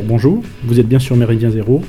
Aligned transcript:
Bonjour. 0.00 0.42
Vous 0.64 0.80
êtes 0.80 0.88
bien 0.88 0.98
sur 0.98 1.16
Méridien 1.16 1.50
Zéro. 1.50 1.82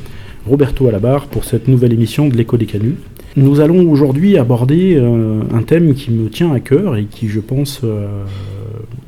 Roberto 0.45 0.88
à 0.88 0.91
la 0.91 0.99
barre 0.99 1.27
pour 1.27 1.45
cette 1.45 1.70
nouvelle 1.70 1.94
émission 1.94 2.27
de 2.27 2.35
l'écho 2.35 2.57
des 2.57 2.66
canuts. 2.66 2.95
Nous 3.38 3.61
allons 3.61 3.89
aujourd'hui 3.89 4.38
aborder 4.38 4.95
euh, 4.98 5.41
un 5.53 5.61
thème 5.63 5.94
qui 5.94 6.11
me 6.11 6.30
tient 6.30 6.52
à 6.52 6.59
cœur 6.59 6.97
et 6.97 7.05
qui, 7.05 7.30
je 7.30 7.39
pense, 7.39 7.80
euh, 7.85 8.25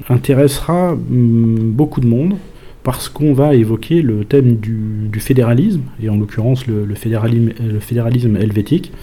intéressera 0.08 0.94
hum, 0.94 1.74
beaucoup 1.74 2.00
de 2.00 2.08
monde 2.08 2.36
parce 2.84 3.10
qu'on 3.10 3.34
va 3.34 3.54
évoquer 3.56 4.02
le 4.02 4.24
thème 4.24 4.56
du, 4.56 5.20
fédéralisme, 5.20 5.82
et 6.02 6.08
en 6.08 6.16
l'occurrence 6.16 6.66
le, 6.68 6.86
fédéralisme, 6.96 7.50
le 7.60 7.80
fédéralisme 7.80 8.38
helvétique. 8.38 8.94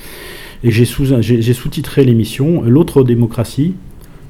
Et 0.64 0.70
j'ai 0.70 0.84
sous-titré 0.84 2.04
l'émission 2.04 2.62
L'autre 2.62 3.02
démocratie, 3.02 3.74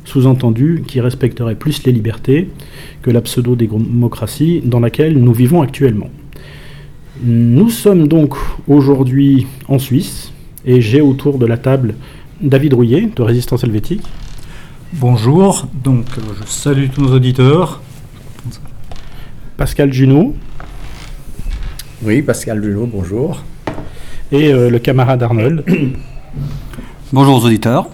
sous-entendu 0.04 0.84
qui 0.86 1.00
respecterait 1.00 1.54
plus 1.54 1.84
les 1.84 1.92
libertés 1.92 2.48
que 3.02 3.10
la 3.10 3.20
pseudo-démocratie 3.20 4.60
dans 4.64 4.80
laquelle 4.80 5.18
nous 5.18 5.32
vivons 5.32 5.62
actuellement. 5.62 6.10
Nous 7.22 7.70
sommes 7.70 8.08
donc 8.08 8.34
aujourd'hui 8.66 9.46
en 9.68 9.78
Suisse 9.78 10.32
et 10.64 10.80
j'ai 10.80 11.00
autour 11.00 11.38
de 11.38 11.46
la 11.46 11.56
table 11.56 11.94
David 12.40 12.74
Rouillet 12.74 13.10
de 13.14 13.22
Résistance 13.22 13.62
Helvétique. 13.64 14.02
Bonjour, 14.94 15.68
donc 15.84 16.06
euh, 16.18 16.22
je 16.40 16.46
salue 16.46 16.86
tous 16.92 17.02
nos 17.02 17.14
auditeurs. 17.14 17.80
Pascal 19.56 19.92
Junot. 19.92 20.34
Oui, 22.02 22.22
Pascal 22.22 22.62
Junot, 22.62 22.86
bonjour. 22.86 23.42
Et 24.32 24.52
euh, 24.52 24.68
le 24.68 24.78
camarade 24.78 25.22
Arnold. 25.22 25.64
bonjour 27.12 27.36
aux 27.36 27.46
auditeurs. 27.46 27.88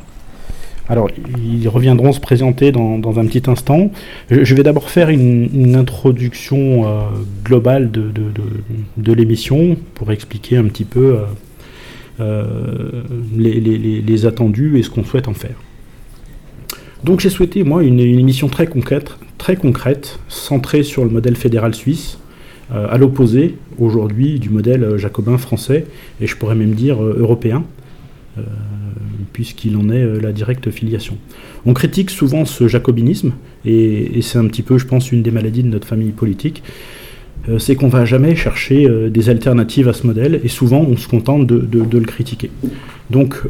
Alors, 0.88 1.10
ils 1.44 1.68
reviendront 1.68 2.12
se 2.12 2.20
présenter 2.20 2.72
dans, 2.72 3.18
un 3.18 3.26
petit 3.26 3.50
instant. 3.50 3.90
Je, 4.30 4.54
vais 4.54 4.62
d'abord 4.62 4.88
faire 4.88 5.10
une, 5.10 5.76
introduction 5.76 6.86
euh, 6.86 7.00
globale 7.44 7.90
de, 7.90 9.12
l'émission 9.12 9.76
pour 9.94 10.12
expliquer 10.12 10.56
un 10.56 10.64
petit 10.64 10.84
peu 10.84 11.16
euh, 11.16 11.24
euh, 12.20 13.02
les, 13.36 14.26
attendus 14.26 14.78
et 14.78 14.82
ce 14.82 14.88
qu'on 14.88 15.04
souhaite 15.04 15.28
en 15.28 15.34
faire. 15.34 15.56
Donc 17.04 17.20
j'ai 17.20 17.30
souhaité, 17.30 17.64
moi, 17.64 17.84
une, 17.84 18.00
émission 18.00 18.48
très 18.48 18.66
concrète, 18.66 19.12
très 19.36 19.56
concrète, 19.56 20.18
centrée 20.28 20.82
sur 20.82 21.04
le 21.04 21.10
modèle 21.10 21.36
fédéral 21.36 21.74
suisse, 21.74 22.18
à 22.70 22.98
l'opposé 22.98 23.54
aujourd'hui 23.78 24.38
du 24.38 24.50
modèle 24.50 24.98
jacobin 24.98 25.38
français, 25.38 25.86
et 26.20 26.26
je 26.26 26.36
pourrais 26.36 26.54
même 26.54 26.72
dire 26.72 27.02
européen 27.02 27.64
puisqu'il 29.32 29.76
en 29.76 29.90
est 29.90 30.02
euh, 30.02 30.20
la 30.20 30.32
directe 30.32 30.70
filiation. 30.70 31.16
On 31.66 31.74
critique 31.74 32.10
souvent 32.10 32.44
ce 32.44 32.68
jacobinisme, 32.68 33.32
et, 33.64 34.20
c'est 34.22 34.38
un 34.38 34.46
petit 34.46 34.62
peu, 34.62 34.78
je 34.78 34.86
pense, 34.86 35.12
une 35.12 35.22
des 35.22 35.30
maladies 35.30 35.62
de 35.62 35.68
notre 35.68 35.86
famille 35.86 36.12
politique, 36.12 36.62
euh, 37.48 37.58
c'est 37.58 37.76
qu'on 37.76 37.88
va 37.88 38.04
jamais 38.04 38.34
chercher 38.34 38.86
euh, 38.86 39.10
des 39.10 39.28
alternatives 39.28 39.88
à 39.88 39.92
ce 39.92 40.06
modèle, 40.06 40.40
et 40.44 40.48
souvent 40.48 40.80
on 40.80 40.96
se 40.96 41.08
contente 41.08 41.46
de, 41.46 41.98
le 41.98 42.04
critiquer. 42.06 42.50
Donc 43.10 43.42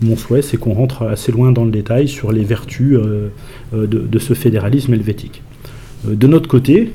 mon 0.00 0.16
souhait, 0.16 0.42
c'est 0.42 0.58
qu'on 0.58 0.72
rentre 0.72 1.02
assez 1.02 1.32
loin 1.32 1.50
dans 1.50 1.64
le 1.64 1.72
détail 1.72 2.06
sur 2.06 2.30
les 2.30 2.44
vertus 2.44 2.96
de, 3.72 4.18
ce 4.20 4.34
fédéralisme 4.34 4.94
helvétique. 4.94 5.42
De 6.06 6.28
notre 6.28 6.48
côté, 6.48 6.92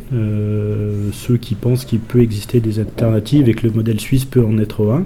ceux 1.12 1.36
qui 1.36 1.56
pensent 1.56 1.84
qu'il 1.84 2.00
peut 2.00 2.22
exister 2.22 2.62
des 2.62 2.80
alternatives 2.80 3.50
et 3.50 3.56
que 3.56 3.68
le 3.68 3.74
modèle 3.74 4.00
suisse 4.00 4.24
peut 4.24 4.42
en 4.42 4.58
être 4.58 4.90
un, 4.90 5.04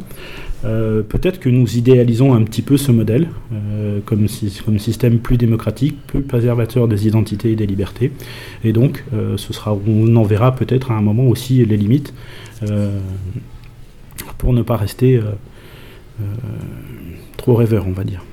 euh, 0.66 1.04
peut-être 1.04 1.40
que 1.40 1.50
nous 1.50 1.78
idéalisons 1.78 2.34
un 2.34 2.42
petit 2.44 2.64
peu 2.64 2.78
ce 2.78 2.92
modèle 2.92 3.28
euh, 3.54 4.00
comme, 4.06 4.28
système 4.28 5.20
plus 5.20 5.38
démocratique, 5.38 5.96
plus 6.08 6.22
préservateur 6.22 6.88
des 6.88 7.08
identités 7.08 7.52
et 7.52 7.56
des 7.56 7.68
libertés. 7.68 8.12
Et 8.64 8.74
donc, 8.74 9.04
euh, 9.14 9.38
ce 9.38 9.54
sera, 9.54 9.78
on 9.88 10.16
en 10.16 10.24
verra 10.24 10.56
peut-être 10.56 10.92
à 10.92 10.96
un 10.96 11.02
moment 11.02 11.28
aussi 11.28 11.64
les 11.66 11.78
limites 11.78 12.14
pour 14.40 14.52
ne 14.52 14.64
pas 14.64 14.78
rester 14.78 15.22
trop 17.38 17.54
rêveur, 17.54 17.86
on 17.88 17.92
va 17.92 18.04
dire. 18.04 18.24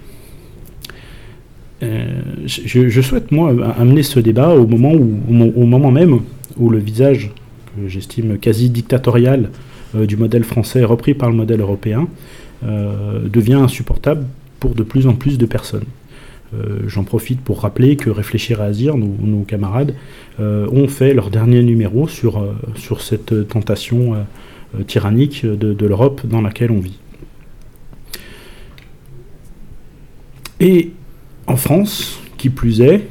Je, 1.82 3.00
souhaite, 3.02 3.32
moi, 3.32 3.54
amener 3.76 4.02
ce 4.02 4.18
débat 4.18 4.54
au 4.54 4.66
moment, 4.66 4.94
où, 4.94 5.20
au 5.28 5.66
moment 5.66 5.90
même 5.90 6.20
où 6.56 6.70
le 6.70 6.78
visage, 6.78 7.32
que 7.76 7.86
j'estime 7.86 8.38
quasi 8.38 8.70
dictatorial, 8.70 9.50
du 9.94 10.16
modèle 10.16 10.44
français 10.44 10.84
repris 10.84 11.14
par 11.14 11.30
le 11.30 11.36
modèle 11.36 11.60
européen 11.60 12.08
euh, 12.64 13.28
devient 13.28 13.54
insupportable 13.54 14.26
pour 14.58 14.74
de 14.74 14.82
plus 14.82 15.06
en 15.06 15.14
plus 15.14 15.38
de 15.38 15.46
personnes. 15.46 15.84
Euh, 16.54 16.80
j'en 16.86 17.04
profite 17.04 17.40
pour 17.40 17.60
rappeler 17.60 17.96
que 17.96 18.10
Réfléchir 18.10 18.60
à 18.60 18.64
Azir, 18.64 18.96
nos, 18.96 19.42
camarades, 19.42 19.94
ont 20.38 20.88
fait 20.88 21.14
leur 21.14 21.30
dernier 21.30 21.62
numéro 21.62 22.08
sur, 22.08 22.44
sur 22.74 23.02
cette 23.02 23.48
tentation 23.48 24.14
tyrannique 24.86 25.46
de, 25.46 25.86
l'Europe 25.86 26.22
dans 26.26 26.40
laquelle 26.40 26.72
on 26.72 26.80
vit. 26.80 26.98
Et 30.58 30.90
en 31.46 31.56
France, 31.56 32.20
qui 32.36 32.48
plus 32.48 32.80
est, 32.80 33.06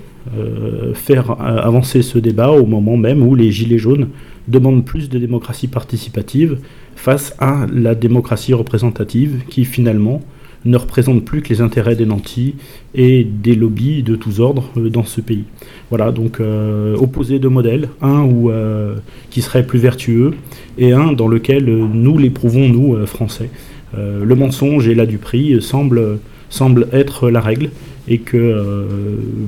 faire 0.95 1.39
avancer 1.39 2.01
ce 2.01 2.17
débat 2.17 2.51
au 2.51 2.65
moment 2.65 2.97
même 2.97 3.21
où 3.21 3.35
les 3.35 3.51
Gilets 3.51 3.77
jaunes 3.77 4.09
demande 4.47 4.85
plus 4.85 5.09
de 5.09 5.19
démocratie 5.19 5.67
participative 5.67 6.57
face 6.95 7.35
à 7.39 7.65
la 7.71 7.95
démocratie 7.95 8.53
représentative 8.53 9.41
qui 9.49 9.65
finalement 9.65 10.21
ne 10.65 10.77
représente 10.77 11.25
plus 11.25 11.41
que 11.41 11.49
les 11.49 11.61
intérêts 11.61 11.95
des 11.95 12.05
nantis 12.05 12.55
et 12.95 13.23
des 13.25 13.55
lobbies 13.55 14.03
de 14.03 14.15
tous 14.15 14.39
ordres 14.39 14.69
euh, 14.77 14.89
dans 14.89 15.03
ce 15.03 15.21
pays. 15.21 15.43
Voilà, 15.89 16.11
donc 16.11 16.39
euh, 16.39 16.95
opposé 16.95 17.39
de 17.39 17.47
modèles, 17.47 17.89
un 18.01 18.27
euh, 18.47 18.95
qui 19.29 19.41
serait 19.41 19.65
plus 19.65 19.79
vertueux 19.79 20.33
et 20.77 20.93
un 20.93 21.11
dans 21.11 21.27
lequel 21.27 21.65
nous 21.65 22.17
l'éprouvons, 22.17 22.69
nous, 22.69 23.05
Français. 23.05 23.49
le 23.95 24.35
mensonge 24.35 24.87
et 24.87 24.95
la 24.95 25.05
duperie 25.05 25.61
semblent, 25.61 26.19
semble 26.49 26.87
être 26.91 27.29
la 27.29 27.41
règle 27.41 27.69
et 28.07 28.19
que, 28.19 28.87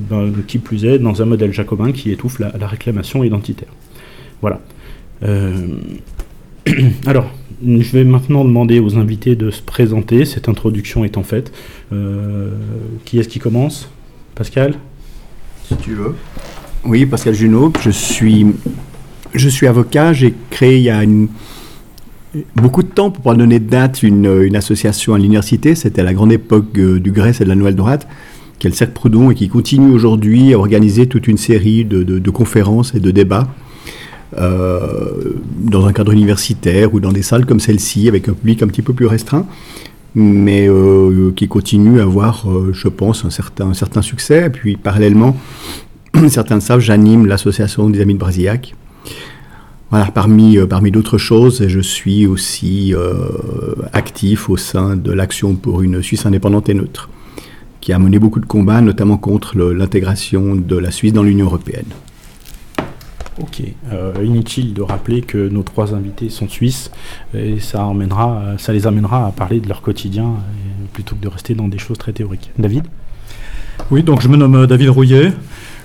ben, 0.08 0.32
qui 0.46 0.58
plus 0.58 0.84
est, 0.84 0.98
dans 0.98 1.20
un 1.22 1.24
modèle 1.24 1.52
jacobin 1.52 1.92
qui 1.92 2.12
étouffe 2.12 2.38
la 2.38 2.66
réclamation 2.66 3.24
identitaire. 3.24 3.68
Voilà. 4.40 4.60
Euh, 5.22 5.68
alors, 7.06 7.30
je 7.64 7.92
vais 7.92 8.04
maintenant 8.04 8.44
demander 8.44 8.80
aux 8.80 8.96
invités 8.96 9.36
de 9.36 9.50
se 9.50 9.62
présenter, 9.62 10.24
cette 10.24 10.48
introduction 10.48 11.04
étant 11.04 11.22
faite. 11.22 11.52
Euh, 11.92 12.50
qui 13.04 13.18
est-ce 13.18 13.28
qui 13.28 13.38
commence? 13.38 13.90
Pascal? 14.34 14.74
Si 15.64 15.76
tu 15.76 15.94
veux. 15.94 16.14
Oui, 16.84 17.06
Pascal 17.06 17.34
Junot, 17.34 17.72
je 17.80 17.90
suis, 17.90 18.46
je 19.34 19.48
suis 19.48 19.66
avocat, 19.66 20.12
j'ai 20.12 20.34
créé 20.50 20.76
il 20.76 20.84
y 20.84 20.90
a 20.90 21.02
beaucoup 22.54 22.82
de 22.82 22.88
temps, 22.88 23.10
pour 23.10 23.24
pas 23.24 23.34
donner 23.34 23.58
de 23.58 23.68
date, 23.68 24.02
une, 24.02 24.54
association 24.54 25.14
à 25.14 25.18
l'université, 25.18 25.74
c'était 25.74 26.02
à 26.02 26.04
la 26.04 26.14
grande 26.14 26.32
époque 26.32 26.78
euh, 26.78 27.00
du 27.00 27.10
Grèce 27.10 27.40
et 27.40 27.44
de 27.44 27.48
la 27.48 27.56
Nouvelle 27.56 27.74
Droite, 27.74 28.06
qui 28.58 28.68
est 28.68 28.70
le 28.70 28.76
Cercle 28.76 28.92
Proudhon 28.94 29.30
et 29.30 29.34
qui 29.34 29.48
continue 29.48 29.90
aujourd'hui 29.90 30.54
à 30.54 30.58
organiser 30.58 31.08
toute 31.08 31.26
une 31.26 31.38
série 31.38 31.84
de 31.84 32.30
conférences 32.30 32.94
et 32.94 33.00
de 33.00 33.10
débats 33.10 33.48
dans 34.36 35.86
un 35.86 35.92
cadre 35.92 36.12
universitaire 36.12 36.94
ou 36.94 37.00
dans 37.00 37.12
des 37.12 37.22
salles 37.22 37.46
comme 37.46 37.60
celle-ci, 37.60 38.08
avec 38.08 38.28
un 38.28 38.34
public 38.34 38.62
un 38.62 38.66
petit 38.66 38.82
peu 38.82 38.92
plus 38.92 39.06
restreint, 39.06 39.46
mais 40.14 40.66
euh, 40.66 41.30
qui 41.36 41.46
continue 41.46 42.00
à 42.00 42.04
avoir, 42.04 42.50
euh, 42.50 42.70
je 42.72 42.88
pense, 42.88 43.26
un 43.26 43.30
certain, 43.30 43.68
un 43.68 43.74
certain 43.74 44.00
succès. 44.00 44.46
Et 44.46 44.50
puis, 44.50 44.76
parallèlement, 44.76 45.36
certains 46.28 46.56
le 46.56 46.60
savent, 46.62 46.80
j'anime 46.80 47.26
l'association 47.26 47.90
des 47.90 48.00
Amis 48.00 48.14
de 48.14 48.18
Brasillac. 48.18 48.74
Voilà, 49.90 50.06
parmi, 50.06 50.58
parmi 50.68 50.90
d'autres 50.90 51.18
choses, 51.18 51.68
je 51.68 51.80
suis 51.80 52.26
aussi 52.26 52.92
actif 53.92 54.50
au 54.50 54.56
sein 54.56 54.96
de 54.96 55.12
l'Action 55.12 55.54
pour 55.54 55.80
une 55.80 56.02
Suisse 56.02 56.26
indépendante 56.26 56.68
et 56.68 56.74
neutre, 56.74 57.08
qui 57.80 57.92
a 57.92 57.98
mené 58.00 58.18
beaucoup 58.18 58.40
de 58.40 58.46
combats, 58.46 58.80
notamment 58.80 59.16
contre 59.16 59.56
l'intégration 59.56 60.56
de 60.56 60.76
la 60.76 60.90
Suisse 60.90 61.12
dans 61.12 61.22
l'Union 61.22 61.46
européenne. 61.46 61.86
Ok, 63.38 63.62
euh, 63.92 64.14
inutile 64.24 64.72
de 64.72 64.80
rappeler 64.80 65.20
que 65.20 65.48
nos 65.48 65.62
trois 65.62 65.94
invités 65.94 66.30
sont 66.30 66.48
suisses 66.48 66.90
et 67.34 67.60
ça, 67.60 67.84
emmènera, 67.84 68.54
ça 68.56 68.72
les 68.72 68.86
amènera 68.86 69.26
à 69.26 69.30
parler 69.30 69.60
de 69.60 69.68
leur 69.68 69.82
quotidien 69.82 70.24
euh, 70.24 70.86
plutôt 70.94 71.16
que 71.16 71.20
de 71.20 71.28
rester 71.28 71.54
dans 71.54 71.68
des 71.68 71.76
choses 71.76 71.98
très 71.98 72.12
théoriques. 72.12 72.50
David? 72.58 72.84
Oui, 73.90 74.02
donc 74.02 74.22
je 74.22 74.28
me 74.28 74.38
nomme 74.38 74.54
euh, 74.54 74.66
David 74.66 74.88
Rouillet. 74.88 75.32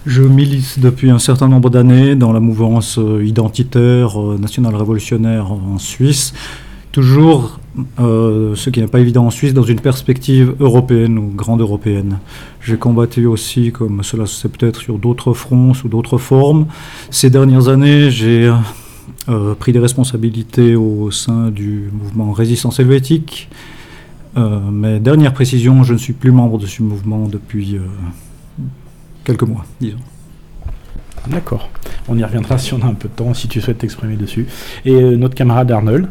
Je 0.06 0.22
milite 0.22 0.80
depuis 0.80 1.12
un 1.12 1.20
certain 1.20 1.50
nombre 1.50 1.70
d'années 1.70 2.16
dans 2.16 2.32
la 2.32 2.40
mouvance 2.40 3.00
identitaire 3.22 4.18
nationale 4.18 4.74
révolutionnaire 4.74 5.52
en 5.52 5.78
Suisse, 5.78 6.34
toujours 6.92 7.61
euh, 8.00 8.56
ce 8.56 8.70
qui 8.70 8.82
n'est 8.82 8.88
pas 8.88 9.00
évident 9.00 9.26
en 9.26 9.30
Suisse, 9.30 9.54
dans 9.54 9.64
une 9.64 9.80
perspective 9.80 10.56
européenne 10.60 11.18
ou 11.18 11.32
grande 11.34 11.62
européenne. 11.62 12.20
J'ai 12.62 12.78
combattu 12.78 13.26
aussi, 13.26 13.72
comme 13.72 14.04
cela 14.04 14.26
se 14.26 14.36
sait 14.36 14.50
peut-être, 14.50 14.80
sur 14.80 14.98
d'autres 14.98 15.34
fronts, 15.34 15.74
sous 15.74 15.88
d'autres 15.88 16.18
formes. 16.18 16.68
Ces 17.10 17.30
dernières 17.30 17.70
années, 17.70 18.12
j'ai 18.12 18.54
euh, 19.30 19.56
pris 19.56 19.72
des 19.72 19.80
responsabilités 19.80 20.76
au 20.76 21.12
sein 21.12 21.50
du 21.50 21.90
mouvement 21.94 22.32
Résistance 22.34 22.80
helvétique. 22.80 23.50
Euh, 24.38 24.60
mais 24.72 25.00
dernière 25.00 25.34
précision, 25.34 25.84
je 25.84 25.94
ne 25.94 25.98
suis 25.98 26.14
plus 26.14 26.32
membre 26.32 26.58
de 26.58 26.66
ce 26.66 26.84
mouvement 26.84 27.28
depuis 27.28 27.78
quelques 29.24 29.44
mois, 29.44 29.66
disons. 29.80 29.98
D'accord. 31.28 31.70
On 32.08 32.18
y 32.18 32.24
reviendra 32.24 32.58
si 32.58 32.74
on 32.74 32.82
a 32.82 32.86
un 32.86 32.94
peu 32.94 33.08
de 33.08 33.14
temps, 33.14 33.34
si 33.34 33.48
tu 33.48 33.62
souhaites 33.62 33.78
t'exprimer 33.78 34.16
dessus. 34.16 34.48
Et 34.86 34.94
euh, 34.94 35.16
notre 35.18 35.36
camarade 35.36 35.72
Arnold 35.72 36.08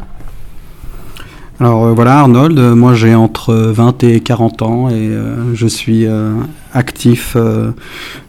alors 1.60 1.86
euh, 1.86 1.92
voilà 1.92 2.18
Arnold, 2.18 2.58
moi 2.58 2.94
j'ai 2.94 3.14
entre 3.14 3.54
20 3.54 4.02
et 4.04 4.20
40 4.20 4.62
ans 4.62 4.90
et 4.90 5.10
je 5.54 5.66
suis 5.66 6.06
actif 6.72 7.36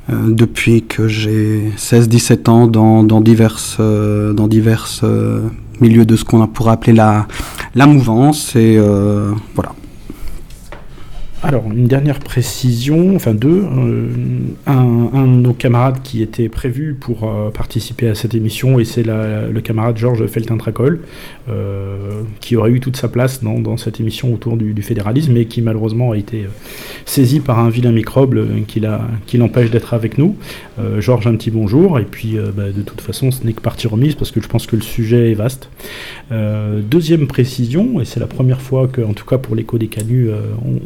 depuis 0.10 0.84
que 0.84 1.08
j'ai 1.08 1.72
16-17 1.78 2.50
ans 2.50 2.68
dans, 2.68 3.04
dans 3.04 3.22
diverses, 3.22 3.80
dans 3.80 4.48
diverses 4.48 5.04
milieux 5.80 6.06
de 6.06 6.16
ce 6.16 6.26
qu'on 6.26 6.46
pourrait 6.48 6.74
appeler 6.74 6.94
la, 6.94 7.28
la 7.74 7.86
mouvance 7.88 8.56
et 8.56 8.78
voilà. 9.56 9.74
Alors, 11.44 11.66
une 11.72 11.88
dernière 11.88 12.20
précision, 12.20 13.16
enfin 13.16 13.34
deux. 13.34 13.66
Euh, 13.66 14.10
un, 14.68 15.26
de 15.26 15.42
nos 15.42 15.54
camarades 15.54 15.98
qui 16.04 16.22
était 16.22 16.50
prévu 16.50 16.94
pour 16.94 17.24
euh, 17.24 17.50
participer 17.50 18.08
à 18.10 18.14
cette 18.14 18.36
émission, 18.36 18.80
et 18.80 18.86
c'est 18.86 19.04
le 19.04 19.60
camarade 19.62 19.98
Georges 19.98 20.28
Feltin-Tracol, 20.28 21.00
euh, 21.50 22.22
qui 22.42 22.56
aurait 22.56 22.70
eu 22.70 22.80
toute 22.80 22.96
sa 22.96 23.08
place 23.08 23.44
dans, 23.44 23.78
cette 23.78 24.00
émission 24.00 24.32
autour 24.32 24.56
du, 24.56 24.80
fédéralisme, 24.84 25.36
et 25.36 25.46
qui 25.46 25.64
malheureusement 25.64 26.12
a 26.12 26.18
été 26.18 26.46
saisi 27.06 27.40
par 27.40 27.58
un 27.58 27.70
vilain 27.70 27.92
microbe 27.92 28.38
qui 28.68 29.38
l'empêche 29.38 29.72
d'être 29.72 29.96
avec 29.96 30.20
nous. 30.20 30.36
Georges, 31.00 31.26
un 31.26 31.36
petit 31.36 31.52
bonjour, 31.52 32.00
et 32.00 32.06
puis 32.06 32.38
bah, 32.56 32.72
de 32.72 32.82
toute 32.82 33.02
façon, 33.02 33.32
ce 33.32 33.46
n'est 33.46 33.54
que 33.54 33.62
partie 33.62 33.88
remise, 33.88 34.14
parce 34.16 34.32
que 34.32 34.42
je 34.42 34.48
pense 34.48 34.68
que 34.68 34.76
le 34.76 34.82
sujet 34.82 35.32
est 35.32 35.36
vaste. 35.36 35.70
deuxième 36.30 37.26
précision, 37.26 38.00
et 38.00 38.06
c'est 38.06 38.20
la 38.20 38.28
première 38.28 38.62
fois 38.62 38.88
que, 38.88 39.02
en 39.02 39.14
tout 39.14 39.26
cas 39.26 39.38
pour 39.40 39.56
l'écho 39.56 39.78
des 39.78 39.88
canuts, 39.88 40.30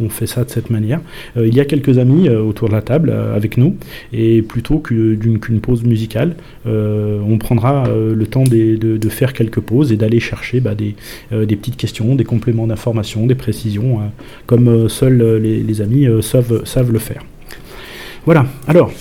on 0.01 0.09
fait 0.09 0.27
ça 0.27 0.44
de 0.45 0.51
cette 0.51 0.69
manière. 0.69 1.01
Euh, 1.37 1.47
il 1.47 1.55
y 1.55 1.59
a 1.59 1.65
quelques 1.65 1.97
amis 1.97 2.27
euh, 2.27 2.41
autour 2.41 2.69
de 2.69 2.73
la 2.73 2.81
table 2.81 3.09
euh, 3.11 3.35
avec 3.35 3.57
nous, 3.57 3.75
et 4.13 4.41
plutôt 4.41 4.79
qu'une 4.79 5.59
pause 5.61 5.83
musicale, 5.83 6.35
on 6.65 7.37
prendra 7.37 7.85
le 7.87 8.27
temps 8.27 8.43
de, 8.43 9.09
faire 9.09 9.33
quelques 9.33 9.59
pauses 9.59 9.91
et 9.91 9.97
d'aller 9.97 10.19
chercher 10.19 10.59
bah, 10.59 10.75
des, 10.75 10.95
petites 11.55 11.77
questions, 11.77 12.15
des 12.15 12.23
compléments 12.23 12.67
d'information, 12.67 13.27
des 13.27 13.35
précisions, 13.35 14.01
hein, 14.01 14.11
comme 14.45 14.89
seuls 14.89 15.37
les, 15.41 15.81
amis 15.81 16.07
savent, 16.21 16.63
savent 16.65 16.91
le 16.91 16.99
faire. 16.99 17.23
Voilà, 18.25 18.45
alors, 18.67 18.91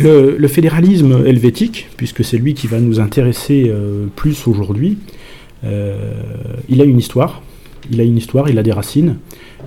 le, 0.00 0.48
fédéralisme 0.48 1.24
helvétique, 1.26 1.88
puisque 1.96 2.24
c'est 2.24 2.38
lui 2.38 2.54
qui 2.54 2.66
va 2.66 2.80
nous 2.80 3.00
intéresser 3.00 3.72
plus 4.16 4.46
aujourd'hui, 4.46 4.98
il 5.62 6.80
a 6.80 6.84
une 6.84 6.98
histoire, 6.98 7.42
il 7.90 8.00
a 8.00 8.04
une 8.04 8.16
histoire, 8.16 8.48
il 8.48 8.58
a 8.58 8.62
des 8.62 8.72
racines, 8.72 9.16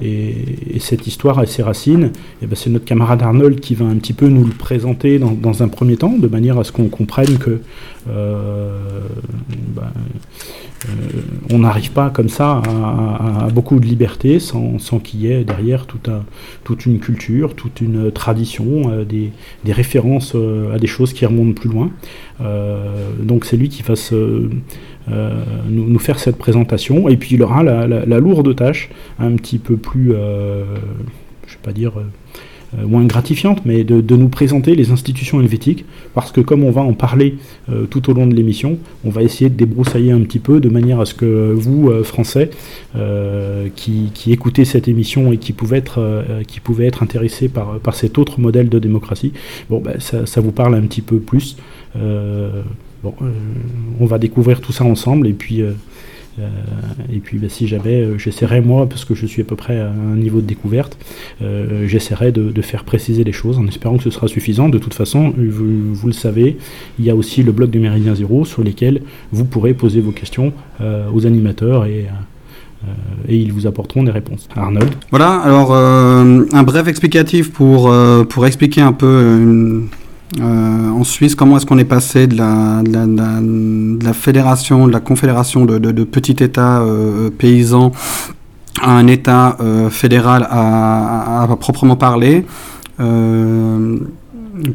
et, 0.02 0.80
cette 0.80 1.06
histoire 1.06 1.38
a 1.40 1.46
ses 1.46 1.64
racines. 1.64 2.12
Et 2.42 2.48
ben 2.48 2.56
c'est 2.56 2.70
notre 2.70 2.86
camarade 2.86 3.22
Arnold 3.22 3.60
qui 3.60 3.76
va 3.76 3.86
un 3.86 3.96
petit 3.96 4.14
peu 4.14 4.28
nous 4.28 4.44
le 4.44 4.52
présenter 4.52 5.20
dans, 5.20 5.64
un 5.64 5.68
premier 5.68 5.98
temps, 5.98 6.18
de 6.18 6.28
manière 6.28 6.58
à 6.58 6.64
ce 6.64 6.72
qu'on 6.72 6.88
comprenne 6.88 7.38
que 7.38 7.62
euh, 8.10 9.02
ben, 9.48 9.92
euh, 10.90 11.22
on 11.52 11.60
n'arrive 11.60 11.92
pas 11.92 12.10
comme 12.10 12.30
ça 12.30 12.62
à, 12.66 13.48
beaucoup 13.54 13.80
de 13.80 13.86
liberté 13.86 14.40
sans, 14.40 14.78
qu'il 15.04 15.22
y 15.22 15.32
ait 15.32 15.44
derrière 15.44 15.86
toute 15.86 16.86
une 16.86 17.00
culture, 17.00 17.56
toute 17.56 17.82
une 17.82 18.12
tradition, 18.12 18.90
euh, 18.90 19.06
des, 19.06 19.32
références 19.72 20.36
à 20.74 20.80
des 20.80 20.88
choses 20.88 21.14
qui 21.14 21.26
remontent 21.26 21.60
plus 21.60 21.70
loin. 21.70 21.92
donc 23.20 23.46
c'est 23.46 23.58
lui 23.58 23.70
qui 23.70 23.84
va 23.84 23.96
se 23.96 24.50
euh, 25.10 25.44
nous, 25.68 26.00
faire 26.00 26.20
cette 26.20 26.38
présentation. 26.38 27.10
Et 27.10 27.18
puis 27.18 27.36
il 27.36 27.44
aura 27.44 27.64
la, 27.64 28.20
lourde 28.20 28.56
tâche, 28.56 28.90
un 29.20 29.36
petit 29.36 29.60
peu 29.60 29.78
plus, 29.78 30.10
je 30.10 30.14
ne 30.14 30.64
vais 30.64 31.62
pas 31.62 31.74
dire 31.74 31.94
euh, 32.78 32.86
moins 32.86 33.06
gratifiante, 33.06 33.66
mais 33.66 33.84
de, 33.84 34.16
nous 34.16 34.30
présenter 34.30 34.76
les 34.76 34.92
institutions 34.92 35.42
helvétiques, 35.42 35.86
parce 36.14 36.32
que 36.32 36.42
comme 36.42 36.64
on 36.64 36.72
va 36.72 36.82
en 36.82 36.94
parler 36.94 37.36
tout 37.90 38.10
au 38.10 38.14
long 38.14 38.28
de 38.28 38.36
l'émission, 38.36 38.78
on 39.06 39.10
va 39.10 39.24
essayer 39.24 39.50
de 39.50 39.56
débroussailler 39.56 40.12
un 40.12 40.20
petit 40.22 40.40
peu, 40.40 40.60
de 40.60 40.70
manière 40.70 41.00
à 41.00 41.06
ce 41.06 41.14
que 41.14 41.54
vous, 41.54 41.92
Français, 42.04 42.50
qui, 43.76 44.12
écoutez 44.28 44.66
cette 44.66 44.88
émission 44.88 45.32
et 45.32 45.38
qui 45.38 45.54
pouvez 45.54 45.78
être, 45.78 46.26
qui 46.48 46.60
pouvez 46.60 46.86
être 46.86 47.02
intéressés 47.02 47.48
par, 47.48 47.80
par 47.80 47.96
cet 47.96 48.18
autre 48.18 48.40
modèle 48.40 48.70
de 48.70 48.80
démocratie, 48.80 49.32
bon, 49.70 49.80
ben, 49.80 50.00
ça, 50.00 50.26
ça, 50.26 50.42
vous 50.42 50.52
parle 50.52 50.76
un 50.76 50.82
petit 50.82 51.02
peu 51.02 51.20
plus. 51.20 51.56
Bon, 53.04 53.16
euh, 53.22 53.30
on 54.00 54.06
va 54.06 54.20
découvrir 54.20 54.62
tout 54.62 54.72
ça 54.72 54.84
ensemble 54.84 55.28
et 55.28 55.34
puis, 55.34 55.62
euh, 55.62 55.72
euh, 55.72 55.74
et 57.12 57.20
puis 57.20 57.38
bah, 57.38 57.48
si 57.50 57.68
jamais 57.68 58.18
j'essaierai 58.18 58.62
moi, 58.62 58.88
parce 58.88 59.06
que 59.06 59.16
je 59.16 59.26
suis 59.26 59.42
à 59.42 59.46
peu 59.46 59.56
près 59.56 59.80
à 59.80 59.90
un 59.90 60.16
niveau 60.16 60.42
de 60.42 60.48
découverte, 60.48 60.98
j'essaierai 61.86 62.32
de, 62.32 62.62
faire 62.62 62.84
préciser 62.84 63.24
les 63.24 63.32
choses 63.32 63.58
en 63.58 63.68
espérant 63.68 63.98
que 63.98 64.04
ce 64.04 64.12
sera 64.12 64.28
suffisant. 64.28 64.70
De 64.70 64.78
toute 64.78 64.94
façon, 64.94 65.34
vous, 65.38 66.08
le 66.08 66.14
savez, 66.14 66.58
il 67.00 67.06
y 67.06 67.10
a 67.10 67.16
aussi 67.16 67.44
le 67.44 67.52
blog 67.52 67.70
du 67.70 67.80
Méridien 67.80 68.16
Zéro 68.16 68.46
sur 68.46 68.64
lesquels 68.64 69.02
vous 69.32 69.46
pourrez 69.46 69.74
poser 69.74 70.02
vos 70.02 70.12
questions 70.12 70.54
aux 70.80 71.26
animateurs 71.26 71.86
et 71.86 72.08
et 73.28 73.38
ils 73.38 73.54
vous 73.54 73.68
apporteront 73.68 74.02
des 74.02 74.12
réponses. 74.12 74.50
Arnold? 74.56 74.90
Voilà, 75.12 75.36
alors 75.36 75.74
un 75.74 76.64
bref 76.64 76.88
explicatif 76.88 77.52
pour, 77.52 77.94
pour 78.30 78.46
expliquer 78.48 78.82
un 78.82 78.94
peu 78.94 79.84
euh, 80.40 80.90
en 80.90 81.04
Suisse, 81.04 81.36
comment 81.36 81.58
est-ce 81.58 81.66
qu'on 81.66 81.78
est 81.78 81.84
passé 81.84 82.28
de 82.28 82.38
la, 82.38 82.82
de 82.84 84.04
la, 84.04 84.14
fédération, 84.14 84.88
de 84.88 84.94
la 84.94 85.02
confédération 85.02 85.66
de, 85.66 86.04
petits 86.04 86.42
États 86.44 86.82
euh, 86.82 87.30
paysans 87.30 87.92
à 88.82 88.94
un 88.94 89.08
État 89.08 89.58
euh, 89.60 89.90
fédéral 89.90 90.48
à, 90.50 91.48
proprement 91.60 91.96
parler 91.96 92.46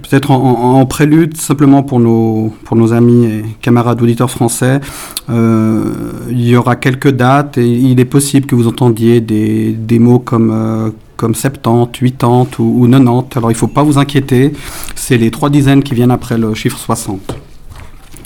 Peut-être 0.03 0.33
en, 0.33 0.85
prélude, 0.87 1.37
simplement 1.37 1.85
pour 1.85 2.01
nos, 2.01 2.53
pour 2.65 2.77
nos 2.77 2.93
amis 2.93 3.27
et 3.27 3.45
camarades 3.63 4.03
auditeurs 4.03 4.31
français, 4.31 4.81
il 5.29 6.41
y 6.49 6.57
aura 6.57 6.75
quelques 6.75 7.11
dates 7.11 7.57
et 7.59 7.69
il 7.69 8.01
est 8.01 8.07
possible 8.07 8.47
que 8.47 8.57
vous 8.57 8.67
entendiez 8.67 9.21
des, 9.21 9.71
des 9.73 10.01
mots 10.01 10.19
comme 10.19 10.93
comme 11.17 11.35
70, 11.35 12.13
80 12.19 12.47
ou, 12.59 12.85
ou 12.85 12.89
90. 12.89 13.37
Alors 13.37 13.51
il 13.51 13.55
ne 13.55 13.59
faut 13.59 13.67
pas 13.67 13.83
vous 13.83 13.99
inquiéter, 13.99 14.53
c'est 14.95 15.17
les 15.17 15.31
trois 15.31 15.51
dizaines 15.51 15.83
qui 15.83 15.95
viennent 15.95 16.11
après 16.11 16.39
le 16.39 16.55
chiffre 16.55 16.79
60. 16.79 17.37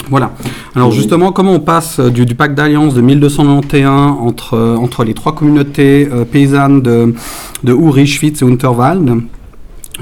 Voilà. 0.09 0.33
Alors 0.75 0.91
justement, 0.91 1.31
comment 1.31 1.53
on 1.53 1.61
passe 1.61 2.01
du, 2.01 2.27
pacte 2.35 2.55
d'alliance 2.55 2.95
de 2.95 3.01
1291 3.01 4.19
entre, 4.21 4.59
entre 4.59 5.05
les 5.05 5.15
trois 5.15 5.35
communautés 5.35 6.09
euh, 6.11 6.25
paysannes 6.25 6.83
de, 6.83 7.15
de 7.63 7.73
Uri, 7.73 8.07
Schwitz 8.07 8.43
et 8.43 8.45
Unterwald? 8.45 9.23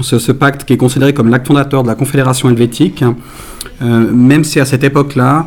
Ce, 0.01 0.31
pacte 0.31 0.63
qui 0.63 0.73
est 0.73 0.77
considéré 0.77 1.13
comme 1.13 1.29
l'acte 1.29 1.47
fondateur 1.47 1.83
de 1.83 1.89
la 1.89 1.95
Confédération 1.95 2.49
helvétique, 2.49 3.03
euh, 3.81 4.11
même 4.13 4.45
si 4.45 4.59
à 4.61 4.65
cette 4.65 4.83
époque-là, 4.83 5.45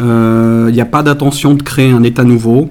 euh, 0.00 0.66
il 0.68 0.74
n'y 0.74 0.80
a 0.80 0.86
pas 0.86 1.02
d'intention 1.02 1.54
de 1.54 1.62
créer 1.62 1.90
un 1.90 2.04
État 2.04 2.22
nouveau, 2.22 2.70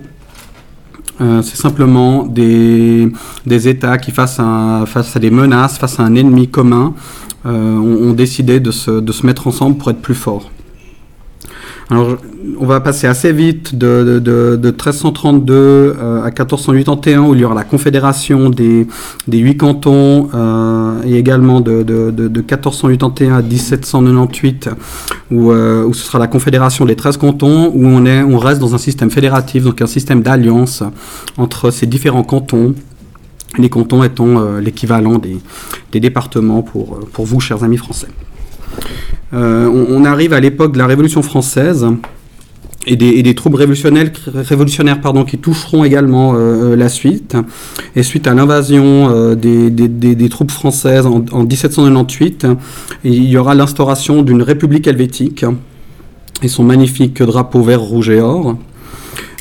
euh, 1.20 1.42
c'est 1.42 1.58
simplement 1.58 2.26
des, 2.26 3.12
des, 3.46 3.68
États 3.68 3.98
qui, 3.98 4.12
face 4.12 4.40
à, 4.40 4.84
face 4.86 5.16
à 5.16 5.20
des 5.20 5.32
menaces, 5.32 5.78
face 5.78 6.00
à 6.00 6.04
un 6.04 6.16
ennemi 6.16 6.48
commun, 6.48 6.94
euh, 7.46 7.76
ont, 7.76 8.14
décidé 8.14 8.60
de 8.60 8.72
se, 8.72 8.92
de 8.92 9.12
se, 9.12 9.26
mettre 9.26 9.48
ensemble 9.48 9.78
pour 9.78 9.90
être 9.90 10.02
plus 10.02 10.16
forts. 10.16 10.52
Alors, 11.90 12.18
on 12.60 12.66
va 12.66 12.82
passer 12.82 13.08
assez 13.08 13.32
vite 13.32 13.74
de, 13.76 14.20
de, 14.20 14.58
de 14.58 14.68
1332 14.68 15.54
euh, 15.54 16.22
à 16.22 16.26
1481, 16.26 17.22
où 17.22 17.34
il 17.34 17.40
y 17.40 17.46
aura 17.46 17.56
la 17.56 17.64
confédération 17.64 18.50
des, 18.50 18.88
huit 19.32 19.56
cantons, 19.56 20.30
euh, 20.34 21.02
et 21.06 21.16
également 21.16 21.62
de, 21.62 21.84
de, 21.84 22.12
1481 22.28 23.38
à 23.38 23.42
1798, 23.42 24.70
où, 25.32 25.52
euh, 25.52 25.86
où, 25.86 25.94
ce 25.94 26.04
sera 26.04 26.20
la 26.20 26.28
confédération 26.28 26.84
des 26.84 26.98
13 26.98 27.16
cantons, 27.16 27.72
où 27.74 27.86
on, 27.86 28.06
est, 28.06 28.22
on 28.22 28.38
reste 28.38 28.60
dans 28.60 28.76
un 28.76 28.80
système 28.80 29.10
fédératif, 29.10 29.64
donc 29.64 29.82
un 29.82 29.88
système 29.88 30.22
d'alliance 30.22 30.84
entre 31.38 31.72
ces 31.72 31.86
différents 31.86 32.24
cantons. 32.24 32.76
Les 33.58 33.70
cantons 33.70 34.04
étant 34.04 34.58
l'équivalent 34.60 35.20
des, 35.20 35.40
départements 36.00 36.62
pour 36.62 37.26
vous, 37.26 37.40
chers 37.40 37.64
amis 37.64 37.78
français. 37.78 38.08
Euh, 39.34 39.68
on, 39.90 40.06
arrive 40.06 40.34
à 40.34 40.40
l'époque 40.40 40.74
de 40.74 40.78
la 40.78 40.88
Révolution 40.88 41.22
française 41.22 41.86
et 42.86 42.96
des, 42.96 43.36
troupes 43.36 43.56
révolutionnaires, 43.56 44.10
révolutionnaires 44.34 45.02
pardon, 45.02 45.26
qui 45.26 45.38
toucheront 45.38 45.84
également 45.84 46.36
euh, 46.36 46.38
euh, 46.38 46.76
la 46.78 46.88
suite. 46.88 47.36
Et 47.98 48.04
suite 48.04 48.28
à 48.28 48.34
l'invasion 48.34 49.36
des, 49.36 50.30
troupes 50.30 50.52
françaises 50.52 51.06
en, 51.06 51.44
1798, 51.44 52.48
il 53.04 53.26
y 53.26 53.38
aura 53.38 53.56
l'instauration 53.56 54.22
d'une 54.22 54.42
république 54.42 54.88
helvétique 54.88 55.46
et 56.42 56.48
son 56.48 56.64
magnifique 56.64 57.22
drapeau 57.22 57.62
vert, 57.64 57.82
rouge 57.82 58.10
et 58.10 58.22
or. 58.22 58.56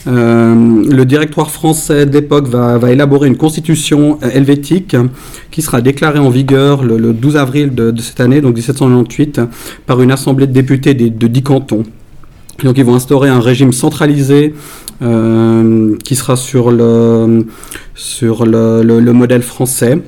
Euh, 0.06 0.84
le 0.88 1.04
directoire 1.04 1.50
français 1.50 2.06
d'époque 2.06 2.46
va, 2.46 2.92
élaborer 2.92 3.26
une 3.26 3.36
constitution 3.36 4.18
euh, 4.22 4.30
helvétique 4.30 4.96
qui 5.50 5.62
sera 5.62 5.80
déclarée 5.80 6.20
en 6.20 6.30
vigueur 6.30 6.84
le, 6.84 7.12
12 7.12 7.36
avril 7.36 7.74
de, 7.74 7.92
cette 8.00 8.20
année, 8.20 8.40
donc 8.40 8.54
1798, 8.54 9.40
par 9.86 10.00
une 10.00 10.12
assemblée 10.12 10.46
de 10.46 10.52
députés 10.52 10.94
de, 10.94 11.08
de 11.08 11.26
10 11.26 11.42
cantons. 11.42 11.82
Donc 12.62 12.78
ils 12.78 12.84
vont 12.84 12.94
instaurer 12.94 13.28
un 13.28 13.40
régime 13.40 13.72
centralisé 13.72 14.54
euh, 15.02 15.96
qui 16.04 16.14
sera 16.14 16.36
sur 16.36 16.70
le, 16.70 17.46
sur 17.94 18.46
le, 18.46 19.12
modèle 19.12 19.42
français. 19.42 19.98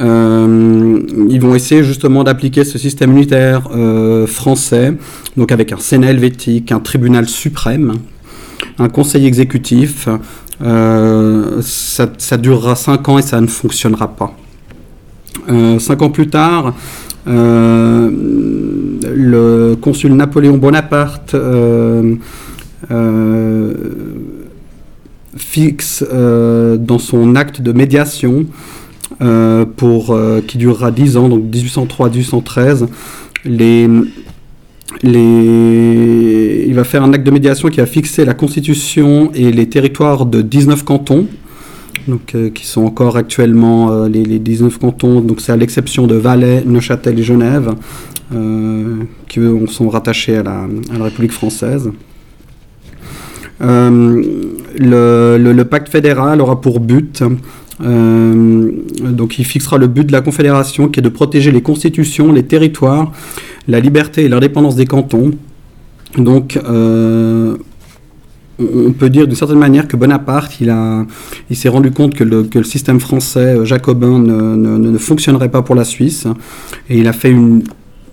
ils 0.00 1.38
vont 1.40 1.54
essayer 1.54 1.84
justement 1.84 2.24
d'appliquer 2.24 2.64
ce 2.64 2.78
système 2.78 3.12
unitaire 3.12 3.68
français, 4.26 4.94
donc 5.36 5.52
avec 5.52 5.72
un 5.72 5.78
Sénat 5.78 6.10
helvétique, 6.10 6.72
un 6.72 6.80
tribunal 6.80 7.28
suprême, 7.28 7.92
un 8.78 8.88
conseil 8.88 9.26
exécutif. 9.26 10.08
Ça, 10.60 12.08
ça, 12.18 12.36
durera 12.38 12.76
5 12.76 13.08
ans 13.08 13.18
et 13.18 13.22
ça 13.22 13.40
ne 13.40 13.46
fonctionnera 13.46 14.08
pas. 14.08 14.34
cinq 15.78 16.02
ans 16.02 16.10
plus 16.10 16.28
tard, 16.28 16.74
le 19.14 19.74
consul 19.80 20.12
Napoléon 20.14 20.56
Bonaparte 20.58 21.34
euh, 21.34 22.14
euh, 22.90 23.74
fixe 25.36 26.04
euh, 26.12 26.76
dans 26.76 26.98
son 26.98 27.34
acte 27.36 27.60
de 27.60 27.72
médiation 27.72 28.46
pour, 29.76 30.18
qui 30.46 30.58
durera 30.58 30.90
10 30.90 31.16
ans, 31.16 31.28
donc 31.28 31.44
1803-1813, 31.44 32.86
les, 33.44 33.88
il 35.02 36.72
va 36.74 36.84
faire 36.84 37.02
un 37.02 37.12
acte 37.12 37.24
de 37.24 37.30
médiation 37.30 37.68
qui 37.68 37.80
va 37.80 37.86
fixer 37.86 38.24
la 38.24 38.34
constitution 38.34 39.30
et 39.34 39.52
les 39.52 39.68
territoires 39.68 40.26
de 40.26 40.42
19 40.42 40.84
cantons, 40.84 41.26
donc, 42.08 42.36
qui 42.54 42.66
sont 42.66 42.84
encore 42.84 43.16
actuellement 43.16 44.06
les, 44.06 44.24
les, 44.24 44.38
19 44.38 44.78
cantons, 44.78 45.20
donc 45.20 45.40
c'est 45.40 45.52
à 45.52 45.56
l'exception 45.56 46.06
de 46.06 46.14
Valais, 46.14 46.62
Neuchâtel 46.64 47.18
et 47.18 47.22
Genève, 47.22 47.74
euh, 48.34 49.04
qui 49.28 49.38
sont 49.68 49.88
rattachés 49.88 50.36
à 50.38 50.42
la, 50.42 50.66
République 51.00 51.30
française. 51.30 51.92
Euh, 53.62 54.22
le, 54.76 55.62
pacte 55.62 55.88
fédéral 55.88 56.40
aura 56.40 56.60
pour 56.60 56.80
but, 56.80 57.22
euh, 57.80 58.70
donc 59.00 59.38
il 59.38 59.44
fixera 59.44 59.78
le 59.78 59.86
but 59.86 60.04
de 60.04 60.10
la 60.10 60.22
Confédération 60.22 60.88
qui 60.88 60.98
est 60.98 61.04
de 61.04 61.08
protéger 61.08 61.52
les 61.52 61.62
constitutions, 61.62 62.32
les 62.32 62.42
territoires, 62.42 63.12
la 63.68 63.80
liberté 63.80 64.24
et 64.24 64.28
l'indépendance 64.28 64.76
des 64.76 64.86
cantons. 64.86 65.32
Donc 66.16 66.58
on 68.58 68.92
peut 68.92 69.10
dire 69.10 69.26
d'une 69.26 69.36
certaine 69.36 69.58
manière 69.58 69.86
que 69.86 69.96
Bonaparte, 69.96 70.60
il, 70.60 71.56
s'est 71.56 71.68
rendu 71.68 71.90
compte 71.90 72.14
que 72.14 72.24
le, 72.24 72.64
système 72.64 73.00
français 73.00 73.64
jacobin 73.64 74.18
ne, 74.18 74.56
ne, 74.56 74.98
fonctionnerait 74.98 75.50
pas 75.50 75.62
pour 75.62 75.74
la 75.74 75.84
Suisse, 75.84 76.26
et 76.88 76.98
il 76.98 77.06
a 77.06 77.12
fait 77.12 77.30
une, 77.30 77.64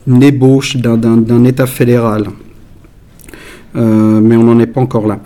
une 0.08 0.24
ébauche 0.24 0.78
d'un 0.78 1.44
État 1.46 1.66
fédéral. 1.66 2.28
Euh, 3.76 4.22
mais 4.22 4.36
on 4.36 4.44
n'en 4.44 4.60
est 4.60 4.68
pas 4.68 4.82
encore 4.82 5.08
là. 5.08 5.20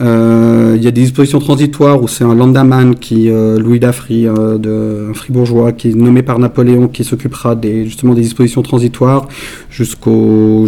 Euh, 0.00 0.74
il 0.76 0.82
y 0.82 0.86
a 0.86 0.90
des 0.90 1.00
dispositions 1.00 1.40
transitoires 1.40 2.02
où 2.02 2.08
c'est 2.08 2.24
un 2.24 2.34
landaman 2.34 2.94
qui, 2.94 3.30
euh, 3.30 3.58
Louis 3.58 3.80
Daffry, 3.80 4.24
de, 4.24 5.08
un 5.10 5.14
fribourgeois, 5.14 5.72
qui 5.72 5.90
est 5.90 5.94
nommé 5.94 6.22
par 6.22 6.38
Napoléon, 6.38 6.88
qui 6.88 7.04
s'occupera 7.04 7.54
des, 7.54 7.84
justement 7.84 8.14
des 8.14 8.22
dispositions 8.22 8.62
transitoires 8.62 9.26
jusqu'au 9.70 10.66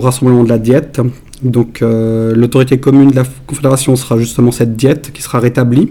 rassemblement 0.00 0.44
de 0.44 0.48
la 0.48 0.58
diète. 0.58 1.00
Donc 1.42 1.80
l'autorité 1.80 2.78
commune 2.78 3.10
de 3.10 3.16
la 3.16 3.24
Confédération 3.46 3.96
sera 3.96 4.18
justement 4.18 4.50
cette 4.50 4.76
diète 4.76 5.10
qui 5.14 5.22
sera 5.22 5.40
rétablie 5.40 5.90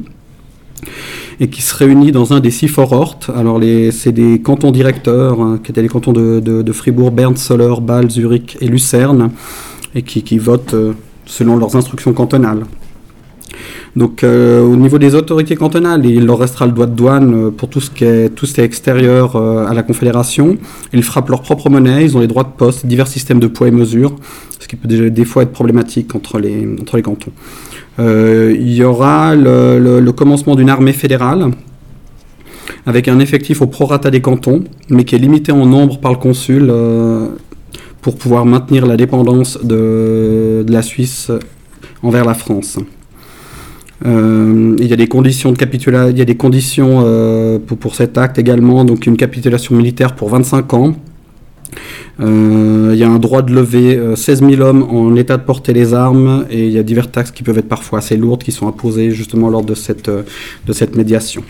et 1.40 1.48
qui 1.48 1.62
se 1.62 1.74
réunit 1.76 2.12
dans 2.12 2.34
un 2.34 2.40
des 2.40 2.52
six 2.52 2.68
forortes. 2.68 3.30
Alors, 3.36 3.60
c'est 3.92 4.12
des 4.12 4.42
cantons 4.42 4.72
directeurs, 4.72 5.40
hein, 5.40 5.60
qui 5.64 5.72
étaient 5.72 5.82
les 5.82 5.88
cantons 5.88 6.12
de, 6.12 6.72
Fribourg, 6.74 7.12
Berne, 7.12 7.38
Soler, 7.38 7.74
Bâle, 7.82 8.10
Zurich 8.10 8.58
et 8.60 8.68
Lucerne, 8.68 9.32
et 9.96 10.02
qui, 10.02 10.38
votent 10.38 10.74
euh, 10.74 10.94
selon 11.30 11.56
leurs 11.56 11.76
instructions 11.76 12.12
cantonales. 12.14 12.64
Donc, 13.96 14.24
euh, 14.24 14.62
au 14.62 14.76
niveau 14.76 15.00
des 15.00 15.16
autorités 15.16 15.56
cantonales, 15.56 16.06
il 16.06 16.26
leur 16.26 16.38
restera 16.38 16.66
le 16.66 16.74
droit 16.74 16.86
de 16.86 16.94
douane 16.94 17.34
euh, 17.34 17.50
pour 17.50 17.70
tout 17.70 17.82
ce 17.82 17.90
qui 17.90 18.04
est, 18.04 18.30
tout 18.30 18.46
ce 18.46 18.54
qui 18.54 18.62
est 18.62 18.64
extérieur 18.64 19.36
à 19.36 19.74
la 19.74 19.84
Confédération. 19.84 20.58
Ils 20.94 21.04
frappent 21.04 21.30
leur 21.30 21.42
propre 21.42 21.70
monnaie, 21.70 22.04
ils 22.04 22.16
ont 22.16 22.20
les 22.20 22.28
droits 22.28 22.44
de 22.44 22.56
poste, 22.56 22.86
divers 22.86 23.08
systèmes 23.08 23.40
de 23.40 23.48
poids 23.48 23.68
et 23.68 23.72
mesures, 23.72 24.16
ce 24.60 24.68
qui 24.68 24.76
peut 24.76 24.88
des 24.88 25.26
fois 25.26 25.44
être 25.44 25.52
problématique 25.52 26.14
entre 26.14 26.40
les, 26.40 26.68
entre 26.82 26.98
les 26.98 27.04
cantons. 27.04 27.32
Euh, 28.00 28.56
il 28.58 28.74
y 28.74 28.84
aura 28.84 29.36
le, 29.36 30.12
commencement 30.12 30.56
d'une 30.56 30.70
armée 30.70 30.94
fédérale 30.94 31.52
avec 32.86 33.08
un 33.08 33.20
effectif 33.20 33.62
au 33.62 33.68
prorata 33.68 34.10
des 34.10 34.22
cantons, 34.22 34.64
mais 34.90 35.04
qui 35.04 35.16
est 35.16 35.20
limité 35.20 35.52
en 35.52 35.66
nombre 35.66 36.00
par 36.00 36.12
le 36.12 36.18
consul 36.18 36.70
euh, 36.70 37.28
pour 38.02 38.18
pouvoir 38.18 38.46
maintenir 38.46 38.86
la 38.86 38.98
dépendance 38.98 39.60
de, 39.64 40.66
la 40.68 40.82
Suisse 40.82 41.32
envers 42.04 42.26
la 42.26 42.34
France. 42.34 42.78
Euh, 44.06 44.76
il 44.80 44.88
y 44.88 44.94
a 44.94 44.96
des 44.96 45.08
conditions 45.08 45.52
de 45.52 45.58
il 46.10 46.18
y 46.18 46.22
a 46.22 46.26
des 46.26 46.38
conditions 46.38 47.60
pour, 47.68 47.78
pour, 47.78 47.96
cet 47.96 48.18
acte 48.18 48.40
également, 48.40 48.86
donc 48.86 49.06
une 49.08 49.18
capitulation 49.18 49.76
militaire 49.76 50.16
pour 50.16 50.30
25 50.30 50.74
ans, 50.74 50.96
euh, 52.20 52.92
il 52.94 53.00
y 53.00 53.04
a 53.04 53.10
un 53.10 53.20
droit 53.20 53.42
de 53.42 53.54
lever 53.54 53.98
16 54.16 54.44
euh, 54.44 54.50
000 54.50 54.62
hommes 54.62 54.84
en 54.84 55.16
état 55.16 55.38
de 55.38 55.44
porter 55.44 55.72
les 55.72 55.94
armes 55.94 56.46
et 56.50 56.68
il 56.68 56.72
y 56.72 56.78
a 56.78 56.84
diverses 56.84 57.12
taxes 57.12 57.32
qui 57.32 57.44
peuvent 57.44 57.58
être 57.58 57.70
parfois 57.70 58.00
assez 58.00 58.18
lourdes 58.18 58.44
qui 58.44 58.52
sont 58.52 58.68
imposées 58.68 59.12
justement 59.12 59.50
lors 59.50 59.64
de 59.64 59.74
cette, 59.74 60.10
euh, 60.10 60.24
de 60.66 60.74
cette 60.74 60.96
médiation. 60.96 61.44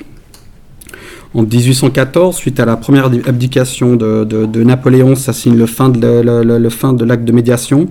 En 1.34 1.44
1814, 1.44 2.36
suite 2.36 2.60
à 2.60 2.66
la 2.66 2.76
première 2.76 3.06
abdication 3.06 3.96
de, 3.96 4.64
Napoléon, 4.64 5.16
ça 5.16 5.34
signe 5.34 5.56
le 5.56 5.66
fin 5.68 5.90
de, 5.90 7.04
l'acte 7.04 7.24
de 7.24 7.32
médiation. 7.32 7.88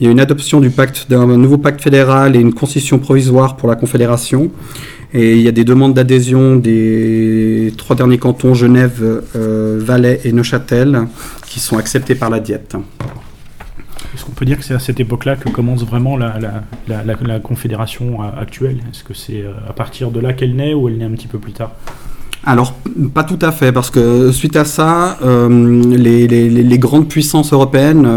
Il 0.00 0.06
y 0.06 0.08
a 0.08 0.12
une 0.12 0.20
adoption 0.20 0.60
du 0.60 0.70
pacte 0.70 1.06
d'un 1.10 1.26
nouveau 1.26 1.58
pacte 1.58 1.80
fédéral 1.80 2.36
et 2.36 2.40
une 2.40 2.54
constitution 2.54 2.98
provisoire 2.98 3.56
pour 3.56 3.68
la 3.68 3.74
Confédération. 3.74 4.50
Et 5.12 5.34
il 5.34 5.42
y 5.42 5.48
a 5.48 5.52
des 5.52 5.64
demandes 5.64 5.94
d'adhésion 5.94 6.54
des 6.54 7.72
trois 7.76 7.96
derniers 7.96 8.18
cantons, 8.18 8.54
Genève, 8.54 9.22
Valais 9.34 10.20
et 10.24 10.32
Neuchâtel, 10.32 11.08
qui 11.46 11.58
sont 11.58 11.78
acceptés 11.78 12.14
par 12.14 12.30
la 12.30 12.38
diète. 12.38 12.76
Est-ce 14.14 14.24
qu'on 14.24 14.32
peut 14.32 14.44
dire 14.44 14.58
que 14.58 14.64
c'est 14.64 14.74
à 14.74 14.78
cette 14.78 15.00
époque-là 15.00 15.36
que 15.36 15.48
commence 15.48 15.84
vraiment 15.84 16.16
la, 16.16 16.38
la, 16.88 17.38
confédération 17.38 18.22
euh, 18.22 18.40
actuelle? 18.40 18.78
Est-ce 18.90 19.04
que 19.04 19.14
c'est 19.14 19.42
euh, 19.42 19.52
à 19.68 19.72
partir 19.72 20.10
de 20.10 20.18
là 20.18 20.32
qu'elle 20.32 20.56
naît 20.56 20.74
ou 20.74 20.88
elle 20.88 20.98
naît 20.98 21.04
un 21.04 21.12
petit 21.12 21.28
peu 21.28 21.38
plus 21.38 21.52
tard? 21.52 21.72
Alors, 22.50 22.74
pas 23.12 23.24
tout 23.24 23.38
à 23.42 23.52
fait, 23.52 23.72
parce 23.72 23.90
que 23.90 24.32
suite 24.32 24.56
à 24.56 24.64
ça, 24.64 25.18
euh, 25.22 25.48
les, 25.96 26.78
grandes 26.78 27.08
puissances 27.08 27.52
européennes 27.52 28.08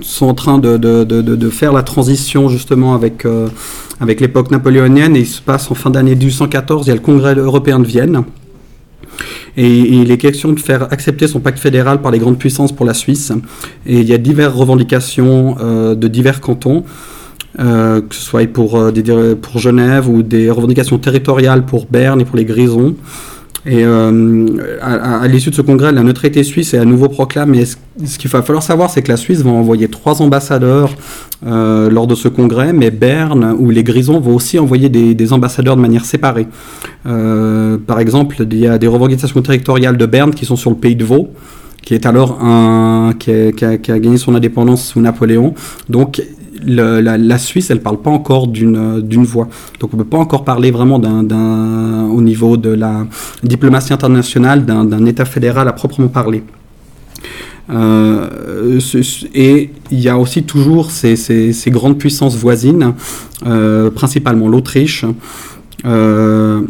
sont 0.00 0.26
en 0.26 0.34
train 0.34 0.58
de, 0.58 1.50
faire 1.50 1.72
la 1.72 1.82
transition 1.82 2.48
justement 2.48 2.94
avec, 2.94 3.26
avec 4.00 4.20
l'époque 4.20 4.50
napoléonienne, 4.50 5.16
et 5.16 5.20
il 5.20 5.26
se 5.26 5.42
passe 5.42 5.70
en 5.70 5.74
fin 5.74 5.90
d'année 5.90 6.14
1814, 6.14 6.86
il 6.86 6.88
y 6.88 6.92
a 6.92 6.94
le 6.94 7.02
Congrès 7.02 7.34
européen 7.34 7.78
de 7.78 7.86
Vienne, 7.86 8.24
et, 9.56 10.00
il 10.00 10.10
est 10.10 10.18
question 10.18 10.52
de 10.52 10.60
faire 10.60 10.92
accepter 10.92 11.26
son 11.26 11.40
pacte 11.40 11.58
fédéral 11.58 12.00
par 12.00 12.10
les 12.10 12.18
grandes 12.18 12.38
puissances 12.38 12.72
pour 12.72 12.86
la 12.86 12.94
Suisse. 12.94 13.32
Et 13.86 14.00
il 14.00 14.08
y 14.08 14.14
a 14.14 14.18
diverses 14.18 14.54
revendications 14.54 15.56
euh, 15.60 15.94
de 15.94 16.08
divers 16.08 16.40
cantons. 16.40 16.84
Euh, 17.60 18.00
que 18.00 18.14
ce 18.14 18.22
soit 18.22 18.46
pour, 18.46 18.78
euh, 18.78 19.34
pour 19.34 19.58
Genève 19.58 20.08
ou 20.08 20.22
des 20.22 20.48
revendications 20.50 20.98
territoriales 20.98 21.66
pour 21.66 21.86
Berne 21.90 22.20
et 22.20 22.24
pour 22.24 22.36
les 22.36 22.46
Grisons. 22.46 22.94
Et 23.66 23.84
euh, 23.84 24.46
à, 24.80 25.28
l'issue 25.28 25.50
de 25.50 25.54
ce 25.54 25.60
congrès, 25.60 25.92
la 25.92 26.02
neutralité 26.02 26.42
suisse 26.42 26.72
est 26.72 26.78
à 26.78 26.86
nouveau 26.86 27.10
proclamée. 27.10 27.66
ce, 27.66 27.76
ce 28.06 28.18
qu'il 28.18 28.30
va 28.30 28.40
falloir 28.40 28.62
savoir, 28.62 28.88
c'est 28.88 29.02
que 29.02 29.10
la 29.10 29.18
Suisse 29.18 29.42
va 29.42 29.50
envoyer 29.50 29.88
trois 29.88 30.22
ambassadeurs 30.22 30.94
lors 31.42 32.06
de 32.06 32.14
ce 32.14 32.28
congrès, 32.28 32.72
mais 32.72 32.90
Berne 32.90 33.54
ou 33.58 33.68
les 33.68 33.84
Grisons 33.84 34.18
vont 34.20 34.34
aussi 34.34 34.58
envoyer 34.58 34.88
des, 34.88 35.32
ambassadeurs 35.34 35.76
de 35.76 35.82
manière 35.82 36.06
séparée. 36.06 36.46
Par 37.04 38.00
exemple, 38.00 38.36
il 38.50 38.58
y 38.58 38.66
a 38.66 38.78
des 38.78 38.86
revendications 38.86 39.42
territoriales 39.42 39.98
de 39.98 40.06
Berne 40.06 40.32
qui 40.32 40.46
sont 40.46 40.56
sur 40.56 40.70
le 40.70 40.76
pays 40.76 40.96
de 40.96 41.04
Vaud 41.04 41.28
qui 41.82 41.94
est 41.94 42.04
alors 42.04 42.42
un 42.42 43.14
qui, 43.18 43.32
qui, 43.52 43.64
a, 43.64 43.76
gagné 43.76 44.18
son 44.18 44.34
indépendance 44.34 44.88
sous 44.88 45.00
Napoléon. 45.00 45.54
Donc 45.88 46.22
la, 46.66 47.38
Suisse, 47.38 47.70
elle 47.70 47.80
parle 47.80 48.00
pas 48.00 48.10
encore 48.10 48.46
d'une 48.48 49.24
voix. 49.24 49.48
Donc 49.78 49.94
on 49.94 49.96
peut 49.96 50.04
pas 50.04 50.18
encore 50.18 50.44
parler 50.44 50.70
vraiment 50.70 50.98
d'un 50.98 52.08
au 52.10 52.20
niveau 52.22 52.56
de 52.56 52.70
la 52.70 53.06
diplomatie 53.42 53.92
internationale 53.92 54.64
d'un 54.64 55.06
État 55.06 55.24
fédéral 55.24 55.68
à 55.68 55.72
proprement 55.72 56.08
parler. 56.08 56.42
Euh, 57.72 58.80
et 59.34 59.70
il 59.90 60.00
y 60.00 60.08
a 60.08 60.18
aussi 60.18 60.42
toujours 60.42 60.90
ces, 60.90 61.16
ces, 61.16 61.70
grandes 61.70 61.98
puissances 61.98 62.36
voisines, 62.36 62.94
euh, 63.46 63.90
principalement 63.90 64.48
l'Autriche, 64.48 65.04
euh, 65.84 66.62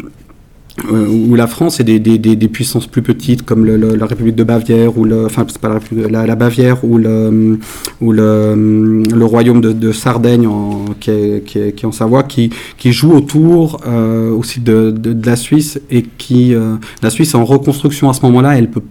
où 0.88 1.34
la 1.34 1.46
France 1.46 1.80
est 1.80 1.84
des, 1.84 1.98
des, 1.98 2.18
des, 2.18 2.48
puissances 2.48 2.86
plus 2.86 3.02
petites 3.02 3.42
comme 3.42 3.66
la 3.66 4.06
République 4.06 4.34
de 4.34 4.44
Bavière 4.44 4.96
ou 4.96 5.04
le, 5.04 5.26
enfin 5.26 5.44
pas 5.60 5.78
la, 5.92 6.26
la, 6.26 6.36
Bavière 6.36 6.84
ou 6.84 6.98
le 6.98 7.58
ou 8.00 8.12
le, 8.12 9.04
le 9.04 9.24
royaume 9.24 9.60
de, 9.60 9.72
de 9.72 9.92
Sardaigne 9.92 10.46
en, 10.46 10.86
qui, 10.98 11.10
est, 11.10 11.44
qui, 11.44 11.58
est, 11.58 11.72
qui, 11.72 11.84
est, 11.84 11.88
en 11.88 11.92
Savoie 11.92 12.22
qui, 12.22 12.50
qui 12.78 12.92
joue 12.92 13.12
autour 13.12 13.80
euh, 13.86 14.30
aussi 14.30 14.60
de, 14.60 14.90
de, 14.90 15.26
la 15.26 15.36
Suisse 15.36 15.80
et 15.90 16.02
qui 16.02 16.54
euh, 16.54 16.76
la 17.02 17.10
Suisse 17.10 17.34
est 17.34 17.36
en 17.36 17.44
reconstruction 17.44 18.08
à 18.08 18.14
ce 18.14 18.22
moment-là 18.22 18.56
elle 18.56 18.70
peut 18.70 18.82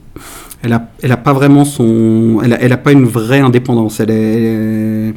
elle 0.61 0.73
a, 0.73 0.89
elle 1.01 1.11
a 1.11 1.17
pas 1.17 1.33
vraiment 1.33 1.63
son, 1.63 2.41
elle 2.43 2.81
pas 2.81 2.91
une 2.91 3.05
vraie 3.05 3.39
indépendance. 3.39 3.99
Elle 4.01 4.11
est, 4.11 5.13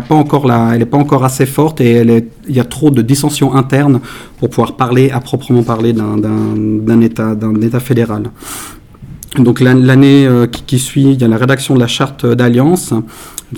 pas 0.00 0.14
encore 0.14 0.46
la, 0.46 0.72
elle 0.74 0.84
pas 0.86 0.98
encore 0.98 1.24
assez 1.24 1.46
forte 1.46 1.80
et 1.80 2.02
il 2.48 2.54
y 2.54 2.60
a 2.60 2.64
trop 2.64 2.90
de 2.90 3.00
dissensions 3.00 3.54
internes 3.54 4.00
pour 4.38 4.50
pouvoir 4.50 4.76
parler 4.76 5.10
à 5.10 5.20
proprement 5.20 5.62
parler 5.62 5.92
d'un, 5.92 6.18
d'un, 6.18 6.54
d'un 6.56 7.00
État, 7.00 7.34
d'un 7.34 7.58
État 7.60 7.80
fédéral. 7.80 8.24
Donc 9.38 9.60
l'année 9.60 10.26
euh, 10.26 10.46
qui, 10.46 10.78
suit, 10.78 11.12
il 11.12 11.20
y 11.20 11.24
a 11.24 11.28
la 11.28 11.38
rédaction 11.38 11.74
de 11.74 11.80
la 11.80 11.88
charte 11.88 12.24
d'alliance, 12.24 12.94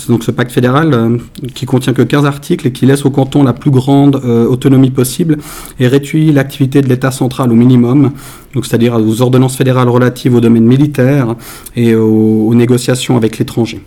donc 0.09 0.25
ce 0.25 0.31
pacte 0.31 0.53
fédéral 0.53 0.93
euh, 0.93 1.17
qui 1.55 1.67
contient 1.67 1.93
que 1.93 2.03
15 2.03 2.25
articles 2.27 2.67
et 2.67 2.73
qui 2.73 2.87
laisse 2.87 3.05
au 3.05 3.11
canton 3.11 3.43
la 3.43 3.53
plus 3.53 3.71
grande 3.71 4.21
euh, 4.25 4.47
autonomie 4.47 4.91
possible 4.91 5.39
et 5.79 5.89
réduit 5.89 6.33
l'activité 6.33 6.83
de 6.83 6.89
l'État 6.89 7.11
central 7.11 7.51
au 7.51 7.55
minimum, 7.55 8.13
c'est-à-dire 8.55 8.95
aux 8.95 9.23
ordonnances 9.23 9.57
fédérales 9.57 9.89
relatives 9.89 10.35
au 10.35 10.41
domaine 10.41 10.65
militaire 10.65 11.35
et 11.77 11.95
aux 11.95 12.55
négociations 12.55 13.17
avec 13.17 13.39
l'étranger. 13.39 13.81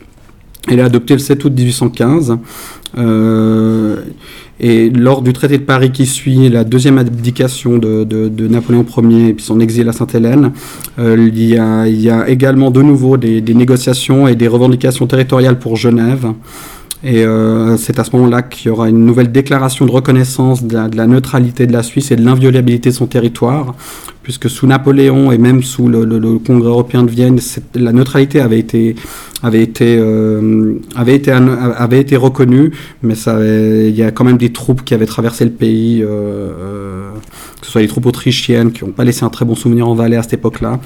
Elle 0.67 0.79
est 0.79 0.83
adoptée 0.83 1.13
le 1.13 1.19
7 1.19 1.43
août 1.45 1.53
1815. 1.55 2.37
Euh, 2.97 3.97
et 4.59 4.89
lors 4.89 5.21
du 5.21 5.31
traité 5.31 5.57
de 5.57 5.63
Paris 5.63 5.91
qui 5.91 6.05
suit 6.05 6.49
la 6.49 6.63
deuxième 6.63 6.97
abdication 6.97 7.77
de, 7.77 8.03
de, 8.03 8.47
Napoléon 8.47 8.85
Ier 8.97 9.29
et 9.29 9.33
puis 9.33 9.45
son 9.45 9.59
exil 9.59 9.87
à 9.87 9.93
Sainte-Hélène, 9.93 10.51
euh, 10.97 11.29
il, 11.33 11.45
y 11.45 11.57
a, 11.57 11.87
il, 11.87 12.01
y 12.01 12.09
a, 12.09 12.27
également 12.27 12.69
de 12.69 12.81
nouveau 12.81 13.15
des, 13.15 13.39
des, 13.39 13.53
négociations 13.53 14.27
et 14.27 14.35
des 14.35 14.49
revendications 14.49 15.07
territoriales 15.07 15.59
pour 15.59 15.77
Genève. 15.77 16.33
Et 17.03 17.23
euh, 17.23 17.77
c'est 17.77 17.97
à 17.97 18.03
ce 18.03 18.13
moment-là 18.17 18.41
qu'il 18.41 18.67
y 18.67 18.69
aura 18.69 18.89
une 18.89 19.05
nouvelle 19.05 19.31
déclaration 19.31 19.85
de 19.85 19.91
reconnaissance 19.91 20.63
de 20.63 20.75
la, 20.75 21.07
neutralité 21.07 21.65
de 21.65 21.71
la 21.71 21.81
Suisse 21.81 22.11
et 22.11 22.17
de 22.17 22.25
l'inviolabilité 22.25 22.89
de 22.89 22.95
son 22.95 23.07
territoire, 23.07 23.75
puisque 24.21 24.49
sous 24.49 24.67
Napoléon 24.67 25.31
et 25.31 25.37
même 25.37 25.63
sous 25.63 25.87
le, 25.87 26.05
Congrès 26.39 26.67
européen 26.67 27.03
de 27.03 27.09
Vienne, 27.09 27.39
la 27.73 27.93
neutralité 27.93 28.41
avait 28.41 28.59
été 28.59 28.95
avait 29.41 29.63
été 29.63 29.97
euh, 29.97 30.73
avait 30.93 31.15
été 31.15 31.31
avait 31.31 32.01
été 32.01 32.17
reconnue, 32.17 32.71
mais 33.01 33.13
il 33.13 33.95
y 33.95 34.03
a 34.03 34.11
quand 34.11 34.25
même 34.25 34.37
des 34.37 34.51
troupes 34.51 34.83
qui 34.83 34.93
avaient 34.93 35.05
traversé 35.05 35.45
le 35.45 35.51
pays, 35.51 36.03
euh, 36.03 37.11
que 37.61 37.65
ce 37.65 37.71
soit 37.71 37.81
les 37.81 37.87
troupes 37.87 38.07
autrichiennes 38.07 38.73
qui 38.73 38.83
n'ont 38.83 38.91
pas 38.91 39.05
laissé 39.05 39.23
un 39.23 39.29
très 39.29 39.45
bon 39.45 39.55
souvenir 39.55 39.87
en 39.87 39.95
Valais 39.95 40.17
à 40.17 40.23
cette 40.23 40.33
époque-là, 40.33 40.81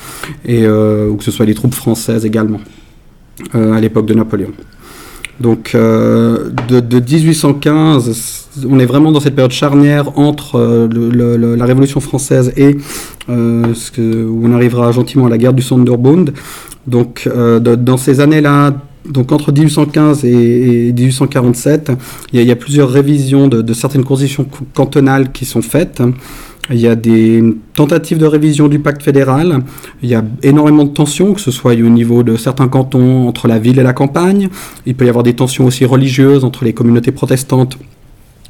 et 0.46 0.68
ou 0.68 1.16
que 1.16 1.24
ce 1.24 1.32
soit 1.32 1.48
les 1.48 1.56
troupes 1.56 1.74
françaises 1.74 2.24
également 2.24 2.60
à 3.54 3.82
l'époque 3.82 4.06
de 4.06 4.14
Napoléon. 4.14 4.52
Donc 5.40 5.72
euh, 5.74 6.50
de, 6.68 6.80
de, 6.80 7.00
1815, 7.00 8.48
on 8.70 8.80
est 8.80 8.86
vraiment 8.86 9.12
dans 9.12 9.20
cette 9.20 9.36
période 9.36 9.52
charnière 9.52 10.18
entre 10.18 10.58
euh, 10.58 11.56
la 11.58 11.66
Révolution 11.66 12.00
française 12.00 12.54
et 12.56 12.78
euh, 13.30 13.74
où 13.98 14.42
on 14.44 14.54
arrivera 14.54 14.92
gentiment 14.92 15.26
à 15.26 15.30
la 15.30 15.38
guerre 15.38 15.54
du 15.54 15.64
Sonderbund. 15.64 16.34
Donc 16.86 17.30
dans 17.30 17.98
ces 17.98 18.20
années-là, 18.20 18.74
donc 19.10 19.32
entre 19.32 19.52
1815 19.52 20.26
et, 20.26 20.90
et 20.90 20.94
1847, 20.94 21.92
il 22.32 22.36
y, 22.36 22.40
a, 22.40 22.42
il 22.42 22.48
y, 22.48 22.52
a, 22.52 22.56
plusieurs 22.56 22.90
révisions 22.90 23.48
de, 23.48 23.62
de 23.62 23.74
certaines 23.74 24.04
constitutions 24.04 24.46
cantonales 24.74 25.32
qui 25.32 25.46
sont 25.46 25.62
faites. 25.62 26.02
Il 26.70 26.80
y 26.80 26.88
a 26.88 26.96
des 26.96 27.44
tentatives 27.74 28.18
de 28.18 28.26
révision 28.26 28.70
du 28.70 28.80
pacte 28.80 29.04
fédéral. 29.04 29.64
Il 30.02 30.10
y 30.10 30.16
a 30.16 30.24
énormément 30.44 30.86
de 30.86 30.92
tensions, 30.92 31.34
que 31.34 31.42
ce 31.42 31.52
soit 31.52 31.74
au 31.74 31.90
niveau 31.90 32.24
de 32.24 32.38
certains 32.38 32.70
cantons 32.70 33.28
entre 33.28 33.48
la 33.48 33.60
ville 33.60 33.80
et 33.80 33.84
la 33.84 33.94
campagne. 33.94 34.50
Il 34.86 34.96
peut 34.96 35.06
y 35.06 35.10
avoir 35.10 35.24
des 35.24 35.34
tensions 35.34 35.66
aussi 35.66 35.84
religieuses 35.84 36.46
entre 36.46 36.64
les 36.64 36.74
communautés 36.74 37.12
protestantes 37.12 37.78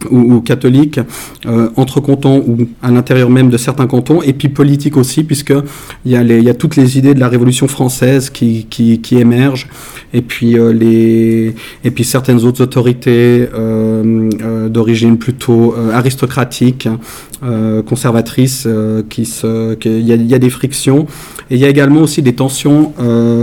ou, 0.10 0.36
ou 0.36 0.42
catholiques, 0.42 1.00
euh, 1.46 1.70
entre 1.76 2.00
cantons 2.00 2.44
ou 2.48 2.68
à 2.82 2.92
l'intérieur 2.92 3.30
même 3.30 3.50
de 3.50 3.58
certains 3.58 3.88
cantons, 3.88 4.22
et 4.22 4.34
puis 4.34 4.50
politique 4.50 4.98
aussi, 4.98 5.24
puisque 5.24 5.54
il 6.06 6.12
y, 6.12 6.16
a 6.16 6.24
y 6.24 6.50
a 6.50 6.54
toutes 6.54 6.76
les 6.76 6.98
idées 6.98 7.14
de 7.14 7.20
la 7.20 7.30
Révolution 7.30 7.68
française 7.68 8.30
qui, 8.30 8.66
qui, 8.70 9.18
émergent, 9.18 9.68
et 10.14 10.22
puis, 10.22 10.58
euh, 10.58 10.72
les, 10.74 11.56
et 11.84 11.92
puis 11.92 12.04
certaines 12.04 12.44
autres 12.44 12.62
autorités 12.62 13.48
euh, 13.54 14.70
d'origine 14.70 15.18
plutôt 15.18 15.76
aristocratique, 15.94 16.88
conservatrices, 17.86 18.68
qui 19.10 19.26
se, 19.26 19.76
il 19.84 20.28
y 20.28 20.34
a 20.34 20.40
des 20.40 20.50
frictions, 20.50 21.08
et 21.50 21.56
il 21.56 21.60
y 21.60 21.66
a 21.66 21.70
également 21.70 22.02
aussi 22.02 22.22
des 22.22 22.34
tensions 22.34 22.94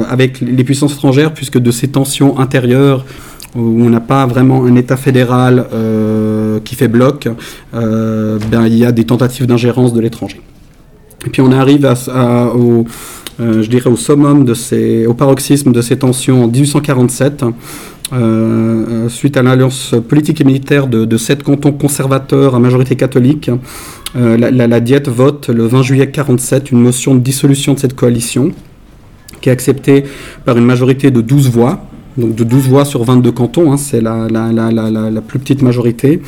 avec 0.08 0.40
les 0.40 0.64
puissances 0.64 0.94
étrangères, 0.94 1.34
puisque 1.34 1.58
de 1.58 1.70
ces 1.70 1.88
tensions 1.88 2.38
intérieures, 2.38 3.04
où 3.54 3.82
on 3.84 3.90
n'a 3.90 4.00
pas 4.00 4.26
vraiment 4.26 4.64
un 4.64 4.74
État 4.76 4.96
fédéral 4.96 5.66
euh, 5.72 6.60
qui 6.60 6.74
fait 6.74 6.88
bloc, 6.88 7.28
euh, 7.74 8.38
ben, 8.50 8.66
il 8.66 8.76
y 8.76 8.84
a 8.84 8.92
des 8.92 9.04
tentatives 9.04 9.46
d'ingérence 9.46 9.92
de 9.92 10.00
l'étranger. 10.00 10.40
Et 11.26 11.30
puis 11.30 11.42
on 11.42 11.52
arrive 11.52 11.84
à, 11.84 12.46
au, 12.54 12.86
euh, 13.40 13.62
je 13.62 13.68
dirais 13.68 13.90
au 13.90 13.96
summum 13.96 14.44
de 14.44 14.54
ces, 14.54 15.06
au 15.06 15.14
paroxysme 15.14 15.72
de 15.72 15.82
ces 15.82 15.98
tensions 15.98 16.44
en 16.44 16.48
1847. 16.48 17.44
Euh, 18.12 19.08
suite 19.08 19.36
à 19.36 19.42
l'alliance 19.42 19.94
politique 20.08 20.40
et 20.40 20.44
militaire 20.44 20.88
de, 20.88 21.16
sept 21.16 21.44
cantons 21.44 21.70
conservateurs 21.70 22.56
à 22.56 22.58
majorité 22.58 22.96
catholique, 22.96 23.52
la, 24.16 24.50
la, 24.50 24.80
Diète 24.80 25.08
vote 25.08 25.48
le 25.48 25.64
20 25.64 25.82
juillet 25.82 26.10
47 26.10 26.72
une 26.72 26.80
motion 26.80 27.14
de 27.14 27.20
dissolution 27.20 27.74
de 27.74 27.78
cette 27.78 27.94
coalition 27.94 28.50
qui 29.40 29.48
est 29.48 29.52
acceptée 29.52 30.04
par 30.44 30.56
une 30.58 30.64
majorité 30.64 31.12
de 31.12 31.20
12 31.20 31.50
voix, 31.50 31.84
donc 32.16 32.34
de 32.34 32.44
12 32.44 32.68
voix 32.68 32.84
sur 32.84 33.04
22 33.04 33.32
cantons, 33.32 33.72
hein, 33.72 33.76
c'est 33.76 34.00
la, 34.00 34.28
la, 34.28 34.52
la, 34.52 35.10
la, 35.10 35.20
plus 35.20 35.38
petite 35.38 35.62
majorité. 35.62 36.20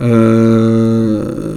Euh, 0.00 1.56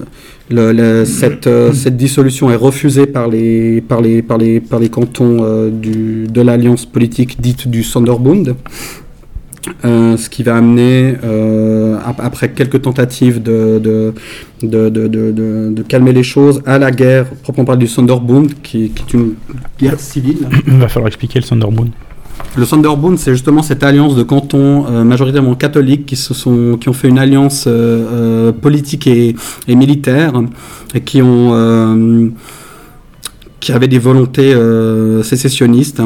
cette, 1.06 1.48
euh, 1.48 1.74
cette, 1.74 1.98
dissolution 1.98 2.52
est 2.52 2.56
refusée 2.56 3.08
par 3.08 3.28
les, 3.28 3.82
par 3.82 4.02
les, 4.02 4.22
par 4.22 4.38
les, 4.38 4.60
par 4.60 4.80
les 4.80 4.90
cantons 4.90 5.40
euh, 5.42 5.70
du, 5.72 6.28
de 6.28 6.42
l'alliance 6.42 6.86
politique 6.86 7.42
dite 7.42 7.68
du 7.68 7.84
Sonderbund. 7.84 8.56
Euh, 9.84 10.16
ce 10.16 10.30
qui 10.30 10.44
va 10.44 10.56
amener, 10.58 11.16
euh, 11.24 11.98
après 12.20 12.52
quelques 12.52 12.84
tentatives 12.84 13.42
de, 13.42 13.80
de, 13.80 14.14
de, 14.62 14.90
de, 14.90 15.82
calmer 15.88 16.14
les 16.14 16.24
choses, 16.24 16.62
à 16.66 16.78
la 16.78 16.92
guerre 16.92 17.26
proprement 17.42 17.66
parlée 17.66 17.80
du 17.80 17.88
Sonderbund, 17.88 18.54
qui, 18.62 18.90
qui 18.90 19.04
est 19.04 19.14
une 19.14 19.34
guerre 19.80 20.00
civile. 20.00 20.48
Il 20.68 20.74
va 20.78 20.88
falloir 20.88 21.08
expliquer 21.08 21.40
le 21.40 21.46
Sonderbund. 21.46 21.90
Le 22.58 22.64
Sonderbund, 22.64 23.18
c'est 23.18 23.32
justement 23.32 23.62
cette 23.62 23.84
alliance 23.84 24.16
de 24.16 24.24
cantons 24.24 24.86
euh, 24.88 25.04
majoritairement 25.04 25.56
catholiques 25.56 26.06
qui, 26.06 26.16
se 26.16 26.34
sont, 26.34 26.78
qui 26.80 26.88
ont 26.88 26.94
fait 26.94 27.10
une 27.10 27.20
alliance 27.20 27.66
euh, 27.68 27.72
euh, 28.50 28.52
politique 28.54 29.08
et, 29.08 29.36
et, 29.68 29.76
militaire 29.76 30.34
et 30.94 31.02
qui, 31.02 31.22
ont, 31.22 32.32
qui 33.60 33.72
avaient 33.74 33.90
des 33.90 34.00
volontés 34.00 34.56
sécessionnistes. 35.24 36.02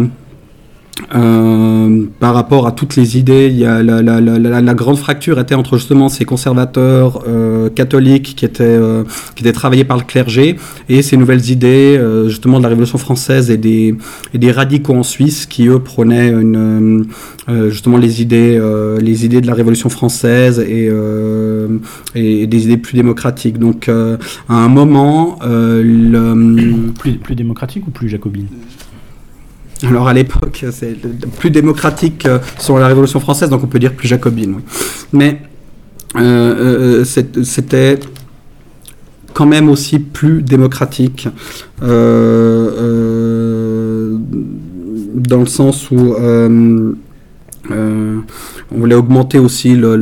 Euh, 1.16 2.06
par 2.20 2.34
rapport 2.34 2.68
à 2.68 2.72
toutes 2.72 2.96
les 2.96 3.18
idées, 3.18 3.48
il 3.48 3.58
y 3.58 3.66
a 3.66 3.82
la, 3.82 4.02
la, 4.02 4.20
la, 4.20 4.62
la 4.62 4.74
grande 4.74 4.98
fracture 4.98 5.40
était 5.40 5.56
entre 5.56 5.78
justement 5.78 6.10
ces 6.10 6.26
conservateurs 6.26 7.24
euh, 7.28 7.70
catholiques 7.70 8.36
qui 8.36 8.46
étaient, 8.46 8.64
euh, 8.64 9.04
qui 9.36 9.44
étaient 9.44 9.54
travaillés 9.54 9.86
par 9.86 9.98
le 9.98 10.04
clergé 10.04 10.58
et 10.88 11.02
ces 11.02 11.18
nouvelles 11.18 11.50
idées 11.50 11.98
euh, 11.98 12.30
justement 12.30 12.58
de 12.60 12.64
la 12.64 12.70
Révolution 12.70 12.98
française 12.98 13.50
et 13.50 13.58
des, 13.58 13.96
et 14.34 14.38
des 14.38 14.52
radicaux 14.52 14.94
en 14.94 15.04
Suisse 15.04 15.46
qui 15.46 15.68
eux 15.68 15.80
prônaient 15.80 16.30
une, 16.30 17.08
euh, 17.48 17.70
justement 17.70 17.98
les 17.98 18.22
idées, 18.22 18.60
les 19.02 19.26
idées 19.26 19.42
de 19.42 19.48
la 19.48 19.54
Révolution 19.54 19.90
française 19.90 20.60
et, 20.60 20.92
et, 22.16 22.42
et 22.44 22.48
des 22.48 22.64
idées 22.66 22.78
plus 22.78 22.96
démocratiques. 22.96 23.58
Donc 23.58 23.90
à 23.90 24.54
un 24.54 24.70
moment, 24.70 25.40
le, 25.44 26.92
plus, 27.00 27.14
plus 27.14 27.36
démocratique 27.36 27.88
ou 27.88 27.92
plus 27.92 28.10
jacobine 28.10 28.48
alors 29.88 30.08
à 30.08 30.14
l'époque, 30.14 30.66
c'est 30.72 30.96
plus 31.40 31.52
démocratique 31.52 32.26
euh, 32.26 32.40
sur 32.58 32.78
la 32.80 32.88
Révolution 32.88 33.20
française, 33.20 33.50
donc 33.50 33.64
on 33.64 33.68
peut 33.68 33.80
dire 33.80 33.94
plus 33.94 34.08
jacobine. 34.08 34.56
Oui. 34.56 34.62
Mais 35.14 35.42
euh, 36.18 37.04
euh, 37.04 37.44
c'était 37.44 38.00
quand 39.34 39.46
même 39.46 39.70
aussi 39.70 40.00
plus 40.00 40.42
démocratique 40.42 41.30
dans 41.82 41.88
le 45.40 45.46
sens 45.46 45.92
où 45.92 46.16
on 48.72 48.80
voulait 48.80 48.96
augmenter 48.96 49.40
aussi 49.40 49.76
la, 49.76 49.98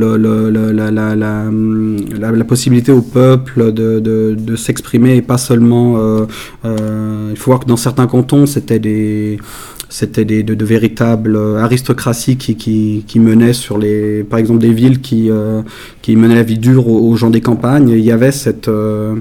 possibilité 2.44 2.92
au 2.92 3.02
peuple 3.02 3.72
de, 3.72 4.56
s'exprimer 4.56 5.16
et 5.16 5.22
pas 5.22 5.38
seulement. 5.38 5.98
Euh, 5.98 6.26
euh, 6.64 7.28
il 7.30 7.36
faut 7.36 7.50
voir 7.50 7.60
que 7.60 7.66
dans 7.66 7.76
certains 7.76 8.06
cantons, 8.06 8.46
c'était 8.46 8.78
des 8.78 9.38
c'était 9.88 10.24
de, 10.24 10.54
de, 10.54 10.64
véritables 10.64 11.38
aristocraties 11.58 12.36
qui, 12.36 13.18
menaient 13.18 13.54
sur 13.54 13.78
les, 13.78 14.22
par 14.22 14.38
exemple, 14.38 14.60
des 14.60 14.72
villes 14.72 15.00
qui, 15.00 15.30
euh, 15.30 15.62
menaient 16.08 16.36
la 16.36 16.42
vie 16.42 16.58
dure 16.58 16.88
aux, 16.88 17.16
gens 17.16 17.30
des 17.30 17.40
campagnes. 17.40 17.90
Il 17.90 18.00
y 18.00 18.12
avait 18.12 18.32
cette, 18.32 18.68
euh, 18.68 19.16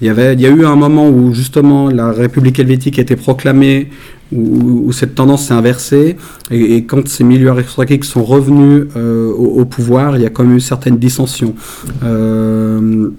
il 0.00 0.06
y 0.06 0.10
avait, 0.10 0.34
il 0.34 0.40
y 0.40 0.46
a 0.46 0.50
eu 0.50 0.64
un 0.64 0.76
moment 0.76 1.08
où 1.08 1.34
justement 1.34 1.88
la 1.88 2.12
République 2.12 2.58
helvétique 2.58 2.98
a 2.98 3.02
été 3.02 3.16
proclamée 3.16 3.88
où, 4.32 4.92
cette 4.92 5.14
tendance 5.14 5.46
s'est 5.46 5.54
inversée 5.54 6.16
et, 6.50 6.84
quand 6.84 7.06
ces 7.08 7.24
milieux 7.24 7.50
aristocratiques 7.50 8.04
sont 8.04 8.24
revenus 8.24 8.86
euh, 8.96 9.32
au, 9.32 9.64
pouvoir, 9.64 10.16
il 10.16 10.22
y 10.22 10.26
a 10.26 10.30
quand 10.30 10.44
même 10.44 10.56
eu 10.56 10.60
certaines 10.60 10.98
dissensions. 10.98 11.54
Euh, 12.02 13.10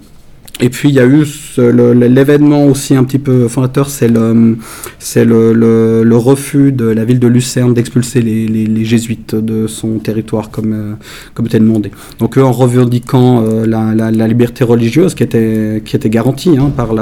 et 0.62 0.68
puis 0.68 0.90
il 0.90 0.94
y 0.94 1.00
a 1.00 1.06
eu 1.06 1.26
l'événement 1.58 2.66
aussi 2.66 2.94
un 2.94 3.02
petit 3.02 3.18
peu 3.18 3.48
fondateur, 3.48 3.88
c'est 3.90 4.06
le, 4.08 4.56
refus 6.12 6.70
de 6.70 6.84
la 6.84 7.04
ville 7.04 7.18
de 7.18 7.26
Lucerne 7.26 7.74
d'expulser 7.74 8.22
les, 8.22 8.84
jésuites 8.84 9.34
de 9.34 9.66
son 9.66 9.98
territoire 9.98 10.50
comme, 10.50 10.72
euh, 10.72 10.92
comme 11.34 11.46
était 11.46 11.58
demandé. 11.58 11.90
Donc 12.20 12.38
eux 12.38 12.44
en 12.44 12.52
revendiquant 12.52 13.42
euh, 13.44 13.66
la, 13.66 14.28
liberté 14.28 14.62
religieuse 14.62 15.16
qui 15.16 15.24
était, 15.24 15.82
qui 15.84 15.98
garantie 16.08 16.56
hein, 16.58 16.70
par 16.76 16.94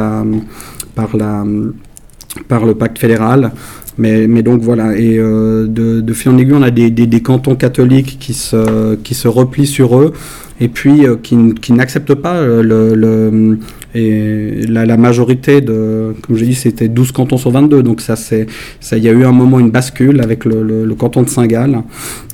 le 2.64 2.74
pacte 2.74 2.98
fédéral. 2.98 3.52
Mais, 4.00 4.26
mais, 4.26 4.42
donc 4.42 4.62
voilà, 4.62 4.96
et 4.96 5.18
euh, 5.18 5.66
de, 5.66 6.00
de, 6.00 6.12
fil 6.14 6.30
en 6.30 6.38
aiguille, 6.38 6.54
on 6.54 6.62
a 6.62 6.70
des, 6.70 6.88
des, 6.90 7.06
des, 7.06 7.20
cantons 7.20 7.54
catholiques 7.54 8.16
qui 8.18 8.32
se, 8.32 8.94
qui 8.94 9.12
se 9.12 9.28
replient 9.28 9.66
sur 9.66 9.98
eux 9.98 10.14
et 10.60 10.68
puis 10.68 11.06
euh, 11.06 11.16
qui, 11.16 11.54
qui 11.54 11.72
n'acceptent 11.72 12.14
pas 12.14 12.34
euh, 12.34 12.62
le, 12.62 13.58
la, 13.94 14.96
majorité 14.98 15.62
de, 15.62 16.14
comme 16.22 16.36
j'ai 16.36 16.46
dit, 16.46 16.54
c'était 16.54 16.88
12 16.88 17.12
cantons 17.12 17.38
sur 17.38 17.50
22. 17.50 17.82
Donc 17.82 18.02
ça, 18.02 18.14
c'est, 18.14 18.46
ça, 18.78 18.98
il 18.98 19.04
y 19.04 19.08
a 19.08 19.12
eu 19.12 19.24
un 19.24 19.32
moment 19.32 19.58
une 19.58 19.70
bascule 19.70 20.20
avec 20.20 20.44
le, 20.44 20.84
le, 20.84 20.94
canton 20.94 21.22
de 21.22 21.28
Saint-Gall. 21.30 21.82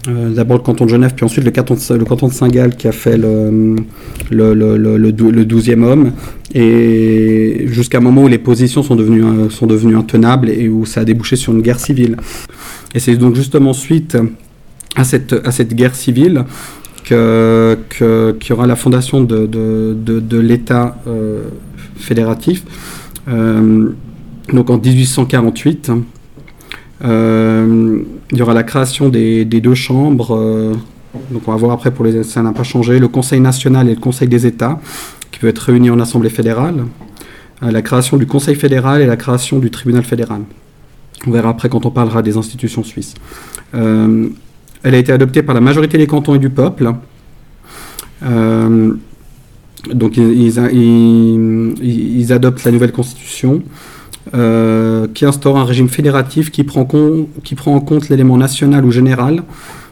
Euh, 0.09 0.31
d'abord 0.31 0.59
le 0.59 0.63
canton 0.63 0.85
de 0.87 0.91
Genève, 0.91 1.13
puis 1.15 1.25
ensuite 1.25 1.45
le 1.45 1.53
canton 1.53 1.75
de, 1.75 1.95
le 1.95 2.05
canton 2.05 2.27
de 2.27 2.33
Saint-Gall 2.33 2.77
qui 2.77 2.89
a 2.89 2.93
fait 2.93 3.17
le, 3.17 3.77
le, 4.31 4.55
le 4.55 5.45
12e 5.45 5.83
homme. 5.85 6.13
Et 6.53 7.67
jusqu'à 7.69 7.99
un 7.99 8.03
moment 8.03 8.25
où 8.25 8.29
les 8.29 8.39
positions 8.39 8.83
sont 8.83 8.97
devenues, 8.97 9.51
sont 9.51 9.67
devenues 9.67 9.97
intenables 9.97 10.51
et 10.51 10.69
où 10.69 10.85
ça 10.85 11.03
a 11.03 11.05
débouché 11.05 11.37
sur 11.37 11.53
une 11.53 11.63
guerre 11.63 11.81
civile. 11.81 12.17
Et 12.95 12.99
c'est 12.99 13.17
donc 13.17 13.37
justement 13.37 13.73
suite 13.73 14.17
à 14.97 15.05
cette, 15.05 15.35
à 15.45 15.53
cette 15.53 15.75
guerre 15.75 15.95
civile 15.95 16.45
qu'il 17.07 18.49
y 18.49 18.53
aura 18.53 18.67
la 18.67 18.77
fondation 18.77 19.23
de, 19.23 20.39
l'État 20.39 20.99
euh, 21.07 21.45
fédératif. 21.97 22.65
Euh, 23.29 23.91
donc 24.53 24.71
en 24.71 24.79
1848, 24.79 25.93
euh, 27.05 28.03
il 28.33 28.39
y 28.39 28.43
aura 28.43 28.55
la 28.55 28.63
création 28.65 29.09
des, 29.09 29.45
deux 29.45 29.75
chambres. 29.75 30.75
donc 31.31 31.43
on 31.47 31.53
va 31.53 31.57
voir 31.57 31.73
après 31.73 31.93
pour 31.93 32.05
les 32.05 32.25
ça 32.25 32.43
n'a 32.43 32.53
pas 32.53 32.65
changé. 32.65 32.99
Le 32.99 33.09
Conseil 33.09 33.41
national 33.41 33.89
et 33.89 33.95
le 33.95 34.01
Conseil 34.01 34.29
des 34.29 34.45
États 34.47 34.81
qui 35.31 35.39
peut 35.39 35.49
être 35.49 35.59
réunis 35.61 35.91
en 35.91 36.01
Assemblée 36.01 36.31
fédérale. 36.31 36.87
la 37.63 37.83
création 37.83 38.17
du 38.17 38.27
Conseil 38.27 38.57
fédéral 38.57 39.01
et 39.01 39.07
la 39.07 39.17
création 39.17 39.59
du 39.59 39.71
Tribunal 39.71 40.03
fédéral. 40.03 40.43
On 41.27 41.31
verra 41.31 41.51
après 41.51 41.69
quand 41.69 41.87
on 41.87 41.91
parlera 41.91 42.23
des 42.23 42.37
institutions 42.37 42.83
suisses. 42.83 43.15
Elle 44.87 44.95
a 44.95 44.99
été 44.99 45.11
adoptée 45.13 45.43
par 45.43 45.53
la 45.53 45.61
majorité 45.61 45.99
des 45.99 46.07
cantons 46.07 46.37
et 46.37 46.39
du 46.39 46.49
peuple. 46.49 46.93
Euh, 48.23 48.93
donc 49.93 50.17
ils, 50.17 50.61
adoptent 52.33 52.63
la 52.63 52.71
nouvelle 52.71 52.93
constitution 52.93 53.65
euh, 54.33 55.09
qui 55.13 55.25
instaure 55.25 55.59
un 55.59 55.65
régime 55.65 55.89
fédératif 55.89 56.53
qui 56.53 56.63
prend, 56.63 56.83
en 56.83 57.81
compte 57.81 58.09
l'élément 58.09 58.37
national 58.37 58.85
ou 58.85 58.93
général 58.93 59.43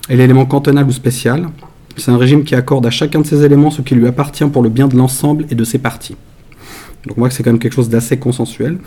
et 0.09 0.15
l'élément 0.15 0.47
cantonal 0.47 0.87
ou 0.87 0.93
spécial. 0.93 1.49
C'est 1.97 2.13
un 2.13 2.17
régime 2.17 2.45
qui 2.45 2.55
accorde 2.55 2.87
à 2.87 2.91
chacun 2.91 3.21
de 3.21 3.27
ces 3.27 3.45
éléments 3.45 3.73
ce 3.73 3.83
qui 3.83 3.97
lui 3.97 4.07
appartient 4.07 4.47
pour 4.47 4.63
le 4.63 4.69
bien 4.69 4.87
de 4.87 4.97
l'ensemble 4.97 5.45
et 5.51 5.57
de 5.57 5.65
ses 5.65 5.79
parties. 5.79 6.15
Donc 7.05 7.19
on 7.19 7.21
voit 7.23 7.31
que 7.31 7.35
c'est 7.35 7.43
quand 7.43 7.51
même 7.51 7.59
quelque 7.59 7.75
chose 7.75 7.89
d'assez 7.89 8.17
consensuel. 8.17 8.79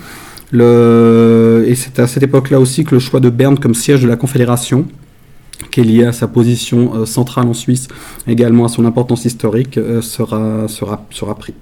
Et 0.54 1.74
c'est 1.74 1.98
à 1.98 2.06
cette 2.06 2.22
époque-là 2.22 2.60
aussi 2.60 2.86
que 2.86 2.94
le 2.94 2.98
choix 2.98 3.20
de 3.20 3.28
Berne 3.28 3.58
comme 3.58 3.74
siège 3.74 4.00
de 4.00 4.08
la 4.08 4.16
Confédération 4.16 4.86
qui 5.70 5.80
est 5.80 5.84
lié 5.84 6.04
à 6.04 6.12
sa 6.12 6.28
position 6.28 6.92
euh, 6.94 7.06
centrale 7.06 7.46
en 7.46 7.54
Suisse, 7.54 7.88
également 8.26 8.64
à 8.64 8.68
son 8.68 8.84
importance 8.84 9.24
historique, 9.24 9.78
euh, 9.78 10.00
sera, 10.02 10.68
sera, 10.68 11.06
sera 11.10 11.34
pris. 11.34 11.54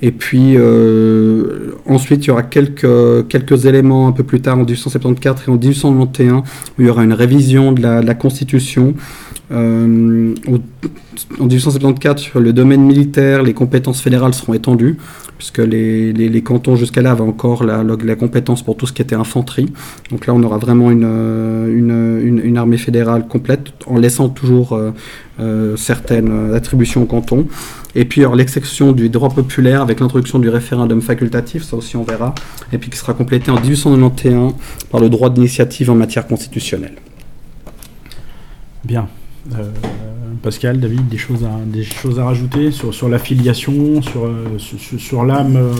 Et 0.00 0.10
puis 0.10 0.56
euh, 0.56 1.72
ensuite, 1.86 2.24
il 2.24 2.28
y 2.28 2.30
aura 2.30 2.42
quelques, 2.42 3.28
quelques 3.28 3.66
éléments 3.66 4.08
un 4.08 4.12
peu 4.12 4.24
plus 4.24 4.40
tard, 4.40 4.54
en 4.54 4.64
1874 4.64 5.42
et 5.46 5.50
en 5.50 5.54
1891, 5.54 6.40
où 6.40 6.44
il 6.80 6.86
y 6.86 6.90
aura 6.90 7.04
une 7.04 7.12
révision 7.12 7.72
de 7.72 7.82
la, 7.82 8.14
Constitution. 8.14 8.94
en 9.50 9.64
1874, 11.38 12.20
sur 12.20 12.40
le 12.40 12.52
domaine 12.52 12.82
militaire, 12.82 13.42
les 13.42 13.54
compétences 13.54 14.00
fédérales 14.00 14.34
seront 14.34 14.54
étendues 14.54 14.96
puisque 15.42 15.58
les, 15.58 16.12
les, 16.12 16.42
cantons 16.42 16.76
jusqu'à 16.76 17.02
là 17.02 17.10
avaient 17.10 17.22
encore 17.22 17.64
la, 17.64 18.14
compétence 18.14 18.62
pour 18.62 18.76
tout 18.76 18.86
ce 18.86 18.92
qui 18.92 19.02
était 19.02 19.16
infanterie. 19.16 19.66
Donc 20.12 20.28
là, 20.28 20.34
on 20.34 20.42
aura 20.44 20.56
vraiment 20.56 20.92
une, 20.92 21.02
euh, 21.04 22.56
armée 22.56 22.76
fédérale 22.76 23.26
complète, 23.26 23.72
en 23.88 23.98
laissant 23.98 24.28
toujours 24.28 24.74
euh, 24.74 24.92
euh, 25.40 25.76
certaines 25.76 26.54
attributions 26.54 27.02
aux 27.02 27.06
cantons. 27.06 27.48
Et 27.96 28.04
puis 28.04 28.22
l'exception 28.36 28.92
du 28.92 29.08
droit 29.08 29.30
populaire 29.30 29.82
avec 29.82 29.98
l'introduction 29.98 30.38
du 30.38 30.48
référendum 30.48 31.02
facultatif, 31.02 31.64
ça 31.64 31.74
aussi 31.74 31.96
on 31.96 32.04
verra, 32.04 32.36
et 32.72 32.78
puis 32.78 32.88
qui 32.88 32.96
sera 32.96 33.12
complété 33.12 33.50
en 33.50 33.60
1891 33.60 34.54
par 34.92 35.00
le 35.00 35.08
droit 35.08 35.28
d'initiative 35.28 35.90
en 35.90 35.96
matière 35.96 36.28
constitutionnelle. 36.28 36.94
Bien. 38.84 39.08
Pascal, 40.42 40.80
David, 40.80 41.08
des 41.08 41.18
choses 41.18 41.44
à, 41.44 41.52
des 41.64 41.84
choses 41.84 42.18
à 42.18 42.24
rajouter 42.24 42.72
sur, 42.72 42.92
sur 42.92 43.08
l'affiliation, 43.08 44.02
sur, 44.02 44.24
euh, 44.24 45.24
l'âme 45.24 45.56
euh, 45.56 45.72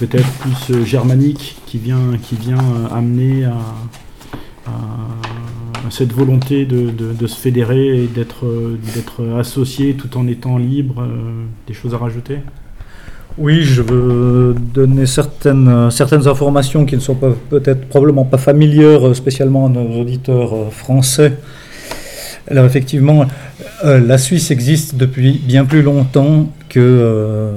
peut-être 0.00 0.28
plus 0.40 0.74
euh, 0.74 0.84
germanique 0.84 1.56
qui 1.66 1.78
vient, 1.78 1.98
amener 2.92 3.44
à, 3.44 3.52
cette 5.90 6.12
volonté 6.12 6.66
de, 6.66 7.26
se 7.26 7.36
fédérer 7.36 8.02
et 8.02 8.06
d'être, 8.08 8.44
associé 9.38 9.94
tout 9.94 10.18
en 10.18 10.26
étant 10.26 10.58
libre, 10.58 11.06
des 11.66 11.72
choses 11.72 11.94
à 11.94 11.98
rajouter? 11.98 12.40
Oui, 13.38 13.62
je 13.62 13.80
veux 13.80 14.54
donner 14.74 15.06
certaines, 15.06 15.90
certaines 15.90 16.26
informations 16.26 16.84
qui 16.84 16.96
ne 16.96 17.00
sont 17.00 17.14
peut-être 17.14 17.88
probablement 17.88 18.24
pas 18.24 18.36
familières 18.36 19.14
spécialement 19.16 19.66
à 19.66 19.68
nos 19.70 20.00
auditeurs 20.00 20.72
français. 20.72 21.38
Alors 22.50 22.64
effectivement, 22.64 23.26
euh, 23.84 24.00
la 24.00 24.16
Suisse 24.18 24.50
existe 24.50 24.96
depuis 24.96 25.32
bien 25.32 25.64
plus 25.64 25.80
longtemps 25.82 26.48
que 26.68 26.80
euh, 26.80 27.52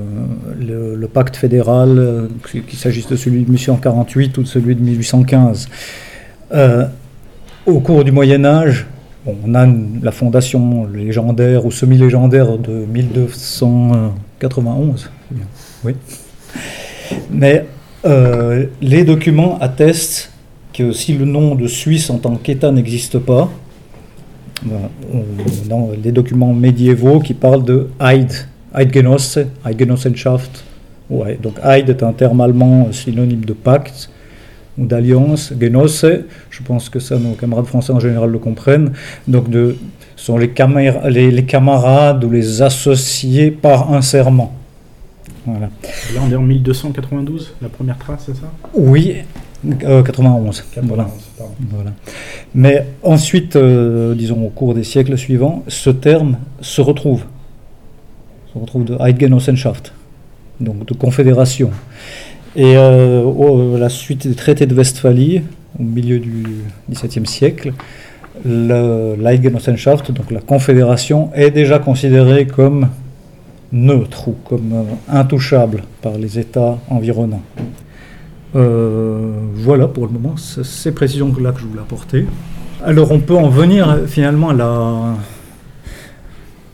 le, 0.59 1.07
pacte 1.07 1.35
fédéral, 1.35 1.97
euh, 1.99 2.27
qu'il 2.49 2.77
s'agisse 2.77 3.07
de 3.07 3.15
celui 3.15 3.41
de 3.41 3.45
1848 3.45 4.37
ou 4.37 4.43
de 4.43 4.47
celui 4.47 4.75
de 4.75 4.81
1815. 4.81 5.67
au 7.65 7.79
cours 7.79 8.03
du 8.03 8.11
Moyen 8.11 8.45
Âge, 8.45 8.85
on 9.27 9.53
a 9.53 9.67
la 10.01 10.11
fondation 10.11 10.87
légendaire 10.87 11.63
ou 11.65 11.71
semi-légendaire 11.71 12.57
de 12.57 12.71
1291. 12.71 15.11
Oui. 15.83 15.93
Mais 17.29 17.65
les 18.81 19.03
documents 19.03 19.59
attestent 19.59 20.31
que 20.73 20.93
si 20.93 21.13
le 21.13 21.25
nom 21.25 21.53
de 21.55 21.67
Suisse 21.67 22.09
en 22.09 22.17
tant 22.17 22.37
qu'État 22.37 22.71
n'existe 22.71 23.19
pas, 23.19 23.51
dans 24.63 25.89
les 26.03 26.11
documents 26.11 26.53
médiévaux 26.53 27.19
qui 27.19 27.33
parlent 27.33 27.63
de 27.63 27.89
Eid, 27.99 28.31
Eidgenosse, 28.75 29.39
Eidgenossenschaft. 29.65 30.63
Ouais, 31.09 31.37
donc 31.41 31.55
Eid 31.63 31.89
est 31.89 32.03
un 32.03 32.13
terme 32.13 32.41
allemand 32.41 32.91
synonyme 32.91 33.43
de 33.43 33.53
pacte 33.53 34.09
ou 34.77 34.85
d'alliance. 34.85 35.53
Genosse, 35.59 36.05
je 36.49 36.63
pense 36.63 36.89
que 36.89 36.99
ça 36.99 37.17
nos 37.17 37.33
camarades 37.33 37.65
français 37.65 37.91
en 37.91 37.99
général 37.99 38.29
le 38.29 38.39
comprennent. 38.39 38.93
Donc 39.27 39.49
de, 39.49 39.75
sont 40.15 40.37
les, 40.37 40.53
les, 41.09 41.31
les 41.31 41.45
camarades 41.45 42.23
ou 42.23 42.29
les 42.29 42.61
associés 42.61 43.51
par 43.51 43.91
un 43.91 44.01
serment. 44.01 44.53
Voilà. 45.45 45.69
Là, 46.13 46.21
on 46.27 46.31
est 46.31 46.35
en 46.35 46.41
1292, 46.43 47.55
la 47.61 47.69
première 47.69 47.97
trace, 47.97 48.23
c'est 48.27 48.35
ça? 48.35 48.51
Oui, 48.75 49.15
91. 49.63 50.63
Euh, 50.77 50.81
voilà. 50.83 51.07
Mais 52.55 52.85
ensuite, 53.03 53.55
euh, 53.55 54.15
disons 54.15 54.43
au 54.43 54.49
cours 54.49 54.73
des 54.73 54.83
siècles 54.83 55.17
suivants, 55.17 55.63
ce 55.67 55.89
terme 55.89 56.37
se 56.61 56.81
retrouve. 56.81 57.23
Se 58.53 58.57
retrouve 58.57 58.85
de 58.85 58.97
Eidgenossenschaft, 58.99 59.93
donc 60.59 60.85
de 60.85 60.93
confédération. 60.93 61.71
Et 62.55 62.75
euh, 62.75 63.77
la 63.77 63.89
suite 63.89 64.27
des 64.27 64.35
traités 64.35 64.65
de 64.65 64.75
Westphalie, 64.75 65.41
au 65.79 65.83
milieu 65.83 66.19
du 66.19 66.43
XVIIe 66.89 67.25
siècle, 67.25 67.73
l'Eidgenossenschaft, 68.43 70.11
donc 70.11 70.31
la 70.31 70.41
confédération, 70.41 71.29
est 71.33 71.51
déjà 71.51 71.79
considérée 71.79 72.47
comme 72.47 72.89
neutre 73.71 74.27
ou 74.27 74.35
comme 74.43 74.85
intouchable 75.07 75.83
par 76.01 76.17
les 76.17 76.39
États 76.39 76.77
environnants. 76.89 77.43
Euh, 78.55 79.31
voilà 79.53 79.87
pour 79.87 80.07
le 80.07 80.11
moment, 80.11 80.35
ces 80.37 80.91
précisions-là 80.91 81.51
que 81.51 81.61
je 81.61 81.65
voulais 81.65 81.81
apporter. 81.81 82.25
Alors 82.83 83.11
on 83.11 83.19
peut 83.19 83.37
en 83.37 83.49
venir 83.49 83.99
finalement 84.07 84.49
à 84.49 84.53
la, 84.53 85.15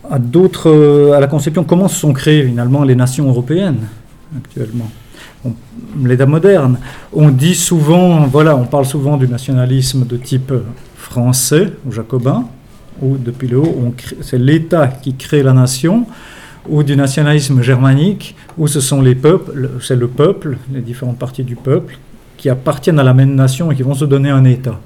à 0.10 0.20
d'autres, 0.20 1.12
à 1.16 1.20
la 1.20 1.28
conception 1.28 1.64
comment 1.64 1.88
se 1.88 2.00
sont 2.00 2.14
créées 2.14 2.46
finalement 2.46 2.84
les 2.84 2.96
nations 2.96 3.28
européennes 3.28 3.88
actuellement? 4.36 4.90
L'État 6.04 6.26
moderne. 6.26 6.80
On 7.14 7.30
dit 7.30 7.56
souvent, 7.56 8.26
voilà, 8.26 8.56
on 8.56 8.66
parle 8.66 8.86
souvent 8.86 9.18
du 9.18 9.28
nationalisme 9.28 10.06
de 10.06 10.18
type 10.18 10.52
français 10.96 11.72
ou 11.86 11.92
jacobin, 11.92 12.46
où 13.02 13.18
depuis 13.18 13.48
le 13.48 13.60
haut, 13.60 13.94
c'est 14.22 14.40
l'État 14.40 14.88
qui 14.88 15.14
crée 15.14 15.44
la 15.44 15.54
nation, 15.54 16.06
ou 16.70 16.84
du 16.84 16.96
nationalisme 16.96 17.62
germanique, 17.62 18.36
où 18.58 18.68
ce 18.68 18.80
sont 18.80 19.02
les 19.02 19.16
peuples, 19.16 19.70
c'est 19.82 19.96
le 19.96 20.08
peuple, 20.08 20.58
les 20.74 20.82
différentes 20.82 21.18
parties 21.18 21.44
du 21.44 21.56
peuple, 21.56 21.98
qui 22.38 22.50
appartiennent 22.50 23.00
à 23.00 23.04
la 23.04 23.14
même 23.14 23.36
nation 23.36 23.72
et 23.72 23.76
qui 23.76 23.84
vont 23.84 23.96
se 23.96 24.06
donner 24.06 24.30
un 24.30 24.46
État. 24.46 24.80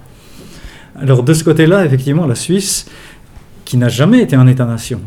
Alors 0.95 1.23
de 1.23 1.33
ce 1.33 1.43
côté-là, 1.43 1.85
effectivement, 1.85 2.25
la 2.27 2.35
Suisse, 2.35 2.87
qui 3.65 3.77
n'a 3.77 3.89
jamais 3.89 4.21
été 4.21 4.35
un 4.35 4.47
État-nation, 4.47 5.01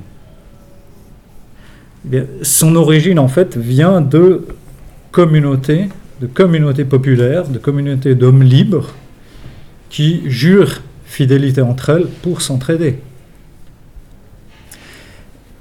eh 2.13 2.25
son 2.43 2.77
origine 2.77 3.19
en 3.19 3.29
fait 3.29 3.57
vient 3.57 4.01
de 4.01 4.47
communautés, 5.11 5.89
de 6.21 6.27
communautés 6.27 6.85
populaires, 6.85 7.49
de 7.49 7.59
communautés 7.59 8.15
d'hommes 8.15 8.43
libres 8.43 8.93
qui 9.89 10.23
jurent 10.27 10.83
fidélité 11.07 11.63
entre 11.63 11.91
elles 11.91 12.07
pour 12.23 12.43
s'entraider. 12.43 12.99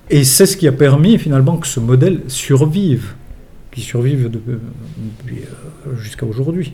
Et 0.09 0.23
c'est 0.23 0.45
ce 0.45 0.57
qui 0.57 0.67
a 0.67 0.71
permis 0.71 1.17
finalement 1.17 1.57
que 1.57 1.67
ce 1.67 1.79
modèle 1.79 2.21
survive, 2.27 3.13
qui 3.71 3.81
survive 3.81 4.29
euh, 4.47 4.57
jusqu'à 5.97 6.25
aujourd'hui. 6.25 6.73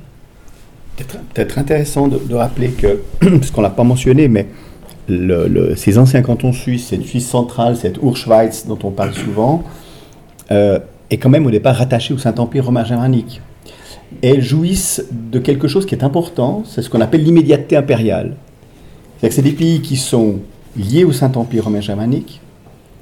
Peut-être 1.34 1.58
intéressant 1.58 2.08
de, 2.08 2.34
rappeler 2.34 2.70
que, 2.70 3.00
ce 3.42 3.52
qu'on 3.52 3.62
n'a 3.62 3.70
pas 3.70 3.84
mentionné, 3.84 4.28
mais 4.28 4.48
ces 5.76 5.98
anciens 5.98 6.22
cantons 6.22 6.54
suisses, 6.54 6.88
cette 6.88 7.04
Suisse 7.04 7.28
centrale, 7.28 7.78
cette 7.78 7.98
Urschweiz 7.98 8.66
dont 8.68 8.78
on 8.84 8.92
parle 8.92 9.14
souvent, 9.14 9.64
euh, 10.52 10.80
est 11.10 11.18
quand 11.18 11.30
même 11.30 11.46
au 11.46 11.52
départ 11.52 11.76
rattachée 11.76 12.14
au 12.14 12.18
Saint-Empire 12.18 12.66
romain 12.66 12.84
germanique. 12.84 13.42
Et 14.22 14.30
elles 14.30 14.44
jouissent 14.44 15.06
de 15.12 15.40
quelque 15.40 15.68
chose 15.68 15.86
qui 15.86 15.96
est 15.96 16.04
important, 16.04 16.64
c'est 16.66 16.82
ce 16.82 16.90
qu'on 16.90 17.02
appelle 17.02 17.24
l'immédiateté 17.24 17.76
impériale. 17.76 18.36
C'est-à-dire 19.18 19.30
que 19.30 19.36
c'est 19.36 19.42
des 19.42 19.56
pays 19.56 19.82
qui 19.82 19.98
sont 19.98 20.40
liés 20.76 21.04
au 21.04 21.12
Saint-Empire 21.12 21.64
romain 21.64 21.82
germanique, 21.82 22.42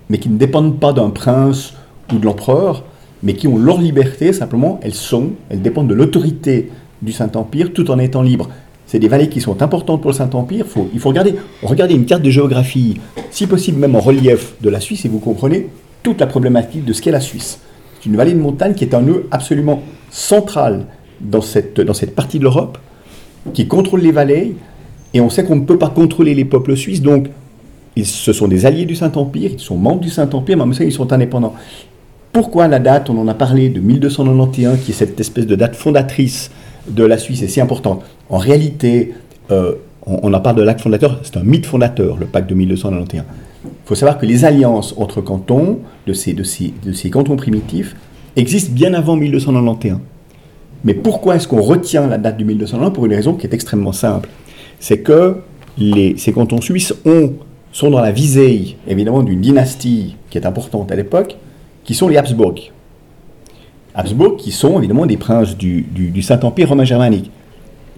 mais 0.10 0.18
qui 0.18 0.30
ne 0.30 0.38
dépendent 0.38 0.80
pas 0.80 0.94
d'un 0.94 1.10
prince 1.10 1.74
ou 2.12 2.18
de 2.18 2.26
l'empereur, 2.26 2.84
mais 3.24 3.34
qui 3.34 3.48
ont 3.48 3.58
leur 3.58 3.80
liberté, 3.80 4.34
simplement, 4.34 4.80
elles 4.84 4.94
sont, 4.94 5.32
elles 5.50 5.62
dépendent 5.62 5.88
de 5.88 5.94
l'autorité 5.94 6.72
du 7.02 7.12
Saint-Empire 7.12 7.74
tout 7.74 7.90
en 7.92 8.00
étant 8.00 8.22
libres. 8.22 8.50
C'est 8.86 9.00
des 9.00 9.08
vallées 9.10 9.28
qui 9.28 9.42
sont 9.42 9.62
importantes 9.62 10.02
pour 10.02 10.12
le 10.12 10.16
Saint-Empire. 10.16 10.66
il 10.94 11.00
faut 11.00 11.10
regarder, 11.10 11.94
une 11.94 12.06
carte 12.06 12.22
de 12.22 12.30
géographie, 12.30 13.00
si 13.32 13.46
possible 13.46 13.80
même 13.80 13.96
en 13.96 14.00
relief 14.00 14.56
de 14.62 14.70
la 14.70 14.80
Suisse, 14.80 15.04
et 15.04 15.10
vous 15.10 15.20
comprenez 15.20 15.70
toute 16.04 16.22
la 16.22 16.28
problématique 16.28 16.86
de 16.86 16.94
ce 16.94 17.02
qu'est 17.02 17.12
la 17.12 17.20
Suisse. 17.20 17.60
C'est 18.00 18.10
une 18.10 18.16
vallée 18.16 18.34
de 18.34 18.40
montagne 18.40 18.76
qui 18.76 18.86
est 18.86 18.94
un 18.94 19.02
nœud 19.02 19.28
absolument 19.32 19.82
central 20.10 20.86
dans 21.20 21.42
cette, 21.42 21.82
dans 21.82 21.94
cette 21.94 22.16
partie 22.16 22.40
de 22.40 22.44
l'Europe, 22.44 22.78
qui 23.54 23.68
contrôle 23.68 24.02
les 24.02 24.12
vallées, 24.12 24.56
et 25.14 25.20
on 25.20 25.30
sait 25.30 25.44
qu'on 25.44 25.56
ne 25.58 25.66
peut 25.66 25.78
pas 25.78 25.90
contrôler 25.90 26.34
les 26.34 26.46
peuples 26.46 26.78
suisses, 26.78 27.02
donc 27.02 27.28
ce 28.06 28.34
sont 28.34 28.48
des 28.48 28.66
alliés 28.66 28.86
du 28.86 28.96
Saint-Empire, 28.96 29.52
ils 29.54 29.60
sont 29.60 29.78
membres 29.78 30.02
du 30.02 30.10
Saint-Empire, 30.10 30.58
mais 30.58 30.64
en 30.64 30.68
même 30.68 30.78
temps 30.78 30.84
ils 30.84 30.92
sont 30.92 31.12
indépendants. 31.14 31.54
Pourquoi 32.32 32.68
la 32.68 32.80
date, 32.80 33.10
on 33.10 33.18
en 33.18 33.28
a 33.28 33.34
parlé, 33.34 33.70
de 33.70 33.80
1291, 33.80 34.80
qui 34.80 34.92
est 34.92 34.94
cette 34.94 35.20
espèce 35.20 35.48
de 35.48 35.56
date 35.56 35.76
fondatrice 35.76 36.52
de 36.88 37.04
la 37.04 37.18
Suisse, 37.18 37.42
est 37.42 37.48
si 37.48 37.62
importante? 37.62 38.04
En 38.30 38.38
réalité, 38.38 39.14
euh, 39.52 39.74
on, 40.06 40.34
en 40.34 40.40
parle 40.40 40.58
de 40.58 40.62
l'acte 40.64 40.82
fondateur, 40.82 41.20
c'est 41.24 41.38
un 41.38 41.44
mythe 41.44 41.66
fondateur, 41.66 42.18
le 42.18 42.26
pacte 42.26 42.50
de 42.50 42.56
1291. 42.56 43.24
Il 43.64 43.70
faut 43.86 43.96
savoir 43.96 44.18
que 44.18 44.26
les 44.26 44.46
alliances 44.46 44.94
entre 44.98 45.22
cantons, 45.22 45.80
de 46.06 46.14
ces, 46.14 46.34
de 46.34 46.44
de 46.44 47.10
cantons 47.10 47.36
primitifs, 47.36 47.96
existent 48.36 48.74
bien 48.74 48.94
avant 48.94 49.16
1291. 49.16 50.00
Mais 50.84 50.94
pourquoi 50.94 51.36
est-ce 51.36 51.48
qu'on 51.48 51.62
retient 51.62 52.08
la 52.08 52.18
date 52.18 52.38
du 52.38 52.46
1291 52.46 52.94
Pour 52.94 53.06
une 53.06 53.14
raison 53.14 53.34
qui 53.34 53.48
est 53.48 53.54
extrêmement 53.54 53.94
simple. 53.94 54.30
C'est 54.80 55.00
que 55.00 55.38
ces 56.18 56.32
cantons 56.34 56.62
suisses 56.62 56.94
ont 57.06 57.34
sont 57.78 57.92
dans 57.92 58.02
la 58.02 58.12
visée, 58.12 58.76
évidemment, 58.88 59.22
d'une 59.22 59.40
dynastie 59.40 60.16
qui 60.32 60.40
est 60.40 60.48
importante 60.48 60.92
à 60.92 60.96
l'époque, 60.96 61.38
qui 61.84 61.94
sont 61.94 62.08
les 62.08 62.18
Habsbourg. 62.18 62.56
Habsbourg, 63.94 64.36
qui 64.36 64.52
sont 64.52 64.80
évidemment 64.80 65.06
des 65.06 65.18
princes 65.18 65.56
du, 65.56 65.86
Saint-Empire 66.24 66.70
romain 66.70 66.86
germanique. 66.86 67.30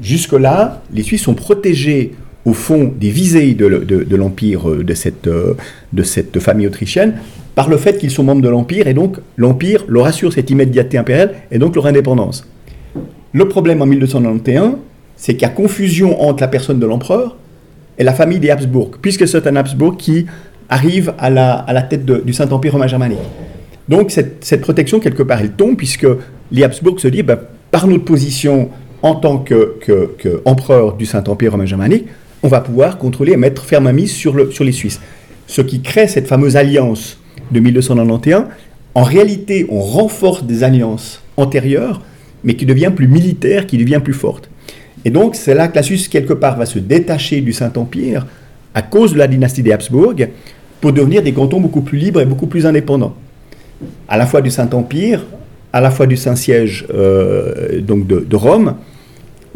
Jusque-là, 0.02 0.82
les 0.94 1.02
Suisses 1.02 1.22
sont 1.22 1.34
protégés 1.34 2.12
au 2.44 2.52
fond 2.52 2.92
des 2.94 3.10
visées 3.10 3.54
de, 3.54 4.16
l'empire 4.18 4.70
euh, 4.70 4.84
de 4.84 4.94
cette, 4.94 5.28
euh, 5.28 5.54
de 5.94 6.04
cette 6.04 6.42
famille 6.42 6.68
autrichienne 6.68 7.14
par 7.56 7.70
le 7.70 7.78
fait 7.78 7.98
qu'ils 7.98 8.12
sont 8.12 8.24
membres 8.24 8.42
de 8.42 8.50
l'empire 8.50 8.88
et 8.88 8.94
donc 8.94 9.18
l'empire 9.38 9.86
leur 9.88 10.08
assure 10.08 10.34
cette 10.34 10.50
immédiateté 10.50 10.98
impériale 10.98 11.36
et 11.52 11.58
donc 11.58 11.76
leur 11.76 11.86
indépendance. 11.86 12.46
Le 13.32 13.48
problème 13.48 13.82
en 13.82 13.86
1291, 13.86 14.76
c'est 15.16 15.34
qu'il 15.34 15.44
y 15.44 15.46
a 15.46 15.50
confusion 15.50 16.22
entre 16.22 16.42
la 16.42 16.50
personne 16.50 16.80
de 16.80 16.86
l'empereur 16.86 17.38
et 18.00 18.04
la 18.04 18.14
famille 18.14 18.40
des 18.40 18.50
Habsbourg, 18.50 18.92
puisque 19.02 19.28
c'est 19.28 19.46
un 19.46 19.56
Habsbourg 19.58 19.98
qui 19.98 20.26
arrive 20.70 21.14
à 21.20 21.30
la, 21.30 21.54
à 21.54 21.74
la 21.74 21.82
tête 21.82 22.06
du 22.06 22.34
Saint-Empire 22.34 22.74
romain 22.74 22.88
germanique. 22.88 23.20
Donc 23.88 24.10
cette, 24.12 24.44
cette, 24.46 24.62
protection, 24.62 25.00
quelque 25.00 25.24
part, 25.24 25.42
elle 25.42 25.52
tombe, 25.52 25.76
puisque 25.76 26.08
les 26.52 26.64
Habsbourg 26.64 27.00
se 27.00 27.10
disent, 27.10 27.24
ben, 27.24 27.40
par 27.72 27.88
notre 27.88 28.06
position 28.06 28.70
en 29.02 29.16
tant 29.16 29.38
qu'empereur 29.38 30.94
que, 30.94 30.98
du 30.98 31.06
Saint-Empire 31.06 31.52
romain 31.52 31.66
germanique, 31.66 32.06
on 32.42 32.48
va 32.48 32.62
pouvoir 32.62 32.98
contrôler 32.98 33.34
et 33.34 33.38
mettre 33.38 33.64
ferme 33.64 33.92
mise 33.92 34.12
sur, 34.12 34.34
le, 34.34 34.52
sur 34.52 34.64
les 34.64 34.72
Suisses. 34.72 35.02
Ce 35.48 35.62
qui 35.62 35.82
crée 35.82 36.08
cette 36.08 36.28
fameuse 36.28 36.56
alliance 36.56 37.20
de 37.52 37.60
1291. 37.60 38.46
En 38.96 39.04
réalité, 39.04 39.66
on 39.70 39.80
renforce 39.80 40.44
des 40.44 40.64
alliances 40.64 41.22
antérieures, 41.38 42.02
mais 42.44 42.56
qui 42.56 42.66
devient 42.66 42.92
plus 42.96 43.08
militaire, 43.08 43.66
qui 43.66 43.78
devient 43.78 44.02
plus 44.04 44.14
forte. 44.14 44.49
Et 45.06 45.10
donc, 45.10 45.36
c'est 45.36 45.54
là 45.54 45.68
que 45.68 45.76
la 45.76 45.84
Suisse, 45.84 46.08
quelque 46.08 46.34
part, 46.34 46.58
va 46.58 46.66
se 46.66 46.80
détacher 46.80 47.42
du 47.42 47.54
Saint-Empire 47.54 48.26
à 48.74 48.82
cause 48.82 49.14
de 49.14 49.18
la 49.18 49.28
dynastie 49.28 49.64
des 49.64 49.72
Habsbourg 49.72 50.14
pour 50.82 50.94
devenir 50.94 51.24
des 51.24 51.34
cantons 51.34 51.60
beaucoup 51.60 51.82
plus 51.82 51.98
libres 51.98 52.22
et 52.22 52.26
beaucoup 52.26 52.48
plus 52.48 52.66
indépendants. 52.66 53.16
À 54.08 54.18
la 54.18 54.26
fois 54.26 54.42
du 54.42 54.50
Saint-Empire, 54.50 55.26
à 55.72 55.82
la 55.82 55.92
fois 55.92 56.08
du 56.08 56.18
Saint-Siège 56.18 56.88
euh, 56.94 57.82
donc 57.82 58.08
de, 58.08 58.36
Rome. 58.36 58.76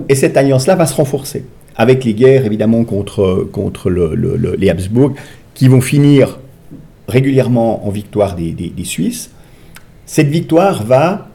Et 0.09 0.15
cette 0.15 0.37
alliance-là 0.37 0.75
va 0.75 0.85
se 0.85 0.95
renforcer 0.95 1.45
avec 1.75 2.03
les 2.03 2.13
guerres, 2.13 2.45
évidemment, 2.45 2.83
contre, 2.83 3.47
contre 3.51 3.89
les 3.89 4.69
Habsbourg, 4.69 5.13
qui 5.53 5.67
vont 5.67 5.81
finir 5.81 6.39
régulièrement 7.07 7.87
en 7.87 7.89
victoire 7.89 8.35
des, 8.35 8.51
des 8.51 8.83
Suisses. 8.85 9.31
Cette 10.05 10.27
victoire 10.27 10.83
va, 10.83 11.29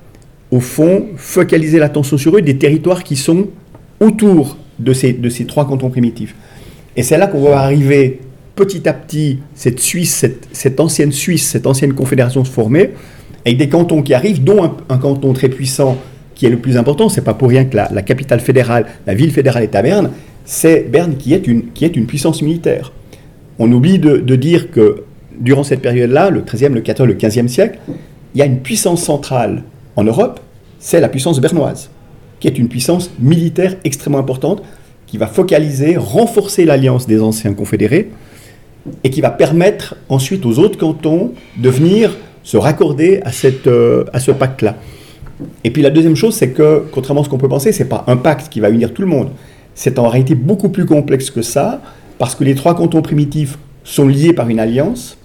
au 0.50 0.60
fond, 0.60 1.06
focaliser 1.16 1.78
l'attention 1.78 2.18
sur 2.18 2.36
eux 2.36 2.42
des 2.42 2.56
territoires 2.56 3.02
qui 3.02 3.16
sont 3.16 3.48
autour 4.00 4.56
de 4.78 4.92
ces, 4.92 5.16
trois 5.46 5.66
cantons 5.66 5.90
primitifs. 5.90 6.34
Et 6.96 7.02
c'est 7.02 7.18
là 7.18 7.26
qu'on 7.26 7.42
va 7.42 7.60
arriver 7.60 8.20
petit 8.54 8.88
à 8.88 8.92
petit, 8.92 9.38
cette 9.54 9.80
Suisse, 9.80 10.24
cette, 10.52 10.80
ancienne 10.80 11.12
Suisse, 11.12 11.48
cette 11.48 11.66
ancienne 11.66 11.94
confédération 11.94 12.44
se 12.44 12.50
former, 12.50 12.90
avec 13.46 13.58
des 13.58 13.68
cantons 13.68 14.02
qui 14.02 14.14
arrivent, 14.14 14.42
dont 14.42 14.70
un, 14.88 14.98
canton 14.98 15.32
très 15.32 15.48
puissant 15.48 15.96
qui 16.34 16.46
est 16.46 16.50
le 16.50 16.58
plus 16.58 16.76
important. 16.76 17.08
C'est 17.08 17.22
pas 17.22 17.34
pour 17.34 17.48
rien 17.48 17.64
que 17.64 17.76
la, 17.76 18.02
capitale 18.02 18.40
fédérale, 18.40 18.86
la 19.06 19.14
ville 19.14 19.30
fédérale 19.30 19.62
est 19.62 19.74
à 19.74 19.82
Berne. 19.82 20.10
C'est 20.44 20.80
Berne 20.90 21.16
qui 21.16 21.34
est, 21.34 21.46
une, 21.46 21.70
qui 21.72 21.84
est 21.84 21.96
une 21.96 22.06
puissance 22.06 22.42
militaire. 22.42 22.92
On 23.58 23.70
oublie 23.70 23.98
de, 23.98 24.18
de 24.18 24.36
dire 24.36 24.70
que 24.70 25.04
durant 25.38 25.62
cette 25.62 25.82
période-là, 25.82 26.30
le 26.30 26.42
13e, 26.42 26.72
le 26.72 26.80
14e, 26.80 27.04
le 27.04 27.14
15e 27.14 27.48
siècle, 27.48 27.78
il 28.34 28.38
y 28.38 28.42
a 28.42 28.46
une 28.46 28.58
puissance 28.58 29.02
centrale 29.02 29.62
en 29.96 30.04
Europe, 30.04 30.40
c'est 30.78 31.00
la 31.00 31.08
puissance 31.08 31.40
bernoise 31.40 31.90
qui 32.40 32.48
est 32.48 32.58
une 32.58 32.68
puissance 32.68 33.10
militaire 33.18 33.76
extrêmement 33.84 34.18
importante, 34.18 34.62
qui 35.06 35.18
va 35.18 35.26
focaliser, 35.26 35.96
renforcer 35.96 36.64
l'alliance 36.64 37.06
des 37.06 37.20
anciens 37.20 37.54
confédérés, 37.54 38.10
et 39.04 39.10
qui 39.10 39.20
va 39.20 39.30
permettre 39.30 39.96
ensuite 40.08 40.46
aux 40.46 40.58
autres 40.58 40.78
cantons 40.78 41.32
de 41.56 41.68
venir 41.68 42.16
se 42.42 42.56
raccorder 42.56 43.20
à, 43.24 43.32
cette, 43.32 43.66
euh, 43.66 44.04
à 44.12 44.20
ce 44.20 44.30
pacte-là. 44.30 44.76
Et 45.64 45.70
puis 45.70 45.82
la 45.82 45.90
deuxième 45.90 46.16
chose, 46.16 46.34
c'est 46.34 46.50
que, 46.50 46.84
contrairement 46.92 47.20
à 47.20 47.24
ce 47.24 47.28
qu'on 47.28 47.38
peut 47.38 47.48
penser, 47.48 47.72
ce 47.72 47.82
n'est 47.82 47.88
pas 47.88 48.04
un 48.06 48.16
pacte 48.16 48.48
qui 48.48 48.60
va 48.60 48.70
unir 48.70 48.92
tout 48.94 49.02
le 49.02 49.08
monde. 49.08 49.30
C'est 49.74 49.98
en 49.98 50.08
réalité 50.08 50.34
beaucoup 50.34 50.68
plus 50.68 50.86
complexe 50.86 51.30
que 51.30 51.42
ça, 51.42 51.80
parce 52.18 52.34
que 52.34 52.44
les 52.44 52.54
trois 52.54 52.74
cantons 52.74 53.02
primitifs 53.02 53.58
sont 53.84 54.08
liés 54.08 54.32
par 54.32 54.48
une 54.48 54.60
alliance. 54.60 55.18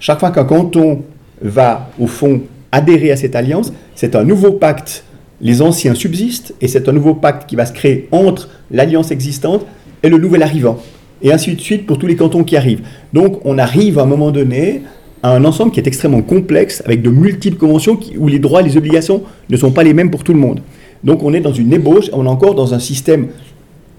Chaque 0.00 0.20
fois 0.20 0.30
qu'un 0.30 0.44
canton 0.44 1.02
va, 1.40 1.88
au 1.98 2.06
fond, 2.06 2.42
adhérer 2.72 3.10
à 3.12 3.16
cette 3.16 3.34
alliance, 3.34 3.72
c'est 3.94 4.14
un 4.14 4.24
nouveau 4.24 4.52
pacte 4.52 5.04
les 5.40 5.62
anciens 5.62 5.94
subsistent 5.94 6.54
et 6.60 6.68
c'est 6.68 6.88
un 6.88 6.92
nouveau 6.92 7.14
pacte 7.14 7.48
qui 7.48 7.56
va 7.56 7.66
se 7.66 7.72
créer 7.72 8.08
entre 8.10 8.48
l'alliance 8.70 9.10
existante 9.10 9.66
et 10.02 10.08
le 10.08 10.18
nouvel 10.18 10.42
arrivant. 10.42 10.78
Et 11.22 11.32
ainsi 11.32 11.54
de 11.54 11.60
suite 11.60 11.86
pour 11.86 11.98
tous 11.98 12.06
les 12.06 12.16
cantons 12.16 12.44
qui 12.44 12.56
arrivent. 12.56 12.82
Donc 13.12 13.40
on 13.44 13.58
arrive 13.58 13.98
à 13.98 14.02
un 14.02 14.06
moment 14.06 14.30
donné 14.30 14.82
à 15.22 15.30
un 15.30 15.44
ensemble 15.44 15.72
qui 15.72 15.80
est 15.80 15.86
extrêmement 15.86 16.22
complexe 16.22 16.82
avec 16.84 17.02
de 17.02 17.10
multiples 17.10 17.56
conventions 17.56 17.98
où 18.18 18.28
les 18.28 18.38
droits 18.38 18.60
et 18.60 18.64
les 18.64 18.76
obligations 18.76 19.22
ne 19.48 19.56
sont 19.56 19.72
pas 19.72 19.82
les 19.82 19.94
mêmes 19.94 20.10
pour 20.10 20.24
tout 20.24 20.32
le 20.32 20.38
monde. 20.38 20.60
Donc 21.04 21.22
on 21.22 21.32
est 21.32 21.40
dans 21.40 21.52
une 21.52 21.72
ébauche, 21.72 22.10
on 22.12 22.26
est 22.26 22.28
encore 22.28 22.54
dans 22.54 22.74
un 22.74 22.78
système 22.78 23.28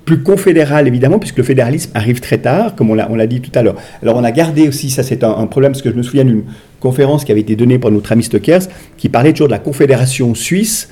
plus 0.07 0.23
confédéral 0.23 0.87
évidemment, 0.87 1.19
puisque 1.19 1.37
le 1.37 1.43
fédéralisme 1.43 1.91
arrive 1.93 2.21
très 2.21 2.37
tard, 2.37 2.75
comme 2.75 2.89
on 2.89 2.95
l'a 2.95 3.27
dit 3.27 3.41
tout 3.41 3.51
à 3.53 3.61
l'heure. 3.61 3.75
Alors 4.01 4.15
on 4.15 4.23
a 4.23 4.31
gardé 4.31 4.67
aussi, 4.69 4.89
ça 4.89 5.03
c'est 5.03 5.21
un, 5.23 5.45
problème, 5.47 5.73
parce 5.73 5.81
que 5.81 5.91
je 5.91 5.95
me 5.95 6.01
souviens 6.01 6.23
d'une 6.23 6.43
conférence 6.79 7.25
qui 7.25 7.33
avait 7.33 7.41
été 7.41 7.57
donnée 7.57 7.77
par 7.77 7.91
notre 7.91 8.13
ami 8.13 8.23
Stockers, 8.23 8.61
qui 8.95 9.09
parlait 9.09 9.33
toujours 9.33 9.47
de 9.47 9.51
la 9.51 9.59
confédération 9.59 10.33
suisse, 10.33 10.87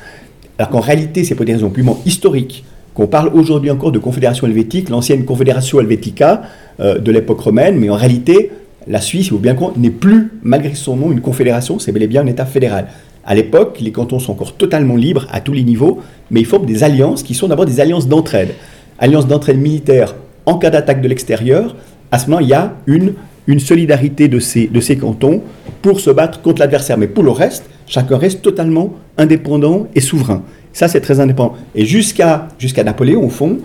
alors 0.57 0.69
qu'en 0.69 0.79
réalité, 0.79 1.23
c'est 1.23 1.35
pour 1.35 1.45
des 1.45 1.53
raisons 1.53 1.69
purement 1.69 1.99
historiques 2.05 2.63
qu'on 2.93 3.07
parle 3.07 3.29
aujourd'hui 3.33 3.69
encore 3.69 3.91
de 3.91 3.99
confédération 3.99 4.47
helvétique, 4.47 4.89
l'ancienne 4.89 5.25
confédération 5.25 5.79
helvética 5.81 6.43
euh, 6.79 6.97
de 6.97 7.11
l'époque 7.11 7.41
romaine, 7.41 7.77
mais 7.77 7.89
en 7.89 7.95
réalité, 7.95 8.51
la 8.87 9.01
Suisse, 9.01 9.29
faut 9.29 9.37
bien 9.37 9.53
comprendre, 9.53 9.79
n'est 9.79 9.89
plus, 9.89 10.31
malgré 10.43 10.73
son 10.75 10.95
nom, 10.95 11.11
une 11.11 11.19
confédération, 11.19 11.77
c'est 11.77 11.91
bel 11.91 12.03
et 12.03 12.07
bien 12.07 12.21
un 12.21 12.27
État 12.27 12.45
fédéral. 12.45 12.87
À 13.25 13.35
l'époque, 13.35 13.79
les 13.81 13.91
cantons 13.91 14.19
sont 14.19 14.31
encore 14.31 14.55
totalement 14.55 14.95
libres 14.95 15.27
à 15.31 15.41
tous 15.41 15.51
les 15.51 15.63
niveaux, 15.63 15.99
mais 16.31 16.41
ils 16.41 16.45
forment 16.45 16.67
des 16.67 16.83
alliances 16.83 17.23
qui 17.23 17.33
sont 17.33 17.47
d'abord 17.47 17.65
des 17.65 17.79
alliances 17.79 18.07
d'entraide. 18.07 18.49
Alliances 18.99 19.27
d'entraide 19.27 19.59
militaire 19.59 20.15
en 20.45 20.57
cas 20.57 20.69
d'attaque 20.69 21.01
de 21.01 21.07
l'extérieur. 21.07 21.75
À 22.11 22.19
ce 22.19 22.29
moment, 22.29 22.39
il 22.39 22.47
y 22.47 22.53
a 22.53 22.75
une, 22.85 23.13
solidarité 23.59 24.27
de 24.27 24.39
ces 24.39 24.97
cantons 24.97 25.41
pour 25.81 25.99
se 25.99 26.11
battre 26.11 26.41
contre 26.41 26.61
l'adversaire. 26.61 26.97
Mais 26.97 27.07
pour 27.07 27.23
le 27.23 27.31
reste, 27.31 27.65
chacun 27.87 28.17
reste 28.17 28.41
totalement 28.41 28.93
indépendant 29.17 29.87
et 29.95 30.01
souverain. 30.01 30.43
Ça, 30.73 30.87
c'est 30.87 31.01
très 31.01 31.19
indépendant. 31.19 31.55
Et 31.73 31.85
jusqu'à 31.85 32.49
Napoléon, 32.83 33.23
au 33.23 33.29
fond, 33.29 33.59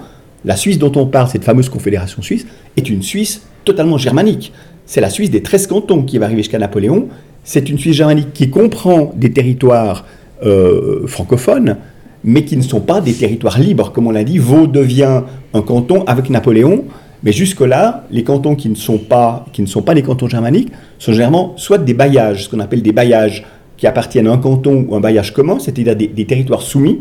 la 0.45 0.57
Suisse 0.57 0.79
dont 0.79 0.93
on 0.97 1.07
parle, 1.07 1.29
cette 1.29 1.45
fameuse 1.45 1.69
confédération 1.69 2.23
suisse, 2.23 2.47
est 2.77 2.89
une 2.89 3.03
Suisse 3.03 3.43
totalement 3.65 3.99
germanique. 3.99 4.53
C'est 4.87 5.01
la 5.01 5.11
Suisse 5.11 5.31
des 5.31 5.43
13 5.43 5.67
cantons 5.67 6.03
qui 6.03 6.19
va 6.19 6.27
arriver 6.27 6.43
jusqu'à 6.43 6.59
Napoléon. 6.59 7.09
C'est 7.45 7.69
une 7.69 7.79
Suisse 7.79 7.97
germanique 7.97 8.33
qui 8.33 8.51
comprend 8.51 9.13
des 9.17 9.33
territoires 9.33 10.05
euh, 10.45 11.07
francophones, 11.07 11.77
mais 12.25 12.45
qui 12.45 12.57
ne 12.57 12.63
sont 12.63 12.81
pas 12.81 13.01
des 13.01 13.13
territoires 13.13 13.59
libres. 13.59 13.93
Comme 13.93 14.07
on 14.07 14.11
l'a 14.11 14.25
dit, 14.25 14.39
Vaud 14.39 14.67
devient 14.67 15.23
un 15.53 15.63
canton 15.63 16.05
avec 16.05 16.31
Napoléon. 16.31 16.85
Mais 17.23 17.33
jusque-là, 17.33 18.05
les 18.11 18.25
cantons 18.25 18.55
qui 18.55 18.69
ne, 18.69 18.75
sont 18.75 18.99
pas, 18.99 19.45
qui 19.53 19.61
ne 19.61 19.67
sont 19.67 19.83
pas 19.83 19.95
des 19.95 20.03
cantons 20.03 20.29
germaniques 20.29 20.73
sont 20.99 21.13
généralement 21.13 21.53
soit 21.57 21.79
des 21.79 21.93
bailliages, 21.93 22.45
ce 22.45 22.49
qu'on 22.49 22.61
appelle 22.61 22.83
des 22.83 22.93
bailliages 22.93 23.45
qui 23.81 23.87
appartiennent 23.87 24.27
à 24.27 24.33
un 24.33 24.39
canton 24.39 24.87
ou 24.87 24.95
un 24.95 25.01
bailliage 25.01 25.33
commun, 25.33 25.59
c'est-à-dire 25.59 25.97
des, 25.97 26.07
des, 26.07 26.27
territoires 26.27 26.61
soumis, 26.61 27.01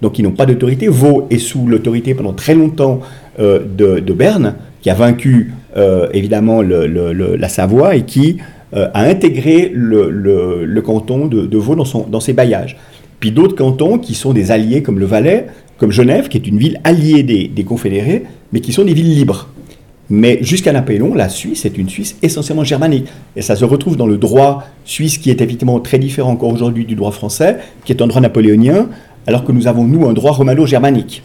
donc 0.00 0.12
qui 0.12 0.22
n'ont 0.22 0.30
pas 0.30 0.46
d'autorité. 0.46 0.86
Vaud 0.86 1.26
est 1.28 1.38
sous 1.38 1.66
l'autorité 1.66 2.14
pendant 2.14 2.32
très 2.32 2.54
longtemps 2.54 3.00
euh, 3.40 3.58
de, 3.76 4.12
Berne, 4.12 4.54
qui 4.80 4.90
a 4.90 4.94
vaincu 4.94 5.52
euh, 5.76 6.08
évidemment 6.12 6.62
la 6.62 7.48
Savoie 7.48 7.96
et 7.96 8.02
qui 8.02 8.38
euh, 8.74 8.86
a 8.94 9.02
intégré 9.02 9.72
le, 9.74 10.80
canton 10.82 11.26
de, 11.26 11.58
Vaud 11.58 11.74
dans, 11.74 12.20
ses 12.20 12.32
bailliages. 12.32 12.76
Puis 13.18 13.32
d'autres 13.32 13.56
cantons 13.56 13.98
qui 13.98 14.14
sont 14.14 14.32
des 14.32 14.52
alliés 14.52 14.82
comme 14.82 15.00
le 15.00 15.06
Valais, 15.06 15.46
comme 15.78 15.90
Genève, 15.90 16.28
qui 16.28 16.36
est 16.36 16.46
une 16.46 16.58
ville 16.58 16.80
alliée 16.84 17.24
des 17.24 17.64
confédérés, 17.64 18.22
mais 18.52 18.60
qui 18.60 18.72
sont 18.72 18.84
des 18.84 18.94
villes 18.94 19.14
libres. 19.16 19.48
Mais 20.10 20.38
jusqu'à 20.42 20.72
Napoléon, 20.72 21.14
la 21.14 21.28
Suisse 21.28 21.64
est 21.64 21.78
une 21.78 21.88
Suisse 21.88 22.16
essentiellement 22.22 22.64
germanique. 22.64 23.08
Et 23.36 23.42
ça 23.42 23.56
se 23.56 23.64
retrouve 23.64 23.96
dans 23.96 24.06
le 24.06 24.18
droit 24.18 24.64
suisse 24.84 25.16
qui 25.16 25.30
est 25.30 25.40
effectivement 25.40 25.80
très 25.80 25.98
différent 25.98 26.32
encore 26.32 26.50
aujourd'hui 26.50 26.84
du 26.84 26.94
droit 26.94 27.10
français, 27.10 27.58
qui 27.84 27.92
est 27.92 28.02
un 28.02 28.06
droit 28.06 28.20
napoléonien, 28.20 28.88
alors 29.26 29.44
que 29.44 29.52
nous 29.52 29.66
avons, 29.66 29.84
nous, 29.84 30.06
un 30.06 30.12
droit 30.12 30.32
romano-germanique. 30.32 31.22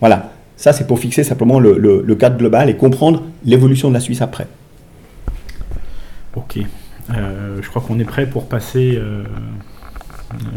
Voilà. 0.00 0.32
Ça, 0.56 0.72
c'est 0.72 0.86
pour 0.86 0.98
fixer 0.98 1.22
simplement 1.22 1.60
le, 1.60 1.76
le, 1.76 2.02
le, 2.02 2.14
cadre 2.14 2.38
global 2.38 2.70
et 2.70 2.76
comprendre 2.76 3.22
l'évolution 3.44 3.88
de 3.88 3.94
la 3.94 4.00
Suisse 4.00 4.22
après. 4.22 4.46
Ok. 6.34 6.58
Euh, 7.10 7.58
je 7.60 7.68
crois 7.68 7.82
qu'on 7.82 7.98
est 7.98 8.04
prêt 8.04 8.24
pour 8.24 8.46
passer, 8.46 8.96
euh, 8.96 9.22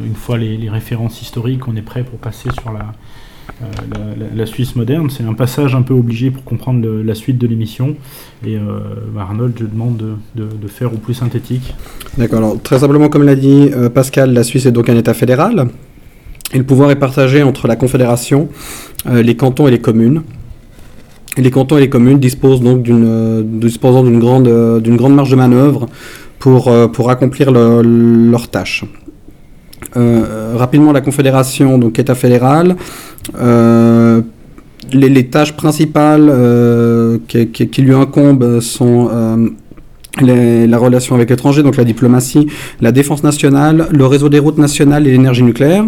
une 0.06 0.16
fois 0.16 0.38
les, 0.38 0.56
les, 0.56 0.70
références 0.70 1.22
historiques, 1.22 1.68
on 1.68 1.76
est 1.76 1.82
prêt 1.82 2.04
pour 2.04 2.18
passer 2.18 2.50
sur 2.62 2.72
la, 2.72 2.94
euh, 3.62 4.14
la, 4.36 4.46
Suisse 4.46 4.76
moderne. 4.76 5.10
C'est 5.10 5.24
un 5.24 5.34
passage 5.34 5.76
un 5.76 5.82
peu 5.82 5.94
obligé 5.94 6.32
pour 6.32 6.44
comprendre 6.44 6.88
la 6.88 7.16
suite 7.16 7.38
de 7.38 7.48
l'émission. 7.48 7.96
Et 8.46 8.56
euh, 8.56 8.80
Arnold, 9.20 9.54
je 9.60 9.66
demande 9.66 10.02
de, 10.36 10.68
faire 10.68 10.94
au 10.94 10.98
plus 10.98 11.14
synthétique. 11.14 11.74
D'accord. 12.18 12.58
Très 12.64 12.80
simplement, 12.80 13.10
comme 13.10 13.24
l'a 13.24 13.36
dit 13.36 13.70
euh, 13.76 13.90
Pascal, 13.90 14.34
la 14.34 14.44
Suisse 14.44 14.66
est 14.66 14.72
donc 14.72 14.88
un 14.90 14.96
État 14.96 15.14
fédéral. 15.14 15.68
Et 16.54 16.58
le 16.58 16.64
pouvoir 16.64 16.90
est 16.92 16.96
partagé 16.96 17.44
entre 17.44 17.68
la 17.68 17.76
Confédération, 17.76 18.50
euh, 19.08 19.22
les 19.22 19.36
cantons 19.36 19.68
et 19.68 19.72
les 19.72 19.80
communes. 19.80 20.24
Les 21.38 21.52
cantons 21.52 21.78
et 21.78 21.82
les 21.82 21.90
communes 21.90 22.20
disposent 22.20 22.62
donc 22.62 22.82
d'une 22.82 24.20
grande, 24.20 24.48
marge 25.12 25.32
de 25.32 25.36
manœuvre 25.36 25.88
pour, 26.40 26.70
accomplir 27.10 27.52
le, 27.52 27.82
leurs 28.32 28.50
tâches. 28.50 28.84
Rapidement, 29.96 30.92
la 30.92 31.02
Confédération, 31.02 31.78
donc 31.78 31.98
État 32.00 32.16
fédéral, 32.16 32.76
les, 33.36 35.10
les, 35.10 35.28
tâches 35.28 35.54
principales 35.54 36.30
euh, 36.30 37.18
qui, 37.28 37.82
lui 37.82 37.94
incombent 37.94 38.60
sont 38.60 39.10
les, 40.22 40.68
la 40.68 40.78
relation 40.78 41.16
avec 41.16 41.30
l'étranger, 41.30 41.64
donc 41.64 41.78
la 41.78 41.84
diplomatie, 41.84 42.48
la 42.82 42.92
défense 42.92 43.24
nationale, 43.24 43.88
le 43.92 44.06
réseau 44.06 44.30
des 44.30 44.40
routes 44.40 44.58
nationales 44.58 45.08
et 45.08 45.12
l'énergie 45.12 45.44
nucléaire. 45.44 45.86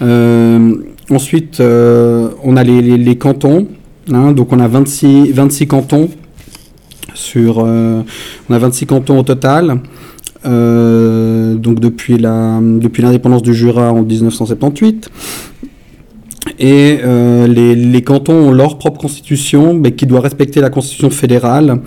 ensuite, 0.00 1.60
on 1.60 2.56
a 2.56 2.64
les, 2.64 3.18
cantons, 3.18 3.68
hein, 4.12 4.32
donc 4.32 4.52
on 4.52 4.60
a 4.60 4.68
26, 4.68 5.32
26 5.32 5.66
cantons 5.66 6.08
sur, 7.14 7.58
on 7.58 8.04
a 8.50 8.58
26 8.58 8.86
cantons 8.86 9.18
au 9.18 9.22
total. 9.22 9.80
Euh, 10.46 11.54
donc 11.54 11.80
depuis 11.80 12.18
la 12.18 12.60
depuis 12.62 13.02
l'indépendance 13.02 13.42
du 13.42 13.54
Jura 13.54 13.92
en 13.92 14.02
1978. 14.02 15.10
Et 16.58 17.00
euh, 17.02 17.46
les, 17.46 18.02
cantons 18.02 18.34
ont 18.34 18.52
leur 18.52 18.78
propre 18.78 19.00
constitution, 19.00 19.74
mais 19.74 19.92
qui 19.92 20.06
doit 20.06 20.20
respecter 20.20 20.60
la 20.60 20.70
constitution 20.70 21.10
fédérale. 21.10 21.80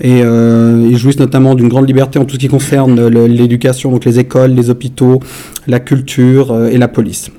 Et 0.00 0.22
euh, 0.22 0.88
ils 0.90 0.96
jouissent 0.96 1.18
notamment 1.18 1.54
d'une 1.54 1.68
grande 1.68 1.86
liberté 1.86 2.18
en 2.18 2.24
tout 2.24 2.34
ce 2.34 2.40
qui 2.40 2.48
concerne 2.48 3.06
l'éducation, 3.08 3.90
donc 3.92 4.04
les 4.04 4.18
écoles, 4.18 4.52
les 4.52 4.70
hôpitaux, 4.70 5.20
la 5.66 5.78
culture 5.78 6.52
euh, 6.52 6.68
et 6.68 6.78
la 6.78 6.88
police. 6.88 7.30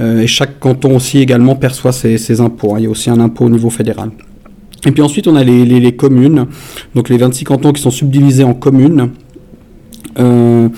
Et 0.00 0.26
chaque 0.26 0.58
canton 0.58 0.96
aussi 0.96 1.20
également 1.20 1.54
perçoit 1.54 1.92
ses, 1.92 2.40
impôts. 2.40 2.74
Hein. 2.74 2.78
Il 2.78 2.84
y 2.84 2.86
a 2.88 2.90
aussi 2.90 3.10
un 3.10 3.20
impôt 3.20 3.44
au 3.44 3.48
niveau 3.48 3.70
fédéral. 3.70 4.10
Et 4.86 4.90
puis 4.90 5.02
ensuite, 5.02 5.28
on 5.28 5.36
a 5.36 5.44
les, 5.44 5.92
communes, 5.96 6.46
donc 6.96 7.08
les 7.08 7.16
26 7.16 7.44
cantons 7.44 7.72
qui 7.72 7.80
sont 7.80 7.92
subdivisés 7.92 8.42
en 8.42 8.54
communes. 8.54 9.10
Euh, 10.18 10.68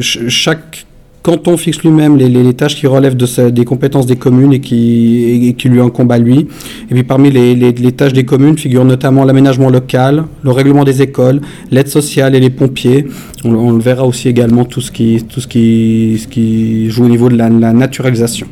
chaque 0.00 0.86
canton 1.28 1.58
fixe 1.58 1.82
lui-même 1.82 2.16
les, 2.16 2.54
tâches 2.54 2.74
qui 2.74 2.86
relèvent 2.86 3.14
des 3.16 3.64
compétences 3.66 4.06
des 4.06 4.16
communes 4.16 4.54
et 4.54 4.60
qui, 4.60 5.54
lui 5.66 5.80
incombent 5.80 6.12
à 6.12 6.18
lui. 6.18 6.48
Et 6.90 6.94
puis 6.94 7.02
parmi 7.02 7.30
les, 7.30 7.92
tâches 7.92 8.14
des 8.14 8.24
communes 8.24 8.56
figurent 8.56 8.86
notamment 8.86 9.26
l'aménagement 9.26 9.68
local, 9.68 10.24
le 10.42 10.50
règlement 10.50 10.84
des 10.84 11.02
écoles, 11.02 11.42
l'aide 11.70 11.88
sociale 11.88 12.34
et 12.34 12.40
les 12.40 12.48
pompiers. 12.48 13.08
On, 13.44 13.54
on, 13.54 13.72
le 13.72 13.80
verra 13.80 14.06
aussi 14.06 14.28
également 14.28 14.64
tout 14.64 14.80
ce 14.80 14.90
qui, 14.90 15.22
tout 15.28 15.40
ce 15.42 15.48
qui, 15.48 16.88
joue 16.88 17.04
au 17.04 17.08
niveau 17.08 17.28
de 17.28 17.36
la, 17.36 17.50
naturalisation. 17.50 18.46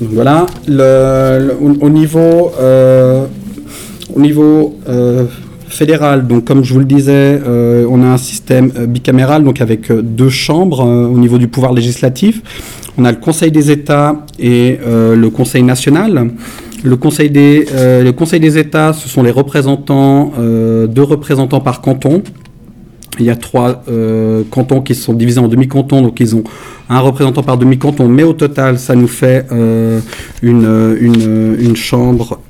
Voilà, 0.00 0.46
au, 0.70 1.90
niveau, 1.90 2.50
euh, 2.58 3.26
au 4.14 4.20
niveau 4.20 4.78
euh, 4.88 5.26
fédéral. 5.70 6.26
Donc, 6.26 6.44
comme 6.44 6.64
je 6.64 6.72
vous 6.72 6.80
le 6.80 6.84
disais, 6.84 7.40
euh, 7.46 7.86
on 7.88 8.02
a 8.02 8.06
un 8.06 8.18
système 8.18 8.72
euh, 8.76 8.86
bicaméral, 8.86 9.44
donc 9.44 9.60
avec 9.60 9.90
euh, 9.90 10.02
deux 10.02 10.28
chambres 10.28 10.84
au 10.84 11.18
niveau 11.18 11.38
du 11.38 11.48
pouvoir 11.48 11.72
législatif. 11.72 12.42
On 12.98 13.04
a 13.04 13.12
le 13.12 13.18
Conseil 13.18 13.50
des 13.50 13.70
États 13.70 14.26
et 14.38 14.78
le 14.84 15.28
Conseil 15.28 15.62
national. 15.62 16.32
Le 16.82 16.96
Conseil 16.96 17.30
des, 17.30 17.66
le 17.72 18.10
Conseil 18.10 18.40
des 18.40 18.58
États, 18.58 18.92
ce 18.92 19.08
sont 19.08 19.22
les 19.22 19.30
représentants, 19.30 20.32
deux 20.36 21.02
représentants 21.02 21.60
par 21.60 21.80
canton. 21.80 22.22
Il 23.18 23.24
y 23.24 23.30
a 23.30 23.36
trois 23.36 23.84
cantons 24.50 24.82
qui 24.82 24.94
sont 24.94 25.14
divisés 25.14 25.38
en 25.38 25.48
demi-cantons, 25.48 26.02
donc 26.02 26.20
ils 26.20 26.34
ont 26.36 26.44
un 26.90 26.98
représentant 26.98 27.42
par 27.42 27.56
demi-canton, 27.56 28.08
mais 28.08 28.24
au 28.24 28.34
total, 28.34 28.78
ça 28.78 28.94
nous 28.94 29.08
fait 29.08 29.46
une, 30.42 30.96
une, 31.00 31.56
une, 31.58 31.76
chambre 31.76 32.40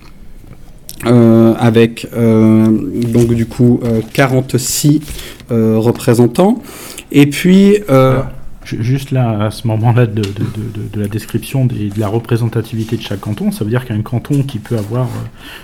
euh, 1.07 1.55
avec 1.59 2.07
euh, 2.15 2.67
donc 3.09 3.33
du 3.33 3.47
coup 3.47 3.81
euh, 3.85 4.01
46 4.13 5.01
représentants. 5.51 6.63
Et 7.11 7.27
puis 7.27 7.79
Juste 8.79 9.11
là, 9.11 9.47
à 9.47 9.51
ce 9.51 9.67
moment-là 9.67 10.07
de, 10.07 10.23
de, 10.23 10.29
de, 10.29 10.89
de, 10.93 11.01
la 11.01 11.09
description 11.09 11.65
des, 11.65 11.89
de 11.89 11.99
la 11.99 12.07
représentativité 12.07 12.97
de 12.97 13.03
chaque 13.03 13.19
canton, 13.19 13.51
ça 13.51 13.65
veut 13.65 13.71
dire 13.71 13.85
qu'un 13.85 14.01
canton 14.03 14.45
qui 14.45 14.59
peut 14.59 14.77
avoir, 14.77 15.09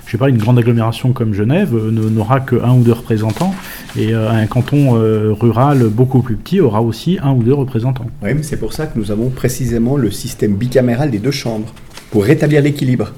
je 0.06 0.10
sais 0.10 0.18
pas, 0.18 0.28
une 0.28 0.38
grande 0.38 0.58
agglomération 0.58 1.12
comme 1.12 1.32
Genève 1.32 1.72
n'aura 1.76 2.40
que 2.40 2.56
un 2.56 2.72
ou 2.72 2.82
deux 2.82 2.94
représentants, 2.94 3.54
et 3.96 4.12
un 4.12 4.46
canton 4.46 4.92
rural 5.38 5.84
beaucoup 5.84 6.20
plus 6.20 6.34
petit 6.34 6.58
aura 6.58 6.82
aussi 6.82 7.18
un 7.22 7.32
ou 7.32 7.44
deux 7.44 7.54
représentants. 7.54 8.06
Oui, 8.24 8.30
mais 8.34 8.42
c'est 8.42 8.58
pour 8.58 8.72
ça 8.72 8.86
que 8.86 8.98
nous 8.98 9.12
avons 9.12 9.28
précisément 9.28 9.96
le 9.96 10.10
système 10.10 10.56
bicaméral 10.56 11.12
des 11.12 11.18
deux 11.18 11.30
chambres, 11.30 11.72
pour 12.10 12.24
rétablir 12.24 12.60
l'équilibre. 12.62 13.12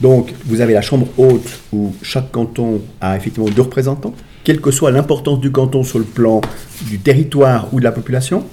Donc, 0.00 0.32
vous 0.46 0.60
avez 0.60 0.74
la 0.74 0.82
chambre 0.82 1.06
haute 1.16 1.60
où 1.72 1.94
chaque 2.02 2.30
canton 2.32 2.80
a 3.00 3.16
effectivement 3.16 3.48
deux 3.48 3.62
représentants, 3.62 4.14
quelle 4.42 4.60
que 4.60 4.70
soit 4.70 4.90
l'importance 4.90 5.40
du 5.40 5.50
canton 5.50 5.82
sur 5.82 5.98
le 5.98 6.04
plan 6.04 6.40
du 6.88 6.98
territoire 6.98 7.68
ou 7.72 7.78
de 7.78 7.84
la 7.84 7.92
population. 7.92 8.44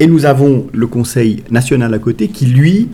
Et 0.00 0.06
nous 0.06 0.24
avons 0.24 0.66
le 0.72 0.86
Conseil 0.86 1.42
national 1.50 1.92
à 1.92 1.98
côté 1.98 2.28
qui, 2.28 2.46
lui, 2.46 2.88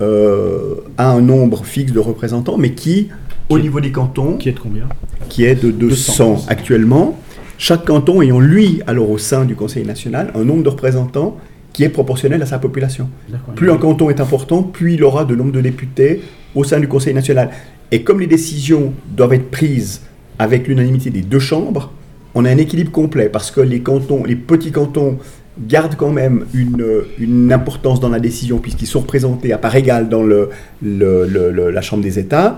euh, 0.00 0.76
a 0.98 1.10
un 1.10 1.20
nombre 1.20 1.64
fixe 1.64 1.92
de 1.92 2.00
représentants, 2.00 2.58
mais 2.58 2.72
qui, 2.72 3.08
au 3.48 3.58
niveau 3.58 3.80
des 3.80 3.92
cantons, 3.92 4.36
qui 4.36 4.48
est 4.48 4.52
de 4.52 4.60
combien? 4.60 4.88
Qui 5.28 5.44
est 5.44 5.54
de 5.54 5.70
200, 5.70 6.34
200 6.34 6.46
actuellement. 6.48 7.18
Chaque 7.58 7.84
canton 7.84 8.22
ayant, 8.22 8.40
lui, 8.40 8.80
alors 8.86 9.10
au 9.10 9.18
sein 9.18 9.44
du 9.44 9.54
Conseil 9.54 9.84
national, 9.84 10.32
un 10.34 10.44
nombre 10.44 10.62
de 10.62 10.70
représentants 10.70 11.36
qui 11.72 11.84
est 11.84 11.88
proportionnel 11.88 12.42
à 12.42 12.46
sa 12.46 12.58
population. 12.58 13.08
Plus 13.54 13.70
un 13.70 13.76
canton 13.76 14.10
est 14.10 14.20
important, 14.20 14.62
plus 14.62 14.94
il 14.94 15.04
aura 15.04 15.24
de 15.24 15.34
nombre 15.34 15.52
de 15.52 15.60
députés 15.60 16.22
au 16.54 16.64
sein 16.64 16.80
du 16.80 16.88
Conseil 16.88 17.14
national. 17.14 17.50
Et 17.92 18.02
comme 18.02 18.20
les 18.20 18.26
décisions 18.26 18.92
doivent 19.16 19.34
être 19.34 19.50
prises 19.50 20.02
avec 20.38 20.68
l'unanimité 20.68 21.10
des 21.10 21.22
deux 21.22 21.38
chambres, 21.38 21.92
on 22.34 22.44
a 22.44 22.50
un 22.50 22.58
équilibre 22.58 22.92
complet 22.92 23.28
parce 23.28 23.50
que 23.50 23.60
les 23.60 23.80
cantons, 23.80 24.24
les 24.24 24.36
petits 24.36 24.70
cantons 24.70 25.18
gardent 25.66 25.96
quand 25.96 26.12
même 26.12 26.46
une, 26.54 27.02
une 27.18 27.52
importance 27.52 28.00
dans 28.00 28.08
la 28.08 28.20
décision 28.20 28.58
puisqu'ils 28.58 28.86
sont 28.86 29.00
représentés 29.00 29.52
à 29.52 29.58
part 29.58 29.74
égale 29.74 30.08
dans 30.08 30.22
le, 30.22 30.50
la 30.82 31.82
Chambre 31.82 32.02
des 32.02 32.18
États 32.18 32.56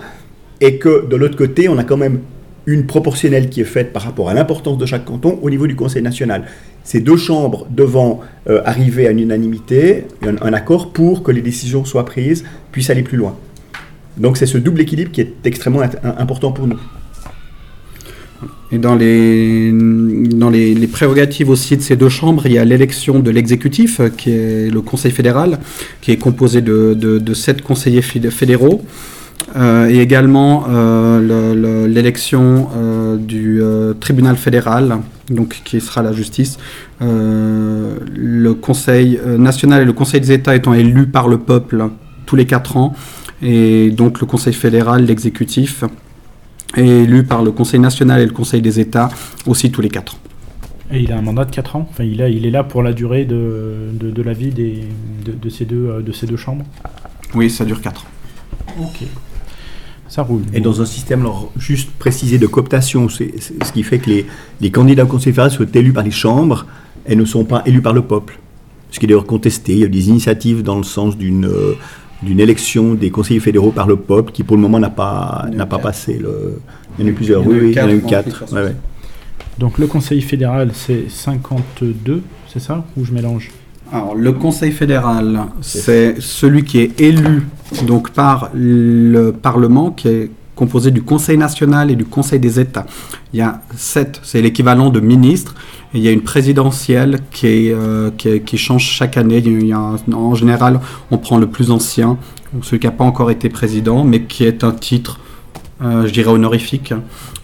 et 0.61 0.77
que 0.77 1.07
de 1.07 1.17
l'autre 1.17 1.37
côté, 1.37 1.69
on 1.69 1.79
a 1.79 1.85
quand 1.85 1.97
même 1.97 2.21
une 2.67 2.87
proportionnelle 2.87 3.49
qui 3.51 3.61
est 3.61 3.65
faite 3.65 3.93
par 3.93 4.03
rapport 4.03 4.29
à 4.29 4.35
l'importance 4.35 4.79
de 4.79 4.87
chaque 4.87 5.05
canton 5.05 5.39
au 5.43 5.51
niveau 5.51 5.67
du 5.67 5.75
Conseil 5.75 6.03
national. 6.03 6.45
Ces 6.85 7.01
deux 7.01 7.17
chambres 7.17 7.67
devant 7.71 8.21
euh, 8.49 8.63
arriver 8.65 9.09
à 9.09 9.11
une 9.11 9.19
unanimité, 9.19 10.05
un, 10.25 10.53
accord 10.53 10.93
pour 10.93 11.25
que 11.25 11.33
les 11.33 11.43
décisions 11.43 11.85
soient 11.85 12.05
prises, 12.05 12.45
puissent 12.71 12.91
aller 12.91 13.03
plus 13.03 13.19
loin. 13.19 13.37
Donc 14.17 14.37
c'est 14.37 14.47
ce 14.47 14.59
double 14.59 14.81
équilibre 14.81 15.11
qui 15.11 15.21
est 15.21 15.35
extrêmement 15.45 15.83
important 16.19 16.53
pour 16.53 16.67
nous. 16.67 16.79
Et 18.73 18.79
dans 18.79 18.95
les, 18.95 19.71
dans 19.71 20.49
les, 20.49 20.87
prérogatives 20.87 21.51
aussi 21.51 21.77
de 21.77 21.83
ces 21.83 21.95
deux 21.95 22.09
chambres, 22.09 22.47
il 22.47 22.53
y 22.53 22.59
a 22.59 22.65
l'élection 22.65 23.21
de 23.21 23.31
l'exécutif, 23.31 24.01
qui 24.17 24.31
est 24.31 24.73
le 24.73 24.81
Conseil 24.81 25.13
fédéral, 25.13 25.59
qui 26.01 26.11
est 26.11 26.17
composé 26.17 26.63
de, 26.63 27.35
sept 27.35 27.61
conseillers 27.63 28.03
fédéraux. 28.03 28.83
Euh, 29.57 29.89
et 29.91 29.99
également 29.99 30.65
euh, 30.69 31.87
l'élection 31.87 32.69
euh, 32.75 33.17
du 33.19 33.61
tribunal 34.01 34.37
fédéral, 34.37 34.99
donc 35.29 35.61
qui 35.65 35.81
sera 35.81 36.03
la 36.03 36.13
justice. 36.13 36.59
le 37.01 38.53
Conseil 38.55 39.21
national 39.39 39.83
et 39.83 39.85
le 39.85 39.93
Conseil 39.93 40.21
des 40.21 40.33
États 40.33 40.57
étant 40.57 40.73
élus 40.73 41.07
par 41.07 41.29
le 41.29 41.39
peuple 41.39 41.85
tous 42.25 42.37
les 42.37 42.47
quatre 42.47 42.77
ans, 42.77 42.95
et 43.43 43.91
donc 43.91 44.21
le 44.21 44.27
Conseil 44.27 44.55
fédéral, 44.55 45.05
l'exécutif, 45.05 45.85
est 46.77 46.87
élu 46.87 47.25
par 47.25 47.43
le 47.43 47.51
Conseil 47.51 47.81
national 47.81 48.21
et 48.21 48.27
le 48.27 48.33
Conseil 48.33 48.63
des 48.63 48.81
États 48.81 49.11
aussi 49.47 49.71
tous 49.71 49.81
les 49.81 49.89
4 49.89 50.15
ans. 50.15 50.19
Et 50.93 51.01
il 51.01 51.13
a 51.13 51.19
un 51.19 51.23
mandat 51.23 51.45
de 51.45 51.51
4 51.51 51.77
ans? 51.77 51.89
Enfin, 51.91 52.05
il, 52.05 52.21
a, 52.23 52.29
il 52.29 52.47
est 52.47 52.51
là 52.51 52.65
pour 52.65 52.83
la 52.83 52.93
durée 52.93 53.25
de, 53.25 53.91
de, 53.93 54.23
la 54.23 54.33
vie 54.33 54.51
des, 54.51 54.85
de, 55.25 55.49
ces 55.49 55.65
deux, 55.65 56.03
de 56.03 56.13
ces 56.13 56.27
deux 56.27 56.37
chambres? 56.37 56.65
Oui, 57.35 57.51
ça 57.51 57.65
dure 57.65 57.81
4 57.81 58.03
ans. 58.03 58.83
Ok. 58.83 59.07
Ça 60.09 60.23
roule. 60.23 60.43
Et 60.53 60.61
dans 60.61 60.83
un 60.83 60.85
système, 60.85 61.23
alors, 61.23 61.51
juste 61.57 61.91
précisé, 61.93 62.39
de 62.39 62.47
cooptation, 62.47 63.09
c'est 63.09 63.33
ce 63.41 63.73
qui 63.73 63.83
fait 63.83 63.99
que 63.99 64.11
les, 64.11 64.27
les 64.61 64.71
candidats 64.71 65.05
au 65.05 65.07
Conseil 65.07 65.33
fédéral 65.33 65.51
sont 65.51 65.65
élus 65.65 65.93
par 65.93 66.05
les 66.05 66.11
chambres 66.11 66.67
et 67.07 67.17
ne 67.17 67.25
sont 67.25 67.45
pas 67.45 67.63
élus 67.65 67.81
par 67.83 67.95
le 67.95 68.03
peuple. 68.03 68.39
Ce 68.91 68.99
qui 68.99 69.07
est 69.07 69.09
d'ailleurs 69.09 69.25
contesté. 69.25 69.73
Il 69.73 69.79
y 69.79 69.85
a 69.85 69.89
des 69.89 70.11
initiatives 70.11 70.63
dans 70.63 70.77
le 70.77 70.83
sens 70.83 71.17
d'une 71.17 71.47
euh, 71.47 71.75
d'une 72.23 72.41
élection 72.41 72.95
des 72.95 73.11
conseillers 73.11 73.41
fédéraux 73.41 73.73
par 73.73 73.87
le 73.87 73.97
peuple 73.97 74.33
qui 74.33 74.43
pour 74.43 74.57
le 74.57 74.63
moment 74.63 74.79
n'a 74.79 74.91
pas, 74.91 75.47
n'a 75.53 75.67
pas 75.67 75.79
passé. 75.79 76.19
Le... 76.19 76.61
Il 76.99 77.03
y 77.03 77.05
en 77.05 77.09
a 77.09 77.11
eu 77.11 77.15
plusieurs, 77.15 77.47
oui, 77.47 77.71
il 77.71 77.77
y 77.77 77.81
en 77.81 77.89
a 77.89 77.93
eu 77.93 78.03
quatre. 78.03 78.45
Donc 79.59 79.79
le 79.79 79.87
conseil 79.87 80.21
fédéral 80.21 80.71
c'est 80.75 81.09
52, 81.09 82.23
c'est 82.49 82.61
ça 82.61 82.85
Ou 82.97 83.05
je 83.05 83.13
mélange? 83.13 83.51
Alors, 83.93 84.15
le 84.15 84.33
Conseil 84.33 84.73
fédéral, 84.73 85.39
c'est 85.61 86.19
celui 86.19 86.65
qui 86.65 86.81
est 86.81 86.99
élu 86.99 87.43
donc 87.87 88.11
par 88.11 88.49
le 88.55 89.33
Parlement, 89.33 89.91
qui 89.91 90.09
est 90.09 90.31
composé 90.55 90.91
du 90.91 91.03
Conseil 91.03 91.39
national 91.39 91.91
et 91.91 91.97
du 91.97 92.05
Conseil 92.05 92.39
des 92.39 92.61
États. 92.61 92.87
Il 93.33 93.39
y 93.39 93.43
a 93.43 93.63
sept, 93.77 94.21
c'est 94.23 94.43
l'équivalent 94.43 94.91
de 94.91 95.01
ministres. 95.01 95.55
Et 95.95 95.99
il 95.99 96.05
y 96.05 96.09
a 96.09 96.11
une 96.11 96.23
présidentielle 96.23 97.21
qui, 97.31 97.71
euh, 97.73 98.11
qui, 98.11 98.59
change 98.59 98.85
chaque 98.85 99.17
année. 99.17 99.43
Il 99.45 99.67
y 99.67 99.73
a 99.73 99.97
en 100.13 100.35
général, 100.35 100.81
on 101.11 101.19
prend 101.19 101.39
le 101.39 101.47
plus 101.47 101.71
ancien, 101.71 102.19
celui 102.63 102.81
qui 102.81 102.87
n'a 102.87 102.93
pas 102.93 103.05
encore 103.05 103.31
été 103.31 103.49
président, 103.49 104.05
mais 104.05 104.23
qui 104.23 104.45
est 104.45 104.65
un 104.65 104.73
titre, 104.73 105.21
euh, 105.83 106.07
je 106.07 106.13
dirais, 106.13 106.31
honorifique. 106.31 106.93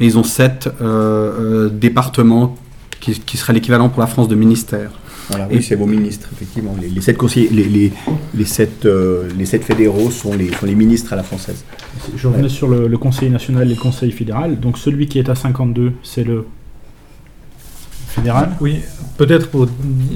Et 0.00 0.06
ils 0.06 0.16
ont 0.16 0.22
sept 0.22 0.70
euh, 0.80 1.68
départements 1.68 2.56
qui, 3.00 3.20
qui 3.20 3.36
seraient 3.36 3.52
l'équivalent 3.52 3.90
pour 3.90 4.00
la 4.00 4.06
France 4.06 4.28
de 4.28 4.34
ministères. 4.34 4.90
Voilà, 5.30 5.46
oui, 5.50 5.62
c'est 5.62 5.74
vos 5.74 5.86
ministres, 5.86 6.28
effectivement. 6.32 6.74
Les, 6.80 7.00
sept, 7.00 7.16
conseillers, 7.16 7.50
les, 7.50 7.92
les, 8.34 8.44
sept, 8.44 8.86
les 9.36 9.46
sept 9.46 9.62
fédéraux 9.62 10.10
sont 10.10 10.34
les, 10.34 10.50
sont 10.52 10.66
les 10.66 10.74
ministres 10.74 11.12
à 11.12 11.16
la 11.16 11.22
française. 11.22 11.64
Je 12.16 12.28
revenais 12.28 12.48
sur 12.48 12.68
le, 12.68 12.88
le, 12.88 12.98
Conseil 12.98 13.28
national 13.28 13.66
et 13.70 13.74
le 13.74 13.80
Conseil 13.80 14.10
fédéral. 14.10 14.58
Donc 14.58 14.78
celui 14.78 15.06
qui 15.06 15.18
est 15.18 15.28
à 15.28 15.34
52, 15.34 15.92
c'est 16.02 16.24
le 16.24 16.46
oui, 18.60 18.80
peut-être 19.16 19.48
pour. 19.48 19.66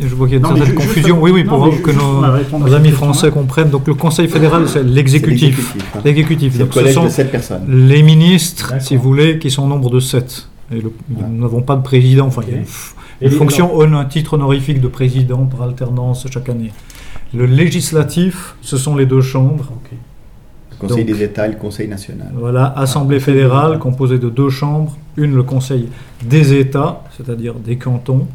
Je 0.01 0.15
vois 0.15 0.29
qu'il 0.29 0.41
y 0.41 0.45
a 0.45 0.49
une 0.49 0.57
certaine 0.57 0.75
confusion. 0.75 1.21
Oui, 1.21 1.31
oui, 1.31 1.45
pour 1.45 1.71
que 1.83 1.91
nos, 1.91 2.75
amis 2.75 2.91
français 2.91 3.31
comprennent. 3.31 3.71
Donc 3.71 3.87
le 3.87 3.95
Conseil 3.95 4.29
fédéral, 4.29 4.69
c'est 4.69 4.83
l'exécutif. 4.83 5.75
L'exécutif. 6.05 6.59
Donc 6.59 6.75
ce 6.75 6.93
sont 6.93 7.09
personnes. 7.31 7.65
les 7.69 8.03
ministres, 8.03 8.75
si 8.81 8.97
vous 8.97 9.03
voulez, 9.03 9.39
qui 9.39 9.51
sont 9.51 9.65
au 9.65 9.69
nombre 9.69 9.91
de 9.91 10.01
sept. 10.01 10.49
Et 10.75 10.81
Nous 10.81 11.41
n'avons 11.41 11.63
pas 11.63 11.77
de 11.77 11.83
président. 11.83 12.27
Enfin, 12.27 12.43
il 12.49 12.55
y 12.55 12.57
a 12.57 12.63
une, 13.23 13.31
fonction, 13.31 13.81
un 13.81 14.05
titre 14.05 14.35
honorifique 14.35 14.81
de 14.81 14.89
président 14.89 15.45
par 15.47 15.63
alternance 15.63 16.27
chaque 16.31 16.49
année. 16.49 16.73
Le 17.35 17.47
législatif, 17.47 18.57
ce 18.61 18.77
sont 18.77 18.97
les 18.97 19.07
deux 19.07 19.21
chambres. 19.21 19.73
Conseil 20.79 21.05
des 21.05 21.23
États 21.23 21.47
et 21.47 21.51
le 21.51 21.57
Conseil 21.57 21.89
national. 21.89 22.33
Voilà, 22.35 22.67
Assemblée 22.77 23.21
fédérale 23.21 23.79
composée 23.79 24.19
de 24.19 24.29
deux 24.29 24.51
chambres, 24.51 24.97
une 25.17 25.35
le 25.35 25.43
Conseil 25.45 25.89
des 26.25 26.55
États, 26.55 27.05
c'est-à-dire 27.17 27.55
des 27.55 27.77
cantons, 27.77 28.27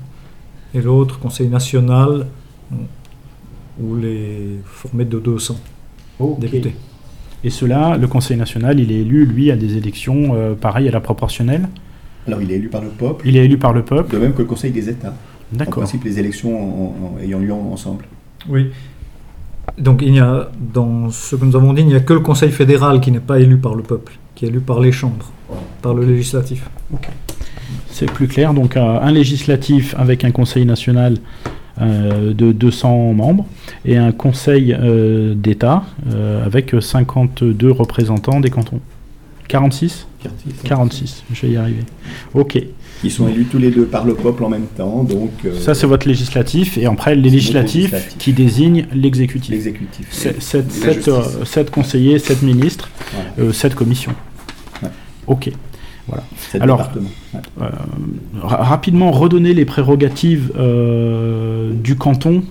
et 0.74 0.82
l'autre 0.82 1.20
Conseil 1.20 1.50
national, 1.50 2.26
où 3.82 3.96
les 3.96 4.60
formé 4.66 5.06
de 5.06 5.20
200 5.20 5.58
députés. 6.40 6.76
Et 7.44 7.50
cela, 7.50 7.98
le 7.98 8.08
Conseil 8.08 8.38
national, 8.38 8.80
il 8.80 8.92
est 8.92 9.02
élu, 9.02 9.26
lui, 9.26 9.52
à 9.52 9.56
des 9.56 9.78
élections 9.78 10.34
euh, 10.34 10.56
pareilles 10.56 10.88
à 10.88 10.92
la 10.92 11.02
proportionnelle? 11.02 11.68
Alors, 12.28 12.42
il 12.42 12.52
est 12.52 12.56
élu 12.56 12.68
par 12.68 12.82
le 12.82 12.90
peuple. 12.90 13.28
Il 13.28 13.38
est 13.38 13.46
élu 13.46 13.58
par 13.58 13.74
le 13.74 13.84
peuple. 13.84 14.14
De 14.14 14.20
même 14.20 14.34
que 14.34 14.42
le 14.42 14.48
Conseil 14.48 14.72
des 14.72 14.90
États. 14.90 15.14
D'accord. 15.52 15.78
En 15.78 15.82
principe, 15.82 16.04
les 16.04 16.20
élections 16.20 16.94
ayant 17.22 17.40
lieu 17.40 17.54
ensemble. 17.54 18.06
Oui. 18.50 18.72
Donc 19.78 20.02
il 20.02 20.16
y 20.16 20.20
a, 20.20 20.50
dans 20.74 21.10
ce 21.10 21.36
que 21.36 21.46
nous 21.46 21.56
avons 21.56 21.74
dit, 21.74 21.82
il 21.82 21.88
n'y 21.88 21.96
a 21.96 22.00
que 22.00 22.14
le 22.14 22.22
Conseil 22.22 22.52
fédéral 22.52 23.00
qui 23.00 23.12
n'est 23.12 23.20
pas 23.20 23.40
élu 23.40 23.58
par 23.58 23.76
le 23.76 23.84
peuple, 23.84 24.18
qui 24.34 24.46
est 24.46 24.48
élu 24.48 24.60
par 24.60 24.80
les 24.80 24.92
chambres, 24.92 25.32
par 25.82 25.94
le 25.94 26.06
législatif. 26.06 26.68
C'est 27.90 28.12
plus 28.12 28.28
clair. 28.28 28.54
Donc 28.54 28.76
un 28.78 29.12
législatif 29.12 29.94
avec 29.98 30.24
un 30.24 30.32
Conseil 30.32 30.66
national 30.66 31.18
euh, 31.80 32.34
de 32.34 32.54
200 32.54 33.14
membres 33.14 33.46
et 33.86 33.98
un 33.98 34.12
Conseil 34.12 34.74
euh, 34.74 35.36
d'État 35.36 35.84
euh, 36.12 36.44
avec 36.44 36.74
52 36.80 37.70
représentants 37.70 38.40
des 38.40 38.50
cantons. 38.50 38.80
46 39.48 40.08
46, 40.24 40.54
46, 40.64 41.24
je 41.34 41.42
vais 41.46 41.54
y 41.54 41.58
arriver. 41.58 41.84
Ok. 42.34 42.60
Ils 43.04 43.12
sont 43.12 43.28
élus 43.28 43.46
tous 43.46 43.60
les 43.60 43.70
deux 43.70 43.86
par 43.86 44.06
le 44.06 44.16
peuple 44.16 44.44
en 44.44 44.50
même 44.50 44.66
temps. 44.66 45.04
Donc, 45.04 45.32
euh, 45.46 45.60
Ça, 45.60 45.76
c'est 45.76 45.86
votre 45.86 46.08
législatif. 46.08 46.78
Et 46.78 46.86
après, 46.86 47.16
les 47.16 47.30
législatifs 47.30 47.94
qui 48.18 48.34
désignent 48.34 48.88
l'exécutif. 48.94 49.52
L'exécutif. 49.52 50.08
7 50.12 51.08
euh, 51.08 51.64
conseillers, 51.72 52.18
7 52.18 52.42
ministres, 52.42 52.90
7 53.52 53.72
euh, 53.72 53.76
commissions. 53.76 54.16
Ok. 55.28 55.52
Voilà. 56.08 56.24
Alors, 56.62 56.90
rapidement 58.42 59.12
redonner 59.12 59.54
les 59.54 59.66
prérogatives 59.66 60.52
du 61.84 61.96
canton 61.96 62.44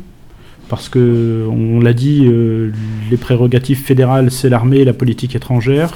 parce 0.69 0.89
que 0.89 1.47
on 1.49 1.81
l'a 1.81 1.93
dit, 1.93 2.29
les 3.11 3.17
prérogatives 3.17 3.79
fédérales, 3.79 4.31
c'est 4.31 4.49
l'armée, 4.49 4.85
la 4.85 4.93
politique 4.93 5.37
étrangère 5.37 5.95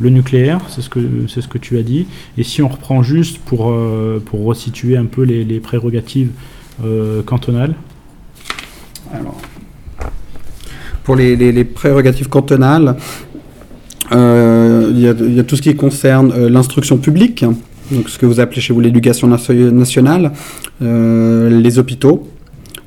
le 0.00 0.10
nucléaire, 0.10 0.60
c'est 0.68 0.82
ce, 0.82 0.88
que, 0.88 0.98
c'est 1.28 1.40
ce 1.40 1.48
que 1.48 1.58
tu 1.58 1.78
as 1.78 1.82
dit. 1.82 2.06
Et 2.36 2.42
si 2.42 2.62
on 2.62 2.68
reprend 2.68 3.02
juste 3.02 3.38
pour, 3.38 3.70
euh, 3.70 4.22
pour 4.24 4.44
resituer 4.44 4.96
un 4.96 5.04
peu 5.04 5.22
les, 5.22 5.60
prérogatives 5.60 6.30
euh, 6.84 7.22
cantonales. 7.22 7.74
Alors, 9.12 9.40
Pour 11.04 11.16
les, 11.16 11.64
prérogatives 11.64 12.28
cantonales, 12.28 12.96
euh, 14.12 14.90
il 14.92 15.00
y, 15.00 15.40
a 15.40 15.44
tout 15.44 15.56
ce 15.56 15.62
qui 15.62 15.74
concerne 15.76 16.46
l'instruction 16.48 16.98
publique, 16.98 17.44
donc 17.90 18.08
ce 18.08 18.18
que 18.18 18.26
vous 18.26 18.40
appelez 18.40 18.60
chez 18.60 18.72
vous 18.72 18.80
l'éducation 18.80 19.28
nationale, 19.28 20.32
les 20.80 21.78
hôpitaux, 21.78 22.28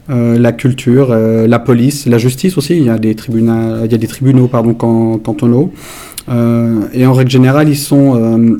la 0.09 0.51
culture, 0.51 1.13
la 1.13 1.59
police, 1.59 2.05
la 2.05 2.17
justice 2.17 2.57
aussi. 2.57 2.77
Il 2.77 2.83
y 2.83 2.89
a 2.89 2.97
des 2.97 3.15
tribunaux, 3.15 4.47
pardon, 4.47 4.73
cantonaux. 4.73 5.71
Euh, 6.29 6.81
et 6.93 7.05
en 7.05 7.13
règle 7.13 7.31
générale, 7.31 7.69
ils 7.69 7.77
sont 7.77 8.15
euh, 8.15 8.57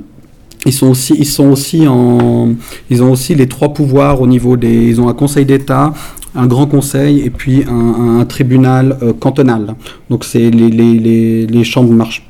ils 0.66 0.74
sont 0.74 0.88
aussi, 0.88 1.14
ils 1.18 1.26
sont 1.26 1.50
aussi 1.50 1.88
en, 1.88 2.54
ils 2.90 3.04
ont 3.04 3.12
aussi 3.12 3.36
les 3.36 3.48
trois 3.48 3.74
pouvoirs 3.74 4.22
au 4.22 4.28
niveau 4.28 4.58
des, 4.58 4.88
ils 4.90 5.00
ont 5.00 5.10
un 5.10 5.14
conseil 5.14 5.46
d'État, 5.46 5.94
un 6.36 6.48
grand 6.48 6.66
conseil 6.66 7.22
et 7.22 7.30
puis 7.30 7.64
un, 7.68 8.26
tribunal 8.26 8.98
euh, 9.02 9.14
cantonal. 9.14 9.76
Donc 10.10 10.24
c'est 10.24 10.50
les, 10.50 10.70
les, 10.70 11.46
les, 11.46 11.64
chambres 11.64 11.94
marchent 11.94 12.27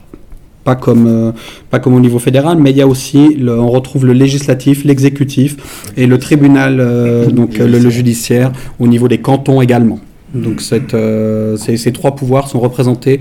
pas 0.67 0.75
comme, 0.75 1.33
pas 1.71 1.79
comme 1.79 1.95
au 1.95 1.99
niveau 2.07 2.19
fédéral, 2.19 2.57
mais 2.59 2.71
il 2.71 2.77
y 2.77 2.81
a 2.81 2.87
aussi, 2.87 3.37
on 3.47 3.69
retrouve 3.69 4.05
le 4.05 4.13
législatif, 4.13 4.83
l'exécutif 4.83 5.51
et 5.95 6.05
le 6.13 6.17
tribunal, 6.27 6.73
donc 7.39 7.57
le, 7.57 7.89
judiciaire 7.89 8.51
au 8.77 8.87
niveau 8.87 9.07
des 9.07 9.19
cantons 9.27 9.61
également. 9.61 9.99
Donc 10.33 10.61
ces, 10.61 11.91
trois 11.93 12.15
pouvoirs 12.15 12.47
sont 12.49 12.59
représentés 12.59 13.19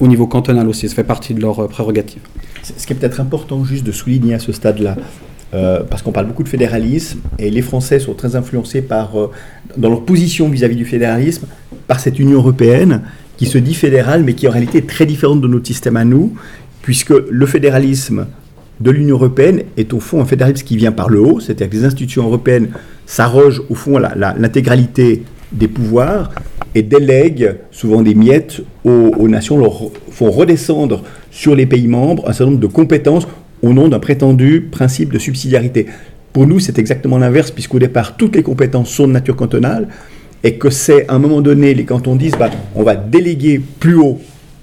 au 0.00 0.06
niveau 0.06 0.26
cantonal 0.26 0.68
aussi, 0.68 0.88
ça 0.88 0.94
fait 0.94 1.04
partie 1.04 1.34
de 1.34 1.40
leurs 1.40 1.60
euh, 1.60 1.68
prérogatives. 1.68 2.22
Ce 2.62 2.86
qui 2.86 2.92
est 2.92 2.96
peut-être 2.96 3.20
important 3.20 3.64
juste 3.64 3.84
de 3.84 3.92
souligner 3.92 4.34
à 4.34 4.38
ce 4.38 4.52
stade-là, 4.52 4.96
euh, 5.54 5.82
parce 5.88 6.02
qu'on 6.02 6.12
parle 6.12 6.26
beaucoup 6.26 6.42
de 6.42 6.48
fédéralisme, 6.48 7.20
et 7.38 7.50
les 7.50 7.62
Français 7.62 7.98
sont 7.98 8.14
très 8.14 8.36
influencés 8.36 8.82
par, 8.82 9.18
euh, 9.18 9.30
dans 9.76 9.88
leur 9.88 10.02
position 10.02 10.48
vis-à-vis 10.48 10.76
du 10.76 10.84
fédéralisme 10.84 11.46
par 11.86 12.00
cette 12.00 12.18
Union 12.18 12.38
européenne 12.38 13.02
qui 13.38 13.46
se 13.46 13.56
dit 13.56 13.74
fédérale, 13.74 14.24
mais 14.24 14.34
qui 14.34 14.46
en 14.46 14.50
réalité 14.50 14.78
est 14.78 14.88
très 14.88 15.06
différente 15.06 15.40
de 15.40 15.48
notre 15.48 15.66
système 15.66 15.96
à 15.96 16.04
nous, 16.04 16.34
puisque 16.82 17.14
le 17.30 17.46
fédéralisme 17.46 18.26
de 18.80 18.90
l'Union 18.90 19.16
européenne 19.16 19.62
est 19.76 19.94
au 19.94 20.00
fond 20.00 20.20
un 20.20 20.24
fédéralisme 20.24 20.66
qui 20.66 20.76
vient 20.76 20.92
par 20.92 21.08
le 21.08 21.20
haut, 21.20 21.40
c'est-à-dire 21.40 21.70
que 21.70 21.76
les 21.76 21.84
institutions 21.84 22.24
européennes 22.24 22.68
s'arrogent 23.06 23.62
au 23.70 23.74
fond 23.74 23.98
l'intégralité 23.98 25.22
des 25.52 25.68
pouvoirs 25.68 26.30
et 26.74 26.82
délèguent 26.82 27.56
souvent 27.70 28.02
des 28.02 28.14
miettes 28.14 28.60
aux, 28.84 29.28
nations, 29.28 29.56
leur 29.56 29.72
font 30.10 30.30
redescendre 30.30 31.02
sur 31.30 31.54
les 31.54 31.66
pays 31.66 31.88
membres 31.88 32.28
un 32.28 32.32
certain 32.32 32.52
nombre 32.52 32.60
de 32.60 32.66
compétences 32.66 33.26
au 33.62 33.72
nom 33.72 33.88
d'un 33.88 33.98
prétendu 33.98 34.68
principe 34.70 35.12
de 35.12 35.18
subsidiarité. 35.18 35.86
Pour 36.32 36.46
nous, 36.46 36.58
c'est 36.58 36.78
exactement 36.78 37.18
l'inverse, 37.18 37.50
puisqu'au 37.50 37.78
départ, 37.78 38.16
toutes 38.16 38.36
les 38.36 38.42
compétences 38.42 38.90
sont 38.90 39.08
de 39.08 39.12
nature 39.12 39.34
cantonale, 39.34 39.88
et 40.44 40.54
que 40.54 40.70
c'est 40.70 41.08
à 41.08 41.14
un 41.14 41.18
moment 41.18 41.40
donné, 41.40 41.74
les 41.74 41.84
cantons 41.84 42.16
disent, 42.16 42.36
bah, 42.38 42.50
on 42.74 42.82
va 42.82 42.96
déléguer 42.96 43.60
plus 43.80 43.96
haut 43.96 44.18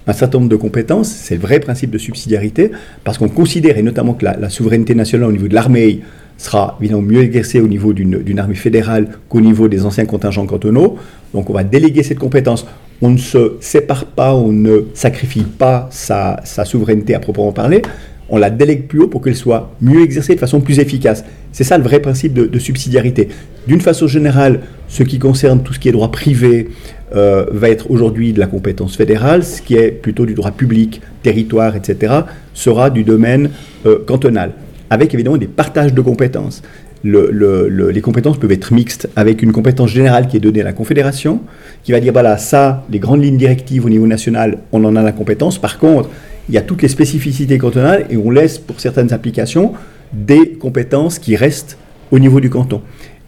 un 0.07 0.13
certain 0.13 0.37
nombre 0.37 0.51
de 0.51 0.55
compétences, 0.55 1.09
c'est 1.09 1.35
le 1.35 1.41
vrai 1.41 1.59
principe 1.59 1.89
de 1.89 1.97
subsidiarité, 1.97 2.71
parce 3.03 3.17
qu'on 3.17 3.29
considère, 3.29 3.77
et 3.77 3.81
notamment 3.81 4.13
que 4.13 4.25
la, 4.25 4.49
souveraineté 4.49 4.93
nationale 4.93 5.29
au 5.29 5.31
niveau 5.31 5.47
de 5.47 5.55
l'armée 5.55 6.01
sera 6.37 6.77
évidemment 6.79 7.01
mieux 7.01 7.21
exercée 7.21 7.59
au 7.59 7.67
niveau 7.67 7.93
d'une 7.93 8.39
armée 8.39 8.55
fédérale 8.55 9.07
qu'au 9.29 9.41
niveau 9.41 9.67
des 9.67 9.85
anciens 9.85 10.05
contingents 10.05 10.45
cantonaux, 10.45 10.97
donc 11.33 11.49
on 11.49 11.53
va 11.53 11.63
déléguer 11.63 12.03
cette 12.03 12.19
compétence. 12.19 12.67
On 13.01 13.09
ne 13.09 13.17
se 13.17 13.57
sépare 13.59 14.05
pas, 14.05 14.35
on 14.35 14.51
ne 14.51 14.85
sacrifie 14.93 15.43
pas 15.43 15.87
sa, 15.91 16.39
sa 16.43 16.65
souveraineté 16.65 17.15
à 17.15 17.19
proprement 17.19 17.51
parler, 17.51 17.81
on 18.29 18.37
la 18.37 18.49
délègue 18.49 18.87
plus 18.87 19.01
haut 19.01 19.07
pour 19.07 19.21
qu'elle 19.21 19.35
soit 19.35 19.71
mieux 19.81 20.01
exercée 20.03 20.35
de 20.35 20.39
façon 20.39 20.61
plus 20.61 20.79
efficace. 20.79 21.23
C'est 21.51 21.63
ça 21.63 21.77
le 21.77 21.83
vrai 21.83 21.99
principe 21.99 22.33
de, 22.33 22.59
subsidiarité. 22.59 23.29
D'une 23.67 23.81
façon 23.81 24.07
générale, 24.07 24.61
ce 24.87 25.03
qui 25.03 25.19
concerne 25.19 25.61
tout 25.63 25.73
ce 25.73 25.79
qui 25.79 25.89
est 25.89 25.91
droit 25.91 26.11
privé 26.11 26.69
euh, 27.15 27.45
va 27.51 27.69
être 27.69 27.91
aujourd'hui 27.91 28.33
de 28.33 28.39
la 28.39 28.47
compétence 28.47 28.95
fédérale, 28.97 29.43
ce 29.43 29.61
qui 29.61 29.75
est 29.75 29.91
plutôt 29.91 30.25
du 30.25 30.33
droit 30.33 30.51
public, 30.51 31.01
territoire, 31.23 31.75
etc., 31.75 32.13
sera 32.53 32.89
du 32.89 33.03
domaine 33.03 33.51
euh, 33.85 33.99
cantonal, 34.05 34.51
avec 34.89 35.13
évidemment 35.13 35.37
des 35.37 35.47
partages 35.47 35.93
de 35.93 36.01
compétences. 36.01 36.63
Le, 37.03 37.29
le, 37.31 37.91
les 37.91 38.01
compétences 38.01 38.39
peuvent 38.39 38.51
être 38.51 38.73
mixtes, 38.73 39.07
avec 39.15 39.43
une 39.43 39.51
compétence 39.51 39.91
générale 39.91 40.27
qui 40.27 40.37
est 40.37 40.39
donnée 40.39 40.61
à 40.61 40.63
la 40.63 40.73
Confédération, 40.73 41.39
qui 41.83 41.91
va 41.91 41.99
dire, 41.99 42.11
voilà, 42.11 42.39
ça, 42.39 42.83
les 42.89 42.97
grandes 42.97 43.23
lignes 43.23 43.37
directives 43.37 43.85
au 43.85 43.89
niveau 43.89 44.07
national, 44.07 44.57
on 44.71 44.83
en 44.83 44.95
a 44.95 45.03
la 45.03 45.11
compétence. 45.11 45.59
Par 45.59 45.77
contre, 45.77 46.09
il 46.49 46.55
y 46.55 46.57
a 46.57 46.61
toutes 46.61 46.81
les 46.81 46.87
spécificités 46.87 47.57
cantonales 47.57 48.05
et 48.09 48.17
on 48.17 48.29
laisse 48.29 48.57
pour 48.57 48.79
certaines 48.79 49.13
applications 49.13 49.73
des 50.13 50.51
compétences 50.51 51.19
qui 51.19 51.35
restent 51.35 51.77
au 52.11 52.19
niveau 52.19 52.39
du 52.39 52.49
canton. 52.49 52.81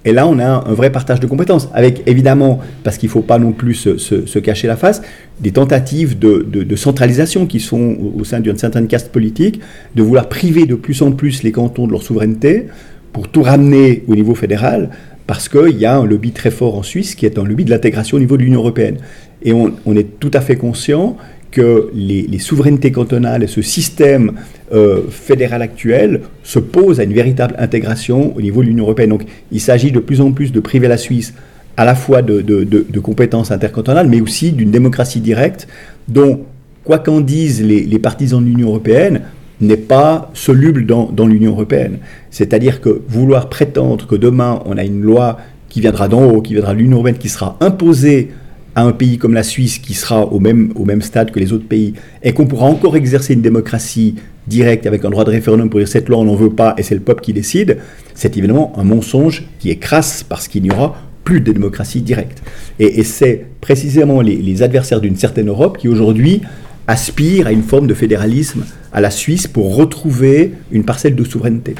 Et 0.05 0.13
là, 0.13 0.25
on 0.25 0.39
a 0.39 0.47
un, 0.47 0.73
vrai 0.73 0.89
partage 0.89 1.19
de 1.19 1.27
compétences, 1.27 1.67
avec 1.73 2.03
évidemment, 2.05 2.59
parce 2.83 2.97
qu'il 2.97 3.07
ne 3.07 3.11
faut 3.11 3.21
pas 3.21 3.39
non 3.39 3.51
plus 3.51 3.73
se, 3.73 4.39
cacher 4.39 4.67
la 4.67 4.77
face, 4.77 5.01
des 5.41 5.51
tentatives 5.51 6.17
de, 6.17 6.75
centralisation 6.75 7.45
qui 7.45 7.59
sont 7.59 7.97
au, 8.17 8.23
sein 8.23 8.39
d'une 8.39 8.57
certaine 8.57 8.87
caste 8.87 9.11
politique, 9.11 9.59
de 9.95 10.03
vouloir 10.03 10.29
priver 10.29 10.65
de 10.65 10.75
plus 10.75 11.01
en 11.01 11.11
plus 11.11 11.43
les 11.43 11.51
cantons 11.51 11.87
de 11.87 11.91
leur 11.91 12.03
souveraineté 12.03 12.67
pour 13.11 13.27
tout 13.27 13.41
ramener 13.41 14.03
au 14.07 14.15
niveau 14.15 14.33
fédéral, 14.33 14.91
parce 15.25 15.49
qu'il 15.49 15.77
y 15.77 15.85
a 15.85 15.97
un 15.97 16.05
lobby 16.05 16.31
très 16.31 16.51
fort 16.51 16.77
en 16.77 16.83
Suisse 16.83 17.13
qui 17.13 17.25
est 17.25 17.37
un 17.37 17.43
lobby 17.43 17.65
de 17.65 17.71
l'intégration 17.71 18.15
au 18.15 18.21
niveau 18.21 18.37
de 18.37 18.43
l'Union 18.43 18.61
européenne. 18.61 18.97
Et 19.43 19.51
on 19.51 19.95
est 19.95 20.19
tout 20.19 20.31
à 20.33 20.39
fait 20.39 20.55
conscient 20.55 21.17
que 21.51 21.89
les, 21.93 22.39
souverainetés 22.39 22.91
cantonales 22.91 23.43
et 23.43 23.47
ce 23.47 23.61
système 23.61 24.33
euh, 24.73 25.01
fédéral 25.09 25.61
actuel 25.61 26.21
se 26.43 26.59
posent 26.59 26.99
à 26.99 27.03
une 27.03 27.13
véritable 27.13 27.55
intégration 27.57 28.35
au 28.35 28.41
niveau 28.41 28.61
de 28.61 28.67
l'Union 28.67 28.83
européenne. 28.83 29.09
Donc 29.09 29.23
il 29.51 29.61
s'agit 29.61 29.91
de 29.91 29.99
plus 29.99 30.21
en 30.21 30.31
plus 30.31 30.51
de 30.51 30.59
priver 30.59 30.87
la 30.87 30.97
Suisse 30.97 31.33
à 31.77 31.85
la 31.85 31.95
fois 31.95 32.21
de, 32.21 32.99
compétences 32.99 33.51
intercantonales, 33.51 34.07
mais 34.07 34.19
aussi 34.19 34.51
d'une 34.51 34.71
démocratie 34.71 35.21
directe 35.21 35.67
dont, 36.07 36.41
quoi 36.83 36.97
qu'en 36.99 37.21
disent 37.21 37.63
les, 37.63 37.81
les, 37.81 37.99
partisans 37.99 38.41
de 38.41 38.47
l'Union 38.47 38.69
européenne, 38.69 39.21
n'est 39.61 39.77
pas 39.77 40.31
soluble 40.33 40.85
dans, 40.85 41.05
dans 41.11 41.27
l'Union 41.27 41.51
européenne. 41.51 41.99
C'est-à-dire 42.31 42.81
que 42.81 43.01
vouloir 43.07 43.49
prétendre 43.49 44.07
que 44.07 44.15
demain 44.15 44.61
on 44.65 44.77
a 44.77 44.83
une 44.83 45.01
loi 45.01 45.37
qui 45.69 45.81
viendra 45.81 46.07
d'en 46.07 46.23
haut, 46.25 46.41
qui 46.41 46.53
viendra 46.53 46.73
de 46.73 46.79
l'Union 46.79 46.93
européenne, 46.93 47.17
qui 47.17 47.29
sera 47.29 47.57
imposée 47.59 48.31
à 48.77 48.83
un 48.83 48.91
pays 48.91 49.17
comme 49.17 49.33
la 49.33 49.41
Suisse 49.41 49.79
qui 49.79 49.95
sera 49.95 50.27
au 50.27 50.39
même, 50.39 50.71
au 50.75 50.85
même 50.85 51.01
stade 51.01 51.31
que 51.31 51.39
les 51.39 51.51
autres 51.51 51.67
pays 51.67 51.95
et 52.21 52.31
qu'on 52.33 52.45
pourra 52.45 52.67
encore 52.67 52.95
exercer 52.95 53.33
une 53.33 53.41
démocratie 53.41 54.13
directe 54.45 54.85
avec 54.85 55.03
un 55.03 55.09
droit 55.09 55.25
de 55.25 55.31
référendum 55.31 55.67
pour 55.67 55.79
dire 55.79 55.87
cette 55.87 56.07
loi 56.07 56.19
on 56.19 56.25
n'en 56.25 56.35
veut 56.35 56.51
pas 56.51 56.75
et 56.77 56.83
c'est 56.83 56.93
le 56.93 57.01
peuple 57.01 57.21
qui 57.21 57.33
décide, 57.33 57.79
c'est 58.13 58.37
évidemment 58.37 58.73
un 58.77 58.83
mensonge 58.83 59.45
qui 59.57 59.71
est 59.71 59.77
crasse 59.77 60.23
parce 60.23 60.47
qu'il 60.47 60.61
n'y 60.61 60.69
aura 60.69 60.95
plus 61.23 61.41
de 61.41 61.51
démocratie 61.51 62.01
directe. 62.01 62.43
Et, 62.77 63.03
c'est 63.03 63.45
précisément 63.61 64.21
les, 64.21 64.35
les 64.35 64.61
adversaires 64.61 65.01
d'une 65.01 65.17
certaine 65.17 65.49
Europe 65.49 65.79
qui 65.79 65.87
aujourd'hui 65.87 66.41
aspirent 66.85 67.47
à 67.47 67.51
une 67.51 67.63
forme 67.63 67.87
de 67.87 67.95
fédéralisme 67.95 68.63
à 68.93 69.01
la 69.01 69.09
Suisse 69.09 69.47
pour 69.47 69.75
retrouver 69.75 70.53
une 70.71 70.83
parcelle 70.83 71.15
de 71.15 71.23
souveraineté. 71.23 71.73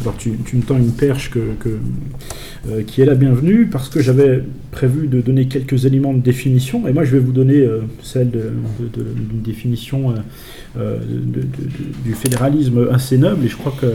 Alors 0.00 0.16
tu, 0.16 0.30
me 0.30 0.62
tends 0.62 0.78
une 0.78 0.92
perche 0.92 1.30
que, 1.30 1.40
euh, 2.70 2.82
qui 2.86 3.02
est 3.02 3.04
la 3.04 3.14
bienvenue 3.14 3.66
parce 3.66 3.90
que 3.90 4.00
j'avais 4.00 4.42
prévu 4.70 5.08
de 5.08 5.20
donner 5.20 5.46
quelques 5.46 5.84
éléments 5.84 6.14
de 6.14 6.20
définition 6.20 6.88
et 6.88 6.92
moi 6.92 7.04
je 7.04 7.12
vais 7.12 7.18
vous 7.18 7.32
donner 7.32 7.58
euh, 7.58 7.80
celle 8.02 8.30
d'une 8.30 9.42
définition 9.42 10.14
euh, 10.78 10.98
de, 11.06 11.42
du 12.02 12.14
fédéralisme 12.14 12.88
assez 12.90 13.18
noble 13.18 13.44
et 13.44 13.48
je 13.48 13.56
crois 13.56 13.74
que 13.78 13.86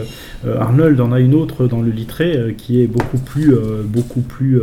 Arnold 0.47 1.01
en 1.01 1.11
a 1.11 1.19
une 1.19 1.33
autre 1.33 1.65
dans 1.65 1.81
le 1.81 1.89
littré 1.89 2.53
qui 2.55 2.81
est 2.81 2.87
beaucoup 2.87 3.17
plus, 3.17 3.55
beaucoup 3.85 4.21
plus 4.21 4.61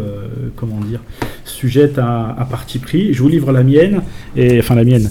comment 0.54 0.78
dire, 0.80 1.00
sujette 1.44 1.98
à, 1.98 2.36
à, 2.38 2.44
parti 2.44 2.78
pris. 2.78 3.12
Je 3.12 3.20
vous 3.20 3.28
livre 3.28 3.50
la 3.50 3.64
mienne, 3.64 4.02
et, 4.36 4.60
enfin 4.60 4.76
la 4.76 4.84
mienne. 4.84 5.10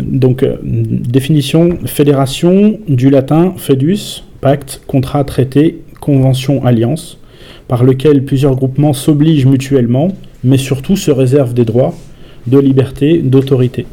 donc 0.00 0.46
définition 0.62 1.78
fédération 1.84 2.78
du 2.88 3.10
latin 3.10 3.52
fedus, 3.58 4.22
pacte, 4.40 4.80
contrat, 4.86 5.24
traité, 5.24 5.82
convention, 6.00 6.64
alliance 6.64 7.18
par 7.68 7.84
lequel 7.84 8.24
plusieurs 8.24 8.56
groupements 8.56 8.92
s'obligent 8.92 9.46
mutuellement, 9.46 10.08
mais 10.42 10.58
surtout 10.58 10.96
se 10.96 11.12
réservent 11.12 11.54
des 11.54 11.64
droits, 11.64 11.94
de 12.46 12.58
liberté, 12.58 13.18
d'autorité. 13.18 13.86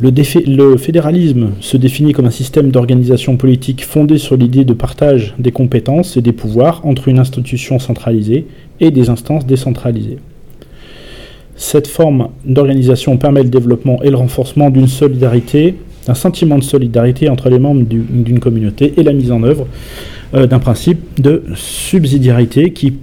Le, 0.00 0.10
le, 0.46 0.76
fédéralisme 0.76 1.52
se 1.60 1.76
définit 1.76 2.12
comme 2.12 2.26
un 2.26 2.30
système 2.30 2.70
d'organisation 2.70 3.36
politique 3.36 3.84
fondé 3.84 4.18
sur 4.18 4.36
l'idée 4.36 4.64
de 4.64 4.74
partage 4.74 5.34
des 5.38 5.52
compétences 5.52 6.16
et 6.16 6.22
des 6.22 6.32
pouvoirs 6.32 6.80
entre 6.84 7.08
une 7.08 7.18
institution 7.18 7.78
centralisée 7.78 8.46
et 8.80 8.90
des 8.90 9.08
instances 9.08 9.46
décentralisées. 9.46 10.18
Cette 11.56 11.86
forme 11.86 12.28
d'organisation 12.44 13.16
permet 13.16 13.42
le 13.42 13.48
développement 13.48 14.02
et 14.02 14.10
le 14.10 14.16
renforcement 14.16 14.68
d'une 14.68 14.88
solidarité, 14.88 15.76
d'un 16.06 16.14
sentiment 16.14 16.56
de 16.58 16.64
solidarité 16.64 17.28
entre 17.28 17.50
les 17.50 17.58
membres 17.58 17.82
d'une 17.84 18.40
communauté 18.40 18.94
et 18.96 19.02
la 19.02 19.12
mise 19.12 19.32
en 19.32 19.42
œuvre 19.42 19.66
euh, 20.34 20.46
d'un 20.46 20.58
principe 20.58 21.20
de 21.20 21.42
subsidiarité 21.54 22.72
qui 22.72 22.98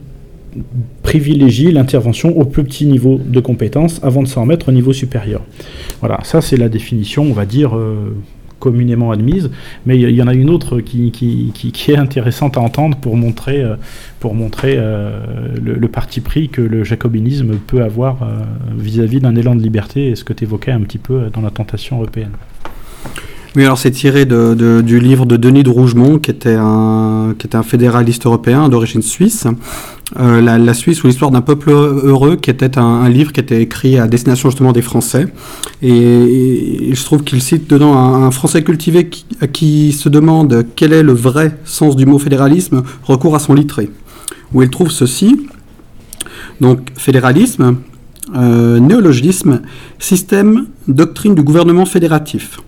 privilégie 1.02 1.72
l'intervention 1.72 2.38
au 2.38 2.46
plus 2.46 2.64
petit 2.64 2.86
niveau 2.86 3.20
de 3.24 3.40
compétence 3.40 4.00
avant 4.04 4.22
de 4.22 4.28
s'en 4.28 4.42
remettre 4.42 4.70
au 4.70 4.72
niveau 4.72 4.94
supérieur. 4.94 5.42
Voilà, 6.00 6.20
ça 6.24 6.42
c'est 6.42 6.58
la 6.58 6.70
définition, 6.70 7.24
on 7.24 7.34
va 7.34 7.46
dire, 7.46 7.76
euh, 7.76 8.16
communément 8.60 9.12
admise, 9.12 9.50
mais 9.86 10.00
il 10.00 10.10
y, 10.12 10.22
en 10.22 10.28
a 10.28 10.34
une 10.34 10.50
autre 10.50 10.80
qui, 10.80 11.12
est 11.90 11.98
intéressante 11.98 12.56
à 12.56 12.62
entendre 12.62 12.96
pour 12.98 13.18
montrer, 13.18 13.62
euh, 13.62 13.76
pour 14.22 14.36
montrer 14.36 14.76
le, 14.76 15.74
le, 15.74 15.88
parti 15.90 16.22
pris 16.22 16.48
que 16.48 16.62
le 16.62 16.86
jacobinisme 16.86 17.56
peut 17.58 17.84
avoir 17.84 18.20
vis-à-vis 18.78 19.20
d'un 19.20 19.36
élan 19.36 19.56
de 19.56 19.62
liberté, 19.62 20.08
et 20.08 20.16
ce 20.16 20.24
que 20.24 20.32
tu 20.32 20.46
évoquais 20.46 20.72
un 20.72 20.80
petit 20.82 20.98
peu 20.98 21.30
dans 21.34 21.42
la 21.42 21.50
tentation 21.50 21.98
européenne. 21.98 22.32
Oui, 23.56 23.64
alors 23.64 23.78
c'est 23.78 23.92
tiré 23.92 24.26
de, 24.26 24.82
du 24.82 25.00
livre 25.00 25.28
de 25.28 25.38
Denis 25.38 25.62
de 25.62 25.70
Rougemont, 25.70 26.18
qui 26.18 26.32
était 26.32 26.56
un, 26.58 27.36
qui 27.38 27.46
était 27.46 27.56
un 27.56 27.62
fédéraliste 27.62 28.26
européen 28.26 28.68
d'origine 28.68 29.04
suisse. 29.04 29.46
Euh, 30.20 30.42
la, 30.42 30.74
Suisse 30.74 31.04
ou 31.04 31.08
l'histoire 31.08 31.30
d'un 31.30 31.42
peuple 31.42 31.70
heureux, 31.70 32.36
qui 32.36 32.50
était 32.50 32.80
un, 32.80 33.08
livre 33.10 33.32
qui 33.32 33.40
était 33.40 33.62
écrit 33.62 34.00
à 34.00 34.08
destination 34.08 34.50
justement 34.50 34.72
des 34.72 34.82
Français. 34.82 35.28
Et, 35.84 36.90
et 36.90 36.96
je 36.96 37.06
trouve 37.06 37.24
qu'il 37.24 37.42
cite 37.44 37.70
dedans 37.70 37.96
un, 37.96 38.32
Français 38.32 38.64
cultivé 38.64 39.08
qui, 39.10 39.26
qui, 39.52 39.92
se 39.92 40.10
demande 40.10 40.66
quel 40.76 40.92
est 40.92 41.04
le 41.04 41.14
vrai 41.14 41.58
sens 41.64 41.96
du 41.96 42.08
mot 42.08 42.18
fédéralisme, 42.18 42.82
recours 43.04 43.36
à 43.36 43.40
son 43.40 43.54
littré, 43.54 43.90
où 44.54 44.64
il 44.64 44.70
trouve 44.72 44.90
ceci. 44.90 45.48
Donc, 46.60 46.90
fédéralisme, 46.98 47.78
euh, 48.36 48.80
néologisme, 48.80 49.62
système, 50.00 50.66
doctrine 50.88 51.36
du 51.36 51.44
gouvernement 51.44 51.86
fédératif. 51.86 52.60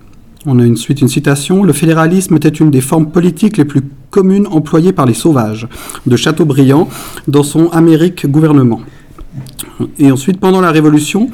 On 0.47 0.59
a 0.59 0.63
une 0.63 0.77
suite, 0.77 1.01
une 1.01 1.07
citation. 1.07 1.63
Le 1.63 1.73
fédéralisme 1.73 2.35
était 2.35 2.49
une 2.49 2.69
des 2.69 2.81
formes 2.81 3.09
politiques 3.09 3.57
les 3.57 3.65
plus 3.65 3.81
communes 4.11 4.45
employées 4.47 4.93
par 4.93 5.07
les 5.07 5.15
sauvages 5.15 5.67
de 6.05 6.15
Chateaubriand 6.15 6.87
dans 7.27 7.41
son 7.41 7.69
Amérique 7.69 8.29
gouvernement. 8.29 8.81
Et 9.97 10.11
ensuite, 10.11 10.39
pendant 10.39 10.61
la 10.61 10.71
Révolution, 10.71 11.29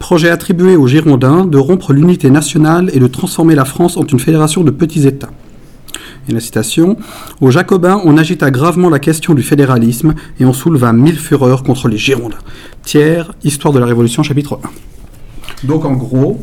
projet 0.00 0.30
attribué 0.30 0.74
aux 0.76 0.88
Girondins 0.88 1.46
de 1.46 1.58
rompre 1.58 1.92
l'unité 1.92 2.28
nationale 2.28 2.90
et 2.92 2.98
de 2.98 3.06
transformer 3.06 3.54
la 3.54 3.64
France 3.64 3.96
en 3.96 4.04
une 4.04 4.18
fédération 4.18 4.64
de 4.64 4.72
petits 4.72 5.06
États. 5.06 5.30
Et 6.28 6.32
la 6.32 6.40
citation 6.40 6.96
Aux 7.40 7.52
Jacobins, 7.52 8.00
on 8.04 8.18
agita 8.18 8.50
gravement 8.50 8.90
la 8.90 8.98
question 8.98 9.32
du 9.32 9.42
fédéralisme 9.42 10.14
et 10.40 10.44
on 10.44 10.52
souleva 10.52 10.92
mille 10.92 11.18
fureurs 11.18 11.62
contre 11.62 11.86
les 11.86 11.98
Girondins. 11.98 12.36
Thiers, 12.82 13.22
Histoire 13.44 13.72
de 13.72 13.78
la 13.78 13.86
Révolution, 13.86 14.24
chapitre 14.24 14.58
1. 15.62 15.66
Donc 15.68 15.84
en 15.84 15.92
gros, 15.92 16.40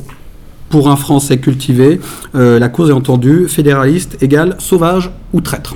pour 0.73 0.89
un 0.89 0.95
Français 0.95 1.37
cultivé, 1.37 1.99
euh, 2.33 2.57
la 2.57 2.67
cause 2.67 2.89
est 2.89 2.93
entendue 2.93 3.47
fédéraliste 3.47 4.17
égale 4.23 4.55
sauvage 4.57 5.11
ou 5.31 5.39
traître. 5.39 5.75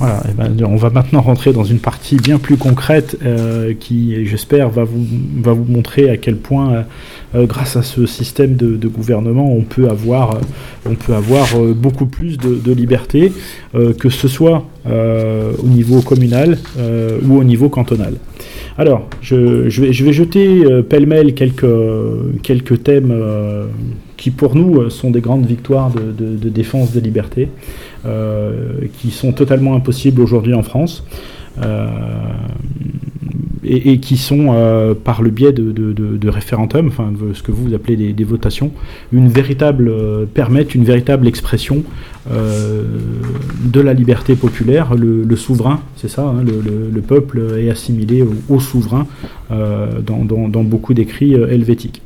Voilà, 0.00 0.20
eh 0.28 0.32
ben, 0.32 0.56
on 0.66 0.74
va 0.74 0.90
maintenant 0.90 1.20
rentrer 1.20 1.52
dans 1.52 1.62
une 1.62 1.78
partie 1.78 2.16
bien 2.16 2.38
plus 2.38 2.56
concrète 2.56 3.16
euh, 3.24 3.74
qui, 3.78 4.26
j'espère, 4.26 4.70
va 4.70 4.82
vous, 4.82 5.06
va 5.40 5.52
vous 5.52 5.66
montrer 5.70 6.10
à 6.10 6.16
quel 6.16 6.34
point, 6.34 6.84
euh, 7.36 7.46
grâce 7.46 7.76
à 7.76 7.82
ce 7.82 8.06
système 8.06 8.56
de, 8.56 8.88
gouvernement, 8.88 9.54
on 9.54 9.62
peut 9.62 9.88
avoir, 9.88 10.40
on 10.84 10.96
peut 10.96 11.14
avoir 11.14 11.46
beaucoup 11.76 12.06
plus 12.06 12.38
de, 12.38 12.56
de 12.56 12.72
liberté, 12.72 13.32
que 13.72 14.10
ce 14.10 14.26
soit 14.26 14.64
au 14.84 15.66
niveau 15.68 16.00
communal 16.00 16.58
ou 17.24 17.38
au 17.38 17.44
niveau 17.44 17.68
cantonal. 17.68 18.14
Alors, 18.78 19.08
je, 19.22 19.68
je, 19.68 19.82
vais, 19.82 19.92
je 19.92 20.04
vais, 20.04 20.12
jeter 20.12 20.64
pêle-mêle 20.88 21.34
quelques, 21.34 21.66
quelques 22.42 22.82
thèmes 22.82 23.12
qui, 24.18 24.30
pour 24.30 24.54
nous, 24.54 24.90
sont 24.90 25.10
des 25.10 25.22
grandes 25.22 25.46
victoires 25.46 25.90
de, 25.90 26.48
défense 26.50 26.92
des 26.92 27.00
libertés. 27.00 27.48
Euh, 28.06 28.74
qui 28.98 29.10
sont 29.10 29.32
totalement 29.32 29.74
impossibles 29.74 30.20
aujourd'hui 30.20 30.54
en 30.54 30.62
France. 30.62 31.02
Euh, 31.60 31.88
et, 33.64 33.98
qui 33.98 34.16
sont, 34.16 34.48
euh, 34.50 34.94
par 34.94 35.22
le 35.22 35.30
biais 35.30 35.52
de, 35.52 35.72
de, 35.72 35.92
de, 35.92 36.16
de 36.16 36.28
référendum, 36.28 36.88
enfin 36.88 37.12
ce 37.34 37.42
que 37.42 37.52
vous 37.52 37.74
appelez 37.74 38.12
des, 38.12 38.24
votations, 38.24 38.72
une 39.12 39.28
véritable, 39.28 39.88
euh, 39.88 40.24
permettent 40.26 40.74
une 40.74 40.84
véritable 40.84 41.26
expression 41.26 41.82
euh, 42.30 42.82
de 43.64 43.80
la 43.80 43.94
liberté 43.94 44.36
populaire. 44.36 44.94
Le, 44.94 45.36
souverain, 45.36 45.80
c'est 45.96 46.08
ça, 46.08 46.22
hein, 46.22 46.42
le, 46.44 46.60
le, 46.60 46.90
le, 46.92 47.00
peuple 47.00 47.40
est 47.58 47.70
assimilé 47.70 48.24
au, 48.48 48.60
souverain 48.60 49.06
dans, 49.50 50.64
beaucoup 50.64 50.94
d'écrits 50.94 51.34
helvétiques. 51.34 52.02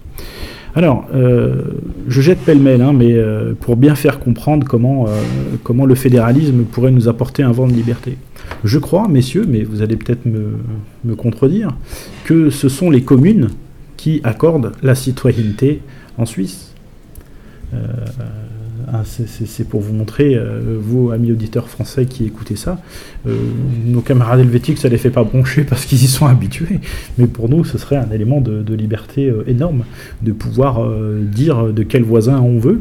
Alors, 0.75 1.07
euh, 1.15 1.63
je 2.09 2.23
jette 2.23 2.39
pêle-mêle, 2.39 2.81
hein, 2.81 2.95
mais 2.95 3.13
euh, 3.13 3.53
pour 3.59 3.77
bien 3.77 3.95
faire 3.95 4.19
comprendre 4.19 4.67
comment, 4.67 5.07
euh, 5.07 5.11
comment 5.63 5.85
le 5.85 5.95
fédéralisme 5.95 6.63
pourrait 6.65 6.91
nous 6.91 7.09
apporter 7.09 7.43
un 7.43 7.53
vent 7.53 7.67
de 7.67 7.75
liberté. 7.75 8.17
Je 8.65 8.79
crois, 8.79 9.07
messieurs, 9.07 9.45
mais 9.47 9.65
vous 9.65 9.83
allez 9.83 9.97
peut-être 9.97 10.25
me, 10.25 11.15
contredire, 11.15 11.77
que 12.25 12.49
ce 12.49 12.71
sont 12.71 12.91
les 12.91 13.03
communes 13.03 13.51
qui 13.99 14.21
accordent 14.25 14.73
la 14.83 14.95
citoyenneté 14.95 15.83
en 16.17 16.25
Suisse. 16.25 16.75
Ah, 18.89 19.03
c'est 19.05 19.69
pour 19.69 19.81
vous 19.81 19.93
montrer, 19.93 20.35
euh, 20.35 20.79
vous, 20.81 21.11
amis 21.11 21.31
auditeurs 21.31 21.69
français 21.69 22.07
qui 22.07 22.25
écoutez 22.25 22.57
ça, 22.57 22.79
euh, 23.27 23.37
nos 23.87 24.01
camarades 24.01 24.41
helvétiques, 24.41 24.79
ça 24.79 24.89
les 24.89 24.99
fait 24.99 25.11
pas 25.11 25.25
broncher 25.25 25.65
parce 25.65 25.85
qu'ils 25.85 26.03
y 26.03 26.07
sont 26.07 26.27
habitués, 26.27 26.81
mais 27.19 27.27
pour 27.27 27.49
nous, 27.49 27.65
ce 27.65 27.79
serait 27.79 27.97
un 27.97 28.11
élément 28.11 28.41
de, 28.41 28.75
liberté 28.75 29.29
euh, 29.29 29.45
énorme, 29.47 29.85
de 30.23 30.33
pouvoir 30.33 30.89
dire 31.21 31.73
de 31.73 31.83
quel 31.83 32.03
voisin 32.03 32.41
on 32.41 32.59
veut. 32.59 32.81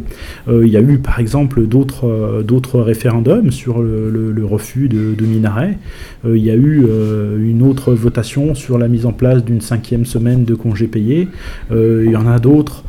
Il 0.50 0.68
y 0.68 0.78
a 0.78 0.82
eu, 0.82 0.98
par 1.00 1.20
exemple, 1.20 1.66
d'autres 1.68 2.80
référendums 2.80 3.52
sur 3.52 3.82
le 3.82 4.46
refus 4.46 4.88
de, 4.88 5.14
de 5.14 5.26
minarets. 5.26 5.78
il 6.26 6.44
y 6.44 6.50
a 6.50 6.56
eu 6.56 6.88
une 7.40 7.62
autre 7.64 7.94
votation 7.94 8.56
sur 8.56 8.78
la 8.78 8.88
mise 8.88 9.06
en 9.06 9.12
place 9.12 9.44
d'une 9.44 9.62
cinquième 9.62 10.06
semaine 10.06 10.46
de 10.46 10.56
congés 10.56 10.88
payés. 10.88 11.28
il 11.72 12.10
y 12.10 12.16
en 12.16 12.28
a 12.28 12.40
d'autres 12.40 12.84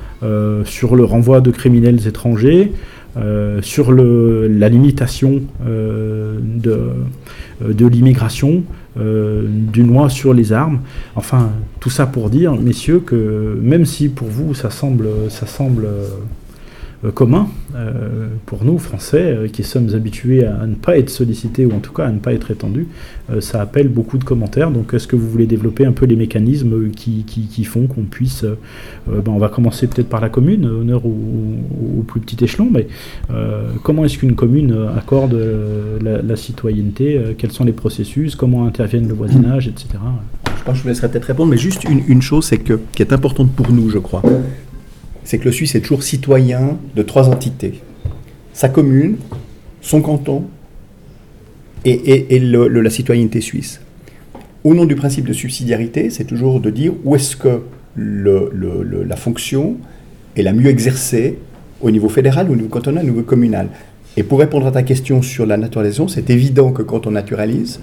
sur 0.64 0.94
le 0.94 1.04
renvoi 1.04 1.40
de 1.40 1.50
criminels 1.50 2.06
étrangers. 2.06 2.72
Euh, 3.18 3.60
sur 3.60 3.92
le, 3.92 4.48
la 4.48 4.70
limitation 4.70 5.42
euh, 5.66 6.38
de, 6.42 6.92
de 7.60 7.86
l'immigration, 7.86 8.62
euh, 8.98 9.44
d'une 9.46 9.88
loi 9.88 10.08
sur 10.08 10.32
les 10.32 10.52
armes. 10.52 10.80
Enfin, 11.14 11.50
tout 11.78 11.90
ça 11.90 12.06
pour 12.06 12.30
dire, 12.30 12.54
messieurs, 12.54 13.00
que 13.00 13.58
même 13.60 13.84
si 13.84 14.08
pour 14.08 14.28
vous 14.28 14.54
ça 14.54 14.70
semble, 14.70 15.08
ça 15.28 15.46
semble 15.46 15.84
euh, 15.84 16.08
commun 17.10 17.48
euh, 17.74 18.28
pour 18.46 18.64
nous, 18.64 18.78
Français, 18.78 19.22
euh, 19.22 19.48
qui 19.48 19.64
sommes 19.64 19.94
habitués 19.94 20.44
à, 20.46 20.66
ne 20.66 20.74
pas 20.76 20.96
être 20.96 21.10
sollicités 21.10 21.66
ou 21.66 21.72
en 21.72 21.80
tout 21.80 21.92
cas 21.92 22.06
à 22.06 22.12
ne 22.12 22.18
pas 22.18 22.32
être 22.32 22.50
étendus, 22.50 22.86
ça 23.40 23.62
appelle 23.62 23.88
beaucoup 23.88 24.18
de 24.18 24.24
commentaires. 24.24 24.70
Donc, 24.70 24.92
est-ce 24.92 25.06
que 25.06 25.16
vous 25.16 25.28
voulez 25.28 25.46
développer 25.46 25.86
un 25.86 25.92
peu 25.92 26.04
les 26.04 26.16
mécanismes 26.16 26.90
qui, 26.90 27.24
qui, 27.24 27.64
font 27.64 27.86
qu'on 27.86 28.02
puisse... 28.02 28.44
Ben, 29.06 29.22
on 29.28 29.38
va 29.38 29.48
commencer 29.48 29.86
peut-être 29.86 30.08
par 30.08 30.20
la 30.20 30.28
commune, 30.28 30.66
honneur 30.66 31.06
au, 31.06 32.02
plus 32.06 32.20
petit 32.20 32.44
échelon, 32.44 32.68
mais 32.70 32.88
comment 33.82 34.04
est-ce 34.04 34.18
qu'une 34.18 34.34
commune 34.34 34.76
accorde 34.94 35.38
la, 36.02 36.20
la 36.20 36.36
citoyenneté 36.36 37.18
Quels 37.38 37.52
sont 37.52 37.64
les 37.64 37.72
processus 37.72 38.36
Comment 38.36 38.66
interviennent 38.66 39.08
le 39.08 39.14
voisinage, 39.14 39.66
etc. 39.66 39.88
Je 40.44 40.64
pense 40.64 40.74
que 40.74 40.78
je 40.78 40.82
vous 40.82 40.88
laisserai 40.88 41.10
peut-être 41.10 41.24
répondre, 41.24 41.50
mais 41.50 41.58
juste 41.58 41.84
une, 41.84 42.02
une 42.06 42.20
chose 42.20 42.44
c'est 42.44 42.58
que, 42.58 42.78
qui 42.92 43.02
est 43.02 43.14
importante 43.14 43.50
pour 43.52 43.72
nous, 43.72 43.88
je 43.88 43.98
crois 43.98 44.22
c'est 45.32 45.38
que 45.38 45.46
le 45.46 45.52
Suisse 45.52 45.74
est 45.74 45.80
toujours 45.80 46.02
citoyen 46.02 46.78
de 46.94 47.02
trois 47.02 47.30
entités. 47.30 47.80
Sa 48.52 48.68
commune, 48.68 49.16
son 49.80 50.02
canton 50.02 50.44
et, 51.86 52.38
la 52.38 52.90
citoyenneté 52.90 53.40
suisse. 53.40 53.80
Au 54.62 54.74
nom 54.74 54.84
du 54.84 54.94
principe 54.94 55.26
de 55.26 55.32
subsidiarité, 55.32 56.10
c'est 56.10 56.24
toujours 56.24 56.60
de 56.60 56.68
dire 56.68 56.92
où 57.04 57.16
est-ce 57.16 57.34
que 57.34 57.62
la 57.96 59.16
fonction 59.16 59.78
est 60.36 60.42
la 60.42 60.52
mieux 60.52 60.68
exercée 60.68 61.38
au 61.80 61.90
niveau 61.90 62.10
fédéral, 62.10 62.50
au 62.50 62.54
niveau 62.54 62.68
cantonal, 62.68 63.02
au 63.02 63.08
niveau 63.08 63.22
communal. 63.22 63.68
Et 64.18 64.24
pour 64.24 64.38
répondre 64.38 64.66
à 64.66 64.70
ta 64.70 64.82
question 64.82 65.22
sur 65.22 65.46
la 65.46 65.56
naturalisation, 65.56 66.08
c'est 66.08 66.28
évident 66.28 66.72
que 66.72 66.82
quand 66.82 67.06
on 67.06 67.10
naturalise, 67.10 67.80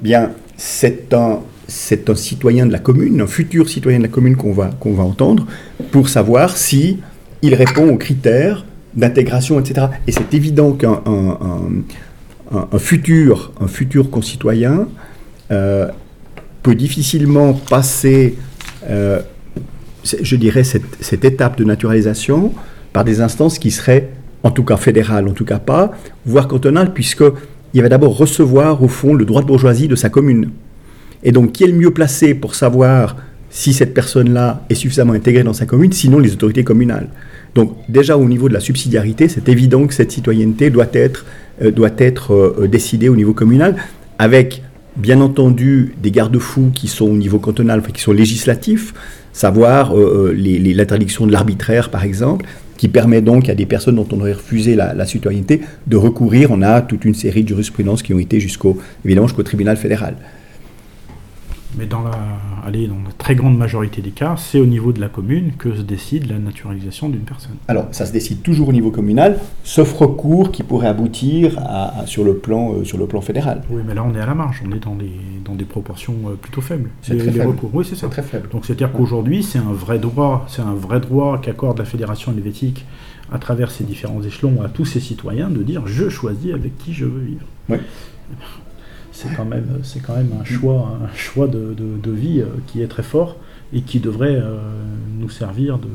bien 0.00 0.30
c'est 0.56 1.12
un 1.12 1.40
c'est 1.68 2.08
un 2.08 2.14
citoyen 2.14 2.66
de 2.66 2.72
la 2.72 2.78
commune, 2.78 3.20
un 3.20 3.26
futur 3.26 3.68
citoyen 3.68 3.98
de 3.98 4.04
la 4.04 4.08
commune 4.08 4.36
qu'on 4.36 4.52
va, 4.52 4.70
va 4.84 5.02
entendre, 5.02 5.46
pour 5.92 6.08
savoir 6.08 6.56
si 6.56 6.98
il 7.42 7.54
répond 7.54 7.88
aux 7.90 7.98
critères 7.98 8.64
d'intégration, 8.94 9.60
etc. 9.60 9.86
Et 10.06 10.12
c'est 10.12 10.32
évident 10.34 10.72
qu'un 10.72 11.02
un, 12.50 12.78
futur, 12.78 13.52
un 13.60 13.68
futur 13.68 14.10
concitoyen 14.10 14.88
euh, 15.50 15.88
peut 16.62 16.74
difficilement 16.74 17.52
passer, 17.52 18.36
euh, 18.88 19.20
je 20.02 20.36
dirais, 20.36 20.64
cette, 20.64 20.96
cette, 21.00 21.26
étape 21.26 21.58
de 21.58 21.64
naturalisation 21.64 22.54
par 22.94 23.04
des 23.04 23.20
instances 23.20 23.58
qui 23.58 23.70
seraient, 23.70 24.08
en 24.42 24.50
tout 24.50 24.64
cas 24.64 24.78
fédérales, 24.78 25.28
en 25.28 25.32
tout 25.32 25.44
cas 25.44 25.58
pas, 25.58 25.92
voire 26.24 26.48
cantonales, 26.48 26.94
puisqu'il 26.94 27.82
va 27.82 27.90
d'abord 27.90 28.16
recevoir, 28.16 28.82
au 28.82 28.88
fond, 28.88 29.12
le 29.12 29.26
droit 29.26 29.42
de 29.42 29.46
bourgeoisie 29.46 29.86
de 29.86 29.96
sa 29.96 30.08
commune. 30.08 30.50
Et 31.22 31.32
donc, 31.32 31.52
qui 31.52 31.64
est 31.64 31.68
le 31.68 31.74
mieux 31.74 31.90
placé 31.90 32.34
pour 32.34 32.54
savoir 32.54 33.16
si 33.50 33.72
cette 33.72 33.94
personne-là 33.94 34.64
est 34.68 34.74
suffisamment 34.74 35.14
intégrée 35.14 35.42
dans 35.42 35.52
sa 35.52 35.66
commune, 35.66 35.92
sinon 35.92 36.18
les 36.18 36.32
autorités 36.32 36.64
communales. 36.64 37.08
Donc, 37.54 37.76
déjà 37.88 38.16
au 38.16 38.28
niveau 38.28 38.48
de 38.48 38.54
la 38.54 38.60
subsidiarité, 38.60 39.28
c'est 39.28 39.48
évident 39.48 39.86
que 39.86 39.94
cette 39.94 40.12
citoyenneté 40.12 40.70
doit 40.70 40.88
être, 40.92 41.24
euh, 41.62 41.70
doit 41.70 41.90
être 41.98 42.32
euh, 42.34 42.68
décidée 42.68 43.08
au 43.08 43.16
niveau 43.16 43.32
communal, 43.32 43.76
avec 44.18 44.62
bien 44.96 45.20
entendu 45.20 45.94
des 46.02 46.10
garde-fous 46.10 46.70
qui 46.74 46.88
sont 46.88 47.06
au 47.06 47.16
niveau 47.16 47.38
cantonal, 47.38 47.80
enfin, 47.80 47.92
qui 47.92 48.02
sont 48.02 48.12
législatifs, 48.12 48.94
savoir 49.32 49.96
euh, 49.96 50.34
l'interdiction 50.36 51.26
de 51.26 51.32
l'arbitraire, 51.32 51.90
par 51.90 52.04
exemple, 52.04 52.46
qui 52.76 52.88
permet 52.88 53.22
donc 53.22 53.48
à 53.48 53.54
des 53.54 53.66
personnes 53.66 53.96
dont 53.96 54.06
on 54.12 54.20
aurait 54.20 54.34
refusé 54.34 54.76
la, 54.76 54.94
la, 54.94 55.06
citoyenneté 55.06 55.62
de 55.86 55.96
recourir. 55.96 56.50
On 56.50 56.62
a 56.62 56.80
toute 56.80 57.04
une 57.04 57.14
série 57.14 57.42
de 57.42 57.48
jurisprudences 57.48 58.02
qui 58.02 58.14
ont 58.14 58.18
été 58.18 58.38
jusqu'au, 58.38 58.78
évidemment, 59.04 59.26
jusqu'au 59.26 59.42
tribunal 59.42 59.76
fédéral 59.76 60.14
mais 61.76 61.86
dans 61.86 62.02
la, 62.02 62.12
allez, 62.64 62.86
dans 62.86 62.94
la 62.94 63.12
très 63.16 63.34
grande 63.34 63.56
majorité 63.56 64.00
des 64.00 64.10
cas, 64.10 64.36
c'est 64.36 64.60
au 64.60 64.66
niveau 64.66 64.92
de 64.92 65.00
la 65.00 65.08
commune 65.08 65.52
que 65.58 65.74
se 65.74 65.82
décide 65.82 66.30
la 66.30 66.38
naturalisation 66.38 67.08
d'une 67.08 67.20
personne. 67.22 67.56
Alors, 67.68 67.88
ça 67.92 68.06
se 68.06 68.12
décide 68.12 68.42
toujours 68.42 68.68
au 68.68 68.72
niveau 68.72 68.90
communal, 68.90 69.38
sauf 69.64 69.92
recours 69.92 70.50
qui 70.50 70.62
pourrait 70.62 70.88
aboutir 70.88 71.58
à, 71.58 72.00
à, 72.00 72.06
sur, 72.06 72.24
le 72.24 72.36
plan, 72.36 72.72
euh, 72.72 72.84
sur 72.84 72.96
le 72.98 73.06
plan 73.06 73.20
fédéral. 73.20 73.62
Oui, 73.70 73.82
mais 73.86 73.94
là, 73.94 74.04
on 74.04 74.14
est 74.14 74.20
à 74.20 74.26
la 74.26 74.34
marge, 74.34 74.62
on 74.66 74.72
est 74.74 74.82
dans 74.82 74.94
des, 74.94 75.12
dans 75.44 75.54
des 75.54 75.66
proportions 75.66 76.14
euh, 76.26 76.34
plutôt 76.34 76.60
faibles. 76.60 76.90
C'est 77.02 77.18
très, 77.18 77.30
faible. 77.30 77.48
Recours. 77.48 77.70
Oui, 77.74 77.84
c'est 77.88 77.96
ça. 77.96 78.08
très 78.08 78.22
faible. 78.22 78.48
Donc, 78.50 78.64
c'est-à-dire 78.64 78.92
qu'aujourd'hui, 78.92 79.42
c'est 79.42 79.58
un 79.58 79.72
vrai 79.72 79.98
droit, 79.98 80.46
c'est 80.48 80.62
un 80.62 80.74
vrai 80.74 81.00
droit 81.00 81.40
qu'accorde 81.40 81.78
la 81.78 81.84
Fédération 81.84 82.32
helvétique 82.32 82.86
à 83.30 83.38
travers 83.38 83.70
ses 83.70 83.84
différents 83.84 84.22
échelons 84.22 84.62
à 84.62 84.68
tous 84.68 84.86
ses 84.86 85.00
citoyens 85.00 85.50
de 85.50 85.62
dire 85.62 85.86
je 85.86 86.08
choisis 86.08 86.54
avec 86.54 86.78
qui 86.78 86.94
je 86.94 87.04
veux 87.04 87.20
vivre. 87.20 87.44
Oui 87.68 87.76
c'est 89.18 89.34
quand 89.36 89.44
même 89.44 89.80
c'est 89.82 90.00
quand 90.00 90.14
même 90.14 90.30
un 90.40 90.44
choix 90.44 90.98
un 91.02 91.16
choix 91.16 91.48
de, 91.48 91.74
de, 91.76 91.98
de, 92.00 92.10
vie 92.12 92.40
euh, 92.40 92.46
qui 92.68 92.82
est 92.82 92.86
très 92.86 93.02
fort 93.02 93.36
et 93.72 93.80
qui 93.82 93.98
devrait 93.98 94.36
euh, 94.36 94.58
nous 95.18 95.28
servir 95.28 95.78
de, 95.78 95.88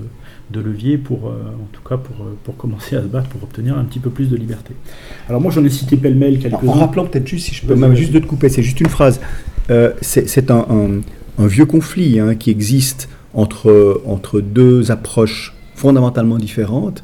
de 0.52 0.60
levier 0.60 0.98
pour 0.98 1.28
euh, 1.28 1.32
en 1.32 1.68
tout 1.72 1.82
cas 1.88 1.98
pour, 1.98 2.26
pour 2.44 2.58
commencer 2.58 2.98
à 2.98 3.02
se 3.02 3.08
battre 3.08 3.30
pour 3.30 3.42
obtenir 3.44 3.78
un 3.78 3.86
petit 3.86 4.00
peu 4.00 4.10
plus 4.10 4.30
de 4.30 4.36
liberté. 4.36 4.74
Alors 5.30 5.40
moi 5.40 5.52
j'en 5.52 5.64
ai 5.64 5.70
cité 5.70 5.96
pêle-mêle 5.96 6.40
quelques 6.40 6.64
En 6.68 6.74
rappelant 6.74 7.06
peut-être 7.06 7.28
juste 7.28 7.48
si 7.48 7.56
je 7.56 7.66
peux 7.66 7.76
même 7.76 7.96
juste 7.96 8.12
de 8.12 8.20
te 8.20 8.26
couper, 8.26 8.50
c'est 8.50 8.64
juste 8.64 8.82
une 8.82 8.90
phrase. 8.90 9.22
Euh, 9.70 9.94
c'est 10.02 10.52
un, 10.52 10.66
un, 10.70 11.02
un 11.42 11.48
vieux 11.48 11.66
conflit 11.66 12.20
hein, 12.20 12.36
qui 12.36 12.50
existe 12.50 13.08
entre, 13.34 14.02
entre 14.06 14.42
deux 14.42 14.92
approches 14.92 15.56
fondamentalement 15.76 16.38
différentes, 16.38 17.04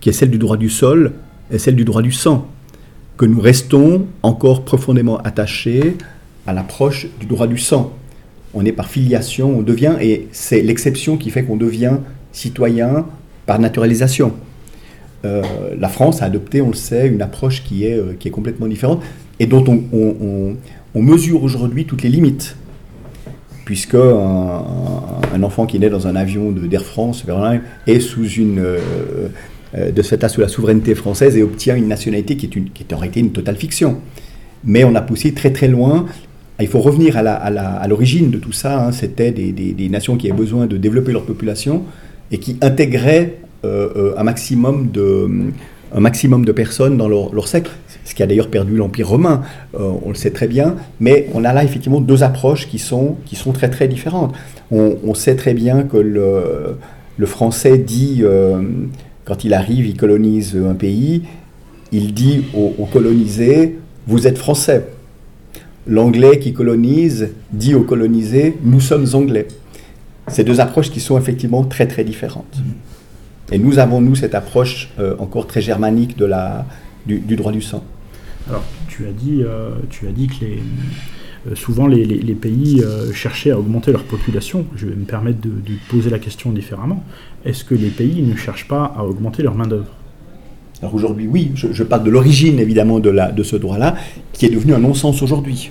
qui 0.00 0.08
est 0.08 0.12
celle 0.12 0.30
du 0.30 0.38
droit 0.38 0.56
du 0.56 0.70
sol 0.70 1.12
et 1.50 1.58
celle 1.58 1.76
du 1.76 1.84
droit 1.84 2.02
du 2.02 2.12
sang, 2.12 2.48
que 3.18 3.26
nous 3.26 3.40
restons 3.40 4.06
encore 4.22 4.64
profondément 4.64 5.18
attachés 5.18 5.96
à 6.46 6.52
l'approche 6.52 7.08
du 7.18 7.26
droit 7.26 7.48
du 7.48 7.58
sang. 7.58 7.92
On 8.54 8.64
est 8.64 8.72
par 8.72 8.88
filiation, 8.88 9.58
on 9.58 9.62
devient, 9.62 9.96
et 10.00 10.28
c'est 10.32 10.62
l'exception 10.62 11.18
qui 11.18 11.30
fait 11.30 11.42
qu'on 11.42 11.56
devient 11.56 11.98
citoyen 12.32 13.06
par 13.44 13.58
naturalisation. 13.58 14.32
Euh, 15.24 15.42
la 15.78 15.88
France 15.88 16.22
a 16.22 16.26
adopté, 16.26 16.62
on 16.62 16.68
le 16.68 16.74
sait, 16.74 17.08
une 17.08 17.20
approche 17.20 17.64
qui 17.64 17.84
est, 17.84 17.98
euh, 17.98 18.14
qui 18.18 18.28
est 18.28 18.30
complètement 18.30 18.68
différente 18.68 19.02
et 19.40 19.46
dont 19.46 19.64
on, 19.66 20.56
mesure 20.94 21.42
aujourd'hui 21.44 21.84
toutes 21.84 22.02
les 22.02 22.08
limites. 22.08 22.56
Puisque 23.64 23.94
un, 23.94 25.42
enfant 25.42 25.66
qui 25.66 25.78
naît 25.78 25.90
dans 25.90 26.06
un 26.06 26.16
avion 26.16 26.50
d'Air 26.50 26.84
France 26.84 27.24
est 27.86 28.00
sous 28.00 28.26
une, 28.28 28.58
euh, 28.60 28.78
de 29.76 30.02
cette 30.02 30.26
sous 30.28 30.40
la 30.40 30.48
souveraineté 30.48 30.94
française 30.94 31.36
et 31.36 31.42
obtient 31.42 31.76
une 31.76 31.88
nationalité 31.88 32.36
qui 32.36 32.46
est, 32.46 32.56
une, 32.56 32.70
qui 32.70 32.86
en 32.94 32.96
réalité 32.96 33.20
une 33.20 33.32
totale 33.32 33.56
fiction. 33.56 33.98
Mais 34.64 34.84
on 34.84 34.94
a 34.94 35.02
poussé 35.02 35.34
très 35.34 35.52
très 35.52 35.68
loin. 35.68 36.06
Il 36.60 36.66
faut 36.66 36.80
revenir 36.80 37.16
à 37.16 37.86
l'origine 37.86 38.30
de 38.30 38.38
tout 38.38 38.52
ça. 38.52 38.86
Hein. 38.86 38.92
C'était 38.92 39.30
des, 39.30 39.52
des, 39.52 39.88
nations 39.88 40.16
qui 40.16 40.28
avaient 40.28 40.38
besoin 40.38 40.66
de 40.66 40.76
développer 40.76 41.12
leur 41.12 41.24
population 41.24 41.84
et 42.32 42.38
qui 42.38 42.56
intégraient 42.60 43.34
euh, 43.64 43.88
euh, 43.96 44.14
un, 44.16 44.24
maximum 44.24 44.90
de, 44.90 45.28
un 45.94 46.00
maximum 46.00 46.44
de 46.44 46.52
personnes 46.52 46.96
dans 46.96 47.08
leur, 47.08 47.32
leur 47.32 47.46
ce 47.48 48.14
qui 48.14 48.22
a 48.22 48.26
d'ailleurs 48.26 48.50
perdu 48.50 48.76
l'Empire 48.76 49.08
romain, 49.08 49.42
euh, 49.74 49.92
on 50.04 50.08
le 50.08 50.14
sait 50.14 50.30
très 50.30 50.48
bien, 50.48 50.76
mais 50.98 51.28
on 51.34 51.44
a 51.44 51.52
là 51.52 51.62
effectivement 51.62 52.00
deux 52.00 52.22
approches 52.22 52.68
qui 52.68 52.78
sont, 52.78 53.16
qui 53.24 53.36
sont 53.36 53.52
très 53.52 53.68
très 53.68 53.86
différentes. 53.86 54.34
On, 54.70 55.14
sait 55.14 55.36
très 55.36 55.54
bien 55.54 55.82
que 55.84 55.96
le, 55.96 56.76
le 57.16 57.26
français 57.26 57.78
dit, 57.78 58.22
quand 59.28 59.44
il 59.44 59.52
arrive, 59.52 59.86
il 59.86 59.94
colonise 59.94 60.56
un 60.56 60.74
pays, 60.74 61.22
il 61.92 62.14
dit 62.14 62.46
aux, 62.54 62.74
aux 62.78 62.86
colonisés, 62.86 63.78
vous 64.06 64.26
êtes 64.26 64.38
français. 64.38 64.88
L'anglais 65.86 66.38
qui 66.38 66.54
colonise 66.54 67.28
dit 67.52 67.74
aux 67.74 67.82
colonisés, 67.82 68.56
nous 68.62 68.80
sommes 68.80 69.06
anglais. 69.12 69.46
Ces 70.28 70.44
deux 70.44 70.60
approches 70.60 70.90
qui 70.90 71.00
sont 71.00 71.18
effectivement 71.18 71.62
très 71.62 71.86
très 71.86 72.04
différentes. 72.04 72.62
Et 73.52 73.58
nous 73.58 73.78
avons, 73.78 74.00
nous, 74.00 74.14
cette 74.14 74.34
approche 74.34 74.90
euh, 74.98 75.14
encore 75.18 75.46
très 75.46 75.60
germanique 75.60 76.16
de 76.16 76.24
la, 76.24 76.64
du, 77.06 77.36
droit 77.36 77.52
du 77.52 77.60
sang. 77.60 77.84
Alors, 78.48 78.64
tu 78.88 79.06
as 79.06 79.12
dit, 79.12 79.42
euh, 79.42 79.70
tu 79.90 80.08
as 80.08 80.12
dit 80.12 80.26
que 80.26 80.44
les, 80.44 80.62
souvent 81.54 81.86
les, 81.86 82.34
pays 82.34 82.82
cherchaient 83.12 83.50
à 83.50 83.58
augmenter 83.58 83.92
leur 83.92 84.04
population. 84.04 84.66
Je 84.76 84.86
vais 84.86 84.94
me 84.94 85.04
permettre 85.04 85.40
de, 85.40 85.50
poser 85.88 86.10
la 86.10 86.18
question 86.18 86.50
différemment. 86.50 87.04
Est-ce 87.44 87.64
que 87.64 87.74
les 87.74 87.88
pays 87.90 88.22
ne 88.22 88.36
cherchent 88.36 88.68
pas 88.68 88.92
à 88.96 89.04
augmenter 89.04 89.42
leur 89.42 89.54
main-d'œuvre? 89.54 89.92
Alors 90.80 90.94
aujourd'hui, 90.94 91.26
oui. 91.26 91.50
Je, 91.54 91.82
parle 91.82 92.04
de 92.04 92.10
l'origine, 92.10 92.58
évidemment, 92.60 93.00
de 93.00 93.42
ce 93.42 93.56
droit-là, 93.56 93.96
qui 94.32 94.46
est 94.46 94.50
devenu 94.50 94.74
un 94.74 94.78
non-sens 94.78 95.22
aujourd'hui, 95.22 95.70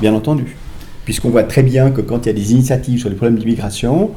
bien 0.00 0.14
entendu. 0.14 0.56
Puisqu'on 1.04 1.30
voit 1.30 1.44
très 1.44 1.62
bien 1.62 1.90
que 1.90 2.00
quand 2.00 2.24
il 2.24 2.28
y 2.28 2.30
a 2.30 2.34
des 2.34 2.52
initiatives 2.52 3.00
sur 3.00 3.08
les 3.08 3.16
problèmes 3.16 3.38
d'immigration, 3.38 4.10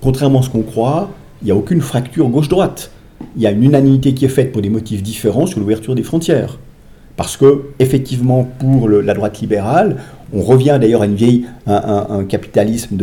contrairement 0.00 0.40
à 0.40 0.42
ce 0.42 0.50
qu'on 0.50 0.62
croit, 0.62 1.10
il 1.42 1.46
n'y 1.46 1.50
a 1.50 1.56
aucune 1.56 1.80
fracture 1.80 2.28
gauche-droite. 2.28 2.90
Il 3.36 3.42
y 3.42 3.46
a 3.46 3.50
une 3.50 3.62
unanimité 3.62 4.14
qui 4.14 4.24
est 4.24 4.28
faite 4.28 4.52
pour 4.52 4.62
des 4.62 4.70
motifs 4.70 5.02
différents 5.02 5.46
sur 5.46 5.60
l'ouverture 5.60 5.94
des 5.94 6.02
frontières. 6.02 6.58
Parce 7.16 7.36
que, 7.36 7.66
effectivement, 7.78 8.44
pour 8.58 8.88
la 8.88 9.14
droite 9.14 9.40
libérale, 9.40 9.98
on 10.32 10.42
revient 10.42 10.78
d'ailleurs 10.80 11.02
à 11.02 11.06
une 11.06 11.14
vieille, 11.14 11.44
un, 11.66 12.24
capitalisme 12.28 12.96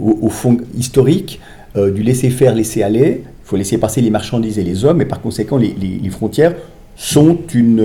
au, 0.00 0.28
fond 0.28 0.58
historique, 0.76 1.40
euh, 1.76 1.90
du 1.90 2.02
laisser 2.02 2.30
faire, 2.30 2.54
laisser 2.54 2.82
aller. 2.82 3.22
Il 3.24 3.48
faut 3.48 3.56
laisser 3.56 3.78
passer 3.78 4.00
les 4.00 4.10
marchandises 4.10 4.58
et 4.58 4.64
les 4.64 4.84
hommes, 4.84 5.00
et 5.02 5.04
par 5.04 5.20
conséquent, 5.20 5.58
les, 5.58 6.10
frontières 6.10 6.54
sont, 6.96 7.38
une, 7.54 7.80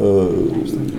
euh, 0.00 0.28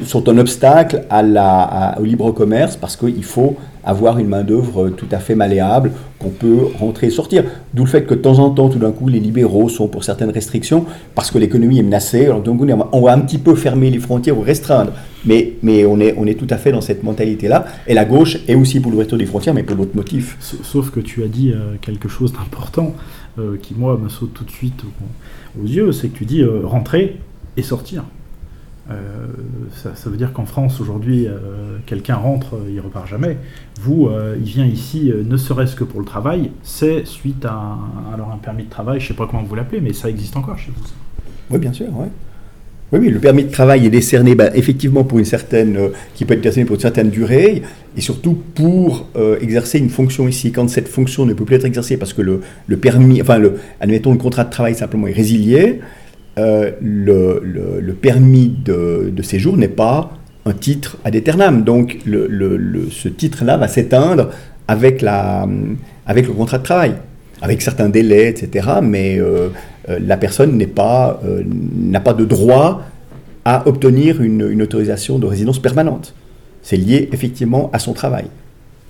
sont 0.06 0.28
un 0.30 0.38
obstacle 0.38 1.04
à 1.10 1.22
la, 1.22 1.96
au 2.00 2.04
libre 2.04 2.32
commerce 2.32 2.76
parce 2.76 2.96
qu'il 2.96 3.24
faut 3.24 3.56
avoir 3.88 4.20
une 4.20 4.28
main-d'œuvre 4.28 4.90
tout 4.90 5.08
à 5.12 5.20
fait 5.20 5.34
malléable 5.34 5.92
qu'on 6.20 6.30
peut 6.30 6.68
rentrer 6.78 7.08
et 7.08 7.10
sortir. 7.10 7.46
D'où 7.74 7.86
le 7.86 7.90
fait 7.90 8.04
que 8.04 8.14
de 8.14 8.20
temps 8.20 8.40
en 8.40 8.50
temps, 8.50 8.68
tout 8.68 8.80
d'un 8.80 8.92
coup, 8.92 9.08
les 9.08 9.20
libéraux 9.20 9.70
sont 9.70 9.88
pour 9.88 10.04
certaines 10.04 10.30
restrictions 10.30 10.86
parce 11.16 11.32
que 11.32 11.38
l'économie 11.38 11.80
est 11.80 11.84
menacée. 11.84 12.26
Alors, 12.26 12.42
donc, 12.42 12.62
on 12.92 13.02
va 13.02 13.14
un 13.14 13.20
petit 13.20 13.38
peu 13.38 13.56
fermer 13.56 13.90
les 13.90 14.00
frontières 14.00 14.38
ou 14.38 14.42
restreindre. 14.42 14.92
Mais, 15.26 15.54
mais 15.64 15.86
on, 15.86 16.00
est, 16.02 16.16
on 16.18 16.28
est 16.28 16.34
tout 16.34 16.48
à 16.50 16.58
fait 16.58 16.74
dans 16.74 16.82
cette 16.82 17.04
mentalité-là. 17.04 17.66
Et 17.88 17.94
la 17.94 18.04
gauche 18.04 18.40
est 18.48 18.56
aussi 18.56 18.82
pour 18.82 18.92
l'ouverture 18.92 19.18
des 19.18 19.26
frontières, 19.26 19.54
mais 19.54 19.64
pour 19.64 19.78
d'autres 19.78 19.96
motifs. 19.96 20.38
Sauf 20.64 20.92
que 20.92 21.00
tu 21.00 21.24
as 21.24 21.28
dit 21.28 21.52
euh, 21.52 21.76
quelque 21.80 22.10
chose 22.10 22.34
d'important 22.34 22.94
euh, 23.40 23.58
qui, 23.62 23.74
moi, 23.74 23.98
me 24.02 24.10
saute 24.10 24.34
tout 24.34 24.44
de 24.44 24.52
suite 24.52 24.82
aux, 25.62 25.66
yeux 25.66 25.92
c'est 25.92 26.10
que 26.10 26.18
tu 26.18 26.26
dis 26.26 26.44
rentrer 26.64 27.18
et 27.56 27.64
sortir. 27.64 28.04
Euh, 28.90 29.28
ça, 29.74 30.10
veut 30.10 30.18
dire 30.18 30.32
qu'en 30.32 30.46
France, 30.46 30.80
aujourd'hui, 30.80 31.28
euh, 31.28 31.78
quelqu'un 31.86 32.16
rentre, 32.16 32.56
euh, 32.56 32.72
il 32.72 32.80
repart 32.80 33.08
jamais. 33.08 33.38
Vous, 33.82 34.10
il 34.38 34.44
vient 34.46 34.66
ici, 34.66 35.12
ne 35.14 35.38
serait-ce 35.38 35.76
que 35.76 35.84
pour 35.84 36.00
le 36.00 36.06
travail, 36.06 36.52
c'est 36.64 37.06
suite 37.06 37.46
à 37.46 37.54
un, 37.54 38.14
alors 38.14 38.32
un 38.32 38.38
permis 38.38 38.64
de 38.64 38.70
travail, 38.70 39.00
je 39.00 39.06
ne 39.06 39.08
sais 39.10 39.14
pas 39.14 39.28
comment 39.28 39.44
vous 39.44 39.56
l'appelez, 39.56 39.82
mais 39.82 39.94
ça 39.94 40.10
existe 40.10 40.36
encore 40.36 40.58
chez 40.58 40.72
vous. 40.76 40.84
Oui, 41.52 41.60
bien 41.60 41.74
sûr, 41.74 41.88
ouais. 41.88 42.08
Oui, 42.94 43.00
oui, 43.02 43.10
le 43.10 43.20
permis 43.20 43.44
de 43.44 43.52
travail 43.52 43.86
est 43.86 43.90
décerné 43.90 44.34
bah, 44.34 44.50
effectivement 44.56 45.04
pour 45.04 45.20
une 45.20 45.26
certaine, 45.26 45.78
qui 46.16 46.24
peut 46.24 46.34
être 46.34 46.42
décerné 46.42 46.66
pour 46.66 46.76
une 46.76 46.82
certaine 46.82 47.10
durée, 47.10 47.62
et 47.96 48.02
surtout 48.02 48.38
pour 48.56 49.08
exercer 49.42 49.78
une 49.78 49.90
fonction 49.90 50.28
ici. 50.28 50.52
Quand 50.52 50.70
cette 50.70 50.88
fonction 50.88 51.26
ne 51.26 51.34
peut 51.34 51.44
plus 51.44 51.58
être 51.58 51.66
exercée 51.66 51.98
parce 51.98 52.14
que 52.14 52.22
le, 52.22 52.42
le 52.66 52.78
permis, 52.78 53.22
enfin, 53.22 53.38
le, 53.38 53.60
admettons, 53.82 54.12
le 54.12 54.18
contrat 54.18 54.46
de 54.46 54.52
travail 54.52 54.74
simplement 54.74 55.08
est 55.08 55.14
résilié, 55.14 55.82
euh, 56.38 56.72
le, 56.82 57.94
permis 57.94 58.50
de, 58.64 59.12
séjour 59.24 59.58
n'est 59.58 59.68
pas 59.68 60.12
un 60.46 60.54
titre 60.54 60.98
ad 61.04 61.16
aeternam. 61.16 61.64
Donc 61.64 61.98
ce 62.06 63.08
titre-là 63.08 63.58
va 63.58 63.68
s'éteindre 63.68 64.30
avec, 64.68 65.02
le 65.02 66.34
contrat 66.34 66.60
de 66.60 66.64
travail, 66.64 66.94
avec 67.42 67.62
certains 67.62 67.90
délais, 67.90 68.30
etc. 68.30 68.68
Mais 68.84 69.20
euh, 69.20 69.50
euh, 69.90 70.00
la 70.00 70.18
personne 70.18 70.58
n'a 70.58 72.00
pas 72.00 72.14
de 72.14 72.26
droit 72.26 72.84
à 73.46 73.68
obtenir 73.68 74.22
une 74.22 74.62
autorisation 74.62 75.20
de 75.20 75.26
résidence 75.26 75.60
permanente. 75.60 76.14
C'est 76.62 76.78
lié 76.78 77.10
effectivement 77.14 77.70
à 77.74 77.80
son 77.80 77.94
travail. 77.94 78.26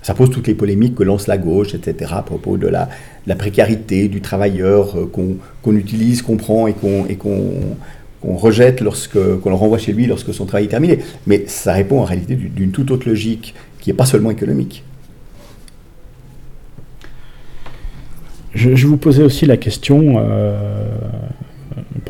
Ça 0.02 0.14
pose 0.14 0.30
toutes 0.30 0.46
les 0.46 0.54
polémiques 0.54 0.94
que 0.94 1.02
lance 1.02 1.26
la 1.26 1.38
gauche, 1.38 1.74
etc., 1.74 2.12
à 2.14 2.22
propos 2.22 2.56
de 2.56 2.66
la, 2.66 2.88
la 3.26 3.34
précarité 3.34 4.08
du 4.08 4.20
travailleur 4.20 4.96
euh, 4.96 5.10
qu'on 5.62 5.76
utilise, 5.76 6.22
qu'on 6.22 6.36
prend 6.36 6.66
et 6.66 6.74
qu'on 6.74 8.36
rejette 8.36 8.80
lorsque 8.80 9.18
qu'on 9.40 9.50
le 9.50 9.56
renvoie 9.56 9.78
chez 9.78 9.92
lui 9.92 10.06
lorsque 10.06 10.32
son 10.32 10.46
travail 10.46 10.64
est 10.66 10.68
terminé. 10.68 11.00
Mais 11.26 11.44
ça 11.46 11.72
répond 11.72 12.00
en 12.00 12.04
réalité 12.04 12.36
d'une 12.36 12.70
toute 12.70 12.90
autre 12.90 13.08
logique 13.08 13.54
qui 13.80 13.90
n'est 13.90 13.96
pas 13.96 14.06
seulement 14.06 14.30
économique. 14.30 14.84
Je, 18.54 18.74
je, 18.74 18.86
vous 18.86 18.96
posais 18.96 19.22
aussi 19.22 19.46
la 19.46 19.56
question, 19.56 20.16
euh, 20.18 20.87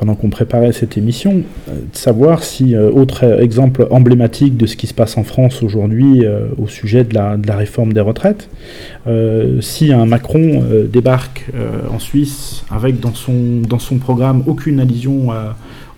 pendant 0.09 0.19
qu'on 0.19 0.31
préparait 0.31 0.73
cette 0.73 0.97
émission, 0.97 1.43
euh, 1.69 1.73
de 1.73 1.97
savoir 1.97 2.43
si, 2.43 2.75
euh, 2.75 2.91
autre 2.91 3.25
exemple 3.25 3.87
emblématique 3.91 4.57
de 4.57 4.65
ce 4.65 4.75
qui 4.75 4.87
se 4.87 4.95
passe 4.95 5.19
en 5.19 5.23
France 5.23 5.63
aujourd'hui 5.63 6.25
euh, 6.25 6.47
au 6.57 6.67
sujet 6.67 7.05
de 7.05 7.13
la, 7.13 7.37
réforme 7.57 7.93
des 7.93 8.01
retraites, 8.01 8.49
si 9.61 9.93
un 9.93 10.07
Macron 10.07 10.63
débarque 10.93 11.51
en 11.91 11.99
Suisse 11.99 12.63
avec 12.71 13.01
dans 13.01 13.15
son, 13.15 13.63
dans 13.69 13.79
son 13.79 13.97
programme 13.97 14.45
aucune 14.47 14.79
allusion 14.81 15.31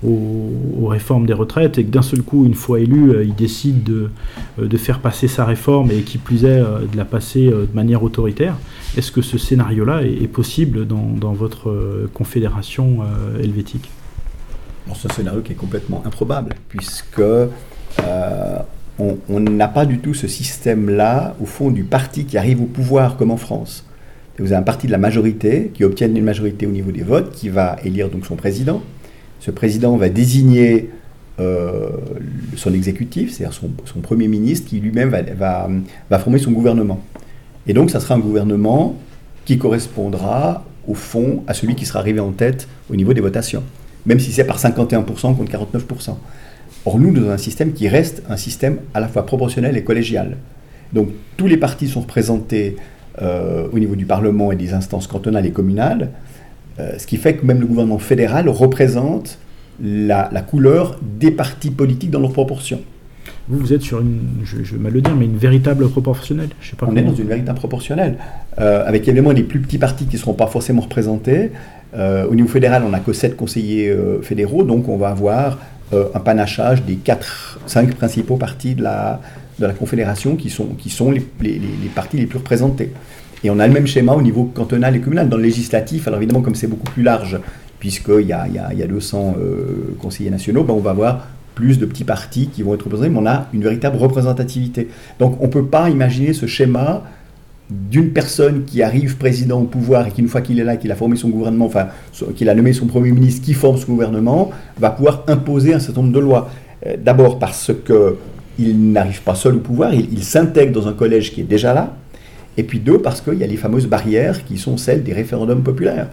aux, 0.06 0.86
réformes 0.86 1.26
des 1.26 1.34
retraites 1.34 1.76
et 1.78 1.84
que 1.84 1.90
d'un 1.90 2.02
seul 2.02 2.22
coup, 2.22 2.46
une 2.46 2.54
fois 2.54 2.80
élu, 2.80 3.12
il 3.22 3.34
décide 3.34 3.82
de, 3.82 4.10
de, 4.58 4.76
faire 4.76 5.00
passer 5.00 5.28
sa 5.28 5.44
réforme 5.44 5.90
et 5.90 6.00
qui 6.02 6.18
plus 6.18 6.44
est 6.44 6.60
de 6.60 6.96
la 6.96 7.04
passer 7.04 7.50
de 7.50 7.68
manière 7.74 8.02
autoritaire, 8.02 8.56
est-ce 8.96 9.12
que 9.12 9.22
ce 9.22 9.36
scénario-là 9.36 10.02
est, 10.02 10.28
possible 10.28 10.86
dans, 10.86 11.08
dans 11.20 11.32
votre 11.32 12.08
confédération 12.14 13.00
helvétique? 13.42 13.90
C'est 14.96 15.10
un 15.10 15.14
scénario 15.14 15.40
qui 15.40 15.52
est 15.52 15.56
complètement 15.56 16.02
improbable, 16.06 16.54
puisque 16.68 17.20
euh, 17.20 18.58
on 18.98 19.40
n'a 19.40 19.68
pas 19.68 19.86
du 19.86 19.98
tout 19.98 20.14
ce 20.14 20.28
système-là, 20.28 21.34
au 21.40 21.46
fond, 21.46 21.70
du 21.70 21.84
parti 21.84 22.24
qui 22.24 22.36
arrive 22.36 22.60
au 22.60 22.66
pouvoir, 22.66 23.16
comme 23.16 23.30
en 23.30 23.36
France. 23.36 23.84
Vous 24.38 24.52
avez 24.52 24.56
un 24.56 24.62
parti 24.62 24.86
de 24.86 24.92
la 24.92 24.98
majorité 24.98 25.70
qui 25.74 25.84
obtient 25.84 26.08
une 26.08 26.24
majorité 26.24 26.66
au 26.66 26.70
niveau 26.70 26.92
des 26.92 27.02
votes, 27.02 27.30
qui 27.32 27.50
va 27.50 27.76
élire 27.84 28.08
donc 28.08 28.24
son 28.24 28.36
président. 28.36 28.82
Ce 29.38 29.50
président 29.50 29.96
va 29.96 30.08
désigner 30.08 30.90
euh, 31.40 31.90
son 32.56 32.72
exécutif, 32.72 33.32
c'est-à-dire 33.32 33.54
son, 33.54 34.00
premier 34.00 34.28
ministre, 34.28 34.68
qui 34.68 34.80
lui-même 34.80 35.10
va, 35.10 35.22
va, 35.22 35.68
va, 36.08 36.18
former 36.18 36.38
son 36.38 36.52
gouvernement. 36.52 37.00
Et 37.66 37.74
donc, 37.74 37.90
ça 37.90 38.00
sera 38.00 38.14
un 38.14 38.18
gouvernement 38.18 38.96
qui 39.44 39.58
correspondra, 39.58 40.64
au 40.88 40.94
fond, 40.94 41.42
à 41.46 41.52
celui 41.52 41.74
qui 41.74 41.84
sera 41.84 42.00
arrivé 42.00 42.20
en 42.20 42.32
tête 42.32 42.66
au 42.90 42.96
niveau 42.96 43.12
des 43.12 43.20
votations 43.20 43.62
même 44.06 44.20
si 44.20 44.32
c'est 44.32 44.44
par 44.44 44.58
51% 44.58 45.04
contre 45.36 45.52
49%. 45.52 46.14
Or, 46.86 46.98
nous, 46.98 47.10
nous 47.12 47.22
avons 47.22 47.32
un 47.32 47.38
système 47.38 47.72
qui 47.72 47.88
reste 47.88 48.22
un 48.28 48.36
système 48.36 48.78
à 48.94 49.00
la 49.00 49.08
fois 49.08 49.26
proportionnel 49.26 49.76
et 49.76 49.84
collégial. 49.84 50.36
Donc 50.92 51.10
tous 51.36 51.46
les 51.46 51.56
partis 51.56 51.88
sont 51.88 52.00
représentés 52.00 52.76
euh, 53.20 53.68
au 53.72 53.78
niveau 53.78 53.96
du 53.96 54.06
Parlement 54.06 54.50
et 54.50 54.56
des 54.56 54.72
instances 54.72 55.06
cantonales 55.06 55.46
et 55.46 55.50
communales, 55.50 56.10
euh, 56.78 56.98
ce 56.98 57.06
qui 57.06 57.16
fait 57.16 57.34
que 57.36 57.44
même 57.44 57.60
le 57.60 57.66
gouvernement 57.66 57.98
fédéral 57.98 58.48
représente 58.48 59.38
la, 59.82 60.28
couleur 60.42 60.98
des 61.02 61.30
partis 61.30 61.70
politiques 61.70 62.10
dans 62.10 62.20
leur 62.20 62.32
proportion. 62.32 62.80
Vous, 63.50 63.58
vous 63.58 63.72
êtes 63.72 63.82
sur 63.82 64.00
une, 64.00 64.20
je, 64.44 64.56
vais 64.56 64.78
mal 64.78 64.92
le 64.92 65.00
dire, 65.00 65.14
mais 65.16 65.26
une 65.26 65.36
véritable 65.36 65.88
proportionnelle. 65.88 66.50
Je 66.60 66.70
sais 66.70 66.76
pas 66.76 66.86
on 66.88 66.96
est 66.96 67.02
dans 67.02 67.14
une 67.14 67.26
véritable 67.26 67.58
proportionnelle, 67.58 68.16
euh, 68.60 68.86
avec 68.86 69.06
évidemment 69.08 69.32
les 69.32 69.42
plus 69.42 69.60
petits 69.60 69.78
partis 69.78 70.06
qui 70.06 70.16
ne 70.16 70.20
seront 70.20 70.34
pas 70.34 70.46
forcément 70.46 70.82
représentés. 70.82 71.50
au 71.94 72.34
niveau 72.34 72.48
fédéral, 72.48 72.84
on 72.86 72.90
n'a 72.90 73.00
que 73.00 73.12
7 73.12 73.36
conseillers 73.36 73.92
fédéraux, 74.22 74.62
donc 74.62 74.88
on 74.88 74.96
va 74.96 75.08
avoir 75.08 75.58
un 75.92 76.20
panachage 76.20 76.84
des 76.84 76.94
4, 76.94 77.60
5 77.66 77.94
principaux 77.96 78.36
partis 78.36 78.76
de 78.76 78.82
la, 78.84 79.20
de 79.60 79.66
la 79.66 79.72
Confédération 79.72 80.36
qui 80.36 80.50
sont, 80.50 80.68
qui 80.78 80.90
sont 80.90 81.10
les, 81.10 81.24
les, 81.40 81.60
partis 81.94 82.16
les 82.16 82.26
plus 82.26 82.38
représentés. 82.38 82.92
Et 83.44 83.50
on 83.50 83.58
a 83.58 83.66
le 83.66 83.72
même 83.72 83.86
schéma 83.86 84.12
au 84.14 84.22
niveau 84.22 84.44
cantonal 84.44 84.96
et 84.96 85.00
communal. 85.00 85.28
Dans 85.28 85.36
le 85.36 85.42
législatif, 85.42 86.08
alors 86.08 86.18
évidemment, 86.18 86.42
comme 86.42 86.54
c'est 86.54 86.66
beaucoup 86.66 86.90
plus 86.90 87.02
large, 87.02 87.38
puisqu'il 87.78 88.26
y 88.26 88.32
a, 88.32 88.46
il 88.48 88.54
y, 88.54 88.58
a, 88.58 88.74
y 88.74 88.82
a 88.82 88.86
200 88.86 89.36
euh, 89.38 89.96
conseillers 89.98 90.30
nationaux, 90.30 90.64
ben 90.64 90.74
on 90.74 90.80
va 90.80 90.90
avoir 90.90 91.26
plus 91.60 91.78
de 91.78 91.84
petits 91.84 92.04
partis 92.04 92.48
qui 92.48 92.62
vont 92.62 92.74
être 92.74 92.84
représentés, 92.84 93.10
mais 93.10 93.18
on 93.18 93.26
a 93.26 93.48
une 93.52 93.62
véritable 93.62 93.98
représentativité. 93.98 94.88
Donc 95.18 95.36
on 95.40 95.46
ne 95.46 95.50
peut 95.50 95.66
pas 95.66 95.90
imaginer 95.90 96.32
ce 96.32 96.46
schéma 96.46 97.02
d'une 97.68 98.10
personne 98.10 98.64
qui 98.64 98.82
arrive 98.82 99.18
président 99.18 99.60
au 99.60 99.64
pouvoir 99.64 100.06
et 100.06 100.10
qui, 100.10 100.22
une 100.22 100.28
fois 100.28 100.40
qu'il 100.40 100.58
est 100.58 100.64
là, 100.64 100.76
qu'il 100.76 100.90
a 100.90 100.96
formé 100.96 101.16
son 101.16 101.28
gouvernement, 101.28 101.66
enfin, 101.66 101.88
qu'il 102.34 102.48
a 102.48 102.54
nommé 102.54 102.72
son 102.72 102.86
Premier 102.86 103.12
ministre, 103.12 103.44
qui 103.44 103.52
forme 103.52 103.76
ce 103.76 103.84
gouvernement, 103.84 104.50
va 104.78 104.90
pouvoir 104.90 105.24
imposer 105.28 105.74
un 105.74 105.80
certain 105.80 106.00
nombre 106.00 106.14
de 106.14 106.20
lois. 106.20 106.48
Euh, 106.86 106.96
d'abord 106.98 107.38
parce 107.38 107.72
que 107.84 108.16
il 108.58 108.92
n'arrive 108.92 109.22
pas 109.22 109.34
seul 109.34 109.56
au 109.56 109.58
pouvoir, 109.58 109.92
il, 109.94 110.22
s'intègre 110.24 110.72
dans 110.72 110.88
un 110.88 110.92
collège 110.92 111.32
qui 111.32 111.42
est 111.42 111.44
déjà 111.44 111.72
là. 111.74 111.94
Et 112.56 112.62
puis 112.62 112.78
deux, 112.78 112.98
parce 112.98 113.20
qu'il 113.20 113.34
y 113.34 113.44
a 113.44 113.46
les 113.46 113.56
fameuses 113.56 113.86
barrières 113.86 114.44
qui 114.44 114.58
sont 114.58 114.76
celles 114.76 115.02
des 115.02 115.12
référendums 115.12 115.62
populaires, 115.62 116.08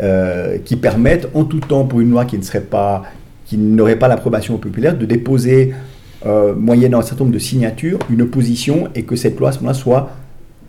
euh, 0.00 0.58
qui 0.64 0.76
permettent 0.76 1.28
en 1.34 1.44
tout 1.44 1.60
temps 1.60 1.84
pour 1.84 2.00
une 2.00 2.10
loi 2.10 2.24
qui 2.24 2.38
ne 2.38 2.42
serait 2.42 2.62
pas, 2.62 3.04
qui 3.46 3.56
n'aurait 3.56 3.98
pas 3.98 4.08
l'approbation 4.08 4.58
populaire, 4.58 4.98
de 4.98 5.06
déposer, 5.06 5.72
euh, 6.26 6.54
moyennant 6.54 6.98
un 6.98 7.02
certain 7.02 7.24
nombre 7.24 7.34
de 7.34 7.38
signatures, 7.38 7.98
une 8.10 8.22
opposition 8.22 8.88
et 8.94 9.04
que 9.04 9.16
cette 9.16 9.38
loi 9.38 9.50
à 9.50 9.52
ce 9.52 9.58
moment-là 9.58 9.74
soit, 9.74 10.10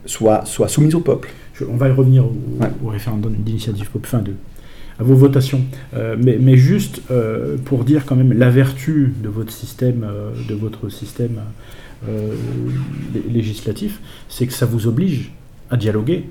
soit, 0.06 0.46
soit 0.46 0.68
soumise 0.68 0.94
au 0.94 1.00
peuple. 1.00 1.30
on 1.68 1.78
va 1.78 1.88
y 1.88 1.92
revenir 1.92 2.26
au, 2.26 2.90
référendum 2.90 3.34
d'initiative 3.34 3.90
populaire, 3.90 4.24
de, 4.24 4.34
à 5.00 5.04
vos 5.04 5.16
votations. 5.16 5.62
Euh, 5.96 6.16
mais, 6.24 6.38
mais, 6.40 6.58
juste 6.58 7.02
euh, 7.10 7.58
pour 7.66 7.84
dire 7.86 8.06
quand 8.06 8.16
même 8.16 8.34
la 8.34 8.50
vertu 8.50 9.14
de 9.24 9.30
votre 9.30 9.52
système, 9.52 10.06
de 10.48 10.54
votre 10.54 10.90
système 10.90 11.42
législatif, 13.32 14.00
c'est 14.30 14.46
que 14.46 14.54
ça 14.54 14.68
vous 14.68 14.86
oblige 14.86 15.32
à 15.72 15.78
dialoguer. 15.78 16.26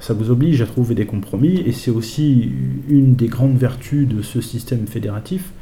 Ça 0.00 0.14
vous 0.14 0.30
oblige 0.30 0.60
à 0.60 0.66
trouver 0.66 0.96
des 0.96 1.06
compromis, 1.06 1.62
et 1.64 1.70
c'est 1.70 1.92
aussi 1.92 2.50
une 2.88 3.14
des 3.14 3.28
grandes 3.28 3.56
vertus 3.56 4.08
de 4.08 4.20
ce 4.20 4.40
système 4.40 4.86
fédératif, 4.88 5.52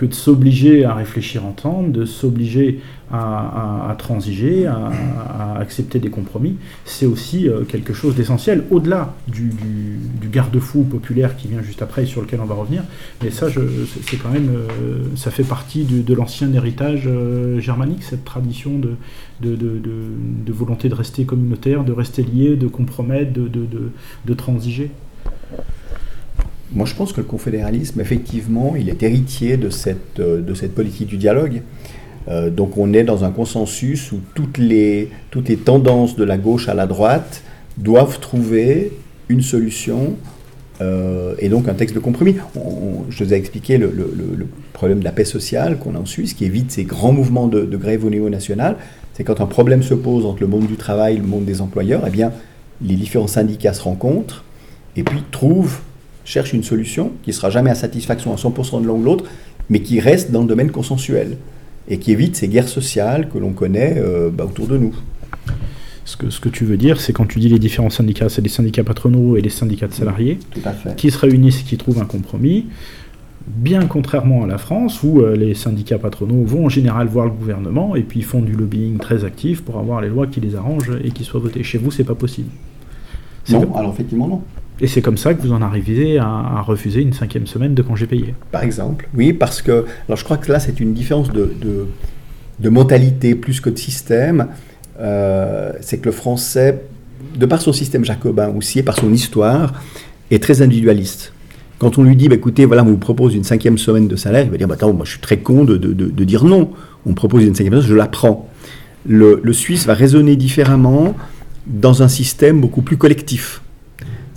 que 0.00 0.06
de 0.06 0.14
s'obliger 0.14 0.86
à 0.86 0.94
réfléchir 0.94 1.44
ensemble, 1.44 1.92
de 1.92 2.06
s'obliger 2.06 2.80
à, 3.12 3.94
transiger, 3.98 4.66
à, 4.66 5.58
accepter 5.58 5.98
des 5.98 6.08
compromis, 6.08 6.56
c'est 6.86 7.04
aussi 7.04 7.50
euh, 7.50 7.64
quelque 7.64 7.92
chose 7.92 8.14
d'essentiel, 8.14 8.64
au-delà 8.70 9.14
du, 9.28 9.52
garde-fou 10.32 10.84
populaire 10.84 11.36
qui 11.36 11.48
vient 11.48 11.60
juste 11.60 11.82
après 11.82 12.04
et 12.04 12.06
sur 12.06 12.22
lequel 12.22 12.40
on 12.40 12.46
va 12.46 12.54
revenir. 12.54 12.82
Mais 13.22 13.30
ça, 13.30 13.48
c'est 13.50 14.16
quand 14.16 14.30
même, 14.30 14.48
euh, 14.48 15.02
ça 15.16 15.30
fait 15.30 15.44
partie 15.44 15.84
de, 15.84 16.14
l'ancien 16.14 16.50
héritage 16.54 17.02
euh, 17.06 17.60
germanique, 17.60 18.02
cette 18.02 18.24
tradition 18.24 18.78
de, 18.78 18.96
de, 19.42 20.52
volonté 20.52 20.88
de 20.88 20.94
rester 20.94 21.26
communautaire, 21.26 21.84
de 21.84 21.92
rester 21.92 22.22
lié, 22.22 22.56
de 22.56 22.68
compromettre, 22.68 23.32
de, 23.34 24.34
transiger. 24.34 24.90
Moi, 26.72 26.86
je 26.86 26.94
pense 26.94 27.12
que 27.12 27.20
le 27.20 27.26
confédéralisme, 27.26 28.00
effectivement, 28.00 28.74
il 28.76 28.88
est 28.88 29.02
héritier 29.02 29.56
de 29.56 29.70
cette, 29.70 30.20
de 30.20 30.54
cette 30.54 30.74
politique 30.74 31.08
du 31.08 31.16
dialogue. 31.16 31.62
Euh, 32.28 32.50
donc 32.50 32.76
on 32.76 32.92
est 32.92 33.04
dans 33.04 33.24
un 33.24 33.30
consensus 33.30 34.12
où 34.12 34.20
toutes 34.34 34.58
les, 34.58 35.08
toutes 35.30 35.48
les 35.48 35.56
tendances 35.56 36.16
de 36.16 36.24
la 36.24 36.36
gauche 36.36 36.68
à 36.68 36.74
la 36.74 36.86
droite 36.86 37.42
doivent 37.78 38.20
trouver 38.20 38.92
une 39.28 39.42
solution 39.42 40.16
euh, 40.80 41.34
et 41.38 41.48
donc 41.48 41.68
un 41.68 41.74
texte 41.74 41.94
de 41.94 42.00
compromis. 42.00 42.36
je 43.10 43.24
vous 43.24 43.34
ai 43.34 43.36
expliqué 43.36 43.78
le, 43.78 43.90
problème 44.72 45.00
de 45.00 45.04
la 45.04 45.12
paix 45.12 45.24
sociale 45.24 45.78
qu'on 45.78 45.94
a 45.94 45.98
en 45.98 46.06
Suisse, 46.06 46.34
qui 46.34 46.44
évite 46.44 46.70
ces 46.70 46.84
grands 46.84 47.12
mouvements 47.12 47.48
de, 47.48 47.76
grève 47.76 48.04
au 48.04 48.10
niveau 48.10 48.30
national. 48.30 48.76
C'est 49.12 49.24
quand 49.24 49.40
un 49.40 49.46
problème 49.46 49.82
se 49.82 49.94
pose 49.94 50.24
entre 50.24 50.40
le 50.40 50.46
monde 50.46 50.66
du 50.66 50.76
travail 50.76 51.16
et 51.16 51.18
le 51.18 51.26
monde 51.26 51.44
des 51.44 51.60
employeurs, 51.60 52.02
eh 52.06 52.10
bien, 52.10 52.32
les 52.82 52.94
différents 52.94 53.26
syndicats 53.26 53.74
se 53.74 53.82
rencontrent 53.82 54.44
et 54.96 55.02
puis 55.02 55.22
trouvent, 55.30 55.80
cherchent 56.30 56.52
une 56.52 56.62
solution 56.62 57.12
qui 57.22 57.30
ne 57.30 57.34
sera 57.34 57.50
jamais 57.50 57.70
à 57.70 57.74
satisfaction 57.74 58.32
à 58.32 58.36
100% 58.36 58.82
de 58.82 58.86
l'un 58.86 58.92
ou 58.92 59.02
l'autre, 59.02 59.24
mais 59.68 59.80
qui 59.80 60.00
reste 60.00 60.30
dans 60.30 60.42
le 60.42 60.46
domaine 60.46 60.70
consensuel 60.70 61.36
et 61.88 61.98
qui 61.98 62.12
évite 62.12 62.36
ces 62.36 62.48
guerres 62.48 62.68
sociales 62.68 63.28
que 63.28 63.38
l'on 63.38 63.52
connaît 63.52 63.96
euh, 63.98 64.30
bah, 64.30 64.44
autour 64.44 64.68
de 64.68 64.78
nous. 64.78 64.94
Ce 66.04 66.16
que, 66.16 66.30
ce 66.30 66.40
que 66.40 66.48
tu 66.48 66.64
veux 66.64 66.76
dire, 66.76 67.00
c'est 67.00 67.12
quand 67.12 67.26
tu 67.26 67.40
dis 67.40 67.48
les 67.48 67.58
différents 67.58 67.90
syndicats, 67.90 68.28
c'est 68.28 68.42
les 68.42 68.48
syndicats 68.48 68.84
patronaux 68.84 69.36
et 69.36 69.40
les 69.40 69.50
syndicats 69.50 69.88
de 69.88 69.92
salariés, 69.92 70.38
qui 70.96 71.10
se 71.10 71.18
réunissent 71.18 71.60
et 71.60 71.64
qui 71.64 71.76
trouvent 71.76 72.00
un 72.00 72.06
compromis, 72.06 72.66
bien 73.46 73.86
contrairement 73.86 74.44
à 74.44 74.46
la 74.46 74.58
France, 74.58 75.02
où 75.02 75.20
euh, 75.20 75.36
les 75.36 75.54
syndicats 75.54 75.98
patronaux 75.98 76.44
vont 76.44 76.66
en 76.66 76.68
général 76.68 77.08
voir 77.08 77.26
le 77.26 77.32
gouvernement 77.32 77.96
et 77.96 78.02
puis 78.02 78.22
font 78.22 78.40
du 78.40 78.52
lobbying 78.52 78.98
très 78.98 79.24
actif 79.24 79.62
pour 79.62 79.78
avoir 79.78 80.00
les 80.00 80.08
lois 80.08 80.26
qui 80.26 80.40
les 80.40 80.54
arrangent 80.54 80.96
et 81.02 81.10
qui 81.10 81.24
soient 81.24 81.40
votées. 81.40 81.62
Chez 81.62 81.78
vous, 81.78 81.90
c'est 81.90 82.04
pas 82.04 82.14
possible. 82.14 82.50
Non, 83.48 83.74
alors 83.74 83.92
effectivement 83.92 84.28
non. 84.28 84.42
Et 84.80 84.86
c'est 84.86 85.02
comme 85.02 85.18
ça 85.18 85.34
que 85.34 85.42
vous 85.42 85.52
en 85.52 85.60
arrivez 85.60 86.18
à, 86.18 86.62
refuser 86.62 87.02
une 87.02 87.12
cinquième 87.12 87.46
semaine 87.46 87.74
de 87.74 87.82
congé 87.82 88.06
payé. 88.06 88.34
Par 88.50 88.62
exemple, 88.62 89.08
oui, 89.14 89.32
parce 89.32 89.60
que 89.60 89.84
alors 90.08 90.16
je 90.16 90.24
crois 90.24 90.38
que 90.38 90.50
là 90.50 90.58
c'est 90.58 90.80
une 90.80 90.94
différence 90.94 91.30
de, 91.30 91.50
mentalité 92.68 93.34
plus 93.34 93.60
que 93.60 93.70
de 93.70 93.78
système. 93.78 94.48
Euh, 95.00 95.72
c'est 95.80 95.98
que 95.98 96.06
le 96.06 96.12
français, 96.12 96.82
de 97.36 97.46
par 97.46 97.60
son 97.60 97.72
système 97.72 98.04
jacobin 98.04 98.48
aussi 98.48 98.78
et 98.78 98.82
par 98.82 98.96
son 98.96 99.12
histoire, 99.12 99.74
est 100.30 100.42
très 100.42 100.62
individualiste. 100.62 101.32
Quand 101.78 101.96
on 101.96 102.02
lui 102.02 102.14
dit, 102.14 102.28
bah, 102.28 102.34
écoutez, 102.34 102.66
voilà, 102.66 102.82
on 102.82 102.88
vous 102.88 102.98
propose 102.98 103.34
une 103.34 103.44
cinquième 103.44 103.78
semaine 103.78 104.06
de 104.06 104.16
salaire, 104.16 104.44
il 104.44 104.50
va 104.50 104.58
dire, 104.58 104.68
bah, 104.68 104.74
attends, 104.74 104.92
moi 104.92 105.06
je 105.06 105.12
suis 105.12 105.20
très 105.20 105.38
con 105.38 105.64
de, 105.64 105.76
dire 106.24 106.44
non. 106.44 106.70
On 107.06 107.10
me 107.10 107.14
propose 107.14 107.44
une 107.44 107.54
cinquième 107.54 107.74
semaine, 107.74 107.88
je 107.88 107.94
la 107.94 108.06
prends. 108.06 108.48
Le 109.06 109.52
Suisse 109.52 109.86
va 109.86 109.94
raisonner 109.94 110.36
différemment 110.36 111.14
dans 111.66 112.02
un 112.02 112.08
système 112.08 112.60
beaucoup 112.60 112.82
plus 112.82 112.96
collectif. 112.96 113.62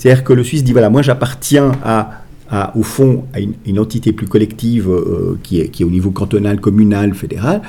C'est-à-dire 0.03 0.25
que 0.25 0.33
le 0.33 0.43
Suisse 0.43 0.65
dit, 0.65 0.73
voilà, 0.73 0.89
moi 0.89 1.01
j'appartiens 1.01 1.71
à, 1.81 2.23
au 2.75 2.83
fond, 2.83 3.23
à 3.33 3.39
une, 3.39 3.79
entité 3.79 4.11
plus 4.11 4.27
collective 4.27 4.89
euh, 4.89 5.39
qui, 5.43 5.61
est, 5.61 5.69
qui, 5.69 5.85
au 5.85 5.89
niveau 5.89 6.11
cantonal, 6.11 6.59
communal, 6.59 7.13
fédéral, 7.13 7.61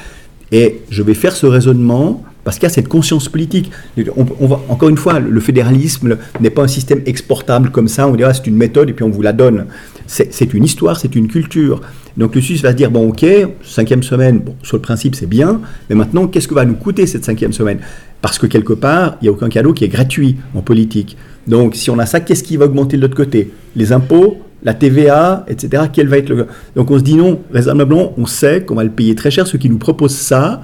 et 0.50 0.80
je 0.90 1.04
vais 1.04 1.14
faire 1.14 1.36
ce 1.36 1.46
raisonnement 1.46 2.24
parce 2.42 2.56
qu'il 2.56 2.64
y 2.64 2.66
a 2.66 2.74
cette 2.74 2.88
conscience 2.88 3.28
politique. 3.28 3.70
On, 4.16 4.26
encore 4.68 4.88
une 4.88 4.96
fois, 4.96 5.20
le 5.20 5.38
fédéralisme 5.38 6.18
n'est 6.40 6.50
pas 6.50 6.64
un 6.64 6.68
système 6.68 7.02
exportable 7.06 7.70
comme 7.70 7.86
ça, 7.86 8.08
on 8.08 8.16
dirait 8.16 8.34
c'est 8.34 8.48
une 8.48 8.56
méthode 8.56 8.90
et 8.90 8.94
puis 8.94 9.04
on 9.04 9.10
vous 9.10 9.22
la 9.22 9.32
donne. 9.32 9.66
C'est 10.08 10.54
une 10.54 10.64
histoire, 10.64 10.98
c'est 10.98 11.14
une 11.14 11.28
culture. 11.28 11.82
Donc 12.16 12.34
le 12.34 12.40
Suisse 12.40 12.62
va 12.62 12.70
se 12.70 12.76
dire, 12.76 12.90
bon 12.90 13.08
ok, 13.08 13.26
cinquième 13.62 14.02
semaine, 14.02 14.38
bon, 14.38 14.54
sur 14.62 14.76
le 14.76 14.82
principe 14.82 15.14
c'est 15.14 15.26
bien, 15.26 15.60
mais 15.88 15.96
maintenant 15.96 16.28
qu'est-ce 16.28 16.46
que 16.46 16.54
va 16.54 16.64
nous 16.64 16.74
coûter 16.74 17.06
cette 17.06 17.24
cinquième 17.24 17.52
semaine? 17.52 17.78
Parce 18.20 18.38
que 18.38 18.46
quelque 18.46 18.72
part, 18.72 19.16
il 19.20 19.24
n'y 19.24 19.28
a 19.28 19.32
aucun 19.32 19.48
cadeau 19.48 19.72
qui 19.72 19.84
est 19.84 19.88
gratuit 19.88 20.36
en 20.54 20.62
politique. 20.62 21.16
Donc, 21.46 21.74
si 21.74 21.90
on 21.90 21.98
a 21.98 22.06
ça, 22.06 22.20
qu'est-ce 22.20 22.42
qui 22.42 22.56
va 22.56 22.64
augmenter 22.64 22.96
de 22.96 23.02
l'autre 23.02 23.16
côté? 23.16 23.50
Les 23.76 23.92
impôts, 23.92 24.38
la 24.62 24.72
TVA, 24.72 25.44
etc. 25.46 25.84
Quel 25.92 26.08
va 26.08 26.16
être 26.16 26.30
le... 26.30 26.46
Donc, 26.74 26.90
on 26.90 26.98
se 26.98 27.04
dit 27.04 27.16
non, 27.16 27.40
raisonnablement, 27.52 28.14
on 28.16 28.24
sait 28.24 28.62
qu'on 28.62 28.76
va 28.76 28.84
le 28.84 28.90
payer 28.90 29.14
très 29.14 29.30
cher. 29.30 29.46
Ceux 29.46 29.58
qui 29.58 29.68
nous 29.68 29.76
proposent 29.76 30.16
ça, 30.16 30.62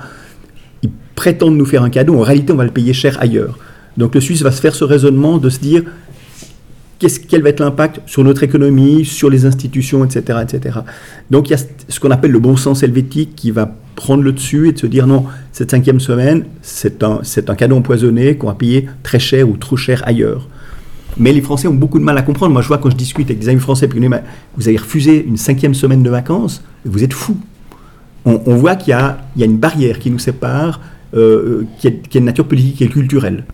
ils 0.83 0.89
prétendent 1.15 1.57
nous 1.57 1.67
faire 1.67 1.83
un 1.83 1.91
cadeau. 1.91 2.19
En 2.19 2.23
réalité, 2.23 2.53
on 2.53 2.57
va 2.57 2.65
le 2.65 2.71
payer 2.71 2.95
cher 2.95 3.19
ailleurs. 3.21 3.59
Donc, 3.99 4.15
le 4.15 4.23
Suisse 4.23 4.41
va 4.41 4.53
se 4.53 4.61
faire 4.63 4.75
ce 4.75 4.85
raisonnement 4.85 5.37
de 5.37 5.51
se 5.51 5.59
dire 5.59 5.83
quel 7.29 7.43
va 7.43 7.49
être 7.49 7.61
l'impact 7.61 8.01
sur 8.07 8.23
notre 8.25 8.43
économie, 8.43 9.05
sur 9.05 9.31
les 9.31 9.47
institutions, 9.47 10.05
etc., 10.05 10.39
etc. 10.43 10.81
Donc 11.31 11.49
il 11.49 11.53
y 11.53 11.55
a 11.55 11.59
ce 11.89 12.01
qu'on 12.01 12.11
appelle 12.11 12.31
le 12.31 12.39
bon 12.39 12.57
sens 12.57 12.83
helvétique 12.83 13.35
qui 13.35 13.51
va 13.51 13.75
prendre 13.97 14.23
le 14.23 14.33
dessus 14.33 14.69
et 14.69 14.73
de 14.73 14.79
se 14.79 14.87
dire 14.87 15.07
non, 15.07 15.25
cette 15.53 15.71
cinquième 15.71 16.01
semaine, 16.01 16.45
c'est 16.63 17.03
un, 17.03 17.21
c'est 17.23 17.55
cadeau 17.57 17.77
empoisonné 17.77 18.37
qu'on 18.37 18.49
va 18.49 18.55
payer 18.55 18.89
très 19.03 19.19
cher 19.19 19.49
ou 19.49 19.57
trop 19.57 19.77
cher 19.77 20.03
ailleurs. 20.07 20.49
Mais 21.17 21.33
les 21.33 21.41
Français 21.41 21.69
ont 21.69 21.75
beaucoup 21.75 21.99
de 21.99 22.05
mal 22.05 22.17
à 22.17 22.23
comprendre. 22.23 22.53
Moi, 22.53 22.63
je 22.63 22.69
vois 22.69 22.79
quand 22.79 22.91
je 22.91 22.97
discute 22.97 23.27
avec 23.29 23.41
des 23.41 23.49
amis 23.49 23.61
français, 23.61 23.89
vous 24.57 24.69
avez 24.69 24.77
refusé 24.77 25.25
une 25.27 25.37
cinquième 25.37 25.75
semaine 25.75 26.03
de 26.03 26.11
vacances, 26.11 26.63
vous 26.85 27.03
êtes 27.03 27.13
fous. 27.13 27.37
On, 28.27 28.55
voit 28.57 28.77
qu'il 28.77 28.91
y 28.91 28.95
a, 28.95 29.19
une 29.37 29.57
barrière 29.57 29.99
qui 29.99 30.11
nous 30.11 30.19
sépare, 30.19 30.81
euh, 31.15 31.65
qui, 31.79 31.89
est, 31.89 32.15
de 32.15 32.21
nature 32.21 32.47
politique 32.47 32.83
et 32.83 32.89
culturelle. 32.89 33.45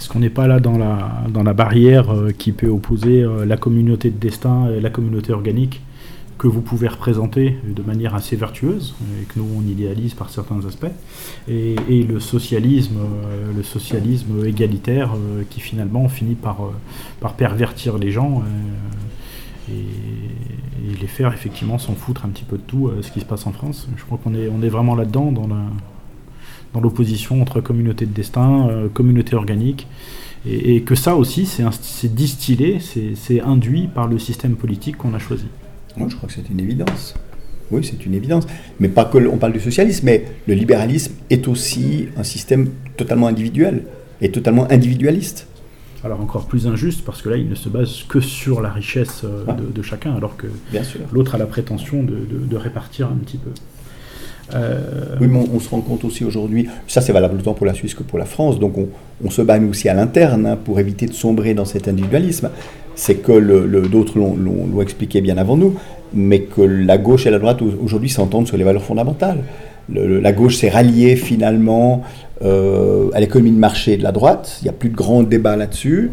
Est-ce 0.00 0.08
qu'on 0.08 0.20
n'est 0.20 0.30
pas 0.30 0.46
là 0.46 0.60
dans 0.60 0.78
la, 0.78 1.24
dans 1.28 1.42
la 1.42 1.52
barrière 1.52 2.10
euh, 2.10 2.30
qui 2.30 2.52
peut 2.52 2.68
opposer 2.68 3.20
euh, 3.20 3.44
la 3.44 3.58
communauté 3.58 4.08
de 4.08 4.16
destin 4.16 4.70
et 4.70 4.80
la 4.80 4.88
communauté 4.88 5.30
organique 5.34 5.82
que 6.38 6.48
vous 6.48 6.62
pouvez 6.62 6.88
représenter 6.88 7.58
de 7.64 7.82
manière 7.82 8.14
assez 8.14 8.34
vertueuse, 8.34 8.94
et 9.20 9.26
que 9.26 9.38
nous 9.38 9.46
on 9.58 9.60
idéalise 9.60 10.14
par 10.14 10.30
certains 10.30 10.64
aspects, 10.66 10.86
et, 11.48 12.02
le 12.02 12.18
socialisme, 12.18 12.96
le 13.54 13.62
socialisme 13.62 14.46
égalitaire 14.46 15.10
qui 15.50 15.60
finalement 15.60 16.08
finit 16.08 16.36
par, 16.36 16.70
par 17.20 17.34
pervertir 17.34 17.98
les 17.98 18.10
gens 18.10 18.42
et, 19.68 19.74
les 20.98 21.06
faire 21.06 21.34
effectivement 21.34 21.76
s'en 21.76 21.92
foutre 21.92 22.24
un 22.24 22.30
petit 22.30 22.44
peu 22.44 22.56
de 22.56 22.62
tout 22.62 22.90
ce 23.02 23.10
qui 23.10 23.20
se 23.20 23.26
passe 23.26 23.46
en 23.46 23.52
France. 23.52 23.86
Je 23.98 24.04
crois 24.04 24.18
qu'on 24.24 24.34
est, 24.34 24.48
on 24.48 24.62
est 24.62 24.70
vraiment 24.70 24.94
là-dedans 24.94 25.32
dans 25.32 25.46
la 25.46 25.66
dans 26.74 26.80
l'opposition 26.80 27.42
entre 27.42 27.60
communauté 27.60 28.06
de 28.06 28.12
destin, 28.12 28.68
euh, 28.68 28.88
communauté 28.88 29.34
organique, 29.34 29.86
et, 30.48 30.80
que 30.82 30.94
ça 30.94 31.16
aussi, 31.16 31.44
c'est 31.44 32.14
distillé, 32.14 32.78
c'est 32.80 33.40
induit 33.42 33.88
par 33.88 34.08
le 34.08 34.18
système 34.18 34.56
politique 34.56 34.96
qu'on 34.96 35.12
a 35.12 35.18
choisi. 35.18 35.44
Moi, 35.98 36.08
je 36.08 36.16
crois 36.16 36.28
que 36.28 36.34
c'est 36.34 36.48
une 36.48 36.60
évidence. 36.60 37.14
Oui, 37.70 37.84
c'est 37.84 38.06
une 38.06 38.14
évidence. 38.14 38.46
Mais 38.78 38.88
pas 38.88 39.04
que 39.04 39.18
on 39.28 39.36
parle 39.36 39.52
du 39.52 39.60
socialisme, 39.60 40.06
mais 40.06 40.24
le 40.46 40.54
libéralisme 40.54 41.12
est 41.28 41.46
aussi 41.46 42.08
un 42.16 42.22
système 42.22 42.70
totalement 42.96 43.26
individuel 43.26 43.84
et 44.22 44.30
totalement 44.30 44.66
individualiste. 44.70 45.46
Alors 46.02 46.22
encore 46.22 46.46
plus 46.46 46.66
injuste 46.66 47.04
parce 47.04 47.20
que 47.20 47.28
là, 47.28 47.36
il 47.36 47.50
ne 47.50 47.54
se 47.54 47.68
base 47.68 48.04
que 48.08 48.20
sur 48.20 48.62
la 48.62 48.70
richesse 48.70 49.20
euh, 49.24 49.44
de, 49.52 49.82
chacun, 49.82 50.14
alors 50.14 50.38
que 50.38 50.46
l'autre 51.12 51.34
a 51.34 51.38
la 51.38 51.44
prétention 51.44 52.02
de 52.02 52.56
répartir 52.56 53.08
un 53.08 53.16
petit 53.16 53.36
peu. 53.36 53.50
Euh, 54.54 55.16
oui, 55.20 55.28
mais 55.28 55.40
on, 55.52 55.60
se 55.60 55.68
rend 55.68 55.80
compte 55.80 56.04
aussi 56.04 56.24
aujourd'hui, 56.24 56.68
ça 56.86 57.00
c'est 57.00 57.12
valable 57.12 57.36
autant 57.38 57.54
pour 57.54 57.66
la 57.66 57.74
Suisse 57.74 57.94
que 57.94 58.02
pour 58.02 58.18
la 58.18 58.24
France, 58.24 58.58
donc 58.58 58.74
on, 59.24 59.30
se 59.30 59.42
bat 59.42 59.58
aussi 59.60 59.88
à 59.88 59.94
l'interne 59.94 60.46
hein, 60.46 60.58
pour 60.62 60.80
éviter 60.80 61.06
de 61.06 61.12
sombrer 61.12 61.54
dans 61.54 61.64
cet 61.64 61.88
individualisme. 61.88 62.50
C'est 62.96 63.16
que 63.16 63.86
d'autres 63.86 64.18
l'ont 64.18 64.82
expliqué 64.82 65.20
bien 65.20 65.38
avant 65.38 65.56
nous, 65.56 65.74
mais 66.12 66.40
que 66.40 66.60
la 66.60 66.98
gauche 66.98 67.26
et 67.26 67.30
la 67.30 67.38
droite 67.38 67.62
aujourd'hui 67.62 68.10
s'entendent 68.10 68.46
sur 68.46 68.56
les 68.56 68.64
valeurs 68.64 68.82
fondamentales. 68.82 69.44
la 69.88 70.32
gauche 70.32 70.56
s'est 70.56 70.68
ralliée 70.68 71.16
finalement 71.16 72.02
euh, 72.42 73.10
à 73.12 73.20
l'économie 73.20 73.52
de 73.52 73.58
marché 73.58 73.96
de 73.96 74.02
la 74.02 74.12
droite, 74.12 74.58
il 74.60 74.64
n'y 74.64 74.70
a 74.70 74.72
plus 74.72 74.88
de 74.88 74.96
grand 74.96 75.22
débat 75.22 75.56
là-dessus, 75.56 76.10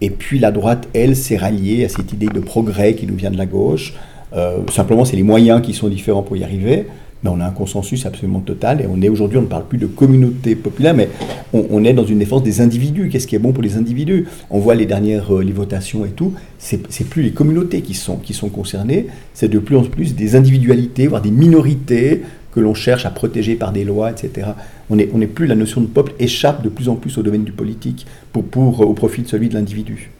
et 0.00 0.10
puis 0.10 0.38
la 0.38 0.50
droite, 0.50 0.88
elle, 0.94 1.16
s'est 1.16 1.36
ralliée 1.36 1.84
à 1.84 1.88
cette 1.88 2.12
idée 2.12 2.26
de 2.26 2.40
progrès 2.40 2.94
qui 2.94 3.06
nous 3.06 3.14
vient 3.16 3.30
de 3.30 3.38
la 3.38 3.46
gauche. 3.46 3.94
Euh, 4.34 4.58
simplement, 4.70 5.04
c'est 5.04 5.16
les 5.16 5.22
moyens 5.22 5.62
qui 5.62 5.72
sont 5.72 5.88
différents 5.88 6.22
pour 6.22 6.36
y 6.36 6.44
arriver 6.44 6.86
mais 7.22 7.30
on 7.30 7.40
a 7.40 7.46
un 7.46 7.50
consensus 7.50 8.06
absolument 8.06 8.40
total. 8.40 8.80
Et 8.80 8.86
on 8.88 9.00
est 9.02 9.08
aujourd'hui, 9.08 9.38
on 9.38 9.42
ne 9.42 9.46
parle 9.46 9.66
plus 9.66 9.78
de 9.78 9.86
communauté 9.86 10.54
populaire, 10.54 10.94
mais 10.94 11.08
on, 11.52 11.84
est 11.84 11.92
dans 11.92 12.04
une 12.04 12.18
défense 12.18 12.42
des 12.42 12.60
individus. 12.60 13.08
Qu'est-ce 13.08 13.26
qui 13.26 13.36
est 13.36 13.40
bon 13.40 13.52
pour 13.52 13.62
les 13.62 13.76
individus? 13.76 14.26
On 14.50 14.58
voit 14.58 14.74
les 14.74 14.86
dernières 14.86 15.34
euh, 15.34 15.44
votations 15.52 16.04
et 16.04 16.10
tout. 16.10 16.34
C'est 16.58 17.08
plus 17.08 17.22
les 17.22 17.32
communautés 17.32 17.82
qui 17.82 17.94
sont, 17.94 18.20
concernées, 18.48 19.06
c'est 19.34 19.48
de 19.48 19.58
plus 19.58 19.76
en 19.76 19.82
plus 19.82 20.14
des 20.14 20.36
individualités, 20.36 21.06
voire 21.06 21.22
des 21.22 21.30
minorités 21.30 22.22
que 22.52 22.60
l'on 22.60 22.74
cherche 22.74 23.06
à 23.06 23.10
protéger 23.10 23.54
par 23.54 23.72
des 23.72 23.84
lois, 23.84 24.10
etc. 24.10 24.48
On 24.90 24.96
n'est 24.96 25.04
est 25.04 25.26
plus, 25.26 25.46
la 25.46 25.54
notion 25.54 25.80
de 25.80 25.86
peuple 25.86 26.12
échappe 26.18 26.62
de 26.62 26.68
plus 26.68 26.88
en 26.88 26.96
plus 26.96 27.16
au 27.18 27.22
domaine 27.22 27.44
du 27.44 27.52
politique 27.52 28.06
pour, 28.32 28.44
pour, 28.44 28.80
au 28.80 28.94
profit 28.94 29.22
de 29.22 29.28
celui 29.28 29.48
de 29.48 29.54
l'individu. 29.54 30.10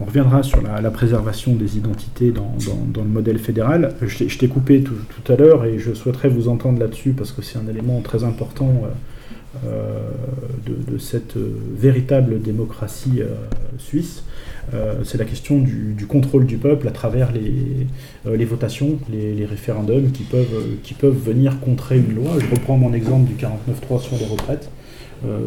On 0.00 0.04
reviendra 0.04 0.44
sur 0.44 0.62
la, 0.62 0.90
préservation 0.90 1.54
des 1.54 1.76
identités 1.76 2.30
dans, 2.30 2.54
le 2.96 3.08
modèle 3.08 3.38
fédéral. 3.38 3.94
Je, 4.00 4.38
t'ai 4.38 4.46
coupé 4.46 4.82
tout, 4.82 5.32
à 5.32 5.36
l'heure 5.36 5.64
et 5.64 5.78
je 5.78 5.92
souhaiterais 5.92 6.28
vous 6.28 6.48
entendre 6.48 6.78
là-dessus 6.78 7.12
parce 7.12 7.32
que 7.32 7.42
c'est 7.42 7.58
un 7.58 7.66
élément 7.68 8.00
très 8.00 8.22
important 8.22 8.84
euh, 8.84 9.66
euh, 9.66 10.10
de, 10.88 10.98
cette 10.98 11.36
euh, 11.36 11.50
véritable 11.76 12.40
démocratie 12.40 13.22
suisse. 13.78 14.22
c'est 15.02 15.18
la 15.18 15.24
question 15.24 15.58
du, 15.58 16.06
contrôle 16.06 16.46
du 16.46 16.58
peuple 16.58 16.86
à 16.86 16.92
travers 16.92 17.32
les, 17.32 18.44
votations, 18.44 19.00
les, 19.10 19.44
référendums 19.46 20.12
qui 20.12 20.22
peuvent, 20.22 20.76
qui 20.84 20.94
peuvent 20.94 21.18
venir 21.18 21.58
contrer 21.58 21.98
une 21.98 22.14
loi. 22.14 22.32
Je 22.38 22.54
reprends 22.54 22.76
mon 22.76 22.92
exemple 22.92 23.26
du 23.28 23.34
49.3 23.34 24.00
sur 24.00 24.16
les 24.16 24.26
retraites. 24.26 24.70
Euh, 25.26 25.38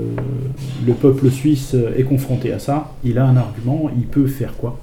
le 0.85 0.93
peuple 0.93 1.29
suisse 1.31 1.75
est 1.97 2.03
confronté 2.03 2.51
à 2.51 2.59
ça, 2.59 2.93
il 3.03 3.17
a 3.17 3.25
un 3.25 3.37
argument, 3.37 3.89
il 3.95 4.05
peut 4.05 4.27
faire 4.27 4.55
quoi? 4.57 4.79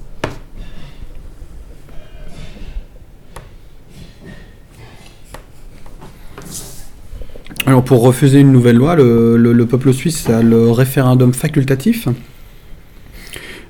Alors 7.66 7.84
pour 7.84 8.00
refuser 8.00 8.40
une 8.40 8.50
nouvelle 8.50 8.76
loi, 8.76 8.96
le, 8.96 9.66
peuple 9.66 9.92
suisse 9.92 10.30
a 10.30 10.40
le 10.40 10.70
référendum 10.70 11.34
facultatif. 11.34 12.08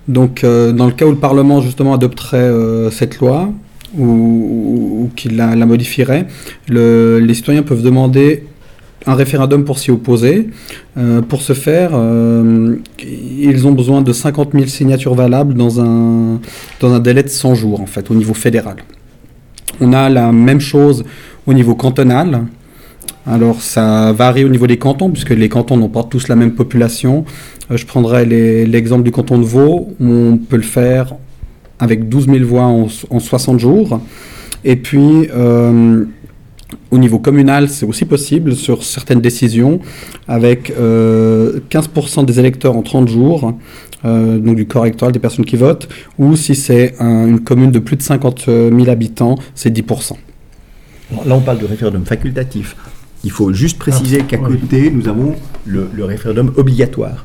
Donc 0.06 0.44
euh, 0.44 0.70
dans 0.70 0.86
le 0.86 0.92
cas 0.92 1.04
où 1.04 1.10
le 1.10 1.16
Parlement 1.16 1.60
justement 1.60 1.94
adopterait 1.94 2.36
euh, 2.38 2.92
cette 2.92 3.18
loi 3.18 3.50
ou, 3.98 5.10
qu'il 5.16 5.36
la, 5.36 5.56
modifierait, 5.66 6.28
les 6.68 7.34
citoyens 7.34 7.62
peuvent 7.62 7.82
demander 7.82 8.44
un 9.08 9.14
référendum 9.14 9.64
pour 9.64 9.78
s'y 9.78 9.90
opposer. 9.90 10.50
Euh, 10.98 11.22
pour 11.22 11.40
ce 11.40 11.54
faire, 11.54 11.90
euh, 11.94 12.76
ils 13.02 13.66
ont 13.66 13.72
besoin 13.72 14.02
de 14.02 14.12
50 14.12 14.52
000 14.52 14.66
signatures 14.66 15.14
valables 15.14 15.54
dans 15.54 15.80
un, 15.80 16.40
dans 16.80 16.92
un 16.92 17.00
délai 17.00 17.22
de 17.22 17.28
100 17.28 17.54
jours, 17.54 17.80
en 17.80 17.86
fait, 17.86 18.10
au 18.10 18.14
niveau 18.14 18.34
fédéral. 18.34 18.76
On 19.80 19.92
a 19.94 20.10
la 20.10 20.30
même 20.30 20.60
chose 20.60 21.04
au 21.46 21.54
niveau 21.54 21.74
cantonal. 21.74 22.44
Alors, 23.26 23.62
ça 23.62 24.12
varie 24.12 24.44
au 24.44 24.50
niveau 24.50 24.66
des 24.66 24.76
cantons, 24.76 25.10
puisque 25.10 25.30
les 25.30 25.48
cantons 25.48 25.78
n'ont 25.78 25.88
pas 25.88 26.02
tous 26.02 26.28
la 26.28 26.36
même 26.36 26.52
population. 26.52 27.24
Euh, 27.70 27.78
je 27.78 27.86
prendrai 27.86 28.26
l'exemple 28.26 29.04
du 29.04 29.10
canton 29.10 29.38
de 29.38 29.44
Vaud, 29.44 29.88
où 30.00 30.06
on 30.06 30.36
peut 30.36 30.56
le 30.56 30.62
faire 30.62 31.14
avec 31.78 32.10
12 32.10 32.26
000 32.26 32.44
voix 32.44 32.64
en, 32.64 32.88
en 33.08 33.20
60 33.20 33.58
jours. 33.58 34.00
Et 34.64 34.76
puis, 34.76 35.28
au 36.90 36.98
niveau 36.98 37.18
communal, 37.18 37.68
c'est 37.68 37.86
aussi 37.86 38.04
possible 38.04 38.54
sur 38.54 38.82
certaines 38.82 39.20
décisions, 39.20 39.80
avec 40.26 40.70
15% 40.70 40.74
euh, 40.78 42.22
des 42.24 42.40
électeurs 42.40 42.76
en 42.76 42.82
30 42.82 43.08
jours, 43.08 43.54
euh, 44.04 44.38
donc 44.38 44.56
du 44.56 44.66
corps 44.66 44.86
électoral 44.86 45.12
des 45.12 45.18
personnes 45.18 45.44
qui 45.44 45.56
votent, 45.56 45.88
ou 46.18 46.36
si 46.36 46.54
c'est 46.54 46.94
une 47.00 47.40
commune 47.40 47.70
de 47.70 47.78
plus 47.78 47.96
de 47.96 48.02
50 48.02 48.44
000 48.46 48.88
habitants, 48.88 49.38
c'est 49.54 49.74
10%. 49.74 50.12
Là, 51.24 51.34
on 51.34 51.40
parle 51.40 51.58
de 51.58 51.66
référendum 51.66 52.04
facultatif. 52.04 52.76
Il 53.24 53.30
faut 53.30 53.52
juste 53.52 53.78
préciser 53.78 54.20
qu'à 54.22 54.36
côté, 54.36 54.90
nous 54.90 55.08
avons 55.08 55.34
le 55.66 56.04
référendum 56.04 56.52
obligatoire 56.56 57.24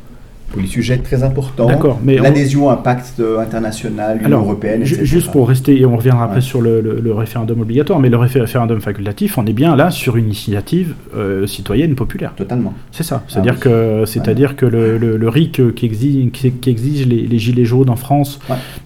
pour 0.53 0.61
les 0.61 0.67
sujets 0.67 0.99
très 0.99 1.23
importants. 1.23 1.65
D'accord, 1.65 1.99
mais 2.03 2.17
l'adhésion 2.17 2.69
à 2.69 2.73
un 2.73 2.77
pacte 2.77 3.19
euh, 3.19 3.39
international, 3.39 4.19
l'Union 4.21 4.41
européenne, 4.41 4.83
etc. 4.83 5.03
Juste 5.03 5.31
pour 5.31 5.47
rester, 5.47 5.79
et 5.79 5.85
on 5.85 5.97
reviendra 5.97 6.25
après 6.25 6.41
sur 6.41 6.61
le, 6.61 7.13
référendum 7.13 7.59
obligatoire, 7.61 7.99
mais 7.99 8.09
le 8.09 8.17
référendum 8.17 8.79
facultatif, 8.79 9.37
on 9.37 9.45
est 9.47 9.53
bien 9.53 9.75
là 9.75 9.89
sur 9.89 10.15
une 10.15 10.25
initiative 10.25 10.93
euh, 11.15 11.47
citoyenne 11.47 11.95
populaire. 11.95 12.33
Totalement. 12.35 12.73
C'est 12.91 13.03
ça. 13.03 13.23
C'est-à-dire 13.27 13.55
ah 13.57 13.61
que, 13.61 14.03
c'est-à-dire 14.05 14.55
que 14.55 14.65
le, 14.67 15.27
RIC 15.27 15.73
qui 15.73 15.85
exige, 15.87 16.31
qui, 16.31 16.69
exige 16.69 17.07
les, 17.07 17.39
gilets 17.39 17.65
jaunes 17.65 17.89
en 17.89 17.95
France 17.95 18.39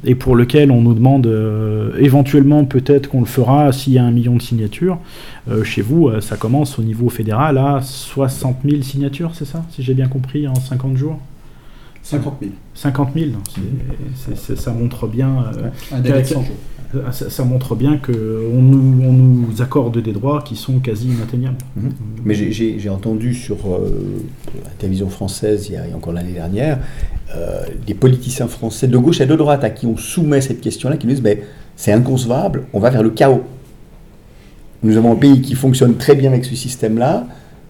et 0.06 0.16
pour 0.16 0.36
lequel 0.36 0.72
on 0.72 0.82
nous 0.82 0.94
demande 0.94 1.28
euh, 1.28 1.92
éventuellement 2.00 2.64
peut-être 2.64 3.10
qu'on 3.10 3.20
le 3.20 3.26
fera 3.26 3.74
s'il 3.74 3.94
y 3.94 4.00
a 4.00 4.04
un 4.04 4.12
million 4.12 4.36
de 4.36 4.42
signatures. 4.42 5.00
chez 5.64 5.82
vous, 5.82 6.10
ça 6.22 6.38
commence 6.38 6.80
au 6.80 6.82
niveau 6.82 7.10
fédéral 7.10 7.58
à 7.58 7.82
60 7.82 8.60
000 8.64 8.82
signatures, 8.84 9.32
c'est 9.34 9.46
ça, 9.46 9.64
si 9.72 9.84
j'ai 9.84 9.94
bien 9.94 10.08
compris, 10.08 10.48
en 10.48 10.56
50 10.56 10.96
jours? 10.96 11.20
50 12.10 12.38
000. 12.42 12.52
50 12.74 13.10
000, 13.16 13.32
ça 14.56 14.72
montre 14.72 15.08
bien. 15.08 15.52
Euh, 16.96 17.12
ça, 17.12 17.44
montre 17.44 17.76
bien 17.76 17.98
qu'on 17.98 18.14
nous, 18.14 19.04
on 19.06 19.12
nous 19.12 19.62
accorde 19.62 20.02
des 20.02 20.14
droits 20.14 20.42
qui 20.42 20.56
sont 20.56 20.80
quasi 20.80 21.10
inatteignables. 21.10 21.58
Mhm. 21.76 21.92
Mais 22.24 22.34
j'ai 22.34 22.90
entendu 22.90 23.34
sur 23.34 23.58
euh, 23.68 24.24
la 24.64 24.70
télévision 24.78 25.10
française, 25.10 25.68
il 25.68 25.74
y 25.74 25.76
a, 25.76 25.84
encore 25.94 26.14
l'année 26.14 26.32
dernière, 26.32 26.80
euh, 27.36 27.66
des 27.86 27.94
politiciens 27.94 28.48
français 28.48 28.88
de 28.88 28.98
gauche 28.98 29.20
et 29.20 29.26
de 29.26 29.36
droite 29.36 29.66
à 29.66 29.70
qui 29.70 29.86
on 29.86 29.98
soumet 29.98 30.40
cette 30.40 30.62
question-là, 30.62 30.96
qui 30.96 31.08
nous 31.08 31.14
disent 31.14 31.22
ben, 31.22 31.40
c'est 31.76 31.92
inconcevable, 31.92 32.64
on 32.72 32.80
va 32.80 32.90
vers 32.90 33.04
le 33.04 33.10
chaos. 33.10 33.44
Nous 34.82 34.96
avons 34.96 35.12
un 35.12 35.18
pays 35.18 35.42
qui 35.42 35.56
fonctionne 35.56 35.96
très 35.98 36.16
bien 36.16 36.32
avec 36.32 36.46
ce 36.46 36.56
système-là, 36.56 37.28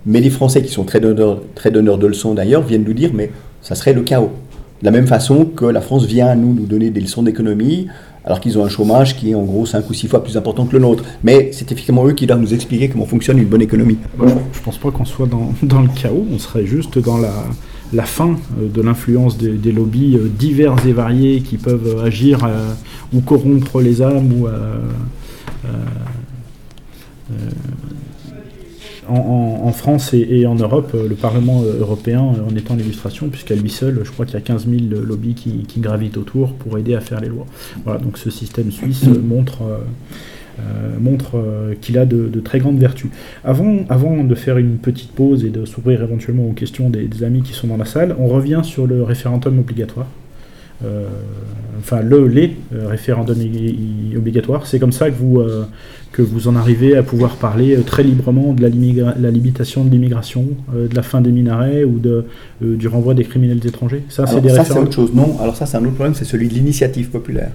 mais 0.07 0.21
les 0.21 0.29
Français 0.29 0.63
qui 0.63 0.71
sont 0.71 0.85
très 0.85 0.99
donneurs, 0.99 1.41
de 1.53 2.07
leçons 2.07 2.33
d'ailleurs 2.33 2.63
viennent 2.63 2.85
nous 2.85 2.93
dire 2.93 3.11
mais 3.13 3.29
ça 3.61 3.75
serait 3.75 3.93
le 3.93 4.01
chaos. 4.01 4.31
De 4.81 4.85
la 4.85 4.91
même 4.91 5.07
façon 5.07 5.45
que 5.45 5.65
la 5.65 5.81
France 5.81 6.05
vient 6.05 6.27
à 6.27 6.35
nous 6.35 6.53
nous 6.53 6.65
donner 6.65 6.89
des 6.91 7.01
leçons 7.01 7.23
d'économie, 7.23 7.87
alors 8.23 8.39
qu'ils 8.39 8.57
ont 8.57 8.63
un 8.63 8.69
chômage 8.69 9.17
qui 9.17 9.31
est 9.31 9.35
en 9.35 9.43
gros 9.43 9.65
5 9.65 9.89
ou 9.89 9.93
6 9.93 10.07
fois 10.07 10.23
plus 10.23 10.37
important 10.37 10.65
que 10.65 10.73
le 10.73 10.79
nôtre. 10.79 11.03
Mais 11.23 11.49
c'est 11.51 11.65
effectivement 11.71 12.05
eux 12.07 12.13
qui 12.13 12.25
doivent 12.25 12.39
nous 12.39 12.53
expliquer 12.53 12.87
comment 12.87 13.05
fonctionne 13.05 13.37
une 13.37 13.47
bonne 13.47 13.61
économie. 13.61 13.97
je 14.19 14.25
ne 14.25 14.63
pense 14.63 14.77
pas 14.77 14.91
qu'on 14.91 15.05
soit 15.05 15.27
dans, 15.63 15.81
le 15.81 15.89
chaos, 15.89 16.25
on 16.31 16.39
serait 16.39 16.65
juste 16.65 16.99
dans 16.99 17.17
la, 17.17 18.03
fin 18.03 18.37
euh, 18.59 18.69
de 18.73 18.81
l'influence 18.81 19.37
des, 19.37 19.71
lobbies 19.71 20.15
euh, 20.15 20.29
divers 20.29 20.75
et 20.85 20.93
variés 20.93 21.41
qui 21.41 21.57
peuvent 21.57 22.01
agir 22.05 22.45
euh, 22.45 22.71
ou 23.13 23.19
corrompre 23.21 23.81
les 23.81 24.01
âmes 24.01 24.31
ou 24.31 24.47
en, 29.09 29.71
France 29.71 30.13
et, 30.13 30.45
en 30.45 30.55
Europe, 30.55 30.93
le 30.93 31.15
Parlement 31.15 31.61
européen 31.61 32.21
en 32.21 32.55
étant 32.55 32.75
l'illustration, 32.75 33.29
puisqu'à 33.29 33.55
lui 33.55 33.69
seul, 33.69 34.01
je 34.03 34.11
crois 34.11 34.25
qu'il 34.25 34.35
y 34.35 34.37
a 34.37 34.41
15 34.41 34.67
000 34.67 35.01
lobbies 35.03 35.35
qui, 35.35 35.79
gravitent 35.79 36.17
autour 36.17 36.53
pour 36.53 36.77
aider 36.77 36.95
à 36.95 37.01
faire 37.01 37.21
les 37.21 37.29
lois. 37.29 37.45
Voilà, 37.85 37.99
donc 37.99 38.17
ce 38.17 38.29
système 38.29 38.71
suisse 38.71 39.05
montre, 39.23 39.63
montre 40.99 41.41
qu'il 41.81 41.97
a 41.97 42.05
de, 42.05 42.39
très 42.39 42.59
grandes 42.59 42.79
vertus. 42.79 43.11
Avant, 43.43 43.79
avant 43.89 44.23
de 44.23 44.35
faire 44.35 44.57
une 44.57 44.77
petite 44.77 45.11
pause 45.11 45.45
et 45.45 45.49
de 45.49 45.65
s'ouvrir 45.65 46.01
éventuellement 46.01 46.47
aux 46.47 46.53
questions 46.53 46.89
des 46.89 47.23
amis 47.23 47.43
qui 47.43 47.53
sont 47.53 47.67
dans 47.67 47.77
la 47.77 47.85
salle, 47.85 48.15
on 48.19 48.27
revient 48.27 48.61
sur 48.63 48.87
le 48.87 49.03
référendum 49.03 49.59
obligatoire. 49.59 50.07
Euh, 50.85 51.07
enfin 51.79 52.01
le, 52.01 52.27
les 52.27 52.55
euh, 52.71 52.87
référendums 52.87 53.41
obligatoires. 54.15 54.67
C'est 54.67 54.77
comme 54.77 54.91
ça 54.91 55.09
que 55.09 55.15
vous, 55.15 55.39
euh, 55.39 55.65
que 56.11 56.21
vous 56.21 56.47
en 56.47 56.55
arrivez 56.55 56.95
à 56.95 57.01
pouvoir 57.01 57.37
parler 57.37 57.77
très 57.83 58.03
librement 58.03 58.53
de 58.53 58.61
la, 58.61 58.69
la 59.19 59.31
limitation 59.31 59.83
de 59.83 59.89
l'immigration, 59.89 60.45
de 60.73 60.95
la 60.95 61.01
fin 61.01 61.21
des 61.21 61.31
minarets 61.31 61.83
ou 61.83 61.97
de, 61.97 62.25
du 62.61 62.87
renvoi 62.87 63.15
des 63.15 63.23
criminels 63.23 63.65
étrangers. 63.65 64.03
Ça, 64.09 64.27
c'est 64.27 64.39
des 64.41 64.49
ça, 64.49 64.65
c'est 64.65 64.77
autre 64.77 64.93
chose. 64.93 65.13
Non, 65.13 65.37
alors 65.41 65.55
ça, 65.55 65.65
c'est 65.65 65.77
un 65.77 65.83
autre 65.83 65.95
problème, 65.95 66.13
c'est 66.13 66.25
celui 66.25 66.47
de 66.47 66.53
l'initiative 66.53 67.09
populaire. 67.09 67.51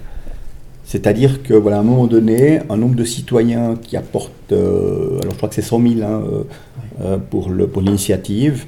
C'est-à-dire 0.85 1.43
que, 1.43 1.55
voilà, 1.55 1.79
à 1.79 1.81
un 1.81 1.85
moment 1.85 2.07
donné, 2.07 2.61
un 2.69 2.77
nombre 2.77 2.97
de 2.97 3.05
citoyens 3.05 3.77
qui 3.81 3.97
apportent, 3.97 4.53
alors 4.53 5.31
je 5.31 5.37
crois 5.37 5.49
que 5.49 5.55
c'est 5.55 5.63
100 5.63 5.81
000 5.81 5.95
hein, 6.03 7.21
pour 7.31 7.51
l'initiative, 7.81 8.65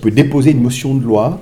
peut 0.00 0.10
déposer 0.10 0.52
une 0.52 0.62
motion 0.62 0.94
de 0.94 1.02
loi 1.02 1.40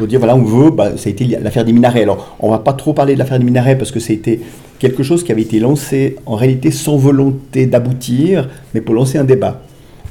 pour 0.00 0.08
dire 0.08 0.18
voilà, 0.18 0.34
on 0.34 0.42
veut, 0.42 0.70
bah, 0.70 0.96
ça 0.96 1.08
a 1.08 1.12
été 1.12 1.26
l'affaire 1.26 1.66
des 1.66 1.74
minarets. 1.74 2.04
Alors, 2.04 2.34
on 2.40 2.50
va 2.50 2.58
pas 2.58 2.72
trop 2.72 2.94
parler 2.94 3.12
de 3.12 3.18
l'affaire 3.18 3.38
des 3.38 3.44
minarets 3.44 3.76
parce 3.76 3.90
que 3.90 4.00
c'était 4.00 4.40
quelque 4.78 5.02
chose 5.02 5.22
qui 5.22 5.30
avait 5.30 5.42
été 5.42 5.60
lancé 5.60 6.16
en 6.24 6.36
réalité 6.36 6.70
sans 6.70 6.96
volonté 6.96 7.66
d'aboutir, 7.66 8.48
mais 8.72 8.80
pour 8.80 8.94
lancer 8.94 9.18
un 9.18 9.24
débat. 9.24 9.60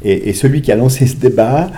Et, 0.03 0.31
celui 0.33 0.61
qui 0.61 0.71
a 0.71 0.75
lancé 0.75 1.07
ce 1.07 1.15
débat 1.15 1.71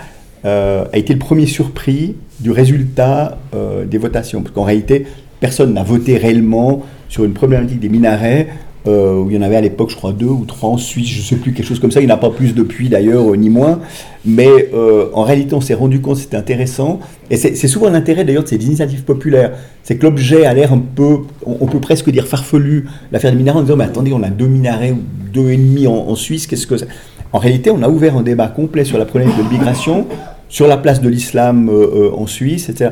euh, 0.44 0.84
a 0.92 0.98
été 0.98 1.14
le 1.14 1.18
premier 1.18 1.46
surpris 1.46 2.14
du 2.38 2.50
résultat 2.50 3.38
euh, 3.54 3.86
des 3.86 3.96
votations. 3.96 4.42
Parce 4.42 4.54
qu'en 4.54 4.64
réalité, 4.64 5.06
personne 5.40 5.72
n'a 5.72 5.82
voté 5.82 6.18
réellement 6.18 6.82
sur 7.08 7.24
une 7.24 7.32
problématique 7.32 7.80
des 7.80 7.88
minarets 7.88 8.48
euh, 8.88 9.20
où 9.20 9.30
il 9.30 9.36
y 9.36 9.38
en 9.38 9.42
avait 9.42 9.56
à 9.56 9.60
l'époque, 9.60 9.90
je 9.90 9.96
crois, 9.96 10.12
deux 10.12 10.26
ou 10.26 10.44
trois 10.44 10.70
en 10.70 10.76
Suisse, 10.76 11.08
je 11.08 11.18
ne 11.18 11.22
sais 11.22 11.36
plus, 11.36 11.52
quelque 11.52 11.66
chose 11.66 11.78
comme 11.78 11.92
ça. 11.92 12.00
Il 12.00 12.06
n'y 12.06 12.12
en 12.12 12.16
a 12.16 12.18
pas 12.18 12.30
plus 12.30 12.52
depuis 12.52 12.88
d'ailleurs, 12.88 13.30
euh, 13.30 13.36
ni 13.36 13.48
moins. 13.48 13.78
Mais 14.24 14.70
euh, 14.74 15.06
en 15.12 15.22
réalité, 15.22 15.54
on 15.54 15.60
s'est 15.60 15.74
rendu 15.74 16.00
compte 16.00 16.16
que 16.16 16.22
c'était 16.22 16.36
intéressant. 16.36 16.98
Et 17.30 17.36
c'est 17.36 17.68
souvent 17.68 17.90
l'intérêt 17.90 18.24
d'ailleurs 18.24 18.42
de 18.42 18.48
ces 18.48 18.56
initiatives 18.56 19.04
populaires. 19.04 19.52
C'est 19.84 19.96
que 19.96 20.02
l'objet 20.02 20.44
a 20.46 20.52
l'air 20.52 20.72
un 20.72 20.80
peu, 20.80 21.18
on, 21.46 21.66
peut 21.66 21.80
presque 21.80 22.10
dire 22.10 22.26
farfelu, 22.26 22.88
l'affaire 23.10 23.30
des 23.30 23.38
minarets, 23.38 23.60
en 23.60 23.62
disant, 23.62 23.76
mais 23.76 23.84
attendez, 23.84 24.12
on 24.12 24.22
a 24.22 24.30
deux 24.30 24.48
minarets 24.48 24.92
ou 24.92 25.00
deux 25.32 25.50
et 25.50 25.56
demi 25.56 25.86
en, 25.86 26.14
Suisse, 26.14 26.46
qu'est-ce 26.46 26.66
que 26.66 26.76
c'est 26.76 26.88
En 27.32 27.38
réalité, 27.38 27.70
on 27.70 27.82
a 27.82 27.88
ouvert 27.88 28.16
un 28.16 28.22
débat 28.22 28.48
complet 28.48 28.84
sur 28.84 28.98
la 28.98 29.06
problématique 29.06 29.42
de 29.44 29.48
l'immigration, 29.48 30.06
sur 30.48 30.66
la 30.66 30.76
place 30.76 31.00
de 31.00 31.08
l'islam 31.08 31.70
en 32.14 32.26
Suisse, 32.26 32.68
etc 32.68 32.90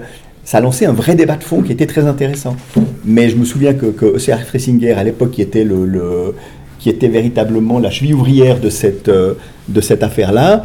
ça 0.50 0.58
a 0.58 0.60
lancé 0.60 0.84
un 0.84 0.92
vrai 0.92 1.14
débat 1.14 1.36
de 1.36 1.44
fond 1.44 1.62
qui 1.62 1.70
était 1.70 1.86
très 1.86 2.06
intéressant. 2.06 2.56
Mais 3.04 3.28
je 3.28 3.36
me 3.36 3.44
souviens 3.44 3.72
que, 3.72 3.86
que 3.86 4.18
Fressinger, 4.18 4.94
à 4.94 5.04
l'époque, 5.04 5.30
qui 5.30 5.42
était 5.42 5.62
le, 5.62 6.34
qui 6.80 6.90
était 6.90 7.06
véritablement 7.06 7.78
la 7.78 7.88
cheville 7.92 8.14
ouvrière 8.14 8.58
de 8.58 8.68
cette, 8.68 9.08
euh, 9.08 9.34
de 9.68 9.80
cette 9.80 10.02
affaire-là, 10.02 10.64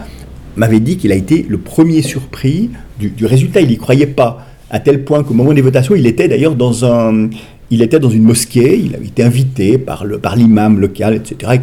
m'avait 0.55 0.79
dit 0.79 0.97
qu'il 0.97 1.11
a 1.11 1.15
été 1.15 1.45
le 1.47 1.59
premier 1.59 2.01
surpris 2.01 2.71
du, 2.99 3.27
résultat. 3.27 3.61
Il 3.61 3.67
n'y 3.67 3.77
croyait 3.77 4.07
pas, 4.07 4.47
à 4.71 4.79
tel 4.79 5.03
point 5.03 5.21
qu'au 5.21 5.35
moment 5.35 5.53
des 5.53 5.61
votations, 5.61 5.93
il 5.93 6.07
était 6.07 6.27
d'ailleurs 6.27 6.55
dans 6.55 6.83
un... 6.83 7.29
Il 7.69 7.83
était 7.83 7.99
dans 7.99 8.09
une 8.09 8.23
mosquée, 8.23 8.79
il 8.79 8.95
avait 8.95 9.05
été 9.05 9.21
invité 9.21 9.77
par, 9.77 10.03
le, 10.03 10.17
par 10.17 10.35
l'imam 10.35 10.79
local, 10.79 11.13
etc., 11.13 11.59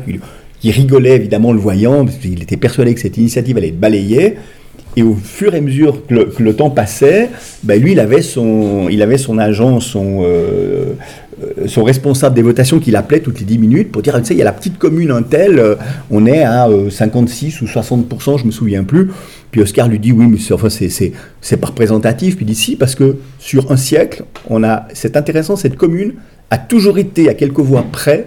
qui, 0.60 0.70
rigolait 0.70 1.16
évidemment 1.16 1.52
le 1.52 1.58
voyant, 1.58 2.04
parce 2.04 2.18
qu'il 2.18 2.40
était 2.40 2.56
persuadé 2.56 2.94
que 2.94 3.00
cette 3.00 3.16
initiative 3.16 3.56
allait 3.56 3.70
être 3.70 3.80
balayée. 3.80 4.36
Et 4.96 5.02
au 5.02 5.14
fur 5.14 5.54
et 5.54 5.58
à 5.58 5.60
mesure 5.60 6.06
que 6.06 6.42
le, 6.42 6.54
temps 6.54 6.68
passait, 6.68 7.30
ben 7.62 7.80
lui, 7.80 7.92
il 7.92 8.00
avait 8.00 8.20
son, 8.20 8.88
il 8.90 9.00
avait 9.00 9.16
son 9.16 9.38
agent, 9.38 9.80
son, 9.80 10.20
euh, 10.22 10.92
euh, 11.42 11.66
son 11.66 11.82
responsable 11.82 12.34
des 12.34 12.42
votations 12.42 12.78
qu'il 12.78 12.94
appelait 12.96 13.20
toutes 13.20 13.38
les 13.38 13.46
10 13.46 13.58
minutes 13.58 13.90
pour 13.90 14.02
dire, 14.02 14.18
tu 14.18 14.24
sais, 14.26 14.34
il 14.34 14.38
y 14.38 14.42
a 14.42 14.44
la 14.44 14.52
petite 14.52 14.76
commune 14.76 15.10
un 15.10 15.22
tel, 15.22 15.58
euh, 15.58 15.76
on 16.10 16.26
est 16.26 16.42
à 16.42 16.68
56 16.90 17.62
ou 17.62 17.64
60%, 17.64 18.38
je 18.38 18.44
me 18.44 18.50
souviens 18.50 18.84
plus. 18.84 19.10
Puis 19.50 19.62
Oscar 19.62 19.88
lui 19.88 19.98
dit, 19.98 20.12
oui, 20.12 20.26
mais 20.26 20.38
c'est, 20.38 20.52
enfin, 20.52 20.68
c'est, 20.68 20.90
c'est, 20.90 21.56
pas 21.56 21.68
représentatif. 21.68 22.36
Puis 22.36 22.44
il 22.44 22.48
dit, 22.48 22.54
si, 22.54 22.76
parce 22.76 22.94
que 22.94 23.16
sur 23.38 23.72
un 23.72 23.78
siècle, 23.78 24.24
on 24.50 24.62
a, 24.62 24.86
c'est 24.92 25.16
intéressant, 25.16 25.56
cette 25.56 25.76
commune 25.76 26.14
a 26.50 26.58
toujours 26.58 26.98
été 26.98 27.30
à 27.30 27.34
quelques 27.34 27.60
voix 27.60 27.86
près 27.90 28.26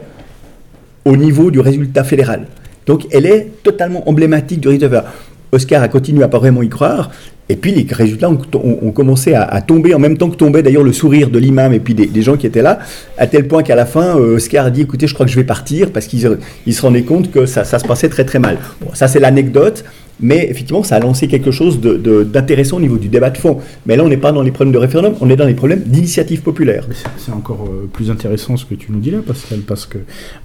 au 1.06 1.16
niveau 1.16 1.52
du 1.52 1.60
résultat 1.60 2.04
fédéral. 2.04 2.48
Donc 2.88 3.06
elle 3.12 3.28
est 3.28 3.52
totalement 3.62 4.08
emblématique 4.10 4.60
du 4.60 4.68
résultat 4.68 4.88
fédéral. 4.88 5.12
Oscar 5.52 5.82
a 5.84 5.88
continué 5.88 6.24
à 6.24 6.28
pas 6.28 6.40
vraiment 6.40 6.62
y 6.62 6.70
croire. 6.70 7.12
Et 7.48 7.56
puis 7.56 7.72
les 7.72 7.86
résultats 7.94 8.28
ont, 8.30 8.92
commencé 8.92 9.36
à, 9.36 9.62
tomber 9.62 9.94
en 9.94 10.00
même 10.00 10.18
temps 10.18 10.32
que 10.32 10.36
tombait 10.36 10.64
d'ailleurs 10.64 10.84
le 10.84 10.94
sourire 10.94 11.30
de 11.30 11.38
l'imam 11.38 11.74
et 11.74 11.80
puis 11.80 11.94
des, 11.94 12.22
gens 12.24 12.38
qui 12.38 12.48
étaient 12.48 12.64
là, 12.64 12.80
à 13.20 13.28
tel 13.28 13.48
point 13.48 13.62
qu'à 13.62 13.76
la 13.76 13.86
fin, 13.86 14.18
euh, 14.18 14.38
Oscar 14.38 14.66
a 14.66 14.72
dit 14.72 14.82
écoutez, 14.82 15.06
je 15.06 15.14
crois 15.14 15.28
que 15.28 15.32
je 15.32 15.36
vais 15.36 15.44
partir 15.44 15.92
parce 15.92 16.08
qu'il 16.08 16.22
se 16.22 16.82
rendait 16.82 17.04
compte 17.04 17.30
que 17.30 17.46
ça, 17.46 17.64
ça, 17.64 17.78
se 17.78 17.86
passait 17.86 18.10
très 18.10 18.26
très 18.26 18.40
mal. 18.40 18.58
Bon, 18.82 18.90
ça 18.96 19.08
c'est 19.08 19.20
l'anecdote. 19.20 19.86
Mais 20.20 20.48
effectivement, 20.50 20.84
ça 20.84 20.96
a 20.96 21.00
lancé 21.00 21.28
quelque 21.28 21.52
chose 21.52 21.80
d'intéressant 21.80 22.78
au 22.78 22.82
niveau 22.82 22.98
du 22.98 23.10
débat 23.10 23.30
de 23.30 23.38
fond. 23.38 23.60
Mais 23.86 23.96
là, 23.96 24.04
on 24.04 24.10
n'est 24.10 24.18
pas 24.18 24.32
dans 24.32 24.42
les 24.42 24.52
problèmes 24.52 24.74
de 24.74 24.78
référendum, 24.78 25.16
on 25.22 25.30
est 25.30 25.36
dans 25.36 25.46
les 25.46 25.54
problèmes 25.54 25.82
d'initiative 25.82 26.42
populaire. 26.42 26.88
C'est 27.18 27.32
encore 27.32 27.68
euh, 27.70 27.90
plus 27.92 28.10
intéressant 28.10 28.58
ce 28.58 28.66
que 28.66 28.76
tu 28.76 28.92
nous 28.92 29.00
dis 29.00 29.12
là, 29.12 29.20
Pascal, 29.26 29.60
parce 29.60 29.86
que 29.86 29.98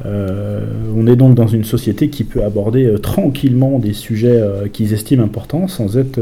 euh, 0.06 0.60
on 0.96 1.06
est 1.06 1.16
donc 1.16 1.34
dans 1.34 1.46
une 1.46 1.64
société 1.64 2.08
qui 2.08 2.24
peut 2.24 2.42
aborder 2.42 2.84
euh, 2.84 2.98
tranquillement 2.98 3.78
des 3.78 3.92
sujets 3.92 4.40
qu'ils 4.72 4.92
estiment 4.92 5.24
importants 5.24 5.68
sans 5.68 5.96
être 5.96 6.20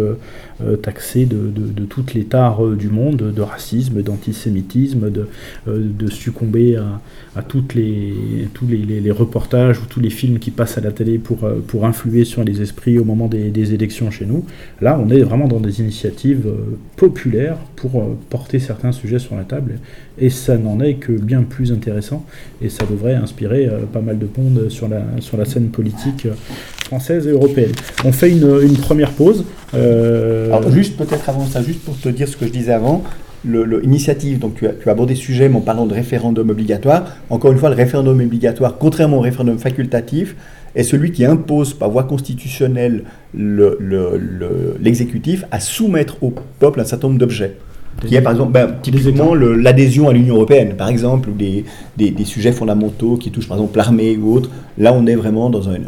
taxé 0.83 1.25
de, 1.25 1.51
de, 1.55 1.85
toutes 1.85 2.15
les 2.15 2.25
tares 2.25 2.67
du 2.71 2.89
monde, 2.89 3.33
de 3.35 3.43
racisme, 3.43 4.03
d'antisémitisme, 4.03 5.11
de, 5.11 5.29
de 5.67 6.07
succomber 6.11 6.77
à, 6.77 7.01
à 7.37 7.43
les, 7.75 8.49
tous 8.53 8.67
les, 8.67 9.11
reportages 9.11 9.79
ou 9.81 9.87
tous 9.89 10.01
les 10.01 10.11
films 10.11 10.39
qui 10.39 10.51
passent 10.51 10.79
à 10.79 10.81
la 10.81 10.91
télé 10.91 11.19
pour, 11.19 11.45
euh, 11.45 11.61
pour 11.67 11.87
influer 11.87 12.25
sur 12.25 12.45
les 12.45 12.61
esprits 12.61 12.99
au 12.99 13.05
moment 13.05 13.29
des, 13.29 13.75
élections 13.75 14.11
chez 14.11 14.27
nous. 14.27 14.45
Là, 14.81 14.99
on 14.99 15.11
est 15.11 15.21
vraiment 15.21 15.47
dans 15.47 15.61
des 15.61 15.81
initiatives 15.81 16.47
euh, 16.47 16.77
populaires 16.97 17.59
pour 17.77 18.01
euh, 18.01 18.17
porter 18.31 18.59
certains 18.59 18.93
sujets 18.93 19.19
sur 19.19 19.37
la 19.37 19.45
table. 19.45 19.79
Et 20.21 20.31
ça 20.31 20.57
n'en 20.57 20.81
est 20.81 20.95
que 20.95 21.13
bien 21.13 21.43
plus 21.43 21.73
intéressant. 21.73 22.25
Et 22.61 22.69
ça 22.69 22.85
devrait 22.89 23.15
inspirer 23.15 23.69
pas 23.93 24.01
mal 24.01 24.19
de 24.19 24.27
pondes 24.27 24.69
sur 24.69 24.89
la, 24.89 25.03
sur 25.21 25.37
la 25.37 25.45
scène 25.45 25.69
politique 25.69 26.27
française 26.85 27.27
et 27.27 27.31
européenne. 27.31 27.73
On 28.05 28.13
fait 28.13 28.31
une, 28.31 28.61
une 28.63 28.77
première 28.77 29.11
pause. 29.13 29.45
Alors, 29.73 30.71
juste 30.71 30.97
peut-être 30.97 31.29
avant 31.29 31.47
ça, 31.47 31.63
juste 31.63 31.81
pour 31.81 31.99
te 31.99 32.09
dire 32.09 32.27
ce 32.29 32.37
que 32.37 32.47
je 32.47 32.53
disais 32.53 32.73
avant, 32.73 33.05
l'initiative, 33.45 34.39
donc 34.39 34.57
tu 34.57 34.67
as, 34.67 34.73
tu 34.73 34.89
as, 34.89 34.93
abordé 34.93 35.15
ce 35.15 35.23
sujet 35.23 35.51
en 35.53 35.61
parlant 35.61 35.87
de 35.87 35.95
référendum 35.95 36.51
obligatoire. 36.51 37.17
Encore 37.31 37.53
une 37.53 37.59
fois, 37.59 37.69
le 37.69 37.77
référendum 37.77 38.21
obligatoire, 38.21 38.79
contrairement 38.79 39.19
au 39.19 39.21
référendum 39.21 39.59
facultatif, 39.59 40.35
est 40.75 40.83
celui 40.83 41.13
qui 41.13 41.25
impose 41.25 41.75
par 41.75 41.91
voie 41.91 42.05
constitutionnelle 42.05 43.05
l'exécutif 44.81 45.45
à 45.51 45.61
soumettre 45.61 46.23
au 46.23 46.35
peuple 46.59 46.81
un 46.81 46.85
certain 46.85 47.09
nombre 47.09 47.21
d'objets. 47.21 47.57
Qui 48.07 48.15
est 48.15 48.23
par 48.23 48.33
exemple, 48.33 48.53
ben, 48.53 48.77
typiquement 48.81 49.35
l'adhésion 49.35 50.09
à 50.09 50.13
l'Union 50.13 50.37
européenne, 50.37 50.77
par 50.77 50.89
exemple, 50.89 51.31
ou 51.31 51.33
des, 51.33 51.65
des, 51.97 52.25
sujets 52.25 52.53
fondamentaux 52.53 53.17
qui 53.17 53.31
touchent 53.33 53.49
par 53.49 53.57
exemple 53.57 53.77
l'armée 53.77 54.17
ou 54.17 54.35
autre. 54.35 54.51
Là, 54.77 54.93
on 54.95 55.07
est 55.07 55.17
vraiment 55.17 55.51
dans 55.51 55.69
un, 55.69 55.79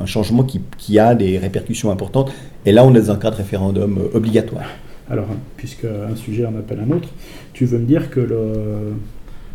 un, 0.00 0.06
changement 0.06 0.42
qui, 0.42 0.62
qui, 0.78 0.98
a 0.98 1.14
des 1.14 1.36
répercussions 1.38 1.90
importantes. 1.90 2.32
Et 2.64 2.72
là, 2.72 2.84
on 2.84 2.94
est 2.94 3.00
dans 3.00 3.10
un 3.10 3.16
cadre 3.16 3.36
référendum 3.36 3.98
obligatoire. 4.14 4.64
Alors, 5.10 5.26
puisque 5.56 5.84
un 5.84 6.16
sujet 6.16 6.46
en 6.46 6.56
appelle 6.56 6.80
un 6.80 6.90
autre, 6.94 7.08
tu 7.52 7.66
veux 7.66 7.78
me 7.78 7.84
dire 7.84 8.10
que 8.10 8.20
le, 8.20 8.94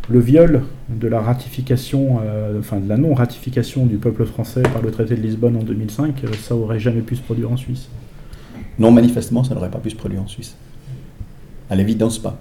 le 0.10 0.20
viol 0.20 0.62
de 0.90 1.08
la 1.08 1.22
ratification, 1.22 2.20
euh, 2.24 2.60
enfin 2.60 2.80
de 2.80 2.88
la 2.88 2.98
non-ratification 2.98 3.86
du 3.86 3.98
peuple 3.98 4.26
français 4.26 4.62
par 4.62 4.82
le 4.82 4.92
traité 4.92 5.16
de 5.16 5.22
Lisbonne 5.22 5.56
en 5.56 5.64
2005, 5.64 6.24
euh, 6.24 6.28
ça 6.40 6.56
aurait 6.56 6.80
jamais 6.80 7.02
pu 7.02 7.16
se 7.16 7.22
produire 7.22 7.52
en 7.52 7.58
Suisse? 7.58 7.90
Non, 8.78 8.92
manifestement, 8.92 9.44
ça 9.44 9.56
n'aurait 9.56 9.72
pas 9.72 9.80
pu 9.80 9.90
se 9.90 9.96
produire 9.96 10.22
en 10.22 10.28
Suisse. 10.28 10.56
À 11.70 11.76
l'évidence 11.76 12.20
pas. 12.20 12.38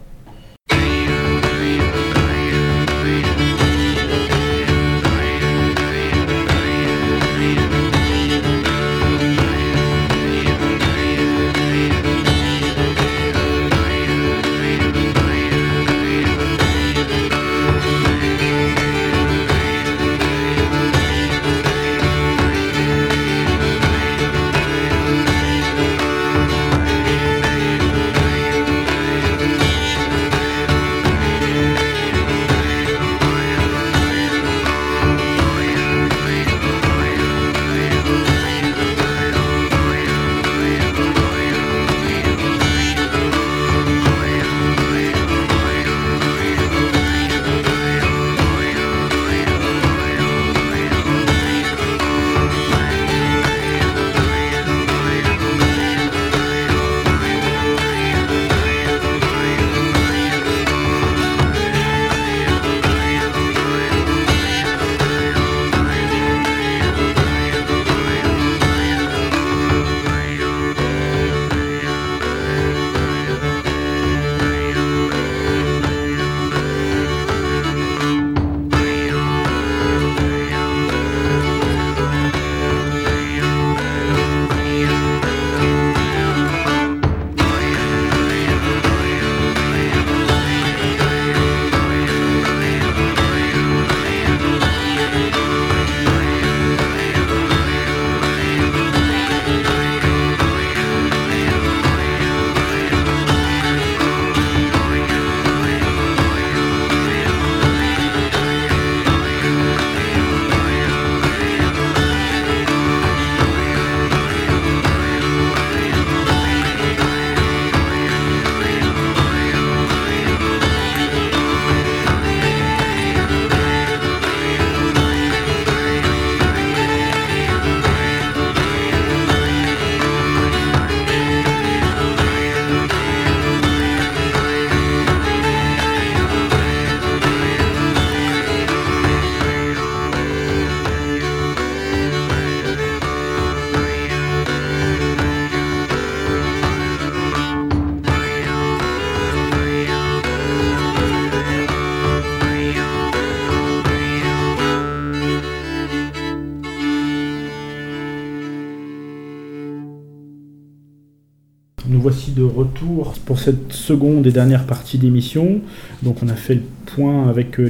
Nous 161.88 162.00
voici 162.00 162.30
de 162.30 162.42
retour 162.42 163.14
pour 163.26 163.38
cette 163.38 163.72
seconde 163.72 164.26
et 164.26 164.30
dernière 164.30 164.64
partie 164.64 164.98
d'émission. 164.98 165.60
Donc 166.02 166.22
on 166.22 166.28
a 166.28 166.34
fait 166.34 166.54
le 166.54 166.62
point 166.86 167.28
avec 167.28 167.58
euh, 167.60 167.68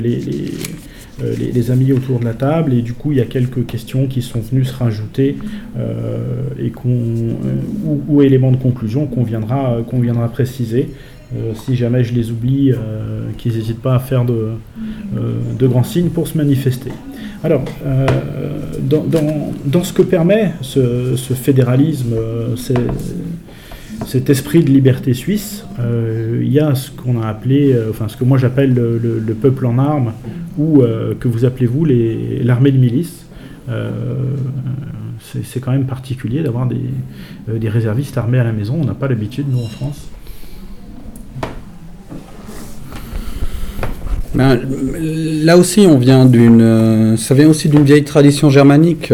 euh, 1.22 1.34
les, 1.38 1.70
amis 1.70 1.92
autour 1.92 2.20
de 2.20 2.24
la 2.24 2.34
table 2.34 2.74
et 2.74 2.82
du 2.82 2.92
coup 2.92 3.12
il 3.12 3.18
y 3.18 3.20
a 3.20 3.24
quelques 3.24 3.66
questions 3.66 4.06
qui 4.06 4.22
sont 4.22 4.40
venues 4.40 4.64
se 4.64 4.74
rajouter 4.74 5.36
et 6.58 6.70
qu'on, 6.70 7.36
ou, 8.08 8.22
éléments 8.22 8.52
de 8.52 8.56
conclusion 8.56 9.06
qu'on 9.06 9.24
viendra, 9.24 9.78
qu'on 9.88 10.00
préciser. 10.28 10.90
si 11.54 11.76
jamais 11.76 12.04
je 12.04 12.14
les 12.14 12.30
oublie, 12.30 12.72
qu'ils 13.38 13.54
n'hésitent 13.54 13.82
pas 13.82 13.96
à 13.96 13.98
faire 13.98 14.24
de, 14.24 15.66
grands 15.66 15.84
signes 15.84 16.10
pour 16.10 16.28
se 16.28 16.38
manifester. 16.38 16.90
Alors, 17.42 17.64
dans, 18.80 19.84
ce 19.84 19.92
que 19.92 20.02
permet 20.02 20.52
ce, 20.60 21.16
ce 21.16 21.34
fédéralisme, 21.34 22.14
c'est 22.56 22.78
cet 24.06 24.30
esprit 24.30 24.62
de 24.62 24.70
liberté 24.70 25.14
suisse, 25.14 25.64
euh, 25.80 26.40
il 26.42 26.52
y 26.52 26.60
a 26.60 26.74
ce 26.74 26.90
qu'on 26.90 27.20
a 27.20 27.26
appelé, 27.26 27.72
euh, 27.72 27.90
enfin 27.90 28.08
ce 28.08 28.16
que 28.16 28.24
moi 28.24 28.38
j'appelle 28.38 28.74
le, 28.74 29.34
peuple 29.34 29.66
en 29.66 29.78
armes, 29.78 30.12
ou 30.58 30.82
euh, 30.82 31.14
que 31.18 31.28
vous 31.28 31.44
appelez 31.44 31.66
vous 31.66 31.84
l'armée 31.84 32.70
de 32.70 32.78
milice. 32.78 33.26
c'est 35.42 35.60
quand 35.60 35.72
même 35.72 35.86
particulier 35.86 36.42
d'avoir 36.42 36.66
des, 36.66 37.58
des, 37.58 37.68
réservistes 37.68 38.16
armés 38.18 38.38
à 38.38 38.44
la 38.44 38.52
maison, 38.52 38.78
on 38.80 38.84
n'a 38.84 38.94
pas 38.94 39.08
l'habitude 39.08 39.46
nous 39.50 39.64
en 39.64 39.68
France. 39.68 40.08
Ben, 44.34 44.60
là 45.44 45.56
aussi, 45.56 45.86
on 45.88 45.96
vient 45.96 46.26
d'une, 46.26 47.16
ça 47.16 47.34
vient 47.34 47.48
aussi 47.48 47.68
d'une 47.68 47.84
vieille 47.84 48.04
tradition 48.04 48.50
germanique. 48.50 49.12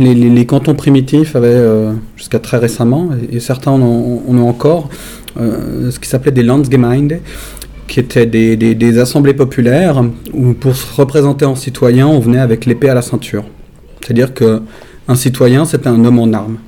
Les, 0.00 0.46
cantons 0.46 0.74
primitifs 0.74 1.36
avaient, 1.36 1.48
euh, 1.48 1.92
jusqu'à 2.16 2.38
très 2.38 2.58
récemment, 2.58 3.10
et, 3.30 3.40
certains 3.40 3.70
en 3.70 3.80
ont, 3.80 4.48
encore, 4.48 4.88
euh, 5.38 5.90
ce 5.90 5.98
qui 5.98 6.08
s'appelait 6.08 6.32
des 6.32 6.42
Landsgemeinde, 6.42 7.20
qui 7.86 8.00
étaient 8.00 8.26
des, 8.26 8.98
assemblées 8.98 9.34
populaires 9.34 10.02
où 10.32 10.52
pour 10.52 10.76
se 10.76 10.94
représenter 10.94 11.44
en 11.44 11.56
citoyen, 11.56 12.06
on 12.06 12.20
venait 12.20 12.38
avec 12.38 12.66
l'épée 12.66 12.88
à 12.88 12.94
la 12.94 13.02
ceinture. 13.02 13.44
C'est-à-dire 14.00 14.32
qu'un 14.32 15.14
citoyen, 15.14 15.64
c'était 15.64 15.88
un 15.88 16.04
homme 16.04 16.18
en 16.18 16.32
armes. 16.32 16.58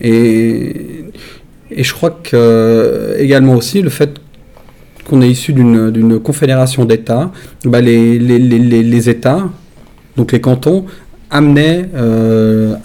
Et, 0.00 1.04
je 1.76 1.92
crois 1.92 2.10
que 2.10 3.14
également 3.18 3.54
aussi 3.54 3.80
le 3.80 3.90
fait 3.90 4.20
qu'on 5.08 5.22
est 5.22 5.30
issu 5.30 5.52
d'une 5.52 6.18
confédération 6.20 6.84
d'États, 6.84 7.30
bah, 7.64 7.80
les, 7.80 9.08
États, 9.08 9.48
donc 10.16 10.32
les 10.32 10.40
cantons, 10.40 10.86
amenaient, 11.30 11.88
euh, 11.94 12.76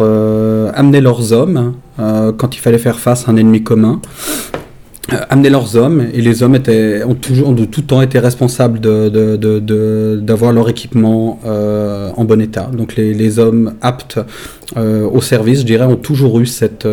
euh, 0.00 0.72
leurs 1.00 1.32
hommes 1.32 1.74
euh, 1.98 2.32
quand 2.36 2.56
il 2.56 2.58
fallait 2.60 2.78
faire 2.78 2.98
face 2.98 3.28
à 3.28 3.32
un 3.32 3.36
ennemi 3.36 3.62
commun. 3.62 4.00
Euh, 5.12 5.18
amener 5.30 5.50
leurs 5.50 5.76
hommes 5.76 6.04
et 6.12 6.20
les 6.20 6.42
hommes 6.42 6.56
étaient, 6.56 7.04
ont 7.04 7.14
toujours 7.14 7.52
de 7.52 7.64
tout 7.64 7.82
temps 7.82 8.02
été 8.02 8.18
responsables 8.18 8.80
d'avoir 8.80 9.38
de, 9.38 10.18
de, 10.18 10.54
leur 10.54 10.68
équipement 10.68 11.38
euh, 11.44 12.10
en 12.16 12.24
bon 12.24 12.40
état. 12.40 12.68
Donc 12.72 12.96
les, 12.96 13.14
les 13.14 13.38
hommes 13.38 13.74
aptes 13.82 14.18
euh, 14.76 15.08
au 15.08 15.20
service, 15.20 15.60
je 15.60 15.64
dirais, 15.66 15.84
ont 15.84 15.94
toujours 15.96 16.40
eu 16.40 16.46
cette, 16.46 16.88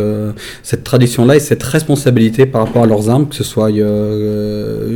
cette 0.62 0.84
tradition-là 0.84 1.38
et 1.38 1.40
cette 1.40 1.64
responsabilité 1.64 2.46
par 2.46 2.66
rapport 2.66 2.84
à 2.84 2.86
leurs 2.86 3.10
armes, 3.10 3.28
que 3.28 3.36
ce 3.36 3.44
soit 3.44 3.72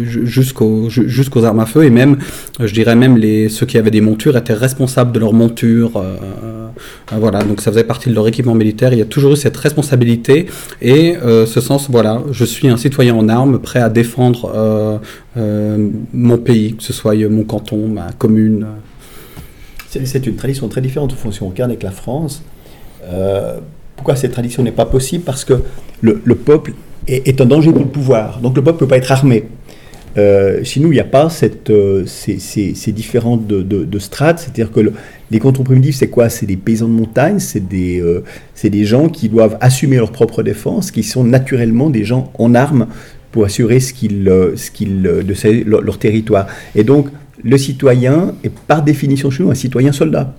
jusqu'aux 0.03 0.89
jusqu'aux 0.89 1.43
armes 1.43 1.59
à 1.59 1.65
feu 1.65 1.85
et 1.85 1.89
même, 1.89 2.17
je 2.59 2.71
dirais 2.71 2.95
même 2.95 3.17
les, 3.17 3.49
ceux 3.49 3.65
qui 3.65 3.79
avaient 3.79 3.89
des 3.89 4.01
montures 4.01 4.37
étaient 4.37 4.53
responsables 4.53 5.11
de 5.11 5.19
leurs 5.19 5.33
montures. 5.33 6.03
Voilà, 7.11 7.43
donc 7.43 7.61
ça 7.61 7.71
faisait 7.71 7.83
partie 7.83 8.09
de 8.09 8.15
leur 8.15 8.27
équipement 8.27 8.55
militaire. 8.55 8.93
Il 8.93 8.99
y 8.99 9.01
a 9.01 9.05
toujours 9.05 9.33
eu 9.33 9.35
cette 9.35 9.57
responsabilité 9.57 10.47
et 10.81 11.15
ce 11.23 11.61
sens, 11.61 11.89
voilà, 11.89 12.21
je 12.31 12.45
suis 12.45 12.67
un 12.67 12.77
citoyen 12.77 13.15
en 13.15 13.29
armes, 13.29 13.59
prêt 13.59 13.79
à 13.79 13.89
défendre 13.89 14.51
euh, 14.53 14.97
euh, 15.37 15.89
mon 16.13 16.37
pays, 16.37 16.75
que 16.75 16.83
ce 16.83 16.93
soit 16.93 17.15
mon 17.29 17.43
canton, 17.43 17.87
ma 17.87 18.11
commune. 18.17 18.65
C'est 19.89 20.25
une 20.27 20.35
tradition 20.35 20.67
très 20.67 20.81
différente 20.81 21.13
en 21.13 21.15
fonction 21.15 21.47
regarde 21.47 21.71
avec 21.71 21.83
la 21.83 21.91
France. 21.91 22.43
Euh, 23.05 23.57
pourquoi 23.95 24.15
cette 24.15 24.31
tradition 24.31 24.61
n'est 24.63 24.71
pas 24.71 24.85
possible? 24.85 25.23
Parce 25.23 25.43
que 25.43 25.63
le, 26.01 26.35
peuple 26.35 26.73
est, 27.07 27.41
un 27.41 27.45
danger 27.45 27.71
pour 27.71 27.81
le 27.81 27.87
pouvoir. 27.87 28.39
Donc 28.39 28.55
le 28.55 28.63
peuple 28.63 28.75
ne 28.75 28.79
peut 28.81 28.87
pas 28.87 28.97
être 28.97 29.11
armé. 29.11 29.47
Chez 30.15 30.79
nous, 30.79 30.91
il 30.91 30.95
n'y 30.95 30.99
a 30.99 31.03
pas 31.03 31.29
cette, 31.29 31.71
ces, 32.05 32.91
différentes 32.91 33.45
de, 33.47 33.99
strates, 33.99 34.39
c'est-à-dire 34.39 34.71
que 34.71 34.91
les 35.29 35.39
cantons 35.39 35.63
primitifs, 35.63 35.97
c'est 35.97 36.09
quoi? 36.09 36.29
C'est 36.29 36.45
des 36.45 36.57
paysans 36.57 36.87
de 36.87 36.93
montagne, 36.93 37.39
c'est 37.39 37.67
des, 37.67 38.03
des 38.63 38.85
gens 38.85 39.09
qui 39.09 39.29
doivent 39.29 39.57
assumer 39.61 39.97
leur 39.97 40.11
propre 40.11 40.41
défense, 40.41 40.89
qui 40.89 41.03
sont 41.03 41.23
naturellement 41.23 41.89
des 41.89 42.03
gens 42.03 42.31
en 42.39 42.55
armes 42.55 42.87
pour 43.31 43.45
assurer 43.45 43.79
ce 43.79 43.93
qu'ils, 43.93 44.27
euh, 44.27 44.55
ce 44.55 44.71
euh, 44.83 45.63
leur, 45.65 45.81
leur, 45.81 45.99
territoire. 45.99 46.47
Et 46.75 46.83
donc, 46.83 47.09
le 47.43 47.57
citoyen 47.57 48.33
est 48.43 48.51
par 48.51 48.81
définition 48.81 49.29
chez 49.29 49.43
nous 49.43 49.51
un 49.51 49.55
citoyen 49.55 49.91
soldat. 49.91 50.33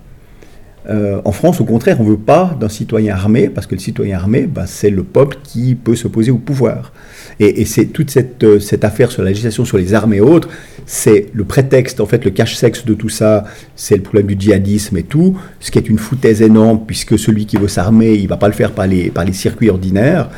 Euh, 0.87 1.21
en 1.25 1.31
France, 1.31 1.59
au 1.59 1.65
contraire, 1.65 1.97
on 1.99 2.03
ne 2.03 2.09
veut 2.11 2.17
pas 2.17 2.55
d'un 2.59 2.69
citoyen 2.69 3.13
armé, 3.13 3.49
parce 3.49 3.67
que 3.67 3.75
le 3.75 3.81
citoyen 3.81 4.17
armé, 4.17 4.47
bah, 4.47 4.65
c'est 4.65 4.89
le 4.89 5.03
peuple 5.03 5.37
qui 5.43 5.75
peut 5.75 5.95
s'opposer 5.95 6.31
au 6.31 6.37
pouvoir. 6.37 6.93
Et, 7.41 7.65
c'est 7.65 7.85
toute 7.85 8.11
cette, 8.11 8.59
cette, 8.59 8.83
affaire 8.83 9.11
sur 9.11 9.23
la 9.23 9.29
législation 9.29 9.63
sur 9.63 9.77
les 9.77 9.93
armes 9.93 10.13
et 10.13 10.19
autres, 10.19 10.49
c'est 10.85 11.27
le 11.33 11.45
prétexte, 11.45 12.01
en 12.01 12.05
fait, 12.05 12.25
le 12.25 12.31
cache-sexe 12.31 12.85
de 12.85 12.93
tout 12.93 13.09
ça, 13.09 13.45
c'est 13.75 13.95
le 13.95 14.01
problème 14.01 14.27
du 14.27 14.35
djihadisme 14.37 14.97
et 14.97 15.03
tout, 15.03 15.37
ce 15.59 15.71
qui 15.71 15.77
est 15.77 15.89
une 15.89 15.99
foutaise 15.99 16.41
énorme, 16.41 16.81
puisque 16.85 17.17
celui 17.17 17.45
qui 17.45 17.57
veut 17.57 17.67
s'armer, 17.67 18.13
il 18.15 18.23
ne 18.23 18.29
va 18.29 18.37
pas 18.37 18.47
le 18.47 18.53
faire 18.53 18.71
par 18.71 18.87
les 18.87 19.11
circuits 19.33 19.69
ordinaires 19.69 20.29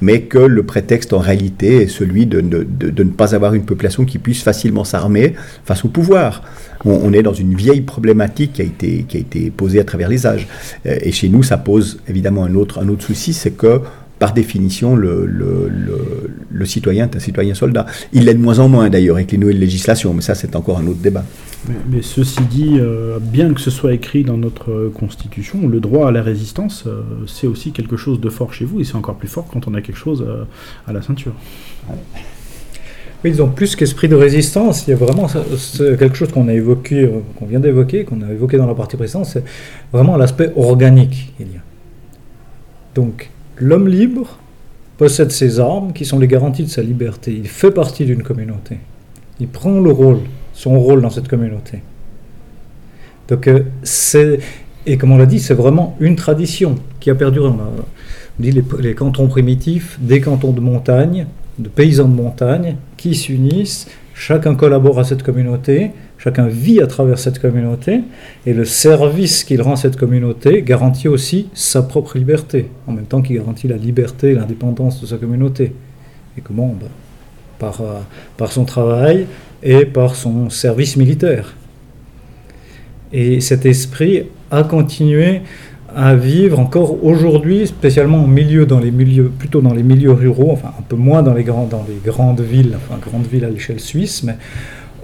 mais 0.00 0.22
que 0.22 0.38
le 0.38 0.62
prétexte 0.62 1.12
en 1.12 1.18
réalité 1.18 1.82
est 1.82 1.88
celui 1.88 2.26
de, 2.26 2.40
ne 2.40 3.10
pas 3.10 3.34
avoir 3.34 3.54
une 3.54 3.64
population 3.64 4.04
qui 4.04 4.18
puisse 4.18 4.42
facilement 4.42 4.84
s'armer 4.84 5.34
face 5.64 5.84
au 5.84 5.88
pouvoir. 5.88 6.42
On, 6.84 7.12
est 7.12 7.22
dans 7.22 7.32
une 7.32 7.54
vieille 7.54 7.80
problématique 7.80 8.54
qui 8.54 8.62
a, 8.62 8.64
été, 8.64 9.04
qui 9.08 9.16
a 9.16 9.20
été 9.20 9.50
posée 9.50 9.80
à 9.80 9.84
travers 9.84 10.08
les 10.08 10.26
âges. 10.26 10.46
Euh, 10.86 10.96
et 11.00 11.10
chez 11.10 11.28
nous, 11.28 11.42
ça 11.42 11.56
pose 11.56 11.98
évidemment 12.08 12.44
un 12.44 12.54
autre, 12.54 12.80
un 12.80 12.88
autre 12.88 13.02
souci, 13.02 13.32
c'est 13.32 13.50
que 13.50 13.80
par 14.18 14.32
définition, 14.32 14.96
le, 14.96 15.26
le, 15.26 15.70
le, 16.50 16.66
citoyen 16.66 17.04
est 17.04 17.16
un 17.16 17.20
citoyen 17.20 17.54
soldat. 17.54 17.86
Il 18.12 18.24
l'est 18.24 18.34
de 18.34 18.40
moins 18.40 18.58
en 18.60 18.68
moins 18.68 18.88
d'ailleurs 18.88 19.16
avec 19.16 19.30
les 19.32 19.38
nouvelles 19.38 19.58
législations, 19.58 20.14
mais 20.14 20.22
ça 20.22 20.34
c'est 20.34 20.56
encore 20.56 20.78
un 20.78 20.86
autre 20.86 21.00
débat. 21.00 21.24
Mais, 21.90 22.00
ceci 22.00 22.40
dit, 22.42 22.76
euh, 22.78 23.18
bien 23.20 23.52
que 23.52 23.60
ce 23.60 23.70
soit 23.70 23.92
écrit 23.92 24.24
dans 24.24 24.36
notre 24.36 24.90
constitution, 24.94 25.68
le 25.68 25.80
droit 25.80 26.08
à 26.08 26.12
la 26.12 26.22
résistance, 26.22 26.84
euh, 26.86 27.02
c'est 27.26 27.46
aussi 27.46 27.72
quelque 27.72 27.96
chose 27.96 28.20
de 28.20 28.30
fort 28.30 28.54
chez 28.54 28.64
vous, 28.64 28.80
et 28.80 28.84
c'est 28.84 28.94
encore 28.94 29.16
plus 29.16 29.28
fort 29.28 29.46
quand 29.52 29.66
on 29.68 29.74
a 29.74 29.80
quelque 29.80 29.98
chose 29.98 30.24
euh, 30.26 30.44
à 30.86 30.92
la 30.92 31.02
ceinture. 31.02 31.32
Oui, 33.24 33.30
ils 33.30 33.42
ont 33.42 33.48
plus 33.48 33.74
qu'esprit 33.74 34.08
de 34.08 34.14
résistance. 34.14 34.86
Il 34.86 34.90
y 34.90 34.92
a 34.92 34.96
vraiment 34.96 35.26
quelque 35.26 36.14
chose 36.14 36.30
qu'on 36.30 36.48
a 36.48 36.52
évoqué, 36.54 37.10
qu'on 37.38 37.46
vient 37.46 37.60
d'évoquer, 37.60 38.04
qu'on 38.04 38.22
a 38.22 38.30
évoqué 38.30 38.56
dans 38.56 38.66
la 38.66 38.74
partie 38.74 38.96
précédente, 38.96 39.26
c'est 39.26 39.44
vraiment 39.92 40.16
l'aspect 40.16 40.52
organique. 40.54 41.32
Il 41.40 41.46
y 41.48 41.56
a. 41.56 41.60
Donc, 42.94 43.30
L'homme 43.58 43.88
libre 43.88 44.38
possède 44.98 45.30
ses 45.30 45.60
armes 45.60 45.92
qui 45.92 46.04
sont 46.04 46.18
les 46.18 46.28
garanties 46.28 46.64
de 46.64 46.70
sa 46.70 46.82
liberté. 46.82 47.32
Il 47.32 47.48
fait 47.48 47.70
partie 47.70 48.04
d'une 48.04 48.22
communauté. 48.22 48.78
Il 49.40 49.48
prend 49.48 49.80
le 49.80 49.90
rôle, 49.90 50.20
son 50.52 50.78
rôle 50.78 51.02
dans 51.02 51.10
cette 51.10 51.28
communauté. 51.28 51.82
Donc 53.28 53.48
euh, 53.48 53.64
c'est 53.82 54.40
et 54.86 54.98
comme 54.98 55.10
on 55.10 55.18
l'a 55.18 55.26
dit, 55.26 55.40
c'est 55.40 55.54
vraiment 55.54 55.96
une 55.98 56.14
tradition 56.14 56.76
qui 57.00 57.10
a 57.10 57.14
perduré. 57.16 57.48
On, 57.48 57.58
dit 58.38 58.52
les, 58.52 58.62
les, 58.78 58.94
cantons 58.94 59.26
primitifs, 59.26 59.98
des 60.00 60.20
cantons 60.20 60.52
de 60.52 60.60
montagne, 60.60 61.26
de 61.58 61.68
paysans 61.68 62.08
de 62.08 62.14
montagne, 62.14 62.76
qui 62.96 63.16
s'unissent, 63.16 63.88
chacun 64.14 64.54
collabore 64.54 65.00
à 65.00 65.04
cette 65.04 65.24
communauté, 65.24 65.90
Chacun 66.18 66.46
vit 66.46 66.80
à 66.80 66.86
travers 66.86 67.18
cette 67.18 67.38
communauté 67.38 68.00
et 68.46 68.54
le 68.54 68.64
service 68.64 69.44
qu'il 69.44 69.60
rend 69.60 69.72
à 69.72 69.76
cette 69.76 69.96
communauté 69.96 70.62
garantit 70.62 71.08
aussi 71.08 71.48
sa 71.52 71.82
propre 71.82 72.16
liberté, 72.16 72.70
en 72.86 72.92
même 72.92 73.04
temps 73.04 73.20
qu'il 73.20 73.36
garantit 73.36 73.68
la 73.68 73.76
liberté 73.76 74.30
et 74.30 74.34
l'indépendance 74.34 75.00
de 75.00 75.06
sa 75.06 75.18
communauté. 75.18 75.72
Et 76.38 76.40
comment 76.40 76.68
ben, 76.68 76.88
par, 77.58 77.80
euh, 77.80 78.00
par 78.36 78.52
son 78.52 78.64
travail 78.64 79.26
et 79.62 79.84
par 79.84 80.14
son 80.14 80.50
service 80.50 80.96
militaire. 80.96 81.54
Et 83.12 83.40
cet 83.40 83.66
esprit 83.66 84.24
a 84.50 84.62
continué 84.62 85.42
à 85.94 86.14
vivre 86.14 86.58
encore 86.58 87.02
aujourd'hui, 87.04 87.66
spécialement 87.66 88.24
au 88.24 88.26
milieu, 88.26 88.66
dans 88.66 88.80
les 88.80 88.90
milieux, 88.90 89.30
plutôt 89.38 89.60
dans 89.60 89.72
les 89.72 89.82
milieux 89.82 90.12
ruraux, 90.12 90.50
enfin 90.52 90.72
un 90.78 90.82
peu 90.82 90.96
moins 90.96 91.22
dans 91.22 91.32
les, 91.32 91.44
dans 91.44 91.86
les 91.88 92.00
grandes 92.04 92.40
villes, 92.40 92.76
enfin 92.76 92.98
grandes 93.00 93.26
villes 93.26 93.44
à 93.44 93.50
l'échelle 93.50 93.80
suisse, 93.80 94.22
mais 94.22 94.36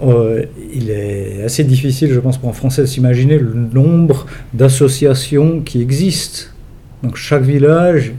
euh, 0.01 0.45
il 0.73 0.89
est 0.89 1.43
assez 1.43 1.63
difficile, 1.63 2.11
je 2.11 2.19
pense, 2.19 2.37
pour 2.37 2.49
un 2.49 2.53
Français 2.53 2.81
de 2.81 2.87
s'imaginer 2.87 3.37
le 3.37 3.53
nombre 3.53 4.25
d'associations 4.53 5.61
qui 5.61 5.81
existent. 5.81 6.49
Donc 7.03 7.15
chaque 7.15 7.43
village, 7.43 8.13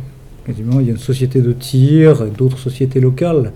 quasiment, 0.47 0.81
il 0.81 0.87
y 0.87 0.89
a 0.91 0.93
une 0.93 0.99
société 0.99 1.41
de 1.41 1.53
tir, 1.53 2.27
d'autres 2.27 2.59
sociétés 2.59 3.01
locales, 3.01 3.53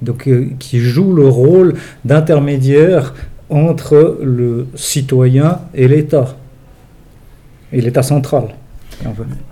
donc 0.00 0.26
euh, 0.26 0.48
qui 0.58 0.80
jouent 0.80 1.14
le 1.14 1.28
rôle 1.28 1.74
d'intermédiaire 2.04 3.14
entre 3.48 4.18
le 4.22 4.66
citoyen 4.74 5.60
et 5.74 5.86
l'État, 5.88 6.36
et 7.72 7.80
l'État 7.80 8.02
central. 8.02 8.54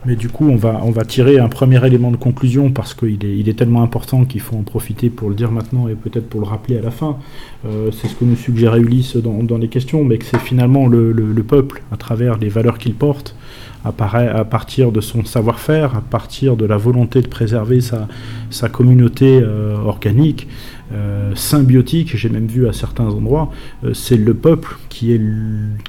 Mais 0.07 0.17
du 0.17 0.29
coup, 0.29 0.49
on 0.49 0.57
va, 0.57 0.81
on 0.85 0.91
va 0.91 1.05
tirer 1.05 1.39
un 1.39 1.49
premier 1.49 1.85
élément 1.87 2.11
de 2.11 2.17
conclusion 2.17 2.71
parce 2.71 2.95
qu'il 2.95 3.25
est, 3.25 3.37
il 3.37 3.49
est 3.49 3.59
tellement 3.59 3.83
important 3.83 4.25
qu'il 4.25 4.41
faut 4.41 4.57
en 4.57 4.63
profiter 4.63 5.11
pour 5.11 5.29
le 5.29 5.35
dire 5.35 5.51
maintenant 5.51 5.89
et 5.89 5.95
peut-être 5.95 6.29
pour 6.29 6.41
le 6.41 6.47
rappeler 6.47 6.79
à 6.79 6.83
la 6.83 6.91
fin. 6.91 7.17
Euh, 7.67 7.91
c'est 7.93 8.09
ce 8.09 8.15
que 8.15 8.25
nous 8.25 8.37
suggérait 8.37 8.81
Ulysse 8.81 9.17
dans, 9.17 9.43
dans 9.43 9.59
les 9.59 9.69
questions, 9.69 10.05
mais 10.05 10.19
que 10.19 10.25
c'est 10.25 10.39
finalement 10.41 10.87
le, 10.87 11.13
le, 11.13 11.43
peuple, 11.43 11.83
à 11.93 11.97
travers 11.97 12.39
les 12.39 12.49
valeurs 12.49 12.79
qu'il 12.79 12.95
porte, 12.95 13.35
à, 13.85 13.89
à 13.89 14.45
partir 14.45 14.93
de 14.93 15.01
son 15.01 15.25
savoir-faire, 15.25 15.97
à 15.97 16.01
partir 16.01 16.57
de 16.57 16.65
la 16.67 16.77
volonté 16.77 17.23
de 17.23 17.29
préserver 17.29 17.81
sa, 17.81 18.09
sa 18.51 18.69
communauté 18.69 19.41
euh, 19.43 19.77
organique, 19.77 20.49
euh, 20.93 21.35
symbiotique, 21.35 22.17
j'ai 22.17 22.29
même 22.29 22.47
vu 22.47 22.69
à 22.69 22.73
certains 22.73 23.09
endroits, 23.09 23.51
c'est 23.95 24.17
le 24.17 24.35
peuple 24.35 24.77
qui, 24.89 25.13
est, 25.13 25.21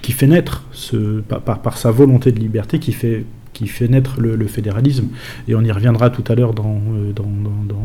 qui 0.02 0.12
fait 0.12 0.28
naître, 0.28 0.64
ce, 0.72 1.22
par, 1.22 1.42
par, 1.60 1.78
sa 1.78 1.92
volonté 1.92 2.32
de 2.32 2.40
liberté, 2.40 2.80
qui 2.80 2.94
fait 2.94 3.26
qui 3.54 3.68
fait 3.68 3.88
naître 3.88 4.20
le, 4.20 4.48
fédéralisme. 4.48 5.08
Et 5.48 5.56
on 5.56 5.62
y 5.62 5.72
reviendra 5.72 6.10
tout 6.10 6.24
à 6.28 6.36
l'heure 6.36 6.54
dans, 6.54 6.80
euh, 6.94 7.12
dans, 7.14 7.24
dans, 7.24 7.76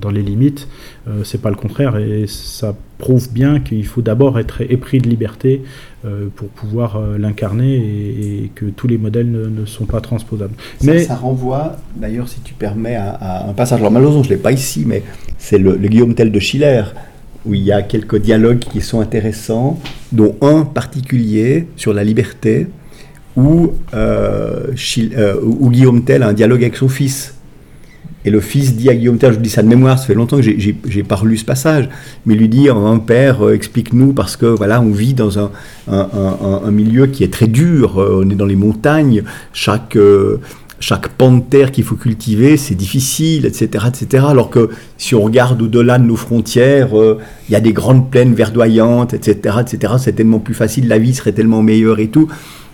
dans, 0.00 0.10
les 0.10 0.22
limites. 0.22 0.68
Euh, 1.08 1.24
c'est 1.24 1.40
pas 1.40 1.50
le 1.50 1.56
contraire. 1.56 1.96
Et 1.98 2.26
ça 2.26 2.74
prouve 2.98 3.32
bien 3.32 3.60
qu'il 3.60 3.86
faut 3.86 4.02
d'abord 4.02 4.38
être 4.38 4.62
épris 4.62 4.98
de 4.98 5.08
liberté 5.08 5.62
euh, 6.04 6.28
pour 6.34 6.48
pouvoir 6.48 6.96
euh, 6.96 7.18
l'incarner 7.18 7.76
et, 7.76 8.50
que 8.54 8.66
tous 8.66 8.88
les 8.88 8.98
modèles 8.98 9.30
ne, 9.30 9.64
sont 9.66 9.86
pas 9.86 10.00
transposables. 10.00 10.54
Ça, 10.80 10.86
mais 10.86 11.04
ça 11.04 11.16
renvoie, 11.16 11.76
d'ailleurs, 11.96 12.28
si 12.28 12.40
tu 12.40 12.54
permets, 12.54 12.96
à, 12.96 13.46
un 13.48 13.52
passage. 13.52 13.80
Alors 13.80 13.92
malheureusement, 13.92 14.22
je 14.22 14.30
ne 14.30 14.34
l'ai 14.34 14.40
pas 14.40 14.52
ici, 14.52 14.84
mais 14.86 15.02
c'est 15.38 15.58
le, 15.58 15.76
le 15.76 15.88
Guillaume 15.88 16.14
Tell 16.14 16.32
de 16.32 16.40
Schiller 16.40 16.84
où 17.46 17.54
il 17.54 17.62
y 17.62 17.72
a 17.72 17.82
quelques 17.82 18.20
dialogues 18.20 18.58
qui 18.58 18.80
sont 18.80 19.00
intéressants, 19.00 19.78
dont 20.12 20.36
un 20.42 20.64
particulier 20.64 21.66
sur 21.76 21.94
la 21.94 22.04
liberté, 22.04 22.66
où, 23.36 23.72
euh, 23.94 24.66
euh, 24.98 25.34
où 25.42 25.70
Guillaume 25.70 26.02
Tell 26.04 26.22
a 26.22 26.28
un 26.28 26.32
dialogue 26.32 26.62
avec 26.62 26.76
son 26.76 26.88
fils. 26.88 27.34
Et 28.24 28.30
le 28.30 28.40
fils 28.40 28.76
dit 28.76 28.90
à 28.90 28.94
Guillaume 28.94 29.16
Tell, 29.16 29.32
je 29.32 29.38
dis 29.38 29.48
ça 29.48 29.62
de 29.62 29.68
mémoire, 29.68 29.98
ça 29.98 30.06
fait 30.06 30.14
longtemps 30.14 30.36
que 30.36 30.42
j'ai 30.42 31.02
pas 31.02 31.16
relu 31.16 31.38
ce 31.38 31.44
passage, 31.44 31.88
mais 32.26 32.34
lui 32.34 32.50
dit, 32.50 32.68
un 32.68 32.98
père, 32.98 33.46
euh, 33.46 33.54
explique-nous, 33.54 34.12
parce 34.12 34.36
que 34.36 34.44
voilà, 34.44 34.82
on 34.82 34.90
vit 34.90 35.14
dans 35.14 35.38
un, 35.38 35.50
milieu 36.70 37.06
qui 37.06 37.24
est 37.24 37.32
très 37.32 37.46
dur, 37.46 37.96
on 37.96 38.28
est 38.28 38.34
dans 38.34 38.46
les 38.46 38.56
montagnes, 38.56 39.22
chaque, 39.54 39.96
chaque 40.80 41.08
pan 41.08 41.32
de 41.32 41.40
terre 41.40 41.72
qu'il 41.72 41.84
faut 41.84 41.96
cultiver, 41.96 42.58
c'est 42.58 42.74
difficile, 42.74 43.46
etc., 43.46 43.86
etc. 43.88 44.26
Alors 44.28 44.50
que 44.50 44.68
si 44.98 45.14
on 45.14 45.22
regarde 45.22 45.62
au-delà 45.62 45.98
de 45.98 46.04
nos 46.04 46.16
frontières, 46.16 46.90
il 46.92 47.52
y 47.52 47.56
a 47.56 47.60
des 47.60 47.72
grandes 47.72 48.10
plaines 48.10 48.34
verdoyantes, 48.34 49.14
etc., 49.14 49.56
etc. 49.62 49.94
C'est 49.98 50.12
tellement 50.12 50.40
plus 50.40 50.54
facile, 50.54 50.88
la 50.88 50.98
vie 50.98 51.14
serait 51.14 51.32
tellement 51.32 51.62
meilleure 51.62 52.00
et 52.00 52.08
tout. 52.08 52.28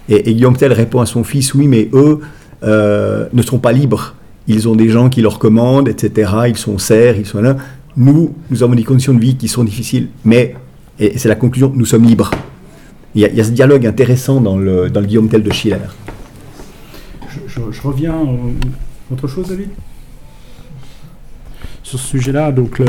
Et, 0.09 0.35
Guillaume 0.35 0.57
Tell 0.57 0.73
répond 0.73 1.01
à 1.01 1.07
son 1.07 1.25
fils, 1.25 1.55
oui, 1.55 1.67
mais 1.69 1.89
eux 1.93 2.21
euh, 2.63 3.27
ne 3.33 3.43
sont 3.43 3.59
pas 3.59 3.73
libres. 3.73 4.15
Ils 4.49 4.69
ont 4.69 4.77
des 4.77 4.89
gens 4.89 5.09
qui 5.09 5.23
leur 5.23 5.39
commandent, 5.39 5.89
etc. 5.89 6.31
Ils 6.49 6.57
sont 6.57 6.79
serfs, 6.79 7.17
ils 7.19 7.27
sont 7.27 7.41
là. 7.41 7.57
Nous, 7.97 8.35
nous 8.51 8.63
avons 8.63 8.75
des 8.75 8.85
conditions 8.85 9.15
de 9.15 9.21
vie 9.21 9.37
qui 9.37 9.49
sont 9.49 9.65
difficiles, 9.65 10.09
mais, 10.25 10.55
et 10.99 11.19
c'est 11.19 11.29
la 11.29 11.35
conclusion, 11.35 11.73
nous 11.75 11.87
sommes 11.87 12.05
libres. 12.05 12.31
Il 13.15 13.23
y, 13.23 13.41
a, 13.41 13.45
ce 13.45 13.51
dialogue 13.51 13.87
intéressant 13.87 14.43
dans 14.43 14.59
le, 14.59 14.89
Guillaume 14.91 15.29
Tell 15.29 15.43
de 15.43 15.51
Schiller. 15.51 15.79
Je, 17.49 17.83
reviens. 17.83 18.15
autre 19.11 19.27
chose, 19.27 19.49
David? 19.49 19.71
Sur 21.87 22.01
ce 22.01 22.09
sujet-là. 22.09 22.51
Donc, 22.51 22.81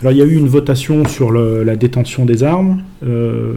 alors 0.00 0.12
il 0.12 0.18
y 0.18 0.22
a 0.22 0.24
eu 0.24 0.34
une 0.34 0.48
votation 0.48 1.04
sur 1.06 1.30
la 1.30 1.76
détention 1.76 2.24
des 2.24 2.42
armes. 2.42 2.82
Euh, 3.06 3.52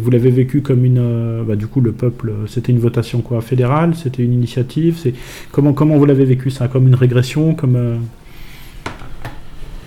vous 0.00 0.10
l'avez 0.10 0.30
vécu 0.30 0.62
comme 0.62 0.86
une, 0.86 0.98
euh, 0.98 1.42
bah, 1.46 1.54
du 1.54 1.66
coup 1.66 1.82
le 1.82 1.92
peuple, 1.92 2.32
c'était 2.48 2.72
une 2.72 2.78
votation 2.78 3.20
quoi, 3.20 3.42
fédérale, 3.42 3.94
c'était 3.94 4.22
une 4.22 4.32
initiative. 4.32 4.96
C'est 5.02 5.12
comment 5.50 5.74
comment 5.74 5.98
vous 5.98 6.06
l'avez 6.06 6.24
vécu 6.24 6.50
ça, 6.50 6.66
comme 6.68 6.88
une 6.88 6.94
régression, 6.94 7.54
comme 7.54 7.76
euh 7.76 7.96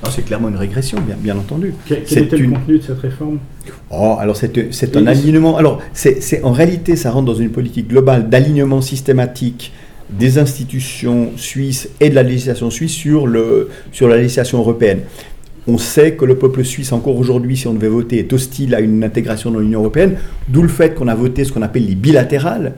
ah, 0.03 0.09
c'est 0.11 0.23
clairement 0.23 0.49
une 0.49 0.57
régression, 0.57 0.99
bien, 1.01 1.15
bien 1.17 1.35
entendu. 1.35 1.73
Quel, 1.87 2.03
était 2.03 2.37
le 2.37 2.49
contenu 2.49 2.77
de 2.77 2.83
cette 2.83 2.99
réforme? 2.99 3.39
Oh, 3.89 4.17
alors 4.19 4.35
c'est 4.35 4.95
un 4.95 5.07
alignement. 5.07 5.57
Alors, 5.57 5.81
c'est 5.93 6.43
en 6.43 6.51
réalité, 6.51 6.95
ça 6.95 7.09
rentre 7.09 7.25
dans 7.25 7.33
une 7.33 7.49
politique 7.49 7.87
globale 7.87 8.29
d'alignement 8.29 8.81
systématique 8.81 9.73
des 10.09 10.37
institutions 10.37 11.31
suisses 11.35 11.89
et 11.99 12.09
de 12.09 12.15
la 12.15 12.23
législation 12.23 12.69
suisse 12.69 12.93
sur, 12.93 13.27
le, 13.27 13.69
sur 13.91 14.07
la 14.07 14.17
législation 14.17 14.59
européenne. 14.59 14.99
On 15.67 15.77
sait 15.79 16.13
que 16.13 16.25
le 16.25 16.37
peuple 16.37 16.63
suisse, 16.63 16.91
encore 16.91 17.17
aujourd'hui, 17.17 17.57
si 17.57 17.67
on 17.67 17.73
devait 17.73 17.87
voter, 17.87 18.19
est 18.19 18.31
hostile 18.31 18.75
à 18.75 18.81
une 18.81 19.03
intégration 19.03 19.49
dans 19.49 19.59
l'Union 19.59 19.79
européenne, 19.79 20.17
d'où 20.47 20.61
le 20.61 20.67
fait 20.67 20.93
qu'on 20.93 21.07
a 21.07 21.15
voté 21.15 21.43
ce 21.43 21.51
qu'on 21.51 21.63
appelle 21.63 21.87
les 21.87 21.95
bilatérales, 21.95 22.73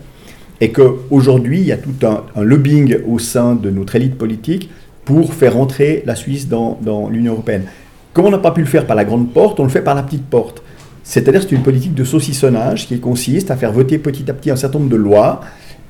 et 0.61 0.71
qu'aujourd'hui, 0.71 1.59
il 1.59 1.67
y 1.67 1.71
a 1.71 1.77
tout 1.77 1.93
un, 2.03 2.41
lobbying 2.41 2.97
au 3.05 3.19
sein 3.19 3.55
de 3.55 3.69
notre 3.69 3.95
élite 3.95 4.15
politique 4.17 4.69
pour 5.03 5.33
faire 5.33 5.57
entrer 5.57 6.01
la 6.05 6.15
Suisse 6.15 6.47
dans, 6.47 6.79
dans 6.81 7.09
l'Union 7.09 7.33
européenne. 7.33 7.63
Comme 8.13 8.25
on 8.25 8.31
n'a 8.31 8.39
pas 8.39 8.51
pu 8.51 8.61
le 8.61 8.67
faire 8.67 8.87
par 8.87 8.95
la 8.95 9.05
grande 9.05 9.31
porte, 9.31 9.59
on 9.59 9.63
le 9.63 9.69
fait 9.69 9.81
par 9.81 9.93
la 9.93 10.01
petite 10.01 10.25
porte. 10.25 10.63
C'est-à-dire 11.03 11.41
c'est 11.41 11.51
une 11.51 11.61
politique 11.61 11.93
de 11.93 12.03
saucissonnage 12.03 12.87
qui 12.87 12.99
consiste 12.99 13.51
à 13.51 13.55
faire 13.55 13.71
voter 13.71 13.97
petit 13.97 14.29
à 14.29 14.33
petit 14.33 14.49
un 14.49 14.55
certain 14.55 14.79
nombre 14.79 14.91
de 14.91 14.97
lois 14.97 15.41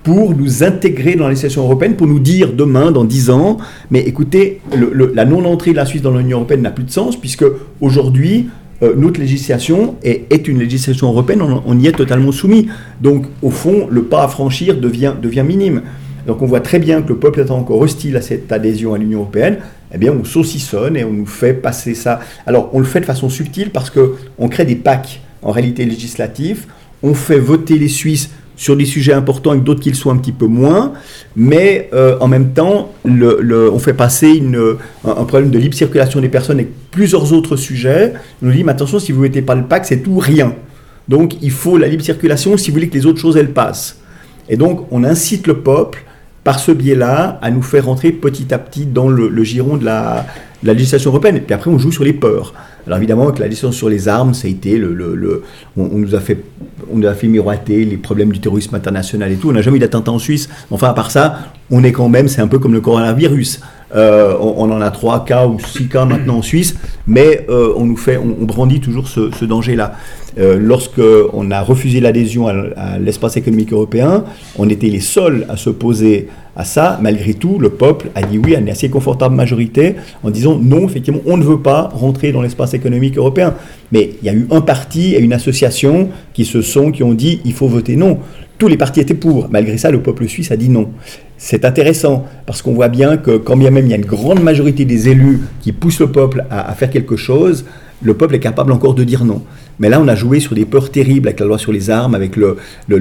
pour 0.03 0.35
nous 0.35 0.63
intégrer 0.63 1.15
dans 1.15 1.25
la 1.25 1.31
législation 1.31 1.63
européenne, 1.63 1.95
pour 1.95 2.07
nous 2.07 2.19
dire 2.19 2.53
demain, 2.53 2.91
dans 2.91 3.03
dix 3.03 3.29
ans, 3.29 3.57
mais 3.91 3.99
écoutez, 3.99 4.61
la 5.13 5.25
non-entrée 5.25 5.71
de 5.71 5.75
la 5.75 5.85
Suisse 5.85 6.01
dans 6.01 6.15
l'Union 6.15 6.37
européenne 6.37 6.61
n'a 6.61 6.71
plus 6.71 6.85
de 6.85 6.91
sens, 6.91 7.19
puisque 7.19 7.45
aujourd'hui, 7.81 8.47
euh, 8.83 8.93
notre 8.95 9.19
législation 9.19 9.95
est, 10.03 10.47
une 10.47 10.59
législation 10.59 11.07
européenne, 11.07 11.41
on, 11.41 11.79
y 11.79 11.87
est 11.87 11.93
totalement 11.93 12.31
soumis. 12.31 12.67
Donc, 13.01 13.25
au 13.41 13.49
fond, 13.49 13.87
le 13.89 14.03
pas 14.03 14.23
à 14.23 14.27
franchir 14.27 14.79
devient, 14.79 15.13
minime. 15.43 15.81
Donc, 16.27 16.41
on 16.41 16.45
voit 16.45 16.59
très 16.59 16.79
bien 16.79 17.01
que 17.01 17.09
le 17.09 17.17
peuple 17.17 17.39
est 17.39 17.51
encore 17.51 17.79
hostile 17.79 18.17
à 18.17 18.21
cette 18.21 18.51
adhésion 18.51 18.93
à 18.93 18.97
l'Union 18.97 19.19
européenne. 19.19 19.57
Eh 19.93 19.97
bien, 19.97 20.11
on 20.11 20.23
saucissonne 20.23 20.95
et 20.95 21.03
on 21.03 21.13
nous 21.13 21.25
fait 21.25 21.53
passer 21.53 21.95
ça. 21.95 22.19
Alors, 22.45 22.69
on 22.73 22.79
le 22.79 22.85
fait 22.85 22.99
de 22.99 23.05
façon 23.05 23.29
subtile 23.29 23.71
parce 23.71 23.89
qu'on 23.89 24.47
crée 24.47 24.65
des 24.65 24.75
packs 24.75 25.21
en 25.41 25.51
réalité 25.51 25.85
législatifs. 25.85 26.67
On 27.01 27.13
fait 27.13 27.39
voter 27.39 27.79
les 27.79 27.87
Suisses 27.87 28.29
sur 28.57 28.75
des 28.75 28.85
sujets 28.85 29.13
importants 29.13 29.53
et 29.53 29.59
d'autres 29.59 29.79
qui 29.79 29.89
le 29.89 29.95
sont 29.95 30.09
un 30.09 30.17
petit 30.17 30.31
peu 30.33 30.47
moins, 30.47 30.93
mais 31.35 31.89
euh, 31.93 32.17
en 32.19 32.27
même 32.27 32.51
temps, 32.53 32.91
le, 33.05 33.71
on 33.71 33.79
fait 33.79 33.93
passer 33.93 34.29
une, 34.29 34.77
un, 35.05 35.23
problème 35.23 35.51
de 35.51 35.59
libre 35.59 35.75
circulation 35.75 36.19
des 36.19 36.27
personnes 36.27 36.59
et 36.59 36.67
plusieurs 36.91 37.31
autres 37.31 37.55
sujets. 37.55 38.13
On 38.41 38.47
nous 38.47 38.51
dit, 38.51 38.63
mais 38.63 38.71
attention, 38.71 38.99
si 38.99 39.11
vous 39.11 39.19
ne 39.19 39.27
mettez 39.27 39.43
pas 39.43 39.55
le 39.55 39.63
pacte, 39.63 39.85
c'est 39.85 40.01
tout 40.01 40.17
rien. 40.17 40.53
Donc 41.07 41.41
il 41.41 41.51
faut 41.51 41.77
la 41.77 41.87
libre 41.87 42.03
circulation 42.03 42.57
si 42.57 42.69
vous 42.69 42.75
voulez 42.75 42.89
que 42.89 42.95
les 42.95 43.05
autres 43.05 43.21
choses, 43.21 43.37
elles 43.37 43.53
passent. 43.53 44.01
Et 44.49 44.57
donc 44.57 44.87
on 44.91 45.03
incite 45.03 45.47
le 45.47 45.59
peuple, 45.59 46.03
par 46.43 46.59
ce 46.59 46.71
biais-là, 46.71 47.39
à 47.41 47.51
nous 47.51 47.61
faire 47.61 47.85
rentrer 47.85 48.13
petit 48.13 48.53
à 48.53 48.57
petit 48.57 48.85
dans 48.85 49.09
le, 49.09 49.43
giron 49.43 49.75
de 49.75 49.83
la, 49.83 50.25
la 50.63 50.73
législation 50.73 51.11
européenne. 51.11 51.37
Et 51.37 51.41
puis 51.41 51.53
après, 51.53 51.69
on 51.69 51.77
joue 51.77 51.91
sur 51.91 52.03
les 52.03 52.13
peurs. 52.13 52.53
Alors 52.85 52.97
évidemment, 52.97 53.27
avec 53.27 53.39
la 53.39 53.49
décision 53.49 53.71
sur 53.71 53.89
les 53.89 54.07
armes, 54.07 54.33
ça 54.33 54.47
a 54.47 54.49
été 54.49 54.77
le, 54.77 54.93
le, 54.93 55.43
on, 55.75 55.87
nous 55.97 56.15
a 56.15 56.19
fait, 56.19 56.43
on 56.91 56.97
nous 56.97 57.07
a 57.07 57.13
fait 57.13 57.27
miroiter 57.27 57.83
les 57.83 57.97
problèmes 57.97 58.31
du 58.31 58.39
terrorisme 58.39 58.75
international 58.75 59.31
et 59.31 59.35
tout. 59.35 59.49
On 59.49 59.53
n'a 59.53 59.61
jamais 59.61 59.77
eu 59.77 59.81
d'attentat 59.81 60.11
en 60.11 60.19
Suisse. 60.19 60.47
Enfin, 60.71 60.89
à 60.89 60.93
part 60.93 61.11
ça, 61.11 61.39
on 61.69 61.83
est 61.83 61.91
quand 61.91 62.09
même, 62.09 62.27
c'est 62.27 62.41
un 62.41 62.47
peu 62.47 62.59
comme 62.59 62.73
le 62.73 62.81
coronavirus. 62.81 63.59
Euh, 63.95 64.35
on, 64.39 64.69
en 64.69 64.81
a 64.81 64.91
trois 64.91 65.23
cas 65.23 65.47
ou 65.47 65.59
six 65.59 65.87
cas 65.87 66.03
maintenant 66.03 66.37
en 66.37 66.41
Suisse, 66.41 66.75
mais 67.07 67.45
euh, 67.49 67.73
on 67.77 67.85
nous 67.85 67.95
fait, 67.95 68.17
on, 68.17 68.43
brandit 68.45 68.81
toujours 68.81 69.07
ce, 69.07 69.45
danger-là. 69.45 69.93
Euh, 70.37 70.57
lorsque 70.59 71.01
on 71.33 71.51
a 71.51 71.61
refusé 71.61 72.01
l'adhésion 72.01 72.47
à, 72.47 72.99
l'espace 72.99 73.37
économique 73.37 73.71
européen, 73.71 74.25
on 74.57 74.69
était 74.69 74.87
les 74.87 74.99
seuls 74.99 75.45
à 75.49 75.55
se 75.55 75.69
poser 75.69 76.27
à 76.57 76.65
ça. 76.65 76.99
Malgré 77.01 77.35
tout, 77.35 77.59
le 77.59 77.69
peuple 77.69 78.09
a 78.15 78.23
dit 78.23 78.39
oui 78.39 78.55
à 78.55 78.59
une 78.59 78.69
assez 78.69 78.89
confortable 78.89 79.35
majorité 79.35 79.95
en 80.23 80.31
disant 80.31 80.57
non, 80.59 80.85
effectivement, 80.85 81.21
on 81.25 81.37
ne 81.37 81.43
veut 81.43 81.59
pas 81.59 81.89
rentrer 81.93 82.31
dans 82.31 82.41
l'espace 82.41 82.73
économique 82.73 83.17
européen. 83.17 83.53
Mais 83.91 84.09
il 84.21 84.25
y 84.25 84.29
a 84.29 84.33
eu 84.33 84.47
un 84.51 84.61
parti 84.61 85.13
et 85.15 85.19
une 85.19 85.33
association 85.33 86.09
qui 86.33 86.43
se 86.43 86.61
sont, 86.61 86.91
qui 86.91 87.03
ont 87.03 87.13
dit 87.13 87.39
il 87.45 87.53
faut 87.53 87.67
voter 87.67 87.95
non. 87.95 88.17
Tous 88.57 88.67
les 88.67 88.75
partis 88.75 88.99
étaient 88.99 89.13
pour. 89.13 89.49
Malgré 89.51 89.77
ça, 89.77 89.91
le 89.91 90.01
peuple 90.01 90.27
suisse 90.27 90.51
a 90.51 90.57
dit 90.57 90.69
non. 90.69 90.89
C'est 91.37 91.63
intéressant 91.63 92.25
parce 92.47 92.63
qu'on 92.63 92.73
voit 92.73 92.87
bien 92.87 93.17
que 93.17 93.37
quand 93.37 93.55
bien 93.55 93.69
même 93.69 93.85
il 93.85 93.91
y 93.91 93.93
a 93.93 93.97
une 93.97 94.05
grande 94.05 94.41
majorité 94.41 94.83
des 94.83 95.09
élus 95.09 95.41
qui 95.61 95.71
poussent 95.71 95.99
le 95.99 96.11
peuple 96.11 96.45
à, 96.49 96.67
à 96.67 96.73
faire 96.73 96.89
quelque 96.89 97.15
chose, 97.15 97.65
le 98.01 98.13
peuple 98.13 98.35
est 98.35 98.39
capable 98.39 98.71
encore 98.71 98.93
de 98.93 99.03
dire 99.03 99.25
non. 99.25 99.41
Mais 99.79 99.89
là, 99.89 99.99
on 100.01 100.07
a 100.07 100.15
joué 100.15 100.39
sur 100.39 100.55
des 100.55 100.65
peurs 100.65 100.91
terribles 100.91 101.27
avec 101.27 101.39
la 101.39 101.45
loi 101.45 101.57
sur 101.57 101.71
les 101.71 101.89
armes, 101.89 102.15
avec 102.15 102.35
le, 102.35 102.57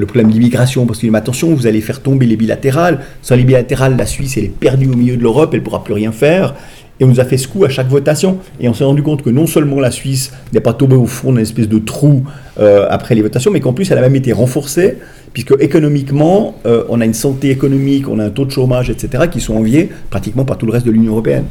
problème 0.06 0.30
d'immigration, 0.30 0.86
parce 0.86 0.98
qu'il 0.98 1.10
dit, 1.10 1.16
attention, 1.16 1.54
vous 1.54 1.66
allez 1.66 1.80
faire 1.80 2.02
tomber 2.02 2.26
les 2.26 2.36
bilatérales. 2.36 3.00
Sans 3.22 3.36
les 3.36 3.44
bilatérales, 3.44 3.96
la 3.96 4.06
Suisse, 4.06 4.36
elle 4.36 4.44
est 4.44 4.48
perdue 4.48 4.86
au 4.86 4.96
milieu 4.96 5.16
de 5.16 5.22
l'Europe, 5.22 5.50
elle 5.52 5.60
ne 5.60 5.64
pourra 5.64 5.84
plus 5.84 5.94
rien 5.94 6.12
faire. 6.12 6.54
Et 6.98 7.04
on 7.04 7.08
nous 7.08 7.20
a 7.20 7.24
fait 7.24 7.36
ce 7.36 7.46
coup 7.46 7.64
à 7.64 7.68
chaque 7.68 7.88
votation. 7.88 8.38
Et 8.58 8.68
on 8.68 8.74
s'est 8.74 8.84
rendu 8.84 9.02
compte 9.02 9.22
que 9.22 9.28
non 9.28 9.46
seulement 9.46 9.80
la 9.80 9.90
Suisse 9.90 10.32
n'est 10.52 10.60
pas 10.60 10.72
tombée 10.72 10.96
au 10.96 11.06
fond 11.06 11.32
d'une 11.32 11.42
espèce 11.42 11.68
de 11.68 11.78
trou 11.78 12.24
euh, 12.58 12.86
après 12.88 13.14
les 13.14 13.22
votations, 13.22 13.50
mais 13.50 13.60
qu'en 13.60 13.74
plus, 13.74 13.90
elle 13.90 13.98
a 13.98 14.02
même 14.02 14.16
été 14.16 14.32
renforcée, 14.32 14.96
puisque 15.34 15.54
économiquement, 15.60 16.56
euh, 16.64 16.84
on 16.88 17.00
a 17.02 17.04
une 17.04 17.14
santé 17.14 17.50
économique, 17.50 18.08
on 18.08 18.18
a 18.18 18.24
un 18.24 18.30
taux 18.30 18.46
de 18.46 18.50
chômage, 18.50 18.88
etc., 18.88 19.24
qui 19.30 19.40
sont 19.40 19.56
enviés 19.56 19.90
pratiquement 20.08 20.46
par 20.46 20.56
tout 20.56 20.64
le 20.64 20.72
reste 20.72 20.86
de 20.86 20.90
l'Union 20.90 21.12
européenne. 21.12 21.44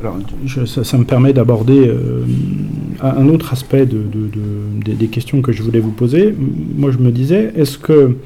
Alors, 0.00 0.16
ça, 0.66 0.98
me 0.98 1.04
permet 1.04 1.32
d'aborder 1.32 1.88
euh, 1.88 2.22
un 3.00 3.28
autre 3.28 3.52
aspect 3.52 3.84
de, 3.84 4.04
des 4.84 5.06
questions 5.08 5.42
que 5.42 5.50
je 5.50 5.62
voulais 5.62 5.80
vous 5.80 5.90
poser. 5.90 6.32
Moi, 6.76 6.92
je 6.92 6.98
me 6.98 7.10
disais, 7.10 7.52
est-ce 7.56 7.78
que 7.78 8.16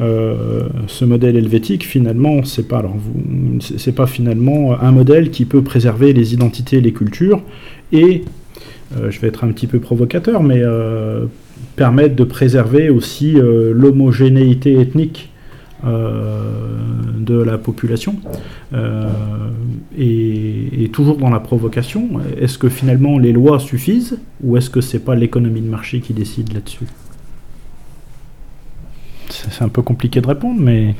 euh, 0.00 0.62
ce 0.86 1.04
modèle 1.04 1.36
helvétique, 1.36 1.84
finalement, 1.84 2.42
c'est 2.44 2.66
pas, 2.66 2.78
alors 2.78 2.96
c'est 3.60 3.94
pas 3.94 4.06
finalement 4.06 4.80
un 4.80 4.92
modèle 4.92 5.30
qui 5.30 5.44
peut 5.44 5.62
préserver 5.62 6.14
les 6.14 6.32
identités 6.32 6.78
et 6.78 6.80
les 6.80 6.92
cultures 6.92 7.42
et, 7.92 8.22
euh, 8.96 9.10
je 9.10 9.20
vais 9.20 9.28
être 9.28 9.44
un 9.44 9.48
petit 9.48 9.66
peu 9.66 9.78
provocateur, 9.78 10.42
mais 10.42 10.62
permettre 11.76 12.16
de 12.16 12.24
préserver 12.24 12.88
aussi 12.88 13.34
l'homogénéité 13.34 14.80
ethnique 14.80 15.29
de 15.84 17.42
la 17.42 17.58
population. 17.58 18.16
Et, 19.96 20.90
toujours 20.92 21.16
dans 21.16 21.30
la 21.30 21.40
provocation, 21.40 22.08
est-ce 22.40 22.58
que 22.58 22.68
finalement 22.68 23.18
les 23.18 23.32
lois 23.32 23.60
suffisent 23.60 24.18
ou 24.42 24.56
est-ce 24.56 24.70
que 24.70 24.80
c'est 24.80 24.98
pas 24.98 25.14
l'économie 25.14 25.60
de 25.60 25.68
marché 25.68 26.00
qui 26.00 26.12
décide 26.12 26.52
là-dessus? 26.52 26.86
C'est 29.28 29.62
un 29.62 29.68
peu 29.68 29.82
compliqué 29.82 30.20
de 30.20 30.26
répondre, 30.26 30.60
mais 30.60 30.94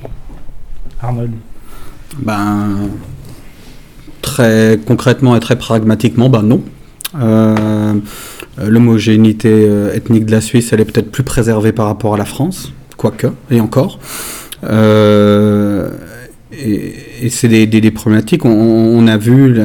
Arnold. 1.01 1.32
Ben, 2.19 2.89
très 4.23 4.78
concrètement 4.85 5.36
et 5.36 5.40
très 5.40 5.57
pragmatiquement, 5.57 6.28
ben 6.28 6.43
non. 6.43 6.62
Euh, 7.19 7.94
l'homogénéité 8.59 9.48
euh, 9.51 9.94
ethnique 9.94 10.27
de 10.27 10.32
la 10.32 10.40
Suisse, 10.40 10.73
elle 10.73 10.81
est 10.81 10.85
peut-être 10.85 11.11
plus 11.11 11.24
préservée 11.24 11.73
par 11.73 11.86
rapport 11.86 12.15
à 12.15 12.19
la 12.19 12.24
France, 12.24 12.73
quoique, 12.97 13.28
et 13.51 13.61
encore. 13.61 13.98
Euh, 14.65 15.89
et, 16.53 17.28
c'est 17.28 17.49
des, 17.49 17.91
problématiques. 17.91 18.45
On, 18.45 19.07
a 19.07 19.16
vu, 19.16 19.61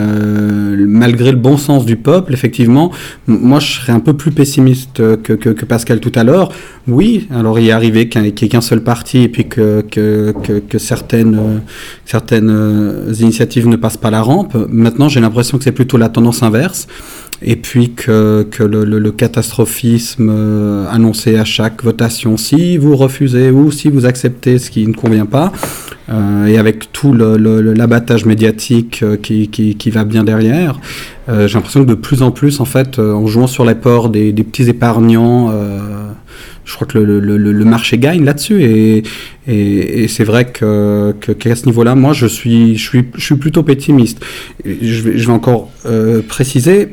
malgré 0.87 1.31
le 1.31 1.37
bon 1.37 1.57
sens 1.57 1.85
du 1.85 1.95
peuple, 1.95 2.33
effectivement, 2.33 2.91
moi 3.27 3.59
je 3.59 3.79
serais 3.79 3.93
un 3.93 3.99
peu 3.99 4.13
plus 4.13 4.31
pessimiste 4.31 5.01
que, 5.23 5.65
Pascal 5.65 5.99
tout 5.99 6.11
à 6.15 6.23
l'heure. 6.23 6.51
Oui, 6.87 7.27
alors 7.33 7.59
il 7.59 7.67
est 7.67 7.71
arrivé 7.71 8.07
qu'il 8.07 8.21
n'y 8.21 8.27
ait 8.27 8.31
qu'un 8.33 8.61
seul 8.61 8.81
parti 8.81 9.19
et 9.19 9.29
puis 9.29 9.47
que, 9.47 9.81
que 9.81 10.77
certaines, 10.77 11.61
certaines 12.05 12.49
euh, 12.49 13.13
initiatives 13.19 13.67
ne 13.67 13.77
passent 13.77 13.97
pas 13.97 14.11
la 14.11 14.21
rampe. 14.21 14.55
Maintenant, 14.69 15.09
j'ai 15.09 15.21
l'impression 15.21 15.57
que 15.57 15.63
c'est 15.63 15.71
plutôt 15.71 15.97
la 15.97 16.09
tendance 16.09 16.43
inverse 16.43 16.87
et 17.41 17.55
puis 17.55 17.91
que, 17.93 18.47
le, 18.59 19.11
catastrophisme 19.11 20.29
euh, 20.29 20.85
annoncé 20.89 21.37
à 21.37 21.45
chaque 21.45 21.83
votation, 21.83 22.37
si 22.37 22.77
vous 22.77 22.95
refusez 22.95 23.51
ou 23.51 23.71
si 23.71 23.89
vous 23.89 24.05
acceptez 24.05 24.59
ce 24.59 24.69
qui 24.69 24.87
ne 24.87 24.93
convient 24.93 25.25
pas, 25.25 25.51
euh, 26.09 26.45
et 26.45 26.57
avec 26.57 26.91
tout 26.91 27.13
l'abattage 27.13 28.25
médiatique 28.25 29.01
euh, 29.03 29.17
qui, 29.17 29.89
va 29.89 30.03
bien 30.03 30.23
derrière, 30.23 30.79
j'ai 31.27 31.53
l'impression 31.55 31.83
que 31.83 31.89
de 31.89 31.95
plus 31.95 32.21
en 32.21 32.31
plus, 32.31 32.59
en 32.59 32.65
fait, 32.65 32.99
en 32.99 33.25
jouant 33.25 33.47
sur 33.47 33.65
les 33.65 33.75
ports 33.75 34.09
des, 34.09 34.31
petits 34.33 34.69
épargnants, 34.69 35.51
je 36.65 36.75
crois 36.75 36.85
que 36.85 36.99
le, 36.99 37.65
marché 37.65 37.97
gagne 37.97 38.23
là-dessus 38.23 38.61
et, 39.47 40.07
c'est 40.07 40.23
vrai 40.23 40.45
que, 40.45 41.15
qu'à 41.19 41.55
ce 41.55 41.65
niveau-là, 41.65 41.95
moi, 41.95 42.13
je 42.13 42.27
suis, 42.27 42.77
plutôt 43.39 43.63
pessimiste. 43.63 44.23
Je 44.63 45.01
vais 45.01 45.29
encore 45.31 45.71
préciser, 46.27 46.91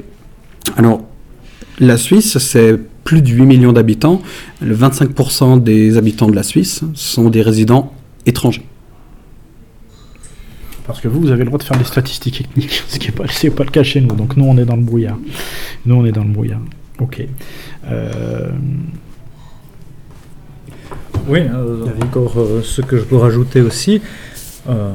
alors, 0.76 1.02
la 1.78 1.96
Suisse, 1.96 2.38
c'est 2.38 2.78
plus 3.04 3.22
de 3.22 3.28
8 3.28 3.46
millions 3.46 3.72
d'habitants. 3.72 4.22
Le 4.60 4.76
25% 4.76 5.62
des 5.62 5.96
habitants 5.96 6.28
de 6.28 6.36
la 6.36 6.42
Suisse 6.42 6.82
sont 6.94 7.30
des 7.30 7.42
résidents 7.42 7.92
étrangers. 8.26 8.66
Parce 10.86 11.00
que 11.00 11.08
vous, 11.08 11.20
vous 11.20 11.30
avez 11.30 11.40
le 11.40 11.46
droit 11.46 11.58
de 11.58 11.64
faire 11.64 11.78
des 11.78 11.84
statistiques 11.84 12.40
ethniques, 12.40 12.82
ce 12.88 12.98
qui 12.98 13.08
n'est 13.08 13.12
pas, 13.12 13.24
pas, 13.24 13.64
le 13.64 13.70
cas 13.70 13.82
chez 13.82 14.00
nous. 14.00 14.14
Donc 14.14 14.36
nous, 14.36 14.44
on 14.44 14.56
est 14.58 14.64
dans 14.64 14.76
le 14.76 14.82
brouillard. 14.82 15.18
Nous, 15.86 15.94
on 15.94 16.04
est 16.04 16.12
dans 16.12 16.24
le 16.24 16.30
brouillard. 16.30 16.60
Ok. 17.00 17.22
Euh, 17.86 18.50
oui, 21.28 21.40
euh, 21.40 21.86
encore 22.02 22.34
euh, 22.36 22.62
ce 22.62 22.82
que 22.82 22.98
je 22.98 23.04
peux 23.04 23.16
rajouter 23.16 23.60
aussi. 23.60 24.02
Euh, 24.68 24.92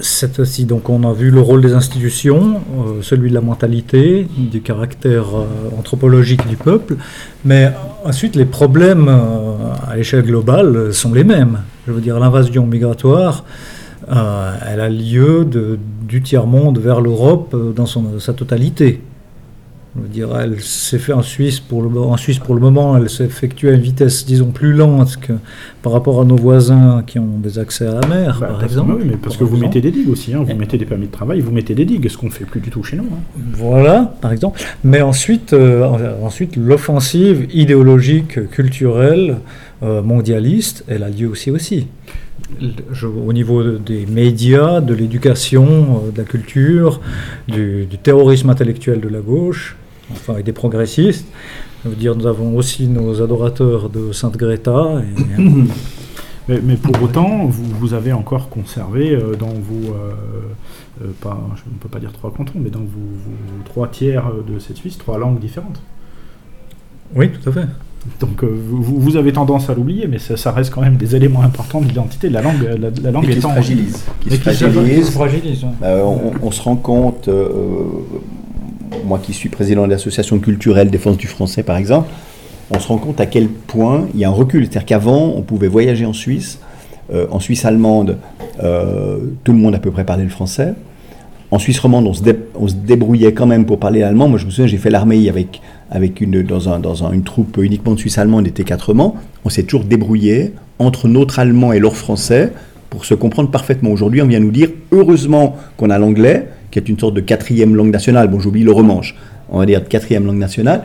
c'est 0.00 0.38
aussi, 0.38 0.64
donc 0.64 0.88
on 0.88 1.08
a 1.08 1.12
vu 1.12 1.30
le 1.30 1.40
rôle 1.40 1.60
des 1.60 1.72
institutions, 1.72 2.60
euh, 2.78 3.02
celui 3.02 3.30
de 3.30 3.34
la 3.34 3.40
mentalité, 3.40 4.28
du 4.36 4.60
caractère 4.60 5.36
euh, 5.36 5.76
anthropologique 5.76 6.46
du 6.46 6.56
peuple, 6.56 6.96
mais 7.44 7.72
ensuite 8.04 8.36
les 8.36 8.44
problèmes 8.44 9.08
à 9.08 9.96
l'échelle 9.96 10.22
globale 10.22 10.94
sont 10.94 11.12
les 11.12 11.24
mêmes. 11.24 11.58
Je 11.86 11.92
veux 11.92 12.00
dire, 12.00 12.20
l'invasion 12.20 12.64
migratoire, 12.64 13.44
elle 14.08 14.80
a 14.80 14.88
lieu 14.88 15.48
du 16.02 16.22
tiers-monde 16.22 16.78
vers 16.78 17.00
l'Europe 17.00 17.56
dans 17.74 17.86
sa 17.86 18.32
totalité. 18.32 19.00
Je 19.94 20.06
dire, 20.08 20.34
elle 20.34 20.58
s'est 20.62 20.98
fait 20.98 21.12
en 21.12 21.20
Suisse 21.20 21.60
pour 21.60 21.82
le, 21.82 22.00
en 22.00 22.16
Suisse 22.16 22.38
pour 22.38 22.54
le 22.54 22.62
moment, 22.62 22.96
elle 22.96 23.10
s'effectue 23.10 23.68
à 23.68 23.72
une 23.72 23.82
vitesse, 23.82 24.24
disons, 24.24 24.50
plus 24.50 24.72
lente 24.72 25.18
que 25.18 25.34
par 25.82 25.92
rapport 25.92 26.22
à 26.22 26.24
nos 26.24 26.36
voisins 26.36 27.02
qui 27.06 27.18
ont 27.18 27.38
des 27.38 27.58
accès 27.58 27.86
à 27.86 28.00
la 28.00 28.06
mer, 28.06 28.38
bah, 28.40 28.46
par 28.48 28.64
exemple. 28.64 28.94
Oui, 28.96 29.02
mais 29.06 29.16
parce 29.16 29.36
que 29.36 29.44
vous 29.44 29.58
mettez 29.58 29.82
des 29.82 29.90
digues 29.90 30.08
aussi, 30.08 30.32
hein. 30.32 30.44
vous 30.48 30.56
mettez 30.56 30.78
des 30.78 30.86
permis 30.86 31.08
de 31.08 31.12
travail, 31.12 31.40
vous 31.40 31.50
mettez 31.50 31.74
des 31.74 31.84
digues, 31.84 32.08
ce 32.08 32.16
qu'on 32.16 32.26
ne 32.26 32.32
fait 32.32 32.46
plus 32.46 32.60
du 32.60 32.70
tout 32.70 32.82
chez 32.82 32.96
nous. 32.96 33.04
Hein. 33.04 33.40
Voilà, 33.52 34.14
par 34.22 34.32
exemple. 34.32 34.62
Mais 34.82 35.02
ensuite, 35.02 35.52
euh, 35.52 35.84
ensuite 36.22 36.56
l'offensive 36.56 37.46
idéologique, 37.52 38.48
culturelle, 38.48 39.40
euh, 39.82 40.00
mondialiste, 40.00 40.84
elle 40.88 41.02
a 41.02 41.10
lieu 41.10 41.28
aussi 41.28 41.50
aussi. 41.50 41.88
au 43.26 43.32
niveau 43.34 43.62
des 43.62 44.06
médias, 44.06 44.80
de 44.80 44.94
l'éducation, 44.94 45.66
euh, 46.06 46.10
de 46.12 46.18
la 46.18 46.24
culture, 46.24 47.02
du, 47.46 47.84
du 47.84 47.98
terrorisme 47.98 48.48
intellectuel 48.48 49.00
de 49.00 49.08
la 49.08 49.20
gauche, 49.20 49.76
enfin, 50.12 50.36
et 50.38 50.42
des 50.42 50.52
progressistes. 50.52 51.26
Je 51.84 51.88
veux 51.88 51.96
dire, 51.96 52.14
nous 52.14 52.26
avons 52.26 52.56
aussi 52.56 52.86
nos 52.86 53.20
adorateurs 53.22 53.88
de 53.88 54.12
Sainte 54.12 54.36
Greta. 54.36 55.02
mais, 56.48 56.60
mais, 56.62 56.76
pour 56.76 57.02
autant, 57.02 57.46
vous, 57.46 57.64
vous, 57.64 57.94
avez 57.94 58.12
encore 58.12 58.48
conservé 58.48 59.10
euh, 59.10 59.34
dans 59.34 59.48
vos, 59.48 59.92
euh, 59.92 60.12
euh, 61.02 61.08
pas, 61.20 61.38
je 61.56 61.62
ne 61.72 61.78
peux 61.80 61.88
pas 61.88 61.98
dire 61.98 62.12
trois 62.12 62.32
cantons, 62.32 62.60
mais 62.60 62.70
dans 62.70 62.80
vos, 62.80 63.64
trois 63.64 63.88
tiers 63.88 64.30
de 64.46 64.60
cette 64.60 64.76
Suisse, 64.76 64.96
trois 64.96 65.18
langues 65.18 65.40
différentes. 65.40 65.82
Oui, 67.16 67.30
tout 67.30 67.48
à 67.48 67.52
fait. 67.52 67.66
Donc 68.20 68.42
vous, 68.42 68.82
vous, 68.82 69.16
avez 69.16 69.32
tendance 69.32 69.70
à 69.70 69.74
l'oublier, 69.74 70.08
mais 70.08 70.18
ça, 70.18 70.50
reste 70.50 70.72
quand 70.72 70.80
même 70.80 70.96
des 70.96 71.14
éléments 71.14 71.42
importants 71.42 71.80
de 71.80 71.86
l'identité. 71.86 72.30
La 72.30 72.42
langue, 72.42 72.62
la, 73.00 73.10
langue 73.12 73.28
étant... 73.28 73.50
Qui 73.50 73.54
fragilise. 73.54 74.04
Qui 74.20 74.30
se 74.30 74.36
fragilise. 74.40 75.10
fragilise 75.10 75.66
bah, 75.80 76.04
on, 76.04 76.32
on, 76.42 76.50
se 76.50 76.62
rend 76.62 76.74
compte 76.74 77.28
moi 79.04 79.18
qui 79.22 79.32
suis 79.32 79.48
président 79.48 79.84
de 79.84 79.90
l'association 79.90 80.38
culturelle 80.38 80.90
Défense 80.90 81.16
du 81.16 81.26
français 81.26 81.62
par 81.62 81.76
exemple, 81.76 82.08
on 82.70 82.78
se 82.78 82.88
rend 82.88 82.98
compte 82.98 83.20
à 83.20 83.26
quel 83.26 83.48
point 83.48 84.06
il 84.14 84.20
y 84.20 84.24
a 84.24 84.28
un 84.28 84.32
recul. 84.32 84.64
C'est-à-dire 84.64 84.86
qu'avant, 84.86 85.34
on 85.36 85.42
pouvait 85.42 85.68
voyager 85.68 86.06
en 86.06 86.12
Suisse. 86.12 86.58
Euh, 87.12 87.26
en 87.30 87.40
Suisse 87.40 87.64
allemande, 87.64 88.18
euh, 88.62 89.18
tout 89.44 89.52
le 89.52 89.58
monde 89.58 89.74
à 89.74 89.78
peu 89.78 89.90
près 89.90 90.04
parlait 90.04 90.24
le 90.24 90.30
français. 90.30 90.72
En 91.50 91.58
Suisse 91.58 91.78
romande, 91.80 92.06
on 92.06 92.14
se, 92.14 92.74
débrouillait 92.74 93.34
quand 93.34 93.44
même 93.44 93.66
pour 93.66 93.78
parler 93.78 94.00
l'allemand. 94.00 94.26
Moi, 94.26 94.38
je 94.38 94.46
me 94.46 94.50
souviens, 94.50 94.66
j'ai 94.66 94.78
fait 94.78 94.88
l'armée 94.88 95.28
avec, 95.28 96.20
une, 96.22 96.42
dans, 96.42 96.70
un, 96.70 96.78
dans 96.78 97.12
une 97.12 97.24
troupe 97.24 97.58
uniquement 97.58 97.92
de 97.92 97.98
Suisse 97.98 98.16
allemande, 98.16 98.44
on 98.44 98.48
était 98.48 98.64
quatre 98.64 98.94
mans. 98.94 99.16
On 99.44 99.50
s'est 99.50 99.64
toujours 99.64 99.84
débrouillé 99.84 100.54
entre 100.78 101.08
notre 101.08 101.38
allemand 101.38 101.74
et 101.74 101.78
leur 101.78 101.94
français 101.94 102.52
pour 102.92 103.06
se 103.06 103.14
comprendre 103.14 103.50
parfaitement. 103.50 103.90
Aujourd'hui, 103.90 104.20
on 104.20 104.26
vient 104.26 104.38
nous 104.38 104.50
dire, 104.50 104.68
heureusement 104.92 105.56
qu'on 105.78 105.88
a 105.88 105.98
l'anglais, 105.98 106.48
qui 106.70 106.78
est 106.78 106.90
une 106.90 106.98
sorte 106.98 107.14
de 107.14 107.22
quatrième 107.22 107.74
langue 107.74 107.90
nationale, 107.90 108.28
bon 108.28 108.38
j'oublie 108.38 108.64
le 108.64 108.70
romanche, 108.70 109.16
on 109.48 109.58
va 109.60 109.64
dire 109.64 109.88
quatrième 109.88 110.26
langue 110.26 110.36
nationale, 110.36 110.82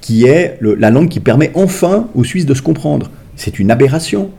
qui 0.00 0.24
est 0.24 0.58
la 0.62 0.90
langue 0.90 1.10
qui 1.10 1.20
permet 1.20 1.50
enfin 1.54 2.08
aux 2.14 2.24
Suisses 2.24 2.46
de 2.46 2.54
se 2.54 2.62
comprendre. 2.62 3.10
C'est 3.36 3.58
une 3.58 3.70
aberration. 3.70 4.30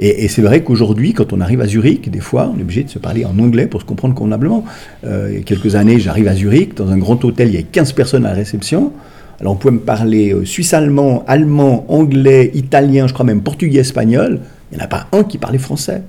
Et, 0.00 0.26
c'est 0.26 0.42
vrai 0.42 0.64
qu'aujourd'hui, 0.64 1.12
quand 1.12 1.32
on 1.32 1.40
arrive 1.40 1.60
à 1.60 1.68
Zurich, 1.68 2.10
des 2.10 2.18
fois, 2.18 2.52
on 2.52 2.58
est 2.58 2.62
obligé 2.62 2.82
de 2.82 2.90
se 2.90 2.98
parler 2.98 3.24
en 3.24 3.38
anglais 3.38 3.68
pour 3.68 3.80
se 3.80 3.86
comprendre 3.86 4.16
convenablement. 4.16 4.64
Euh, 5.04 5.28
il 5.30 5.38
y 5.38 5.40
a 5.40 5.44
quelques 5.44 5.76
années, 5.76 6.00
j'arrive 6.00 6.26
à 6.26 6.34
Zurich, 6.34 6.74
dans 6.74 6.90
un 6.90 6.98
grand 6.98 7.24
hôtel, 7.24 7.48
il 7.48 7.54
y 7.54 7.58
a 7.58 7.62
15 7.62 7.92
personnes 7.92 8.26
à 8.26 8.30
la 8.30 8.34
réception. 8.34 8.92
Alors 9.40 9.52
on 9.52 9.56
pouvait 9.56 9.74
me 9.74 9.80
parler 9.80 10.34
euh, 10.34 10.44
suisse-allemand, 10.44 11.24
allemand, 11.28 11.84
anglais, 11.88 12.50
italien, 12.54 13.06
je 13.06 13.12
crois 13.12 13.24
même 13.24 13.42
portugais, 13.42 13.78
espagnol. 13.78 14.40
Il 14.72 14.76
n'y 14.76 14.82
en 14.82 14.86
a 14.86 14.88
pas 14.88 15.06
un 15.12 15.22
qui 15.22 15.38
parlait 15.38 15.58
français. 15.58 16.02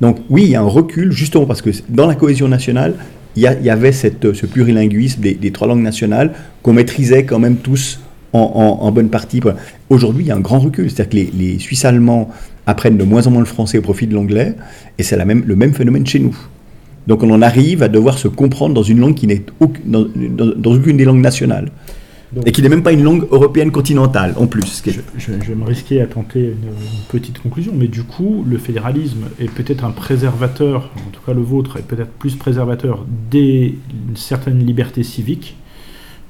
Donc 0.00 0.18
oui, 0.30 0.44
il 0.44 0.50
y 0.50 0.56
a 0.56 0.60
un 0.60 0.68
recul, 0.68 1.12
justement 1.12 1.46
parce 1.46 1.62
que 1.62 1.70
dans 1.88 2.06
la 2.06 2.14
cohésion 2.14 2.48
nationale, 2.48 2.94
il 3.36 3.42
y, 3.42 3.70
avait 3.70 3.92
cette, 3.92 4.32
ce 4.32 4.46
plurilinguisme 4.46 5.20
des, 5.20 5.50
trois 5.52 5.68
langues 5.68 5.82
nationales 5.82 6.32
qu'on 6.62 6.72
maîtrisait 6.72 7.24
quand 7.24 7.38
même 7.38 7.56
tous 7.56 8.00
en, 8.32 8.90
bonne 8.92 9.10
partie. 9.10 9.42
Aujourd'hui, 9.90 10.24
il 10.24 10.28
y 10.28 10.30
a 10.30 10.36
un 10.36 10.40
grand 10.40 10.58
recul, 10.58 10.90
c'est-à-dire 10.90 11.30
que 11.30 11.36
les, 11.36 11.58
Suisses 11.58 11.84
allemands 11.84 12.30
apprennent 12.66 12.96
de 12.96 13.04
moins 13.04 13.26
en 13.26 13.30
moins 13.30 13.40
le 13.40 13.46
français 13.46 13.76
au 13.76 13.82
profit 13.82 14.06
de 14.06 14.14
l'anglais, 14.14 14.54
et 14.96 15.02
c'est 15.02 15.16
le 15.16 15.56
même 15.56 15.74
phénomène 15.74 16.06
chez 16.06 16.18
nous. 16.18 16.34
Donc 17.06 17.22
on 17.22 17.30
en 17.30 17.42
arrive 17.42 17.82
à 17.82 17.88
devoir 17.88 18.18
se 18.18 18.28
comprendre 18.28 18.74
dans 18.74 18.82
une 18.82 18.98
langue 18.98 19.14
qui 19.14 19.26
n'est 19.26 19.42
dans, 19.84 20.06
aucune 20.64 20.96
des 20.96 21.04
langues 21.04 21.20
nationales. 21.20 21.70
Et 22.44 22.52
qui 22.52 22.62
n'est 22.62 22.68
même 22.68 22.82
pas 22.82 22.92
une 22.92 23.02
langue 23.02 23.26
européenne 23.30 23.70
continentale 23.70 24.34
en 24.36 24.46
plus. 24.46 24.82
Je, 25.16 25.32
vais 25.32 25.54
me 25.54 25.64
risquer 25.64 26.00
à 26.00 26.06
tenter 26.06 26.40
une, 26.40 26.72
petite 27.08 27.38
conclusion, 27.40 27.72
mais 27.74 27.88
du 27.88 28.02
coup, 28.02 28.44
le 28.46 28.58
fédéralisme 28.58 29.26
est 29.40 29.50
peut-être 29.50 29.84
un 29.84 29.90
préservateur, 29.90 30.90
en 30.96 31.10
tout 31.10 31.20
cas 31.24 31.32
le 31.32 31.42
vôtre 31.42 31.76
est 31.76 31.86
peut-être 31.86 32.10
plus 32.10 32.34
préservateur 32.34 33.06
des 33.30 33.78
certaines 34.14 34.64
libertés 34.64 35.04
civiques 35.04 35.56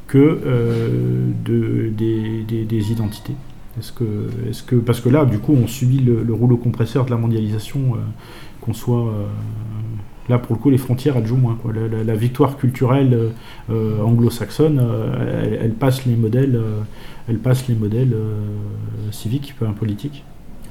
que 0.06 0.40
euh, 0.46 1.30
de, 1.44 1.90
des, 1.96 2.92
identités. 2.92 3.34
Est-ce 3.78 3.92
que, 3.92 4.04
est 4.48 4.66
que, 4.66 4.76
parce 4.76 5.00
que 5.00 5.08
là, 5.08 5.24
du 5.24 5.38
coup, 5.38 5.52
on 5.52 5.66
subit 5.66 5.98
le, 5.98 6.32
rouleau 6.32 6.56
compresseur 6.56 7.04
de 7.04 7.10
la 7.10 7.16
mondialisation, 7.16 7.94
euh, 7.94 7.98
qu'on 8.60 8.72
soit 8.72 9.06
euh, 9.08 9.26
Là, 10.28 10.38
pour 10.38 10.56
le 10.56 10.60
coup, 10.60 10.70
les 10.70 10.78
frontières, 10.78 11.16
elles 11.16 11.26
jouent 11.26 11.36
moins. 11.36 11.58
La, 12.04 12.14
victoire 12.14 12.56
culturelle 12.56 13.32
euh, 13.70 14.00
anglo-saxonne, 14.00 14.80
euh, 14.82 15.58
elle, 15.62 15.72
passe 15.72 16.04
les 16.04 16.16
modèles, 16.16 16.56
euh, 16.56 16.80
elle 17.28 17.38
passe 17.38 17.68
les 17.68 17.74
modèles 17.74 18.14
civiques, 19.12 19.54
politiques. 19.78 20.24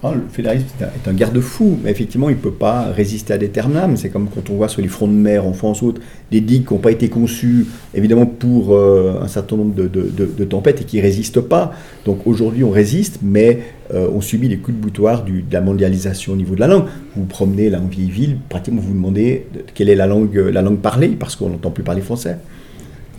Ah, 0.08 0.14
le 0.14 0.22
fédéralisme 0.32 0.68
est 0.82 1.10
un, 1.10 1.14
garde-fou, 1.14 1.80
mais 1.84 1.90
effectivement, 1.90 2.30
il 2.30 2.36
ne 2.36 2.42
peut 2.42 2.52
pas 2.52 2.92
résister 2.92 3.34
à 3.34 3.38
des 3.40 3.50
termes 3.50 3.98
C'est 3.98 4.10
comme 4.10 4.28
quand 4.28 4.52
on 4.52 4.56
voit 4.56 4.68
sur 4.68 4.82
les 4.84 4.88
fronts 4.88 5.08
de 5.08 5.14
mer 5.14 5.48
en 5.48 5.54
France 5.54 5.82
ou 5.82 5.88
autres, 5.88 6.02
des 6.32 6.42
digues 6.42 6.68
qui 6.68 6.74
n'ont 6.74 6.80
pas 6.80 6.92
été 6.92 7.10
conçues, 7.10 7.66
évidemment, 7.96 8.28
pour 8.28 8.78
un 8.78 9.28
certain 9.28 9.56
nombre 9.56 9.74
de, 9.74 10.44
tempêtes 10.46 10.82
et 10.82 10.84
qui 10.84 10.98
ne 10.98 11.02
résistent 11.02 11.42
pas. 11.42 11.72
Donc 12.06 12.28
aujourd'hui, 12.28 12.64
on 12.64 12.70
résiste, 12.70 13.20
mais 13.24 13.62
euh, 13.94 14.08
on 14.14 14.22
subit 14.22 14.48
les 14.48 14.58
coups 14.58 14.78
de 14.78 14.82
boutoir 14.82 15.24
de 15.24 15.42
la 15.52 15.62
mondialisation 15.62 16.34
au 16.34 16.36
niveau 16.36 16.54
de 16.56 16.60
la 16.60 16.68
langue. 16.68 16.86
Vous 17.16 17.22
vous 17.22 17.28
promenez 17.28 17.70
là 17.70 17.80
en 17.80 17.88
vieille 17.88 18.10
ville, 18.10 18.38
pratiquement 18.50 18.82
vous 18.82 18.90
vous 18.90 18.94
demandez 18.94 19.48
quelle 19.74 19.90
est 19.90 19.96
la 19.96 20.08
langue, 20.08 20.36
la 20.36 20.62
langue 20.62 20.80
parlée, 20.80 21.10
parce 21.10 21.36
qu'on 21.36 21.50
n'entend 21.50 21.72
plus 21.72 21.84
parler 21.84 22.02
français. 22.02 22.38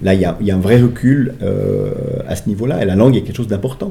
Là, 0.03 0.15
il 0.15 0.21
y, 0.21 0.25
a, 0.25 0.37
un 0.55 0.61
vrai 0.61 0.81
recul 0.81 1.35
euh, 1.43 1.93
à 2.29 2.37
ce 2.37 2.49
niveau-là, 2.49 2.83
et 2.83 2.87
la 2.87 2.97
langue 2.97 3.17
est 3.17 3.23
quelque 3.23 3.37
chose 3.37 3.49
d'important. 3.49 3.91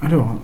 Alors, 0.00 0.36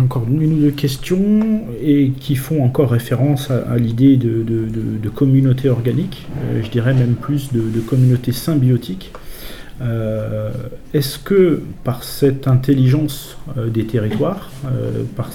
encore 0.00 0.26
une 0.28 0.52
ou 0.54 0.60
deux 0.60 0.70
questions 0.70 1.62
et 1.82 2.10
qui 2.10 2.36
font 2.36 2.64
encore 2.64 2.90
référence 2.90 3.50
à, 3.50 3.76
l'idée 3.76 4.16
de, 4.16 5.08
communauté 5.14 5.68
organique, 5.68 6.26
euh, 6.36 6.62
je 6.62 6.70
dirais 6.70 6.94
même 6.94 7.14
plus 7.14 7.52
de, 7.52 7.80
communauté 7.80 8.32
symbiotique. 8.32 9.12
Euh, 9.80 10.50
est-ce 10.94 11.18
que 11.18 11.62
par 11.82 12.04
cette 12.04 12.46
intelligence 12.46 13.36
euh, 13.56 13.68
des 13.68 13.84
territoires, 13.86 14.50
par 15.16 15.30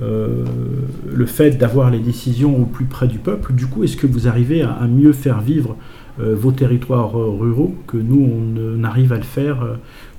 le 0.00 1.26
fait 1.26 1.52
d'avoir 1.52 1.90
les 1.90 2.00
décisions 2.00 2.60
au 2.60 2.64
plus 2.66 2.84
près 2.84 3.06
du 3.06 3.18
peuple, 3.18 3.52
du 3.54 3.66
coup, 3.66 3.84
est-ce 3.84 3.96
que 3.96 4.06
vous 4.06 4.28
arrivez 4.28 4.62
à, 4.62 4.86
mieux 4.86 5.12
faire 5.12 5.40
vivre 5.40 5.76
vos 6.18 6.52
territoires 6.52 7.12
ruraux 7.12 7.74
que 7.86 7.96
nous, 7.96 8.20
on 8.20 8.76
n'arrive 8.76 9.12
à 9.12 9.16
le 9.16 9.22
faire, 9.22 9.66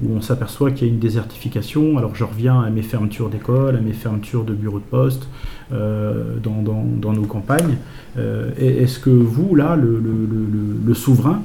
où 0.03 0.13
on 0.13 0.21
s'aperçoit 0.21 0.71
qu'il 0.71 0.87
y 0.87 0.89
a 0.89 0.93
une 0.93 0.99
désertification. 0.99 1.97
Alors 1.97 2.15
je 2.15 2.23
reviens 2.23 2.61
à 2.61 2.69
mes 2.69 2.81
fermetures 2.81 3.29
d'écoles, 3.29 3.75
à 3.75 3.79
mes 3.79 3.93
fermetures 3.93 4.43
de 4.43 4.53
bureaux 4.53 4.79
de 4.79 4.83
poste 4.83 5.29
dans, 5.71 7.13
nos 7.13 7.25
campagnes. 7.25 7.77
Est-ce 8.17 8.99
que 8.99 9.09
vous, 9.09 9.55
là, 9.55 9.77
le 9.77 10.93
souverain, 10.93 11.41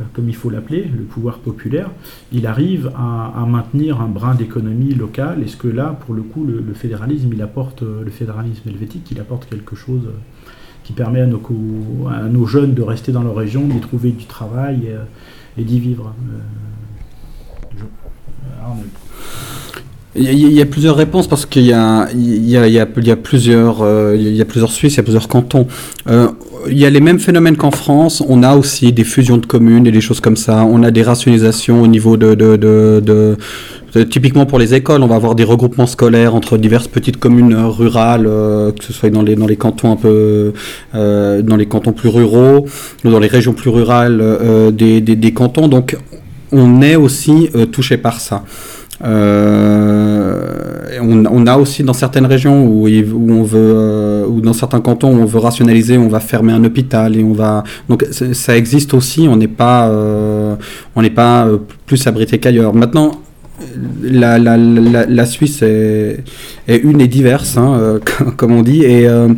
euh, 0.00 0.04
comme 0.12 0.28
il 0.28 0.34
faut 0.34 0.50
l'appeler, 0.50 0.84
le 0.84 1.04
pouvoir 1.04 1.38
populaire, 1.38 1.90
il 2.32 2.46
arrive 2.46 2.92
à, 2.96 3.44
maintenir 3.46 4.00
un 4.00 4.08
brin 4.08 4.34
d'économie 4.34 4.94
locale? 4.94 5.42
Est-ce 5.42 5.56
que 5.56 5.68
là, 5.68 5.96
pour 6.04 6.14
le 6.14 6.22
coup, 6.22 6.44
le, 6.44 6.74
fédéralisme, 6.74 7.30
il 7.32 7.42
apporte, 7.42 7.82
euh, 7.82 8.02
le 8.04 8.10
fédéralisme 8.10 8.68
helvétique, 8.68 9.10
il 9.10 9.20
apporte 9.20 9.48
quelque 9.48 9.74
chose 9.74 10.02
euh, 10.06 10.18
qui 10.86 10.92
permet 10.92 11.20
à 11.20 11.26
nos, 11.26 12.46
jeunes 12.46 12.72
de 12.72 12.82
rester 12.82 13.10
dans 13.10 13.24
leur 13.24 13.34
région, 13.34 13.66
d'y 13.66 13.80
trouver 13.80 14.12
du 14.12 14.24
travail 14.26 14.88
et, 15.58 15.64
d'y 15.64 15.80
vivre 15.80 16.14
il 20.18 20.52
y, 20.52 20.62
a, 20.62 20.66
plusieurs 20.66 20.96
réponses 20.96 21.28
parce 21.28 21.46
qu'il 21.46 21.62
y, 21.62 21.72
a, 21.72 22.06
plusieurs, 23.16 24.14
il 24.14 24.36
y 24.36 24.40
a 24.40 24.44
plusieurs 24.44 24.72
Suisses, 24.72 24.94
il 24.94 24.96
y 24.96 25.00
a 25.00 25.02
plusieurs 25.02 25.28
cantons 25.28 25.66
il 26.68 26.78
y 26.78 26.84
a 26.84 26.90
les 26.90 27.00
mêmes 27.00 27.18
phénomènes 27.18 27.56
qu'en 27.56 27.70
France. 27.70 28.22
On 28.28 28.42
a 28.42 28.56
aussi 28.56 28.92
des 28.92 29.04
fusions 29.04 29.38
de 29.38 29.46
communes 29.46 29.86
et 29.86 29.92
des 29.92 30.00
choses 30.00 30.20
comme 30.20 30.36
ça. 30.36 30.64
On 30.64 30.82
a 30.82 30.90
des 30.90 31.02
rationalisations 31.02 31.82
au 31.82 31.86
niveau 31.86 32.16
de, 32.16 32.34
de, 32.34 32.56
de, 32.56 33.36
typiquement 34.04 34.46
pour 34.46 34.58
les 34.58 34.74
écoles, 34.74 35.02
on 35.02 35.06
va 35.06 35.16
avoir 35.16 35.34
des 35.34 35.44
regroupements 35.44 35.86
scolaires 35.86 36.34
entre 36.34 36.58
diverses 36.58 36.88
petites 36.88 37.16
communes 37.16 37.54
rurales, 37.54 38.26
euh, 38.26 38.72
que 38.72 38.84
ce 38.84 38.92
soit 38.92 39.10
dans 39.10 39.22
les, 39.22 39.36
dans 39.36 39.46
les 39.46 39.56
cantons 39.56 39.92
un 39.92 39.96
peu, 39.96 40.52
euh, 40.94 41.42
dans 41.42 41.56
les 41.56 41.66
cantons 41.66 41.92
plus 41.92 42.08
ruraux, 42.08 42.66
ou 43.04 43.10
dans 43.10 43.18
les 43.18 43.28
régions 43.28 43.52
plus 43.52 43.70
rurales 43.70 44.18
euh, 44.20 44.70
des, 44.70 45.32
cantons. 45.32 45.68
Donc, 45.68 45.96
on 46.52 46.82
est 46.82 46.96
aussi 46.96 47.48
touché 47.72 47.96
par 47.96 48.20
ça. 48.20 48.44
Euh, 49.04 50.98
on, 51.00 51.46
a 51.46 51.56
aussi 51.56 51.82
dans 51.82 51.92
certaines 51.92 52.26
régions 52.26 52.64
où, 52.64 52.88
où 52.88 53.32
on 53.32 53.42
veut, 53.42 53.72
euh, 53.76 54.26
ou 54.26 54.40
dans 54.40 54.54
certains 54.54 54.80
cantons 54.80 55.08
on 55.08 55.24
veut 55.26 55.38
rationaliser, 55.38 55.98
on 55.98 56.08
va 56.08 56.20
fermer 56.20 56.52
un 56.52 56.64
hôpital 56.64 57.16
et 57.16 57.22
on 57.22 57.32
va. 57.32 57.64
Donc 57.88 58.06
ça 58.10 58.56
existe 58.56 58.94
aussi. 58.94 59.28
On 59.28 59.36
n'est 59.36 59.48
pas, 59.48 59.88
euh, 59.88 60.56
on 60.94 61.02
n'est 61.02 61.10
pas 61.10 61.46
plus 61.84 62.06
abrité 62.06 62.38
qu'ailleurs. 62.38 62.74
Maintenant, 62.74 63.20
la, 64.02 64.38
la, 64.38 64.56
la, 64.56 65.26
Suisse 65.26 65.62
est, 65.62 66.22
une 66.68 67.00
et 67.00 67.08
diverse, 67.08 67.56
hein, 67.56 67.76
euh, 67.78 67.98
comme 68.36 68.52
on 68.52 68.62
dit, 68.62 68.82
et 68.82 69.08
euh, 69.08 69.28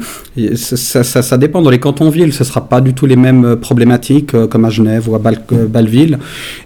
ça, 0.55 1.05
ça, 1.05 1.39
dépend. 1.39 1.63
Dans 1.63 1.71
les 1.71 1.79
cantons-villes, 1.79 2.33
ce 2.33 2.43
ne 2.43 2.49
sera 2.49 2.69
pas 2.69 2.81
du 2.81 2.95
tout 2.95 3.07
les 3.07 3.17
mêmes 3.17 3.45
euh, 3.45 3.57
problématiques, 3.57 4.33
comme 4.49 4.65
à 4.65 4.71
Genève 4.71 5.09
ou 5.09 5.15
à 5.15 5.19
Bâle-Ville. 5.19 6.19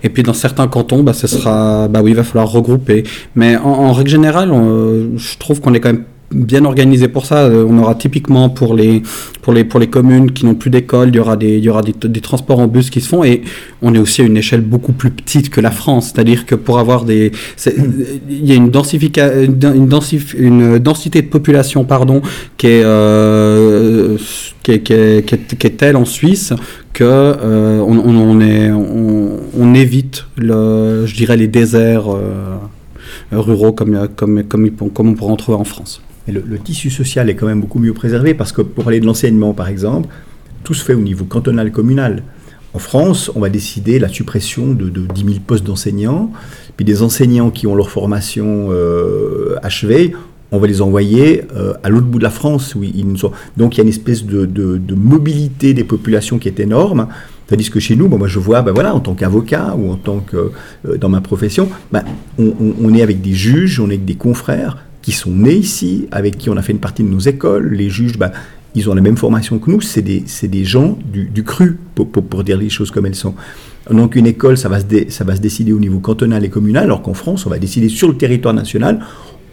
Et 0.03 0.09
puis 0.09 0.23
dans 0.23 0.35
certains 0.35 0.69
cantons, 0.69 1.03
bah, 1.03 1.13
ce 1.13 1.27
sera, 1.27 1.89
bah 1.89 2.01
oui, 2.03 2.13
il 2.13 2.17
va 2.17 2.25
falloir 2.25 2.51
regrouper. 2.51 3.05
Mais 3.35 3.57
en 3.57 3.93
règle 3.93 4.11
générale, 4.11 4.51
je 5.17 5.39
trouve 5.39 5.61
qu'on 5.61 5.75
est 5.75 5.81
quand 5.81 5.93
même 5.93 6.05
bien 6.33 6.65
organisé 6.65 7.09
pour 7.09 7.27
ça. 7.27 7.45
Euh, 7.45 7.67
on 7.69 7.79
aura 7.79 7.95
typiquement 7.95 8.49
pour 8.49 8.75
les, 8.75 9.03
pour 9.43 9.53
les, 9.53 9.65
pour 9.65 9.81
les 9.81 9.89
communes 9.89 10.33
qui 10.33 10.47
n'ont 10.47 10.55
plus 10.55 10.71
d'école, 10.71 11.09
il 11.09 11.17
y 11.17 11.19
aura, 11.19 11.37
des, 11.37 11.59
il 11.59 11.65
y 11.65 11.69
aura 11.69 11.83
des, 11.83 12.21
transports 12.21 12.61
en 12.61 12.67
bus 12.69 12.91
qui 12.91 13.01
se 13.01 13.09
font 13.09 13.25
et 13.25 13.43
on 13.83 13.95
est 13.95 13.99
aussi 13.99 14.23
à 14.23 14.25
une 14.25 14.37
échelle 14.37 14.61
beaucoup 14.61 14.93
plus 14.93 15.11
petite 15.11 15.51
que 15.51 15.61
la 15.61 15.71
France. 15.71 16.13
C'est-à-dire 16.13 16.47
que 16.47 16.55
pour 16.55 16.79
avoir 16.79 17.05
des. 17.05 17.33
Il 18.29 18.47
y 18.47 18.53
a 18.53 18.55
une, 18.55 18.71
une, 18.71 19.89
une 20.39 20.79
densité 20.79 21.23
de 21.23 21.27
population 21.27 21.85
pardon, 21.85 22.23
qui, 22.57 22.69
est, 22.69 22.83
euh, 22.85 24.17
qui, 24.63 24.73
est, 24.73 24.81
qui, 24.81 24.93
est, 24.93 25.27
qui, 25.27 25.67
est, 25.67 25.77
telle 25.77 25.97
en 25.97 26.05
Suisse 26.05 26.53
que 26.93 27.05
euh, 27.05 27.81
on, 27.81 27.99
on, 27.99 28.41
est, 28.41 28.71
on, 28.71 29.75
évite, 29.75 30.27
le, 30.37 31.05
je 31.07 31.15
dirais, 31.15 31.37
les 31.37 31.49
déserts. 31.49 32.07
ruraux 33.33 33.73
comme, 33.73 34.09
comme, 34.15 34.45
comme, 34.45 34.71
comme 34.71 35.09
on 35.09 35.15
pourrait 35.15 35.33
en 35.33 35.37
trouver 35.37 35.59
en 35.59 35.65
France. 35.65 36.03
Le, 36.29 36.59
tissu 36.59 36.91
social 36.91 37.29
est 37.29 37.35
quand 37.35 37.47
même 37.47 37.61
beaucoup 37.61 37.79
mieux 37.79 37.93
préservé 37.93 38.35
parce 38.35 38.53
que 38.53 38.63
pour 38.63 38.89
aller 38.89 39.01
de 39.01 39.07
l'enseignement, 39.07 39.55
par 39.55 39.69
exemple, 39.69 40.09
tout 40.63 40.75
se 40.75 40.85
fait 40.85 40.95
au 40.95 41.01
niveau 41.01 41.25
cantonal, 41.25 41.73
communal. 41.73 42.23
En 42.75 42.79
France, 42.79 43.31
on 43.35 43.41
va 43.41 43.51
décider 43.51 43.99
la 43.99 44.09
suppression 44.09 44.73
de, 44.73 44.89
10 44.89 45.25
000 45.25 45.37
postes 45.47 45.65
d'enseignants, 45.65 46.33
puis 46.77 46.85
des 46.85 47.03
enseignants 47.03 47.51
qui 47.51 47.67
ont 47.67 47.75
leur 47.75 47.91
formation 47.91 48.69
euh, 48.71 49.57
achevée, 49.63 50.13
on 50.53 50.59
va 50.59 50.67
les 50.67 50.83
envoyer 50.83 51.45
euh, 51.57 51.73
à 51.83 51.89
l'autre 51.89 52.07
bout 52.07 52.19
de 52.19 52.25
la 52.25 52.31
France. 52.31 52.75
Où 52.75 52.85
ils 52.85 53.19
sont... 53.19 53.33
Donc 53.57 53.75
il 53.75 53.79
y 53.79 53.81
a 53.81 53.85
une 53.85 53.89
espèce 53.89 54.25
de, 54.25 54.95
mobilité 54.95 55.75
des 55.75 55.83
populations 55.83 56.39
qui 56.39 56.47
est 56.47 56.61
énorme. 56.61 57.09
Tandis 57.47 57.71
que 57.71 57.81
chez 57.81 57.97
nous, 57.97 58.07
moi 58.07 58.29
je 58.29 58.39
vois, 58.39 58.63
ben 58.63 58.73
voilà, 58.73 58.95
en 58.95 59.01
tant 59.01 59.15
qu'avocat 59.15 59.75
ou 59.77 59.91
en 59.91 59.97
tant 59.97 60.21
que 60.21 60.53
euh, 60.87 60.97
dans 60.99 61.09
ma 61.09 61.21
profession, 61.21 61.69
ben, 61.91 62.05
on, 62.39 62.95
est 62.95 63.03
avec 63.03 63.21
des 63.21 63.33
juges, 63.33 63.81
on 63.81 63.87
est 63.87 63.95
avec 63.95 64.05
des 64.05 64.15
confrères 64.15 64.79
qui 65.03 65.13
sont 65.13 65.33
nés 65.33 65.55
ici, 65.55 66.07
avec 66.13 66.39
qui 66.39 66.49
on 66.49 66.57
a 66.57 66.63
fait 66.63 66.73
une 66.73 66.79
partie 66.79 67.03
de 67.03 67.09
nos 67.09 67.19
écoles. 67.19 67.75
Les 67.75 67.91
juges, 67.91 68.17
bah, 68.17 68.33
ils 68.75 68.89
ont 68.89 68.95
la 68.95 69.03
même 69.03 69.17
formation 69.17 69.59
que 69.59 69.71
nous. 69.71 69.81
C'est 69.81 70.03
des, 70.03 70.25
des, 70.43 70.65
gens 70.65 70.97
du, 71.13 71.45
cru, 71.45 71.79
pour, 71.95 72.09
pour, 72.09 72.45
dire 72.45 72.57
les 72.57 72.71
choses 72.71 72.91
comme 72.91 73.07
elles 73.07 73.15
sont. 73.15 73.35
Donc 73.91 74.15
une 74.15 74.27
école, 74.27 74.57
ça 74.57 74.69
va, 74.69 74.81
se 74.81 74.87
ça 75.09 75.25
va 75.25 75.37
se 75.37 75.41
décider 75.41 75.73
au 75.73 75.81
niveau 75.81 75.99
cantonal 75.99 76.45
et 76.45 76.49
communal, 76.49 76.85
alors 76.85 77.03
qu'en 77.03 77.15
France, 77.15 77.47
on 77.47 77.51
va 77.51 77.59
décider 77.59 77.89
sur 77.89 78.09
le 78.09 78.17
territoire 78.17 78.55
national. 78.55 79.01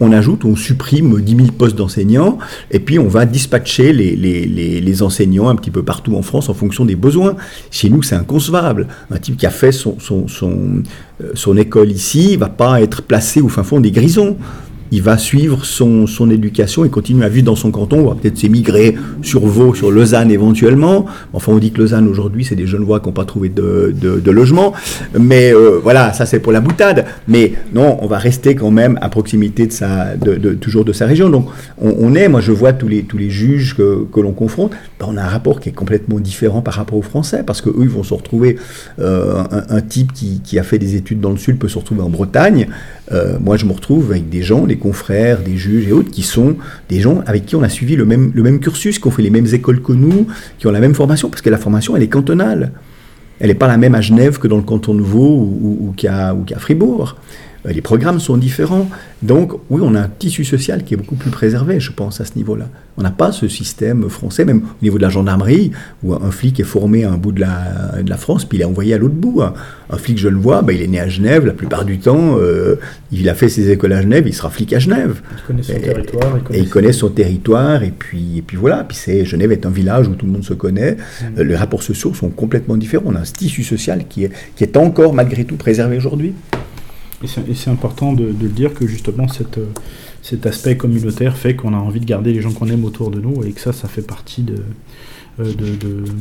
On 0.02 0.12
ajoute, 0.12 0.46
on 0.46 0.56
supprime 0.56 1.20
10 1.20 1.36
000 1.36 1.48
postes 1.58 1.76
d'enseignants, 1.76 2.38
et 2.70 2.80
puis 2.80 2.98
on 2.98 3.08
va 3.08 3.26
dispatcher 3.26 3.92
les, 3.92 4.16
les, 4.16 4.46
les, 4.80 5.02
enseignants 5.02 5.50
un 5.50 5.56
petit 5.56 5.70
peu 5.70 5.82
partout 5.82 6.16
en 6.16 6.22
France 6.22 6.48
en 6.48 6.54
fonction 6.54 6.86
des 6.86 6.96
besoins. 6.96 7.36
Chez 7.70 7.90
nous, 7.90 8.02
c'est 8.02 8.14
inconcevable. 8.14 8.86
Un 9.10 9.18
type 9.18 9.36
qui 9.36 9.44
a 9.44 9.50
fait 9.50 9.72
son, 9.72 9.98
son, 10.00 10.26
son, 10.26 10.82
euh, 11.22 11.32
son 11.34 11.54
école 11.58 11.90
ici 11.90 12.32
ne 12.32 12.38
va 12.38 12.48
pas 12.48 12.80
être 12.80 13.02
placé 13.02 13.42
au 13.42 13.48
fin 13.48 13.62
fond 13.62 13.78
des 13.78 13.90
grisons. 13.90 14.38
Il 14.92 15.02
va 15.02 15.18
suivre 15.18 15.64
son, 15.64 16.06
son 16.06 16.30
éducation 16.30 16.84
et 16.84 16.88
continuer 16.88 17.24
à 17.24 17.28
vivre 17.28 17.46
dans 17.46 17.56
son 17.56 17.70
canton, 17.70 18.08
va 18.08 18.14
peut-être 18.14 18.38
s'émigrer 18.38 18.96
sur 19.22 19.46
Vaud, 19.46 19.74
sur 19.74 19.90
Lausanne 19.90 20.30
éventuellement. 20.30 21.06
Enfin, 21.32 21.52
on 21.52 21.58
dit 21.58 21.70
que 21.70 21.78
Lausanne 21.78 22.08
aujourd'hui, 22.08 22.44
c'est 22.44 22.56
des 22.56 22.66
jeunes 22.66 22.84
voix 22.84 23.00
qui 23.00 23.06
n'ont 23.06 23.12
pas 23.12 23.24
trouvé 23.24 23.48
de, 23.48 23.94
de, 24.00 24.30
logement. 24.30 24.72
Mais 25.18 25.52
euh, 25.52 25.80
voilà, 25.82 26.12
ça 26.12 26.26
c'est 26.26 26.40
pour 26.40 26.52
la 26.52 26.60
boutade. 26.60 27.04
Mais 27.28 27.54
non, 27.74 27.98
on 28.00 28.06
va 28.06 28.18
rester 28.18 28.54
quand 28.54 28.70
même 28.70 28.98
à 29.00 29.08
proximité 29.08 29.66
de 29.66 29.72
sa, 29.72 30.16
de, 30.16 30.54
toujours 30.54 30.84
de 30.84 30.92
sa 30.92 31.06
région. 31.06 31.30
Donc 31.30 31.48
on, 31.80 32.14
est, 32.14 32.28
moi 32.28 32.40
je 32.40 32.52
vois 32.52 32.72
tous 32.72 32.88
les, 32.88 33.02
tous 33.02 33.18
les 33.18 33.30
juges 33.30 33.76
que, 33.76 34.06
que 34.12 34.20
l'on 34.20 34.32
confronte, 34.32 34.72
ben, 34.98 35.06
on 35.08 35.16
a 35.16 35.22
un 35.22 35.28
rapport 35.28 35.60
qui 35.60 35.68
est 35.68 35.72
complètement 35.72 36.18
différent 36.20 36.62
par 36.62 36.74
rapport 36.74 36.98
aux 36.98 37.02
Français, 37.02 37.42
parce 37.44 37.60
qu'eux, 37.60 37.74
ils 37.80 37.88
vont 37.88 38.02
se 38.02 38.14
retrouver, 38.14 38.56
euh, 38.98 39.42
un, 39.68 39.80
type 39.80 40.12
qui, 40.12 40.40
qui, 40.42 40.58
a 40.58 40.62
fait 40.62 40.78
des 40.78 40.94
études 40.94 41.20
dans 41.20 41.30
le 41.30 41.36
Sud 41.36 41.58
peut 41.58 41.68
se 41.68 41.78
retrouver 41.78 42.02
en 42.02 42.08
Bretagne. 42.08 42.68
Euh, 43.12 43.38
moi, 43.40 43.56
je 43.56 43.64
me 43.66 43.72
retrouve 43.72 44.12
avec 44.12 44.28
des 44.28 44.42
gens, 44.42 44.66
confrères, 44.80 45.42
des 45.42 45.56
juges 45.56 45.86
et 45.86 45.92
autres, 45.92 46.10
qui 46.10 46.22
sont 46.22 46.56
des 46.88 47.00
gens 47.00 47.22
avec 47.26 47.46
qui 47.46 47.54
on 47.54 47.62
a 47.62 47.68
suivi 47.68 47.94
le 47.94 48.04
même, 48.04 48.32
le 48.34 48.42
même 48.42 48.58
cursus, 48.58 48.98
qui 48.98 49.06
ont 49.06 49.12
fait 49.12 49.22
les 49.22 49.30
mêmes 49.30 49.46
écoles 49.52 49.80
que 49.80 49.92
nous, 49.92 50.26
qui 50.58 50.66
ont 50.66 50.72
la 50.72 50.80
même 50.80 50.94
formation, 50.94 51.30
parce 51.30 51.42
que 51.42 51.50
la 51.50 51.58
formation, 51.58 51.96
elle 51.96 52.02
est 52.02 52.08
cantonale. 52.08 52.72
Elle 53.38 53.48
n'est 53.48 53.54
pas 53.54 53.68
la 53.68 53.78
même 53.78 53.94
à 53.94 54.00
Genève 54.00 54.38
que 54.38 54.48
dans 54.48 54.56
le 54.56 54.62
canton 54.62 54.94
de 54.94 55.00
Vaud 55.00 55.36
ou, 55.36 55.78
ou, 55.88 55.92
qu'à 55.96 56.34
Fribourg. 56.58 57.16
Euh, 57.66 57.72
les 57.72 57.80
programmes 57.80 58.20
sont 58.20 58.36
différents. 58.36 58.88
Donc, 59.22 59.52
oui, 59.68 59.80
on 59.84 59.94
a 59.94 60.00
un 60.00 60.08
tissu 60.08 60.44
social 60.44 60.84
qui 60.84 60.94
est 60.94 60.96
beaucoup 60.96 61.16
plus 61.16 61.30
préservé, 61.30 61.80
je 61.80 61.92
pense, 61.92 62.20
à 62.20 62.24
ce 62.24 62.36
niveau-là. 62.36 62.68
On 62.96 63.02
n'a 63.02 63.10
pas 63.10 63.32
ce 63.32 63.48
système 63.48 64.08
français, 64.08 64.44
même 64.44 64.58
au 64.58 64.82
niveau 64.82 64.98
de 64.98 65.02
la 65.02 65.08
gendarmerie, 65.08 65.70
où 66.02 66.14
un 66.14 66.30
flic 66.30 66.60
est 66.60 66.64
formé 66.64 67.04
à 67.04 67.12
un 67.12 67.16
bout 67.16 67.32
de 67.32 67.40
la, 67.40 68.02
de 68.02 68.10
la 68.10 68.16
France, 68.16 68.44
puis 68.44 68.58
il 68.58 68.60
est 68.60 68.64
envoyé 68.64 68.94
à 68.94 68.98
l'autre 68.98 69.14
bout. 69.14 69.42
Un 69.42 69.96
flic 69.96 70.18
je 70.18 70.28
le 70.28 70.36
vois, 70.36 70.62
ben, 70.62 70.74
il 70.74 70.82
est 70.82 70.86
né 70.86 71.00
à 71.00 71.08
Genève, 71.08 71.46
la 71.46 71.52
plupart 71.52 71.84
du 71.84 71.98
temps, 71.98 72.36
euh, 72.38 72.76
il 73.10 73.28
a 73.28 73.34
fait 73.34 73.48
ses 73.48 73.70
écoles 73.70 73.92
à 73.92 74.02
Genève, 74.02 74.24
il 74.26 74.34
sera 74.34 74.50
flic 74.50 74.72
à 74.72 74.78
Genève. 74.78 75.20
Il 75.32 75.42
connaît 75.46 75.62
son 75.62 75.80
territoire. 75.80 76.36
Il 76.36 76.42
connaît 76.42 76.58
et 76.58 76.62
il 76.62 76.68
connaît 76.68 76.92
son 76.92 77.08
territoire, 77.08 77.82
et 77.82 77.92
puis, 77.96 78.38
et 78.38 78.42
puis 78.42 78.56
voilà. 78.56 78.84
Puis 78.84 78.96
c'est, 78.96 79.24
Genève 79.24 79.52
est 79.52 79.66
un 79.66 79.70
village 79.70 80.08
où 80.08 80.14
tout 80.14 80.26
le 80.26 80.32
monde 80.32 80.44
se 80.44 80.54
connaît. 80.54 80.92
Mm. 80.92 81.24
Euh, 81.38 81.44
les 81.44 81.56
rapports 81.56 81.82
sociaux 81.82 82.14
sont 82.14 82.28
complètement 82.28 82.76
différents. 82.76 83.04
On 83.06 83.14
a 83.14 83.20
un 83.20 83.22
tissu 83.22 83.64
social 83.64 84.04
qui 84.08 84.24
est, 84.24 84.30
qui 84.56 84.64
est 84.64 84.76
encore, 84.76 85.14
malgré 85.14 85.44
tout, 85.44 85.56
préservé 85.56 85.96
aujourd'hui. 85.96 86.34
Et 87.22 87.54
c'est 87.54 87.70
important 87.70 88.12
de, 88.14 88.24
le 88.24 88.48
dire 88.48 88.72
que 88.72 88.86
justement 88.86 89.28
cette, 89.28 89.60
cet 90.22 90.46
aspect 90.46 90.76
communautaire 90.76 91.36
fait 91.36 91.54
qu'on 91.54 91.74
a 91.74 91.76
envie 91.76 92.00
de 92.00 92.06
garder 92.06 92.32
les 92.32 92.40
gens 92.40 92.52
qu'on 92.52 92.68
aime 92.68 92.84
autour 92.84 93.10
de 93.10 93.20
nous 93.20 93.44
et 93.44 93.52
que 93.52 93.60
ça, 93.60 93.72
ça 93.72 93.88
fait 93.88 94.06
partie 94.06 94.42
de, 94.42 94.56
euh, 95.38 95.52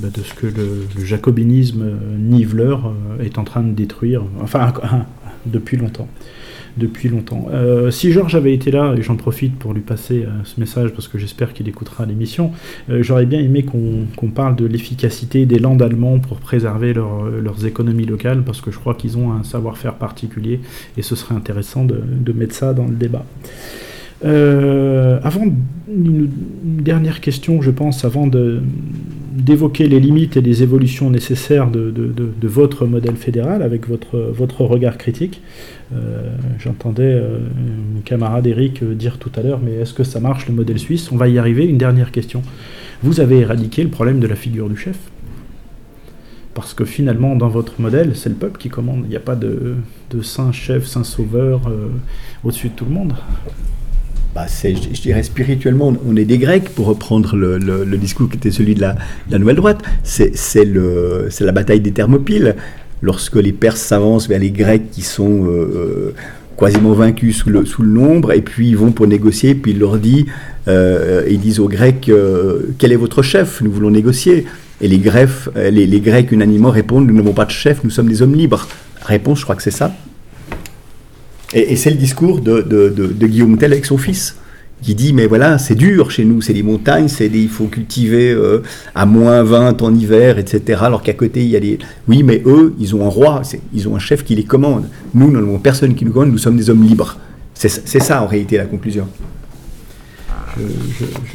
bah, 0.01 0.09
ce 0.23 0.33
que 0.33 0.47
le, 0.47 1.05
jacobinisme 1.05 1.85
niveleur 2.17 2.87
euh, 2.87 3.23
est 3.23 3.37
en 3.37 3.43
train 3.45 3.63
de 3.63 3.71
détruire, 3.71 4.23
enfin 4.41 4.73
depuis 5.45 5.77
longtemps 5.77 6.09
depuis 6.79 7.09
longtemps. 7.09 7.47
Euh, 7.51 7.91
si 7.91 8.11
Georges 8.11 8.35
avait 8.35 8.53
été 8.53 8.71
là, 8.71 8.95
et 8.97 9.03
j'en 9.03 9.15
profite 9.15 9.55
pour 9.59 9.73
lui 9.73 9.81
passer 9.81 10.23
euh, 10.23 10.29
ce 10.43 10.59
message 10.59 10.91
parce 10.91 11.07
que 11.07 11.19
j'espère 11.19 11.53
qu'il 11.53 11.67
écoutera 11.67 12.05
l'émission, 12.07 12.51
euh, 12.89 13.03
j'aurais 13.03 13.27
bien 13.27 13.39
aimé 13.39 13.63
qu'on 13.63 14.27
parle 14.29 14.55
de 14.55 14.65
l'efficacité 14.65 15.45
des 15.45 15.59
landes 15.59 15.81
allemands 15.83 16.17
pour 16.17 16.37
préserver 16.37 16.93
leurs 16.93 17.65
économies 17.65 18.05
locales 18.05 18.41
parce 18.43 18.61
que 18.61 18.71
je 18.71 18.79
crois 18.79 18.95
qu'ils 18.95 19.17
ont 19.17 19.31
un 19.31 19.43
savoir-faire 19.43 19.95
particulier 19.95 20.61
et 20.97 21.01
ce 21.01 21.15
serait 21.15 21.35
intéressant 21.35 21.85
de, 21.85 22.33
mettre 22.33 22.55
ça 22.55 22.73
dans 22.73 22.85
le 22.85 22.95
débat. 22.95 23.25
avant 24.23 25.45
une, 25.93 26.29
dernière 26.63 27.19
question, 27.19 27.61
je 27.61 27.71
pense, 27.71 28.05
avant 28.05 28.27
d'évoquer 28.27 29.87
les 29.87 29.99
limites 29.99 30.37
et 30.37 30.41
les 30.41 30.63
évolutions 30.63 31.09
nécessaires 31.09 31.69
de, 31.69 31.93
votre 32.43 32.85
modèle 32.85 33.15
fédéral 33.15 33.61
avec 33.61 33.87
votre 33.87 34.63
regard 34.63 34.97
critique. 34.97 35.41
Euh, 35.95 36.29
j'entendais 36.59 37.01
euh, 37.03 37.39
mon 37.95 38.01
camarade 38.01 38.45
Eric 38.45 38.83
euh, 38.83 38.93
dire 38.93 39.17
tout 39.17 39.31
à 39.35 39.41
l'heure, 39.41 39.59
mais 39.63 39.73
est-ce 39.73 39.93
que 39.93 40.03
ça 40.03 40.19
marche 40.19 40.47
le 40.47 40.53
modèle 40.53 40.77
suisse? 40.77 41.11
On 41.11 41.17
va 41.17 41.27
y 41.27 41.39
arriver. 41.39 41.65
Une 41.65 41.77
dernière 41.77 42.11
question. 42.11 42.43
Vous 43.01 43.19
avez 43.19 43.39
éradiqué 43.39 43.83
le 43.83 43.89
problème 43.89 44.19
de 44.19 44.27
la 44.27 44.35
figure 44.35 44.69
du 44.69 44.77
chef? 44.77 44.97
Parce 46.53 46.73
que 46.73 46.85
finalement, 46.85 47.35
dans 47.35 47.47
votre 47.47 47.79
modèle, 47.81 48.11
c'est 48.15 48.29
le 48.29 48.35
peuple 48.35 48.59
qui 48.59 48.69
commande. 48.69 49.01
Il 49.05 49.09
n'y 49.09 49.15
a 49.15 49.21
pas 49.21 49.35
de, 49.35 49.77
saint 50.21 50.51
chef, 50.51 50.85
saint 50.85 51.05
sauveur 51.05 51.61
au-dessus 52.43 52.69
de 52.69 52.73
tout 52.73 52.85
le 52.85 52.91
monde. 52.91 53.13
Bah 54.35 54.45
je, 54.47 55.01
dirais 55.01 55.23
spirituellement, 55.23 55.93
on 56.05 56.15
est 56.17 56.25
des 56.25 56.37
Grecs, 56.37 56.69
pour 56.69 56.87
reprendre 56.87 57.37
le, 57.37 57.97
discours 57.97 58.29
qui 58.29 58.35
était 58.35 58.51
celui 58.51 58.75
de 58.75 58.81
la, 58.81 58.93
de 58.93 59.31
la 59.31 59.39
Nouvelle 59.39 59.55
Droite. 59.55 59.81
C'est 60.03 60.65
la 60.65 61.51
bataille 61.53 61.79
des 61.79 61.91
Thermopyles 61.91 62.55
lorsque 63.01 63.35
les 63.35 63.53
Perses 63.53 63.81
s'avancent 63.81 64.27
vers 64.27 64.39
les 64.39 64.51
Grecs 64.51 64.91
qui 64.91 65.01
sont 65.01 65.45
euh, 65.45 65.49
euh, 65.49 66.13
quasiment 66.57 66.93
vaincus 66.93 67.37
sous, 67.37 67.49
le, 67.49 67.65
sous 67.65 67.83
et 68.31 68.41
puis 68.41 68.69
ils 68.69 68.77
vont 68.77 68.91
pour 68.91 69.07
négocier, 69.07 69.55
puis 69.55 69.71
il 69.71 69.79
leur 69.79 69.97
dit, 69.97 70.25
euh, 70.67 71.25
ils 71.29 71.39
disent 71.39 71.59
aux 71.59 71.69
Grecs, 71.69 72.11
quel 72.77 72.91
est 72.91 72.97
votre 72.97 73.21
chef? 73.21 73.61
Nous 73.61 73.71
voulons 73.71 73.91
négocier. 73.91 74.45
Et 74.81 74.87
les, 74.87 74.97
Grecs, 74.97 75.29
les, 75.55 75.99
Grecs 75.99 76.31
unanimement 76.31 76.69
répondent, 76.69 77.07
nous 77.07 77.15
n'avons 77.15 77.33
pas 77.33 77.45
de 77.45 77.51
chef, 77.51 77.83
nous 77.83 77.89
sommes 77.89 78.07
des 78.07 78.21
hommes 78.21 78.35
libres. 78.35 78.67
Réponse, 79.01 79.39
je 79.39 79.43
crois 79.43 79.55
que 79.55 79.63
c'est 79.63 79.71
ça. 79.71 79.93
Et, 81.53 81.75
c'est 81.75 81.89
le 81.89 81.97
discours 81.97 82.41
de, 82.41 82.61
de 82.61 83.27
Guillaume 83.27 83.57
Tell 83.57 83.73
avec 83.73 83.85
son 83.85 83.97
fils 83.97 84.35
qui 84.81 84.95
dit 84.95 85.13
mais 85.13 85.27
voilà 85.27 85.57
c'est 85.57 85.75
dur 85.75 86.11
chez 86.11 86.25
nous 86.25 86.41
c'est 86.41 86.53
des 86.53 86.63
montagnes 86.63 87.07
c'est 87.07 87.27
il 87.27 87.49
faut 87.49 87.65
cultiver 87.65 88.31
euh, 88.31 88.63
à 88.95 89.05
moins 89.05 89.43
20 89.43 89.81
en 89.81 89.93
hiver 89.93 90.37
etc 90.39 90.79
alors 90.83 91.01
qu'à 91.01 91.13
côté 91.13 91.41
il 91.41 91.49
y 91.49 91.55
a 91.55 91.59
des 91.59 91.79
oui 92.07 92.23
mais 92.23 92.41
eux 92.45 92.73
ils 92.79 92.95
ont 92.95 93.05
un 93.05 93.09
roi 93.09 93.41
ils 93.73 93.87
ont 93.87 93.95
un 93.95 93.99
chef 93.99 94.23
qui 94.23 94.35
les 94.35 94.43
commande. 94.43 94.85
Nous 95.13 95.31
nous 95.31 95.39
n'avons 95.39 95.59
personne 95.59 95.95
qui 95.95 96.05
nous 96.05 96.11
commande 96.11 96.31
nous 96.31 96.37
sommes 96.37 96.57
des 96.57 96.69
hommes 96.69 96.83
libres. 96.83 97.17
C'est 97.53 97.69
ça 97.99 98.23
en 98.23 98.27
réalité 98.27 98.57
la 98.57 98.65
conclusion 98.65 99.07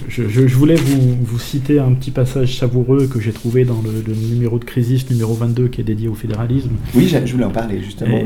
je, 0.09 0.55
voulais 0.55 0.75
vous, 0.75 1.39
citer 1.39 1.79
un 1.79 1.93
petit 1.93 2.11
passage 2.11 2.57
savoureux 2.57 3.07
que 3.07 3.21
j'ai 3.21 3.33
trouvé 3.33 3.65
dans 3.65 3.83
le, 3.83 4.15
numéro 4.15 4.59
de 4.59 4.65
Crisis 4.65 5.09
numéro 5.11 5.35
22 5.35 5.69
qui 5.69 5.81
est 5.81 5.85
dédié 5.85 6.09
au 6.09 6.15
fédéralisme. 6.15 6.71
Oui, 6.95 7.09
je 7.09 7.33
voulais 7.33 7.45
en 7.45 7.51
parler 7.51 7.81
justement. 7.83 8.19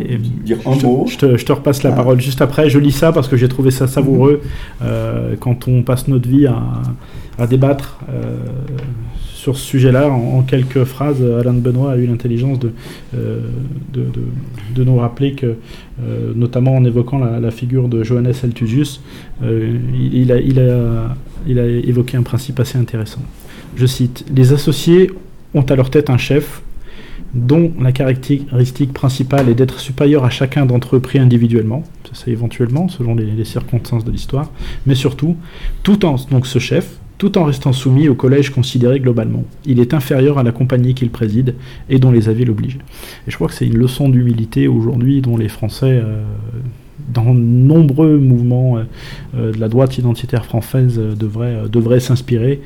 dire 0.45 0.59
un 0.67 0.77
mot. 0.77 1.07
Je 1.07 1.17
te, 1.17 1.53
repasse 1.53 1.83
la 1.83 1.93
ah. 1.93 1.97
parole 1.97 2.21
juste 2.21 2.41
après. 2.43 2.71
Je 2.71 2.79
lis 2.79 2.93
ça 2.93 3.13
parce 3.13 3.29
que 3.29 3.37
j'ai 3.37 3.49
trouvé 3.49 3.71
ça 3.71 3.87
savoureux 3.87 4.41
euh, 4.83 5.37
quand 5.39 5.69
on 5.69 5.83
passe 5.83 6.09
notre 6.09 6.29
vie 6.29 6.47
à, 6.47 7.47
débattre 7.47 8.01
euh, 8.11 8.37
sur 9.49 9.57
ce 9.57 9.65
sujet-là. 9.65 10.11
En, 10.11 10.43
quelques 10.43 10.85
phrases, 10.85 11.23
Alain 11.23 11.55
de 11.55 11.61
Benoît 11.61 11.93
a 11.93 11.97
eu 11.97 12.07
l'intelligence 12.07 12.59
de, 12.59 12.73
euh, 13.17 13.41
nous 14.77 14.97
rappeler 14.97 15.33
que, 15.33 15.55
euh, 16.03 16.33
notamment 16.37 16.77
en 16.77 16.85
évoquant 16.85 17.19
la, 17.19 17.51
figure 17.51 17.89
de 17.89 18.03
Johannes 18.03 18.35
Althusius, 18.45 19.01
euh, 19.43 19.79
il, 20.13 20.31
a, 20.31 21.67
évoqué 21.91 22.19
un 22.19 22.23
principe 22.23 22.61
assez 22.61 22.77
intéressant. 22.77 23.23
Je 23.77 23.87
cite 23.87 24.27
Les 24.35 24.53
associés 24.53 25.11
ont 25.55 25.63
à 25.63 25.77
leur 25.77 25.89
tête 25.89 26.11
un 26.11 26.19
chef 26.19 26.61
dont 27.35 27.73
la 27.81 27.93
caractéristique 27.93 28.93
principale 28.93 29.49
est 29.49 29.55
d'être 29.55 29.81
supérieur 29.81 30.25
à 30.25 30.31
chacun 30.31 30.67
d'entre 30.67 30.97
eux 30.97 31.01
pris 31.01 31.19
individuellement, 31.19 31.85
ça 32.05 32.13
c'est 32.15 32.31
éventuellement 32.31 32.89
selon 32.89 33.15
les, 33.15 33.27
les 33.27 33.45
circonstances 33.45 34.05
de 34.05 34.11
l'histoire, 34.11 34.51
mais 34.87 34.95
surtout, 34.95 35.37
tout 35.83 36.05
en 36.07 36.17
donc 36.31 36.47
ce 36.47 36.59
chef, 36.59 36.99
tout 37.19 37.37
en 37.37 37.45
restant 37.45 37.73
soumis 37.73 38.09
au 38.09 38.15
collège 38.15 38.51
considéré 38.51 39.01
globalement. 39.01 39.45
Il 39.67 39.81
est 39.81 39.93
inférieur 39.93 40.39
à 40.39 40.45
la 40.45 40.53
compagnie 40.53 40.95
qu'il 40.95 41.11
préside 41.11 41.55
et 41.91 41.99
dont 41.99 42.13
les 42.13 42.29
avis 42.29 42.45
l'obligent. 42.45 42.79
Et 43.27 43.31
je 43.31 43.35
crois 43.35 43.49
que 43.49 43.55
c'est 43.55 43.67
une 43.67 43.77
leçon 43.77 44.09
d'humilité 44.09 44.69
aujourd'hui 44.69 45.21
dont 45.21 45.37
les 45.37 45.49
Français 45.49 46.01
euh, 46.03 46.23
dans 47.13 47.35
nombreux 47.35 48.19
mouvements 48.19 48.79
euh, 48.79 48.83
euh, 49.37 49.53
de 49.53 49.59
la 49.59 49.69
droite 49.69 49.99
identitaire 49.99 50.45
française 50.45 50.99
euh, 50.99 51.15
devraient, 51.15 52.01
s'inspirer 52.01 52.61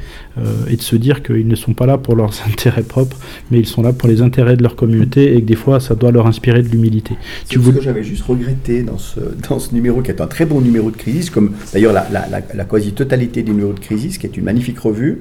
et 0.69 0.77
de 0.77 0.83
se 0.83 0.97
dire 0.97 1.23
qu'ils 1.23 1.47
ne 1.47 1.55
sont 1.55 1.75
pas 1.75 1.87
là 1.87 1.97
pour 1.97 2.17
leurs 2.17 2.33
intérêts 2.51 2.83
propres, 2.83 3.17
mais 3.51 3.59
ils 3.59 3.67
sont 3.67 3.83
là 3.83 3.93
pour 3.93 4.09
les 4.09 4.21
intérêts 4.21 4.57
de 4.57 4.63
leur 4.63 4.77
communauté 4.77 5.37
et 5.37 5.41
que 5.41 5.47
des 5.47 5.57
fois 5.57 5.81
ça 5.81 5.95
doit 5.95 6.11
leur 6.11 6.27
inspirer 6.27 6.63
de 6.63 6.69
l'humilité. 6.69 7.15
Ce 7.49 7.59
que 7.59 7.81
j'avais 7.81 8.03
juste 8.03 8.25
regretté 8.25 8.83
dans 8.83 8.99
ce, 8.99 9.21
dans 9.49 9.59
ce 9.59 9.75
numéro 9.75 10.03
qui 10.03 10.11
est 10.11 10.21
un 10.21 10.27
très 10.27 10.45
bon 10.45 10.61
numéro 10.61 10.91
de 10.91 10.97
crise, 10.97 11.31
comme 11.31 11.53
d'ailleurs 11.73 11.93
la, 11.93 12.07
la 12.31 12.65
quasi-totalité 12.65 13.43
des 13.43 13.53
numéros 13.53 13.73
de 13.73 13.81
crise, 13.81 14.19
qui 14.19 14.27
est 14.27 14.37
une 14.37 14.45
magnifique 14.45 14.79
revue, 14.79 15.21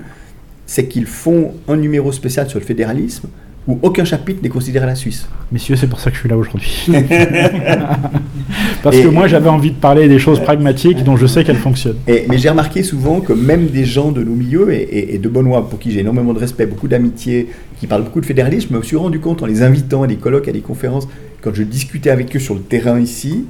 c'est 0.65 0.87
qu'ils 0.87 1.05
font 1.05 1.53
un 1.67 1.77
numéro 1.77 2.11
spécial 2.11 2.49
sur 2.49 2.59
le 2.59 2.65
fédéralisme 2.65 3.27
où 3.67 3.77
aucun 3.83 4.05
chapitre 4.05 4.41
n'est 4.41 4.49
considéré 4.49 4.87
la 4.87 4.95
Suisse. 4.95 5.27
Messieurs, 5.51 5.75
c'est 5.75 5.87
pour 5.87 5.99
ça 5.99 6.09
que 6.09 6.15
je 6.15 6.21
suis 6.21 6.29
là 6.29 6.35
aujourd'hui. 6.35 6.87
Parce 8.83 8.97
que 8.97 9.07
moi, 9.07 9.27
j'avais 9.27 9.49
envie 9.49 9.69
de 9.69 9.75
parler 9.75 10.07
des 10.07 10.17
choses 10.17 10.39
pragmatiques 10.39 11.03
dont 11.03 11.15
je 11.15 11.27
sais 11.27 11.43
qu'elles 11.43 11.57
fonctionnent. 11.57 11.97
Et, 12.07 12.25
mais 12.27 12.39
j'ai 12.39 12.49
remarqué 12.49 12.81
souvent 12.81 13.21
que 13.21 13.33
même 13.33 13.67
des 13.67 13.85
gens 13.85 14.11
de 14.11 14.23
nos 14.23 14.33
milieux, 14.33 14.73
et, 14.73 15.19
de 15.19 15.29
Benoît, 15.29 15.69
pour 15.69 15.77
qui 15.77 15.91
j'ai 15.91 15.99
énormément 15.99 16.33
de 16.33 16.39
respect, 16.39 16.65
beaucoup 16.65 16.87
d'amitié, 16.87 17.49
qui 17.79 17.85
parlent 17.85 18.03
beaucoup 18.03 18.21
de 18.21 18.25
fédéralisme, 18.25 18.69
je 18.71 18.77
me 18.77 18.83
suis 18.83 18.95
rendu 18.95 19.19
compte 19.19 19.43
en 19.43 19.45
les 19.45 19.61
invitant 19.61 20.01
à 20.03 20.07
des 20.07 20.15
colloques, 20.15 20.47
à 20.47 20.51
des 20.51 20.61
conférences, 20.61 21.07
quand 21.41 21.53
je 21.53 21.63
discutais 21.63 22.09
avec 22.09 22.35
eux 22.35 22.39
sur 22.39 22.55
le 22.55 22.61
terrain 22.61 22.99
ici, 22.99 23.45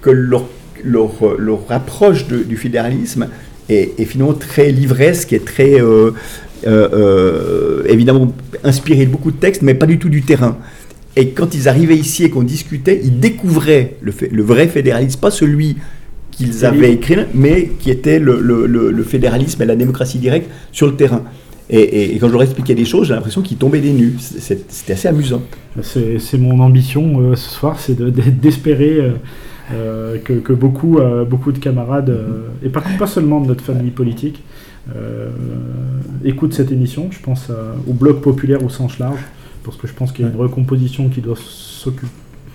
que 0.00 0.10
leur, 0.10 0.44
leur, 0.84 1.10
leur 1.38 1.60
approche 1.70 2.26
du 2.28 2.56
fédéralisme 2.56 3.28
est, 3.68 4.04
finalement 4.04 4.34
très 4.34 4.70
livresque 4.70 5.32
et 5.32 5.40
très... 5.40 5.80
Euh, 5.80 6.12
euh, 6.66 6.88
euh, 6.92 7.82
évidemment 7.88 8.32
inspiré 8.62 9.06
de 9.06 9.10
beaucoup 9.10 9.30
de 9.30 9.36
textes, 9.36 9.62
mais 9.62 9.74
pas 9.74 9.86
du 9.86 9.98
tout 9.98 10.08
du 10.08 10.22
terrain. 10.22 10.58
Et 11.16 11.30
quand 11.30 11.54
ils 11.54 11.68
arrivaient 11.68 11.96
ici 11.96 12.24
et 12.24 12.30
qu'on 12.30 12.42
discutait, 12.42 13.00
ils 13.02 13.18
découvraient 13.18 13.96
le, 14.00 14.12
le, 14.30 14.42
vrai 14.42 14.68
fédéralisme, 14.68 15.20
pas 15.20 15.30
celui 15.30 15.76
qu'ils 16.30 16.64
avaient 16.64 16.92
écrit, 16.92 17.16
mais 17.34 17.70
qui 17.78 17.90
était 17.90 18.18
le, 18.18 19.04
fédéralisme 19.06 19.60
et 19.60 19.66
la 19.66 19.76
démocratie 19.76 20.18
directe 20.18 20.50
sur 20.70 20.86
le 20.86 20.94
terrain. 20.94 21.22
Et, 21.68 22.16
quand 22.18 22.28
je 22.28 22.32
leur 22.32 22.42
expliquais 22.42 22.74
des 22.74 22.84
choses, 22.84 23.08
j'ai 23.08 23.14
l'impression 23.14 23.42
qu'ils 23.42 23.58
tombaient 23.58 23.80
des 23.80 23.92
nues. 23.92 24.14
C'était 24.18 24.92
assez 24.94 25.08
amusant. 25.08 25.42
C'est 25.82 26.38
mon 26.38 26.60
ambition 26.60 27.20
euh, 27.20 27.36
ce 27.36 27.50
soir, 27.50 27.78
c'est 27.78 28.00
d'espérer 28.00 29.12
euh, 29.72 30.16
que, 30.24 30.52
beaucoup, 30.52 30.98
beaucoup 31.28 31.52
de 31.52 31.58
camarades, 31.58 32.16
et 32.64 32.68
pas, 32.68 32.82
pas 32.98 33.06
seulement 33.06 33.40
de 33.40 33.48
notre 33.48 33.64
famille 33.64 33.90
politique, 33.90 34.42
écoutent 36.24 36.54
cette 36.54 36.72
émission. 36.72 37.08
Je 37.10 37.20
pense 37.20 37.50
au 37.88 37.92
bloc 37.92 38.20
populaire 38.20 38.64
au 38.64 38.68
sens 38.68 38.98
large, 38.98 39.20
parce 39.64 39.76
que 39.76 39.86
je 39.86 39.92
pense 39.92 40.12
qu'il 40.12 40.24
y 40.24 40.28
a 40.28 40.30
une 40.30 40.38
recomposition 40.38 41.08
qui 41.08 41.20
doit 41.20 41.38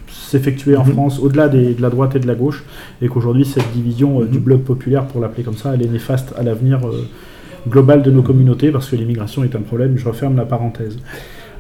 s'effectuer 0.10 0.76
en 0.76 0.86
mhm. 0.86 0.94
France 0.94 1.20
au-delà 1.20 1.48
de 1.48 1.76
la 1.80 1.90
droite 1.90 2.16
et 2.16 2.20
de 2.20 2.28
la 2.28 2.36
gauche, 2.36 2.64
et 3.02 3.08
qu'aujourd'hui 3.08 3.46
cette 3.46 3.72
division 3.74 4.22
du 4.22 4.38
mhm. 4.38 4.44
bloc 4.44 4.64
populaire, 4.64 5.06
pour 5.08 5.22
l'appeler 5.22 5.44
comme 5.44 5.58
ça, 5.58 5.74
elle 5.74 5.84
est 5.84 5.90
néfaste 5.90 6.34
à 6.38 6.44
l'avenir 6.44 6.82
global 7.68 8.02
de 8.02 8.12
nos 8.12 8.22
communautés, 8.22 8.72
parce 8.72 8.90
que 8.90 8.96
l'immigration 8.96 9.44
est 9.44 9.56
un 9.56 9.62
problème, 9.62 9.98
je 9.98 10.08
referme 10.08 10.36
la 10.36 10.46
parenthèse. 10.46 10.98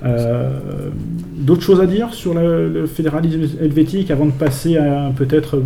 Euh, 0.06 0.90
d'autres 1.36 1.62
choses 1.62 1.82
à 1.82 1.88
dire 1.88 2.14
sur 2.14 2.34
le, 2.34 2.86
fédéralisme 2.88 3.42
helvétique 3.62 4.12
avant 4.12 4.26
de 4.26 4.32
passer 4.32 4.78
à 4.78 5.12
peut-être 5.16 5.62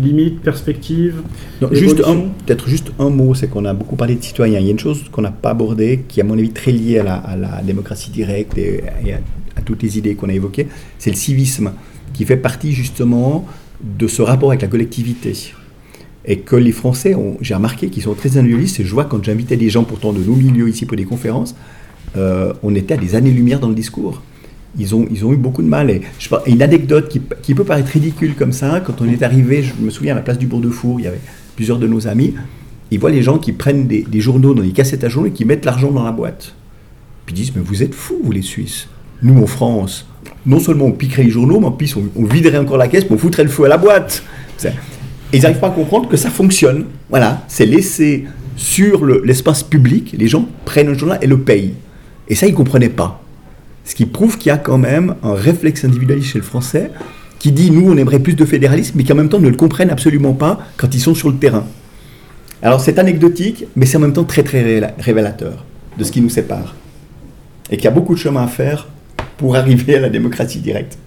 limite, 0.00 0.40
perspective 0.40 1.22
Juste 1.72 1.98
peut-être 1.98 2.68
juste 2.68 2.92
un 2.98 3.10
mot, 3.10 3.34
c'est 3.34 3.48
qu'on 3.48 3.64
a 3.64 3.74
beaucoup 3.74 3.96
parlé 3.96 4.16
de 4.16 4.22
citoyens. 4.22 4.58
Il 4.58 4.64
y 4.64 4.68
a 4.68 4.72
une 4.72 4.78
chose 4.78 5.04
qu'on 5.10 5.22
n'a 5.22 5.30
pas 5.30 5.50
abordée, 5.50 6.04
qui 6.08 6.20
est 6.20 6.22
à 6.22 6.26
mon 6.26 6.38
avis 6.38 6.50
très 6.50 6.72
liée 6.72 6.98
à 6.98 7.36
la, 7.36 7.62
démocratie 7.62 8.10
directe 8.10 8.58
et, 8.58 8.82
à, 9.56 9.60
toutes 9.64 9.82
les 9.82 9.98
idées 9.98 10.14
qu'on 10.14 10.28
a 10.28 10.34
évoquées, 10.34 10.68
c'est 10.98 11.10
le 11.10 11.16
civisme, 11.16 11.72
qui 12.14 12.24
fait 12.24 12.36
partie 12.36 12.72
justement 12.72 13.46
de 13.82 14.06
ce 14.06 14.22
rapport 14.22 14.50
avec 14.50 14.62
la 14.62 14.68
collectivité 14.68 15.34
et 16.24 16.38
que 16.40 16.56
les 16.56 16.72
Français, 16.72 17.16
j'ai 17.40 17.54
remarqué 17.54 17.88
qu'ils 17.88 18.02
sont 18.02 18.14
très 18.14 18.36
individualistes, 18.36 18.80
et 18.80 18.84
je 18.84 18.92
vois 18.92 19.06
quand 19.06 19.24
j'invitais 19.24 19.56
des 19.56 19.70
gens 19.70 19.84
pourtant 19.84 20.12
de 20.12 20.18
nos 20.18 20.34
milieux 20.34 20.68
ici 20.68 20.84
pour 20.84 20.96
des 20.96 21.04
conférences, 21.04 21.56
euh, 22.16 22.52
on 22.62 22.74
était 22.74 22.94
à 22.94 22.96
des 22.96 23.14
années-lumière 23.14 23.60
dans 23.60 23.68
le 23.68 23.74
discours. 23.74 24.22
Ils 24.78 24.94
ont, 24.94 25.06
ils 25.10 25.24
ont 25.24 25.32
eu 25.32 25.36
beaucoup 25.36 25.62
de 25.62 25.68
mal. 25.68 25.90
Et 25.90 26.02
une 26.46 26.62
anecdote 26.62 27.08
qui, 27.42 27.54
peut 27.54 27.64
paraître 27.64 27.90
ridicule 27.90 28.34
comme 28.34 28.52
ça, 28.52 28.80
quand 28.80 29.00
on 29.00 29.06
est 29.06 29.22
arrivé, 29.22 29.62
je 29.62 29.72
me 29.82 29.90
souviens 29.90 30.12
à 30.12 30.16
la 30.16 30.22
place 30.22 30.38
du 30.38 30.46
Bourg-de-Four, 30.46 31.00
il 31.00 31.04
y 31.04 31.06
avait 31.06 31.20
plusieurs 31.56 31.78
de 31.78 31.86
nos 31.86 32.06
amis, 32.06 32.34
ils 32.90 32.98
voient 32.98 33.10
les 33.10 33.22
gens 33.22 33.38
qui 33.38 33.52
prennent 33.52 33.86
des, 33.86 34.20
journaux 34.20 34.54
dans 34.54 34.62
des 34.62 34.70
cassettes 34.70 35.04
à 35.04 35.08
journaux 35.08 35.28
et 35.28 35.32
qui 35.32 35.44
mettent 35.44 35.64
l'argent 35.64 35.90
dans 35.90 36.04
la 36.04 36.12
boîte. 36.12 36.54
Puis 37.26 37.34
ils 37.34 37.38
disent, 37.38 37.52
mais 37.54 37.62
vous 37.62 37.82
êtes 37.82 37.94
fous, 37.94 38.18
vous 38.22 38.32
les 38.32 38.42
Suisses. 38.42 38.88
Nous, 39.22 39.42
en 39.42 39.46
France, 39.46 40.06
non 40.46 40.60
seulement 40.60 40.86
on 40.86 40.92
piquerait 40.92 41.24
les 41.24 41.30
journaux, 41.30 41.60
mais 41.60 41.66
en 41.66 41.72
plus 41.72 41.96
on, 41.96 42.24
viderait 42.24 42.58
encore 42.58 42.76
la 42.76 42.88
caisse, 42.88 43.04
mais 43.10 43.16
on 43.22 43.42
le 43.42 43.48
feu 43.48 43.64
à 43.64 43.68
la 43.68 43.76
boîte. 43.76 44.22
Et 44.64 44.68
ils 45.36 45.42
n'arrivent 45.42 45.58
pas 45.58 45.68
à 45.68 45.70
comprendre 45.70 46.08
que 46.08 46.16
ça 46.16 46.30
fonctionne. 46.30 46.86
Voilà, 47.10 47.44
c'est 47.48 47.66
laissé 47.66 48.24
sur 48.56 49.04
l'espace 49.04 49.62
public, 49.62 50.14
les 50.18 50.26
gens 50.26 50.48
prennent 50.64 50.88
un 50.88 50.94
journal 50.94 51.18
et 51.22 51.26
le 51.26 51.38
payent. 51.38 51.74
Et 52.28 52.34
ça, 52.34 52.46
ils 52.46 52.52
ne 52.52 52.56
comprenaient 52.56 52.88
pas. 52.88 53.22
Ce 53.84 53.94
qui 53.94 54.06
prouve 54.06 54.36
qu'il 54.36 54.48
y 54.48 54.52
a 54.52 54.58
quand 54.58 54.78
même 54.78 55.14
un 55.22 55.32
réflexe 55.32 55.84
individualiste 55.84 56.28
chez 56.28 56.38
le 56.38 56.44
Français 56.44 56.90
qui 57.38 57.52
dit 57.52 57.70
nous, 57.70 57.90
on 57.90 57.96
aimerait 57.96 58.18
plus 58.18 58.34
de 58.34 58.44
fédéralisme, 58.44 58.94
mais 58.96 59.04
qui 59.04 59.12
en 59.12 59.16
même 59.16 59.28
temps 59.28 59.38
ne 59.38 59.48
le 59.48 59.56
comprennent 59.56 59.90
absolument 59.90 60.34
pas 60.34 60.60
quand 60.76 60.94
ils 60.94 61.00
sont 61.00 61.14
sur 61.14 61.30
le 61.30 61.36
terrain. 61.36 61.66
Alors 62.62 62.80
c'est 62.80 62.98
anecdotique, 62.98 63.64
mais 63.76 63.86
c'est 63.86 63.96
en 63.96 64.00
même 64.00 64.12
temps 64.12 64.24
très 64.24 64.42
très 64.42 64.92
révélateur 64.98 65.64
de 65.96 66.04
ce 66.04 66.12
qui 66.12 66.20
nous 66.20 66.28
sépare. 66.28 66.74
Et 67.70 67.76
qu'il 67.76 67.84
y 67.84 67.88
a 67.88 67.92
beaucoup 67.92 68.14
de 68.14 68.18
chemin 68.18 68.44
à 68.44 68.48
faire 68.48 68.88
pour 69.36 69.56
arriver 69.56 69.96
à 69.96 70.00
la 70.00 70.08
démocratie 70.08 70.58
directe. 70.58 70.98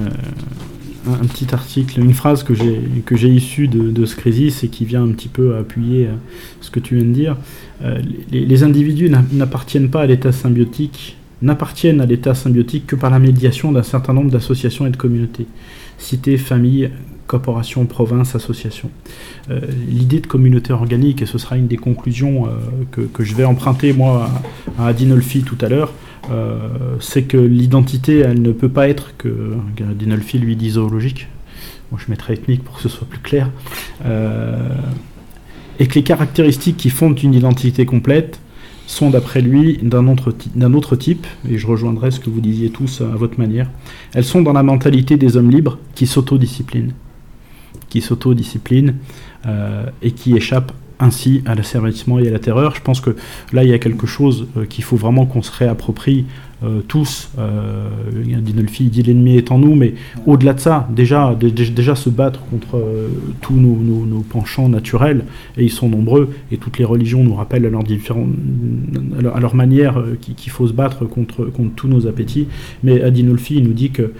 Euh, 0.00 0.08
un, 1.08 1.26
petit 1.26 1.52
article, 1.52 2.00
une 2.00 2.14
phrase 2.14 2.42
que 2.42 2.54
j'ai 2.54 2.80
que 3.04 3.16
j'ai 3.16 3.28
issue 3.28 3.68
de, 3.68 3.90
de 3.90 4.06
ce 4.06 4.16
crisis 4.16 4.64
et 4.64 4.68
qui 4.68 4.84
vient 4.84 5.02
un 5.02 5.12
petit 5.12 5.28
peu 5.28 5.56
appuyer 5.56 6.06
euh, 6.06 6.14
ce 6.60 6.70
que 6.70 6.80
tu 6.80 6.96
viens 6.96 7.04
de 7.04 7.12
dire. 7.12 7.36
Euh, 7.82 8.00
les, 8.30 8.62
individus 8.62 9.10
n'appartiennent 9.32 9.90
pas 9.90 10.02
à 10.02 10.06
l'état 10.06 10.32
symbiotique, 10.32 11.16
n'appartiennent 11.40 12.00
à 12.00 12.06
l'état 12.06 12.34
symbiotique 12.34 12.86
que 12.86 12.96
par 12.96 13.10
la 13.10 13.18
médiation 13.18 13.72
d'un 13.72 13.82
certain 13.82 14.12
nombre 14.12 14.30
d'associations 14.30 14.86
et 14.86 14.90
de 14.90 14.96
communautés. 14.96 15.46
Cité, 15.98 16.36
famille, 16.36 16.90
corporation, 17.32 17.86
province, 17.86 18.34
association. 18.34 18.90
Euh, 19.50 19.60
l'idée 19.88 20.20
de 20.20 20.26
communauté 20.26 20.72
organique, 20.72 21.22
et 21.22 21.26
ce 21.26 21.38
sera 21.38 21.56
une 21.56 21.66
des 21.66 21.76
conclusions 21.76 22.48
que, 22.92 23.00
que, 23.00 23.24
je 23.24 23.34
vais 23.34 23.44
emprunter 23.44 23.92
moi 23.92 24.28
à, 24.78 24.86
Adinolfi 24.88 25.42
tout 25.42 25.58
à 25.60 25.68
l'heure, 25.68 25.92
euh, 26.30 26.68
c'est 27.00 27.22
que 27.22 27.36
l'identité, 27.36 28.18
elle 28.18 28.42
ne 28.42 28.52
peut 28.52 28.68
pas 28.68 28.88
être 28.88 29.16
que, 29.16 29.56
Dinolfi 29.94 30.38
lui 30.38 30.56
dit 30.56 30.70
zoologique, 30.70 31.28
moi 31.90 32.00
je 32.04 32.10
mettrai 32.10 32.34
ethnique 32.34 32.62
pour 32.62 32.76
que 32.76 32.82
ce 32.82 32.88
soit 32.88 33.08
plus 33.08 33.18
clair, 33.18 33.50
euh, 34.04 34.68
et 35.78 35.86
que 35.86 35.94
les 35.94 36.04
caractéristiques 36.04 36.76
qui 36.76 36.90
font 36.90 37.12
une 37.12 37.34
identité 37.34 37.86
complète 37.86 38.40
sont 38.86 39.10
d'après 39.10 39.40
lui 39.40 39.78
d'un 39.82 40.06
autre, 40.06 40.34
autre, 40.74 40.96
type, 40.96 41.26
et 41.48 41.58
je 41.58 41.66
rejoindrai 41.66 42.10
ce 42.10 42.20
que 42.20 42.30
vous 42.30 42.40
disiez 42.40 42.70
tous 42.70 43.00
à 43.00 43.16
votre 43.16 43.38
manière, 43.38 43.70
elles 44.12 44.24
sont 44.24 44.42
dans 44.42 44.52
la 44.52 44.62
mentalité 44.62 45.16
des 45.16 45.36
hommes 45.36 45.50
libres 45.50 45.78
qui 45.94 46.06
s'autodisciplinent, 46.06 46.92
qui 47.92 48.00
s'autodisciplinent 48.00 48.94
euh, 49.44 49.84
et 50.00 50.12
qui 50.12 50.34
échappent 50.34 50.72
ainsi 51.02 51.42
à 51.46 51.54
l'asservissement 51.54 52.18
et 52.18 52.28
à 52.28 52.30
la 52.30 52.38
terreur. 52.38 52.74
Je 52.74 52.80
pense 52.80 53.00
que 53.00 53.16
là, 53.52 53.64
il 53.64 53.70
y 53.70 53.74
a 53.74 53.78
quelque 53.78 54.06
chose 54.06 54.46
euh, 54.56 54.64
qu'il 54.64 54.84
faut 54.84 54.96
vraiment 54.96 55.26
qu'on 55.26 55.42
se 55.42 55.52
réapproprie 55.52 56.24
euh, 56.64 56.80
tous. 56.86 57.30
Euh, 57.38 57.88
Dinolfi 58.40 58.84
dit 58.84 59.02
l'ennemi 59.02 59.36
est 59.36 59.50
en 59.50 59.58
nous, 59.58 59.74
mais 59.74 59.94
au-delà 60.26 60.54
de 60.54 60.60
ça, 60.60 60.88
déjà, 60.94 61.34
déjà 61.34 61.96
se 61.96 62.08
battre 62.08 62.40
contre 62.50 62.76
euh, 62.76 63.08
tous 63.40 63.54
nos, 63.54 64.20
penchants 64.20 64.68
naturels, 64.68 65.24
et 65.56 65.64
ils 65.64 65.70
sont 65.70 65.88
nombreux, 65.88 66.30
et 66.52 66.58
toutes 66.58 66.78
les 66.78 66.84
religions 66.84 67.24
nous 67.24 67.34
rappellent 67.34 67.66
à 67.66 67.70
leur, 67.70 67.82
à 69.34 69.40
leur, 69.40 69.54
manière 69.56 70.02
qu'il 70.20 70.52
faut 70.52 70.68
se 70.68 70.72
battre 70.72 71.04
contre, 71.04 71.46
contre 71.46 71.74
tous 71.74 71.88
nos 71.88 72.06
appétits. 72.06 72.46
Mais 72.84 73.02
Adinolfi 73.02 73.60
nous 73.60 73.72
dit 73.72 73.90
que 73.90 74.12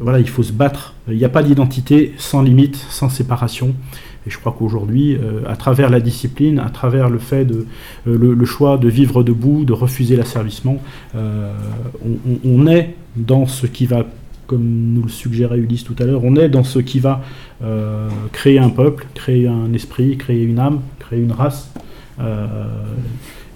voilà, 0.00 0.18
il 0.18 0.28
faut 0.28 0.42
se 0.42 0.52
battre. 0.52 0.94
Il 1.08 1.16
n'y 1.16 1.24
a 1.24 1.28
pas 1.28 1.42
d'identité 1.42 2.12
sans 2.16 2.42
limite, 2.42 2.76
sans 2.76 3.08
séparation. 3.08 3.74
Et 4.26 4.30
je 4.30 4.38
crois 4.38 4.54
qu'aujourd'hui, 4.58 5.16
euh, 5.16 5.42
à 5.46 5.56
travers 5.56 5.90
la 5.90 6.00
discipline, 6.00 6.58
à 6.58 6.70
travers 6.70 7.10
le 7.10 7.18
fait 7.18 7.46
euh, 7.50 7.64
le, 8.06 8.44
choix 8.44 8.78
de 8.78 8.88
vivre 8.88 9.22
debout, 9.22 9.64
de 9.64 9.72
refuser 9.72 10.16
l'asservissement, 10.16 10.78
euh, 11.14 11.52
on, 12.44 12.66
est 12.66 12.94
dans 13.16 13.46
ce 13.46 13.66
qui 13.66 13.86
va, 13.86 14.06
comme 14.46 14.64
nous 14.64 15.02
le 15.02 15.08
suggérait 15.08 15.58
Ulysse 15.58 15.84
tout 15.84 15.96
à 15.98 16.04
l'heure, 16.04 16.24
on 16.24 16.36
est 16.36 16.48
dans 16.48 16.64
ce 16.64 16.78
qui 16.78 17.00
va 17.00 17.22
créer 18.32 18.58
un 18.58 18.68
peuple, 18.68 19.06
créer 19.14 19.48
un 19.48 19.72
esprit, 19.72 20.16
créer 20.16 20.42
une 20.42 20.58
âme, 20.58 20.80
créer 20.98 21.20
une 21.20 21.32
race. 21.32 21.70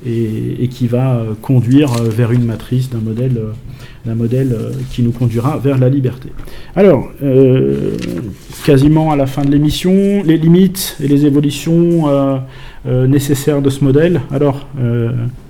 Et, 0.06 0.68
qui 0.70 0.86
va 0.86 1.24
conduire 1.42 1.92
vers 1.94 2.30
une 2.30 2.44
matrice 2.44 2.88
d'un 2.90 3.00
modèle 3.00 3.40
d'un 4.08 4.14
modèle 4.14 4.52
euh, 4.52 4.72
qui 4.90 5.02
nous 5.02 5.12
conduira 5.12 5.58
vers 5.58 5.78
la 5.78 5.88
liberté. 5.88 6.30
Alors, 6.74 7.10
euh, 7.22 7.96
quasiment 8.64 9.12
à 9.12 9.16
la 9.16 9.26
fin 9.26 9.44
de 9.44 9.50
l'émission, 9.50 10.22
les 10.24 10.38
limites 10.38 10.96
et 11.00 11.08
les 11.08 11.26
évolutions 11.26 12.08
euh, 12.08 13.06
nécessaires 13.06 13.60
de 13.60 13.70
ce 13.70 13.84
modèle. 13.84 14.22
Alors, 14.30 14.66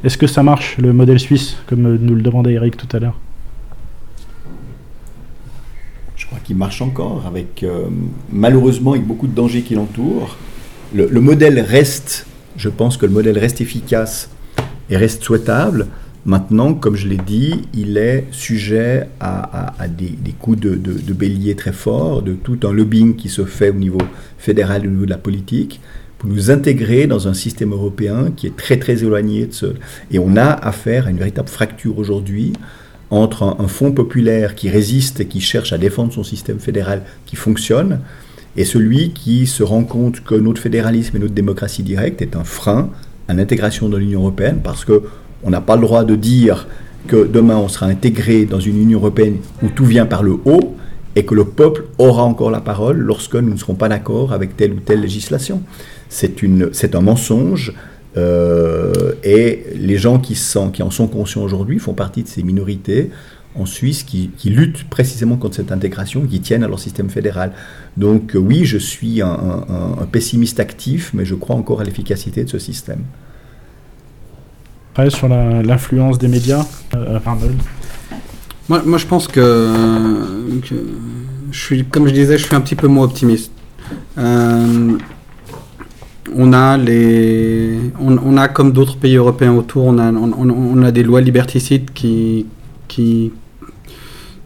est-ce 0.03 0.19
que 0.19 0.27
ça 0.27 0.43
marche, 0.43 0.77
le 0.79 0.93
modèle 0.93 1.21
suisse, 1.21 1.57
comme 1.67 1.97
nous 1.97 2.15
le 2.15 2.23
demandait 2.23 2.55
Eric 2.55 2.77
tout 2.77 2.97
à 2.97 2.99
l'heure? 2.99 3.19
Je 6.17 6.27
crois 6.27 6.39
qu'il 6.43 6.57
marche 6.57 6.83
encore, 6.83 7.25
avec 7.27 7.65
malheureusement 8.33 8.93
avec 8.93 9.07
beaucoup 9.07 9.29
de 9.29 9.35
dangers 9.35 9.63
qui 9.63 9.75
l'entourent. 9.75 10.37
le 10.95 11.21
modèle 11.21 11.61
reste, 11.61 12.27
je 12.57 12.69
pense 12.69 12.97
que 12.97 13.07
le 13.07 13.13
modèle 13.13 13.39
reste 13.39 13.61
efficace 13.61 14.31
et 14.91 14.97
reste 14.97 15.23
souhaitable. 15.23 15.87
Maintenant, 16.27 16.75
comme 16.75 16.97
je 16.97 17.09
l'ai 17.09 17.17
dit, 17.17 17.63
il 17.75 17.97
est 17.97 18.27
sujet 18.33 19.09
à, 19.21 19.73
des, 19.89 20.33
coups 20.39 20.59
de, 20.61 21.13
bélier 21.13 21.55
très 21.55 21.73
forts, 21.73 22.23
de 22.23 22.35
tout 22.35 22.59
un 22.65 22.73
lobbying 22.73 23.17
qui 23.17 23.29
se 23.29 23.45
fait 23.45 23.71
au 23.71 23.75
niveau 23.75 24.01
fédéral, 24.37 24.87
au 24.87 24.91
niveau 24.91 25.05
de 25.05 25.11
la 25.11 25.19
politique, 25.19 25.81
pour 26.19 26.29
nous 26.29 26.51
intégrer 26.51 27.07
dans 27.07 27.29
un 27.29 27.35
système 27.35 27.73
européen 27.73 28.33
qui 28.37 28.47
est 28.49 28.57
très 28.57 28.77
très 28.77 29.05
éloigné 29.05 29.47
de 29.47 29.53
ce... 29.53 29.67
Et 30.11 30.19
on 30.19 30.37
a 30.37 30.47
affaire 30.47 31.07
à 31.07 31.11
une 31.11 31.19
véritable 31.19 31.49
fracture 31.49 31.99
aujourd'hui 31.99 32.53
entre 33.11 33.45
un, 33.45 33.57
un 33.61 33.69
fonds 33.69 33.93
populaire 33.93 34.55
qui 34.55 34.69
résiste 34.69 35.21
et 35.21 35.27
qui 35.27 35.41
cherche 35.41 35.73
à 35.73 35.79
défendre 35.79 36.13
son 36.13 36.25
système 36.25 36.59
fédéral 36.59 37.05
qui 37.25 37.37
fonctionne, 37.37 38.01
et 38.57 38.65
celui 38.65 39.13
qui 39.13 39.47
se 39.47 39.63
rend 39.63 39.85
compte 39.85 40.25
que 40.25 40.35
notre 40.35 40.61
fédéralisme 40.61 41.17
et 41.17 41.21
notre 41.21 41.33
démocratie 41.33 41.85
directe 41.85 42.21
est 42.21 42.35
un 42.35 42.45
frein 42.45 42.91
à 43.29 43.35
l'intégration 43.35 43.89
dans 43.89 43.99
l'Union 43.99 44.21
européenne 44.21 44.61
parce 44.65 44.85
que 44.85 45.03
on 45.43 45.51
n'a 45.51 45.61
pas 45.61 45.77
le 45.77 45.83
droit 45.83 46.05
de 46.05 46.17
dire 46.17 46.67
que 47.07 47.27
demain 47.27 47.57
on 47.57 47.69
sera 47.69 47.87
intégré 47.87 48.45
dans 48.45 48.61
une 48.61 48.81
Union 48.81 48.99
européenne 48.99 49.37
où 49.63 49.69
tout 49.69 49.85
vient 49.85 50.07
par 50.07 50.23
le 50.23 50.37
haut 50.45 50.77
et 51.17 51.25
que 51.25 51.35
le 51.35 51.45
peuple 51.45 51.85
aura 51.99 52.23
encore 52.23 52.51
la 52.51 52.61
parole 52.61 52.99
lorsque 52.99 53.35
nous 53.35 53.53
ne 53.53 53.57
serons 53.57 53.75
pas 53.75 53.89
d'accord 53.89 54.33
avec 54.33 54.57
telle 54.57 54.73
ou 54.73 54.81
telle 54.81 55.01
législation. 55.01 55.63
C'est 56.09 56.95
un 56.95 57.01
mensonge 57.01 57.75
euh, 58.17 59.13
et 59.23 59.65
les 59.75 59.99
gens 59.99 60.19
qui, 60.19 60.37
en 60.81 60.91
sont 60.91 61.09
conscients 61.09 61.43
aujourd'hui 61.43 61.79
font 61.79 61.93
partie 61.93 62.23
de 62.23 62.29
ces 62.29 62.43
minorités 62.43 63.11
en 63.55 63.67
Suisse 63.67 64.03
qui, 64.03 64.31
luttent 64.45 64.85
précisément 64.85 65.37
contre 65.37 65.57
cette 65.57 65.73
intégration, 65.73 66.27
qui 66.27 66.41
tiennent 66.41 66.63
à 66.63 66.69
leur 66.69 66.79
système 66.79 67.11
fédéral. 67.11 67.53
Donc 67.97 68.35
euh, 68.35 68.39
oui, 68.39 68.65
je 68.65 68.79
suis 68.79 69.21
un, 69.21 70.07
pessimiste 70.11 70.61
actif, 70.61 71.11
mais 71.15 71.25
je 71.25 71.35
crois 71.35 71.57
encore 71.57 71.81
à 71.81 71.85
l'efficacité 71.85 72.45
de 72.45 72.49
ce 72.49 72.59
système. 72.59 73.01
Sur 75.09 75.29
l'influence 75.29 76.19
des 76.19 76.29
médias, 76.29 76.67
euh, 76.95 77.19
moi, 78.69 78.83
moi, 78.85 78.99
je 78.99 79.07
pense 79.07 79.29
que, 79.29 79.73
je 81.51 81.59
suis, 81.59 81.85
comme 81.85 82.07
je 82.07 82.13
disais, 82.13 82.37
je 82.37 82.45
suis 82.45 82.55
un 82.55 82.61
petit 82.61 82.75
peu 82.75 82.87
moins 82.87 83.05
optimiste. 83.05 83.51
Euh, 84.19 84.99
on 86.37 86.53
a 86.53 86.77
les, 86.77 87.79
on, 87.99 88.37
a 88.37 88.49
comme 88.49 88.73
d'autres 88.73 88.99
pays 88.99 89.17
européens 89.17 89.55
autour, 89.55 89.87
on 89.87 89.99
a, 89.99 90.13
on, 90.13 90.83
a 90.83 90.91
des 90.91 91.03
lois 91.03 91.23
liberticides 91.23 91.91
qui, 91.95 92.45
qui, 92.87 93.33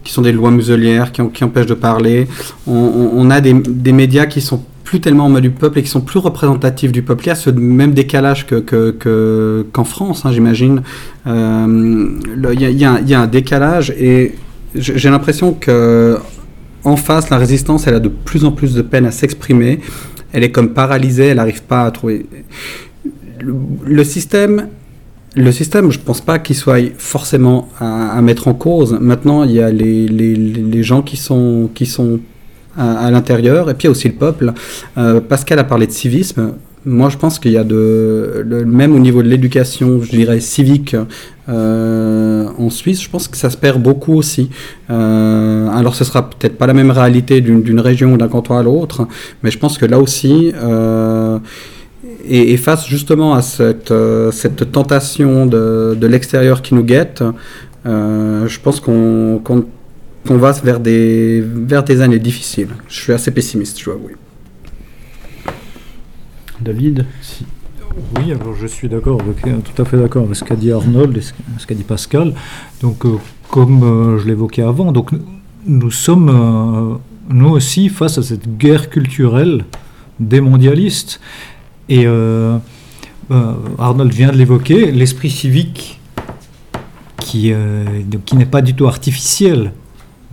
qui 0.03 0.13
sont 0.13 0.21
des 0.21 0.31
lois 0.31 0.51
muselières, 0.51 1.11
qui, 1.11 1.21
qui 1.33 1.43
empêchent 1.43 1.65
de 1.65 1.73
parler. 1.73 2.29
On, 2.65 3.29
a 3.29 3.41
des, 3.41 3.53
des, 3.53 3.91
médias 3.91 4.27
qui 4.27 4.39
sont 4.39 4.63
plus 4.83 4.99
tellement 4.99 5.25
en 5.25 5.29
mode 5.29 5.43
du 5.43 5.49
peuple 5.49 5.79
et 5.79 5.83
qui 5.83 5.89
sont 5.89 6.01
plus 6.01 6.19
représentatifs 6.19 6.91
du 6.91 7.03
peuple. 7.03 7.23
Il 7.25 7.27
y 7.27 7.31
a 7.31 7.35
ce 7.35 7.49
même 7.49 7.93
décalage 7.93 8.45
qu'en 8.45 8.61
que, 8.61 9.65
qu'en 9.71 9.83
France, 9.83 10.25
hein, 10.25 10.31
j'imagine. 10.31 10.81
Euh, 11.27 12.09
il, 12.53 12.61
y 12.61 12.85
a, 12.85 13.19
un 13.19 13.27
décalage 13.27 13.91
et 13.91 14.35
j'ai 14.75 15.09
l'impression 15.09 15.53
que 15.53 16.17
en 16.83 16.97
face, 16.97 17.29
la 17.29 17.37
résistance, 17.37 17.87
elle 17.87 17.95
a 17.95 17.99
de 17.99 18.09
plus 18.09 18.43
en 18.43 18.51
plus 18.51 18.73
de 18.73 18.81
peine 18.81 19.05
à 19.05 19.11
s'exprimer 19.11 19.79
elle 20.33 20.43
est 20.43 20.51
comme 20.51 20.73
paralysée, 20.73 21.27
elle 21.27 21.37
n'arrive 21.37 21.63
pas 21.63 21.85
à 21.85 21.91
trouver. 21.91 22.25
Le, 23.39 24.03
système, 24.03 24.67
le 25.35 25.51
système, 25.51 25.91
je 25.91 25.99
ne 25.99 26.03
pense 26.03 26.21
pas 26.21 26.39
qu'il 26.39 26.55
soit 26.55 26.79
forcément 26.97 27.69
à, 27.79 28.19
mettre 28.21 28.47
en 28.47 28.55
cause. 28.55 28.97
Maintenant, 28.99 29.43
il 29.43 29.51
y 29.51 29.61
a 29.61 29.71
les, 29.71 30.07
les, 30.07 30.35
les 30.35 30.83
gens 30.83 31.03
qui 31.03 31.17
sont, 31.17 31.69
qui 31.73 31.85
sont 31.85 32.19
à, 32.77 33.11
l'intérieur, 33.11 33.69
et 33.69 33.73
puis 33.73 33.87
aussi 33.87 34.07
le 34.07 34.15
peuple. 34.15 34.53
Euh, 34.97 35.21
Pascal 35.21 35.59
a 35.59 35.63
parlé 35.63 35.87
de 35.87 35.91
civisme. 35.91 36.53
Moi, 36.85 37.09
je 37.09 37.17
pense 37.17 37.39
qu'il 37.39 37.51
y 37.51 37.57
a 37.57 37.63
de, 37.63 38.45
même 38.67 38.93
au 38.93 38.99
niveau 38.99 39.23
de 39.23 39.29
l'éducation, 39.29 40.01
je 40.01 40.09
dirais 40.09 40.41
civique, 40.41 40.97
euh, 41.47 42.47
en 42.57 42.69
Suisse, 42.69 43.01
je 43.01 43.09
pense 43.09 43.29
que 43.29 43.37
ça 43.37 43.49
se 43.49 43.55
perd 43.55 43.81
beaucoup 43.81 44.15
aussi. 44.15 44.49
Euh, 44.89 45.69
alors, 45.69 45.95
ce 45.95 46.03
sera 46.03 46.29
peut-être 46.29 46.57
pas 46.57 46.67
la 46.67 46.73
même 46.73 46.91
réalité 46.91 47.39
d'une 47.39 47.79
région 47.79 48.13
ou 48.13 48.17
d'un 48.17 48.27
canton 48.27 48.57
à 48.57 48.63
l'autre, 48.63 49.07
mais 49.43 49.51
je 49.51 49.59
pense 49.59 49.77
que 49.77 49.85
là 49.85 49.99
aussi, 49.99 50.51
et, 52.27 52.57
face 52.57 52.85
justement 52.85 53.33
à 53.33 53.41
cette, 53.41 53.93
tentation 54.73 55.45
de 55.45 56.05
l'extérieur 56.07 56.61
qui 56.61 56.75
nous 56.75 56.83
guette, 56.83 57.23
je 57.85 58.59
pense 58.59 58.81
qu'on 58.81 59.41
va 60.25 60.51
vers 60.51 60.79
des, 60.79 61.41
vers 61.41 61.83
des 61.83 62.01
années 62.01 62.19
difficiles. 62.19 62.69
Je 62.87 62.95
suis 63.01 63.13
assez 63.13 63.31
pessimiste, 63.31 63.79
je 63.79 63.85
dois 63.85 63.95
avouer. 63.95 64.15
David 66.61 67.05
Oui, 68.15 68.31
alors 68.31 68.55
je 68.59 68.67
suis 68.67 68.87
d'accord, 68.87 69.19
tout 69.21 69.81
à 69.81 69.85
fait 69.85 69.97
d'accord 69.97 70.23
avec 70.23 70.35
ce 70.35 70.43
qu'a 70.43 70.55
dit 70.55 70.71
Arnold 70.71 71.17
et 71.17 71.21
ce 71.21 71.67
qu'a 71.67 71.75
dit 71.75 71.83
Pascal. 71.83 72.33
Donc, 72.81 73.05
euh, 73.05 73.17
comme 73.49 73.83
euh, 73.83 74.19
je 74.19 74.27
l'évoquais 74.27 74.61
avant, 74.61 74.91
donc 74.91 75.11
nous 75.65 75.91
sommes 75.91 76.29
euh, 76.29 76.95
nous 77.29 77.49
aussi 77.49 77.89
face 77.89 78.17
à 78.17 78.23
cette 78.23 78.57
guerre 78.57 78.89
culturelle 78.89 79.65
des 80.19 80.41
mondialistes. 80.41 81.19
Et 81.89 82.07
Arnold 83.77 84.13
vient 84.13 84.31
de 84.31 84.37
l'évoquer, 84.37 84.91
l'esprit 84.91 85.29
civique 85.29 85.99
qui, 87.17 87.51
qui 88.25 88.35
n'est 88.37 88.45
pas 88.45 88.61
du 88.61 88.73
tout 88.73 88.87
artificiel. 88.87 89.73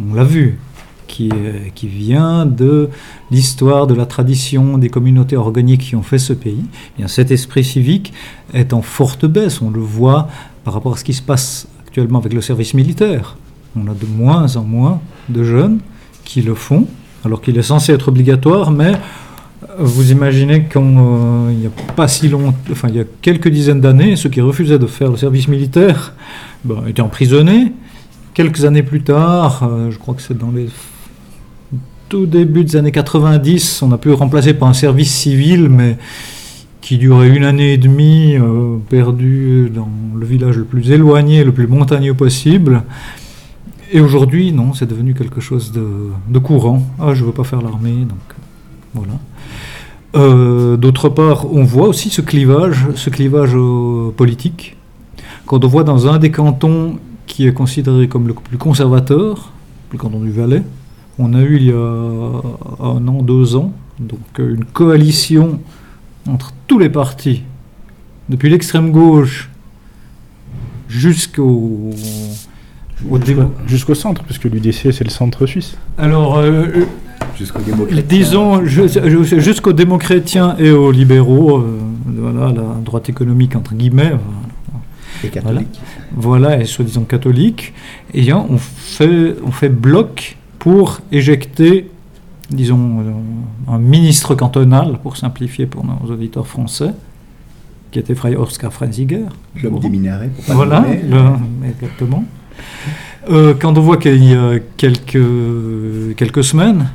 On 0.00 0.14
l'a 0.14 0.24
vu 0.24 0.58
qui, 1.06 1.28
qui 1.74 1.88
vient 1.88 2.46
de 2.46 2.88
l'histoire, 3.30 3.86
de 3.86 3.94
la 3.94 4.06
tradition 4.06 4.78
des 4.78 4.88
communautés 4.88 5.36
organiques 5.36 5.82
qui 5.82 5.96
ont 5.96 6.02
fait 6.02 6.18
ce 6.18 6.32
pays. 6.32 6.64
Eh 6.64 6.98
bien, 6.98 7.08
cet 7.08 7.30
esprit 7.30 7.64
civique 7.64 8.12
est 8.54 8.72
en 8.72 8.80
forte 8.80 9.26
baisse. 9.26 9.60
On 9.60 9.70
le 9.70 9.80
voit 9.80 10.28
par 10.64 10.74
rapport 10.74 10.94
à 10.94 10.96
ce 10.96 11.04
qui 11.04 11.14
se 11.14 11.22
passe 11.22 11.66
actuellement 11.80 12.18
avec 12.18 12.32
le 12.32 12.40
service 12.40 12.74
militaire. 12.74 13.36
On 13.76 13.86
a 13.88 13.94
de 13.94 14.06
moins 14.06 14.56
en 14.56 14.62
moins 14.62 15.00
de 15.28 15.42
jeunes 15.42 15.80
qui 16.24 16.42
le 16.42 16.54
font, 16.54 16.86
alors 17.24 17.42
qu'il 17.42 17.58
est 17.58 17.62
censé 17.62 17.92
être 17.92 18.08
obligatoire, 18.08 18.70
mais 18.70 18.92
vous 19.78 20.10
imaginez 20.10 20.64
qu'il 20.64 20.80
euh, 20.80 21.52
n'y 21.52 21.66
a 21.66 21.70
pas 21.94 22.08
si 22.08 22.28
longtemps, 22.28 22.54
enfin 22.70 22.88
il 22.88 22.96
y 22.96 23.00
a 23.00 23.04
quelques 23.22 23.48
dizaines 23.48 23.80
d'années, 23.80 24.16
ceux 24.16 24.28
qui 24.28 24.40
refusaient 24.40 24.78
de 24.78 24.86
faire 24.86 25.10
le 25.10 25.16
service 25.16 25.48
militaire 25.48 26.14
ben, 26.64 26.84
étaient 26.86 27.02
emprisonnés. 27.02 27.72
Quelques 28.34 28.64
années 28.64 28.82
plus 28.82 29.02
tard, 29.02 29.62
euh, 29.62 29.90
je 29.90 29.98
crois 29.98 30.14
que 30.14 30.22
c'est 30.22 30.38
dans 30.38 30.50
les 30.50 30.68
tout 32.10 32.26
début 32.26 32.64
des 32.64 32.76
années 32.76 32.90
90, 32.90 33.82
on 33.82 33.92
a 33.92 33.98
pu 33.98 34.08
le 34.08 34.14
remplacer 34.14 34.52
par 34.52 34.68
un 34.68 34.72
service 34.72 35.14
civil, 35.14 35.68
mais 35.68 35.96
qui 36.80 36.98
durait 36.98 37.28
une 37.28 37.44
année 37.44 37.74
et 37.74 37.78
demie, 37.78 38.36
euh, 38.36 38.78
perdu 38.88 39.70
dans 39.72 39.88
le 40.18 40.26
village 40.26 40.56
le 40.56 40.64
plus 40.64 40.90
éloigné, 40.90 41.44
le 41.44 41.52
plus 41.52 41.68
montagneux 41.68 42.14
possible. 42.14 42.82
Et 43.92 44.00
aujourd'hui, 44.00 44.52
non, 44.52 44.74
c'est 44.74 44.86
devenu 44.86 45.14
quelque 45.14 45.40
chose 45.40 45.72
de, 45.72 46.38
courant. 46.40 46.82
Ah, 46.98 47.14
je 47.14 47.24
veux 47.24 47.32
pas 47.32 47.44
faire 47.44 47.62
l'armée, 47.62 48.04
donc 48.04 48.18
voilà. 48.94 49.12
Euh, 50.16 50.76
d'autre 50.76 51.08
part, 51.08 51.52
on 51.52 51.62
voit 51.62 51.86
aussi 51.86 52.10
ce 52.10 52.20
clivage, 52.20 52.86
ce 52.96 53.10
clivage 53.10 53.54
euh, 53.54 54.10
politique. 54.16 54.76
Quand 55.46 55.64
on 55.64 55.68
voit 55.68 55.84
dans 55.84 56.08
un 56.08 56.18
des 56.18 56.32
cantons 56.32 56.98
qui 57.30 57.46
est 57.46 57.52
considéré 57.52 58.08
comme 58.08 58.26
le 58.26 58.34
plus 58.34 58.58
conservateur, 58.58 59.52
le 59.92 59.98
canton 59.98 60.20
du 60.20 60.32
Valais, 60.32 60.62
on 61.18 61.32
a 61.32 61.40
eu 61.40 61.56
il 61.56 61.64
y 61.66 61.72
a 61.72 61.76
un 61.76 63.08
an, 63.08 63.22
deux 63.22 63.54
ans, 63.54 63.72
donc 64.00 64.18
euh, 64.40 64.54
une 64.54 64.64
coalition 64.64 65.60
entre 66.28 66.52
tous 66.66 66.78
les 66.78 66.88
partis, 66.88 67.44
depuis 68.28 68.50
l'extrême 68.50 68.90
gauche 68.90 69.48
jusqu'au 70.88 71.90
jusqu'au 73.66 73.94
centre, 73.94 74.24
puisque 74.24 74.44
l'UDC 74.44 74.92
c'est 74.92 75.04
le 75.04 75.10
centre 75.10 75.46
suisse. 75.46 75.76
Alors, 75.98 76.36
euh, 76.36 76.66
euh, 77.40 78.02
disons 78.06 78.64
jusqu'aux 78.64 79.72
démocrétiens 79.72 80.56
et 80.58 80.70
aux 80.70 80.90
libéraux, 80.90 81.64
voilà, 82.06 82.52
la 82.52 82.74
droite 82.84 83.08
économique 83.08 83.54
entre 83.54 83.74
guillemets. 83.74 84.14
Et 85.24 85.28
catholique. 85.28 85.80
Voilà, 86.12 86.60
et 86.60 86.64
soi-disant 86.64 87.04
catholique. 87.04 87.72
Et 88.14 88.32
on 88.32 88.58
fait, 88.58 89.36
on 89.44 89.50
fait 89.50 89.68
bloc 89.68 90.36
pour 90.58 91.00
éjecter, 91.12 91.90
disons, 92.50 93.00
euh, 93.00 93.72
un 93.72 93.78
ministre 93.78 94.34
cantonal, 94.34 94.98
pour 95.02 95.16
simplifier 95.16 95.66
pour 95.66 95.84
nos 95.84 96.12
auditeurs 96.12 96.46
français, 96.46 96.92
qui 97.90 97.98
était 97.98 98.14
Frei 98.14 98.36
Oscar 98.36 98.72
Frenziger. 98.72 99.24
L'homme 99.62 99.80
des 99.80 99.88
minéraux, 99.88 100.28
pour 100.36 100.44
pas 100.44 100.54
Voilà, 100.54 100.84
exactement. 101.66 102.24
Euh, 103.28 103.54
quand 103.58 103.76
on 103.76 103.80
voit 103.80 103.96
qu'il 103.96 104.24
y 104.24 104.34
a 104.34 104.58
quelques, 104.76 106.16
quelques 106.16 106.44
semaines, 106.44 106.90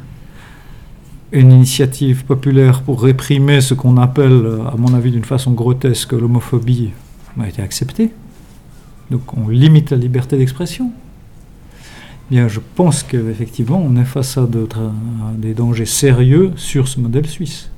une 1.32 1.52
initiative 1.52 2.24
populaire 2.26 2.82
pour 2.82 3.02
réprimer 3.02 3.62
ce 3.62 3.74
qu'on 3.74 3.98
appelle, 3.98 4.48
à 4.72 4.76
mon 4.78 4.94
avis 4.94 5.12
d'une 5.12 5.26
façon 5.26 5.52
grotesque, 5.52 6.14
l'homophobie, 6.14 6.92
a 7.42 7.48
été 7.48 7.62
acceptée. 7.62 8.12
Donc 9.12 9.38
on 9.38 9.48
limite 9.48 9.92
la 9.92 9.98
liberté 9.98 10.38
d'expression. 10.38 10.92
Bien, 12.32 12.48
je 12.48 12.60
pense 12.76 13.04
qu'effectivement, 13.04 13.80
on 13.86 13.96
est 13.98 14.06
face 14.06 14.38
à, 14.38 14.48
des 15.38 15.54
dangers 15.54 15.86
sérieux 15.86 16.54
sur 16.56 16.88
ce 16.88 17.00
modèle 17.00 17.28
suisse. 17.28 17.70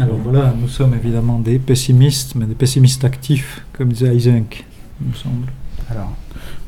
Alors 0.00 0.16
voilà, 0.22 0.54
nous 0.58 0.68
sommes 0.68 0.94
évidemment 0.94 1.38
des 1.38 1.58
pessimistes, 1.58 2.34
mais 2.36 2.46
des 2.46 2.54
pessimistes 2.54 3.04
actifs, 3.04 3.62
comme 3.72 3.92
disait 3.92 4.14
Eisenk, 4.14 4.64
il 5.00 5.08
me 5.08 5.14
semble. 5.14 5.46
Alors, 5.90 6.12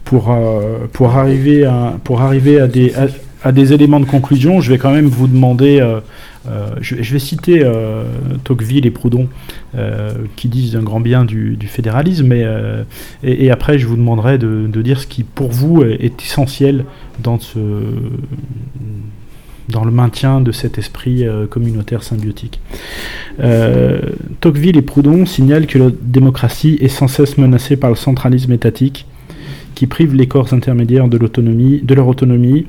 pour, 0.05 0.30
euh, 0.30 0.86
pour 0.92 1.10
arriver, 1.10 1.64
à, 1.64 1.98
pour 2.05 2.22
arriver 2.22 2.60
à, 2.60 2.66
des, 2.66 2.94
à, 3.42 3.52
des 3.52 3.72
éléments 3.72 4.00
de 4.00 4.06
conclusion, 4.06 4.60
je 4.60 4.70
vais 4.70 4.78
quand 4.78 4.92
même 4.92 5.06
vous 5.06 5.28
demander 5.28 5.80
euh, 5.80 6.00
euh, 6.48 6.70
je, 6.80 6.94
vais 6.94 7.18
citer 7.18 7.62
Tocqueville 8.44 8.86
et 8.86 8.90
Proudhon 8.90 9.28
qui 10.36 10.49
disent 10.49 10.77
un 10.77 10.82
grand 10.82 11.01
bien 11.01 11.24
du, 11.24 11.59
fédéralisme, 11.66 12.27
mais, 12.27 12.47
et, 13.23 13.51
après 13.51 13.78
je 13.78 13.86
vous 13.86 13.97
demanderai 13.97 14.39
de, 14.39 14.82
dire 14.82 15.01
ce 15.01 15.07
qui 15.07 15.24
pour 15.24 15.51
vous 15.51 15.82
est, 15.82 16.23
essentiel 16.23 16.85
dans, 17.23 17.39
ce, 17.39 17.59
dans 19.69 19.85
le 19.85 19.90
maintien 19.90 20.40
de 20.40 20.53
cet 20.53 20.78
esprit 20.78 21.24
communautaire 21.51 22.03
symbiotique. 22.03 22.61
Tocqueville 24.40 24.77
et 24.77 24.82
Proudhon 24.82 25.27
signalent 25.27 25.66
que 25.66 25.78
la 25.78 25.90
démocratie 26.01 26.78
est 26.81 26.89
sans 26.89 27.09
cesse 27.09 27.36
menacée 27.39 27.77
par 27.77 27.90
le 27.90 27.97
centralisme 27.97 28.53
étatique 28.53 29.07
qui 29.78 29.86
prive 29.86 30.12
les 30.12 30.27
corps 30.27 30.53
intermédiaires 30.55 31.07
de, 31.07 31.16
l'autonomie, 31.16 31.81
de 31.85 31.95
leur 31.95 32.09
autonomie 32.09 32.66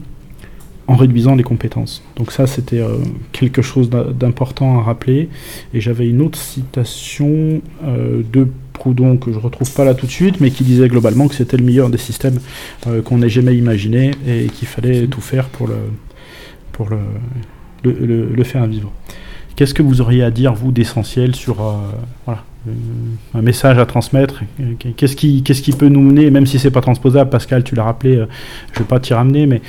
en 0.90 0.96
réduisant 0.96 1.36
les 1.36 1.44
compétences. 1.44 2.02
Donc 2.16 2.32
ça, 2.32 2.48
c'était 2.48 2.82
euh, 2.82 2.98
quelque 3.32 3.62
chose 3.62 3.92
d'important 3.92 4.80
à 4.80 4.82
rappeler. 4.82 5.30
Et 5.76 5.82
j'avais 5.82 6.10
une 6.10 6.20
autre 6.22 6.40
citation 6.40 7.62
euh, 7.86 8.24
de 8.34 8.48
Proudhon, 8.74 9.18
que 9.18 9.32
je 9.32 9.38
retrouve 9.38 9.72
pas 9.72 9.86
là 9.86 9.94
tout 9.94 10.08
de 10.08 10.12
suite, 10.12 10.42
mais 10.42 10.50
qui 10.50 10.64
disait 10.64 10.88
globalement 10.88 11.28
que 11.28 11.36
c'était 11.36 11.58
le 11.58 11.64
meilleur 11.64 11.90
des 11.90 11.98
systèmes 11.98 12.40
qu'on 13.04 13.22
ait 13.22 13.30
jamais 13.30 13.54
imaginé 13.56 14.12
et 14.26 14.46
qu'il 14.46 14.70
fallait 14.70 15.06
tout 15.08 15.20
faire 15.20 15.50
pour 15.50 15.68
le, 15.68 15.76
pour 16.72 16.88
le, 16.90 17.00
le, 17.84 18.44
faire 18.46 18.66
vivre. 18.68 18.90
Qu'est-ce 19.58 19.74
que 19.74 19.84
vous 19.84 20.00
auriez 20.00 20.24
à 20.24 20.32
dire, 20.32 20.54
vous, 20.54 20.72
d'essentiel 20.72 21.36
sur 21.36 21.56
voilà, 22.26 22.46
un 23.34 23.42
message 23.42 23.78
à 23.78 23.86
transmettre 23.86 24.44
Qu'est-ce 24.98 25.16
qui, 25.16 25.44
qu'est-ce 25.44 25.62
qui 25.62 25.72
peut 25.72 25.88
nous 25.88 26.02
mener, 26.02 26.30
même 26.30 26.46
si 26.46 26.60
c'est 26.60 26.72
pas 26.72 26.82
transposable, 26.82 27.30
Pascal, 27.30 27.64
tu 27.64 27.76
l'as 27.76 27.86
rappelé, 27.86 28.26
je 28.74 28.80
vais 28.80 28.86
pas 28.86 29.00
t'y 29.00 29.14
ramener, 29.14 29.46
mais 29.46 29.62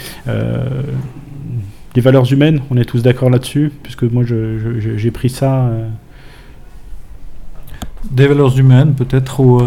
les 1.95 2.03
valeurs 2.03 2.33
humaines, 2.33 2.61
on 2.71 2.77
est 2.77 2.85
tous 2.85 3.03
d'accord 3.03 3.31
là-dessus, 3.31 3.73
puisque 3.83 4.05
moi 4.05 4.25
j'ai 4.25 5.11
pris 5.11 5.31
ça. 5.31 5.67
Euh. 5.67 5.89
Des 8.11 8.27
valeurs 8.27 8.59
humaines, 8.59 8.95
peut-être, 8.95 9.41
ou 9.41 9.61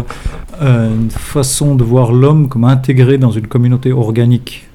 euh, 0.60 0.94
une 0.94 1.10
façon 1.10 1.76
de 1.76 1.84
voir 1.84 2.12
l'homme 2.12 2.48
comme 2.48 2.64
intégré 2.64 3.16
dans 3.16 3.30
une 3.30 3.46
communauté 3.46 3.92
organique 3.92 4.66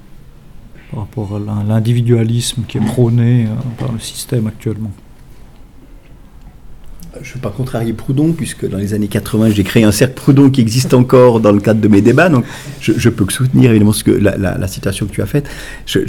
par 0.92 1.02
rapport 1.02 1.36
à 1.36 1.64
l'individualisme 1.68 2.64
qui 2.68 2.78
est 2.78 2.86
prôné 2.86 3.46
euh, 3.46 3.50
par 3.78 3.92
le 3.92 4.00
système 4.00 4.48
actuellement. 4.48 4.92
Je 7.22 7.30
ne 7.30 7.34
veux 7.36 7.42
pas 7.42 7.50
contrarier 7.50 7.94
Proudhon, 7.94 8.34
puisque 8.34 8.68
dans 8.68 8.78
les 8.78 8.94
années 8.94 9.08
80, 9.08 9.52
j'ai 9.52 9.64
créé 9.64 9.84
un 9.84 9.92
cercle 9.92 10.16
Proudhon 10.16 10.50
qui 10.50 10.62
existe 10.62 10.94
encore 10.94 11.40
dans 11.40 11.52
le 11.52 11.60
cadre 11.60 11.82
de 11.82 11.88
mes 11.88 12.02
débats. 12.02 12.30
Donc, 12.30 12.46
je, 12.82 13.10
peux 13.10 13.26
que 13.26 13.34
soutenir 13.34 13.72
évidemment 13.72 13.94
ce 13.94 14.04
que, 14.04 14.12
la, 14.12 14.68
citation 14.68 15.06
que 15.06 15.12
tu 15.12 15.22
as 15.22 15.26
faite. 15.26 15.48
Je, 15.86 16.00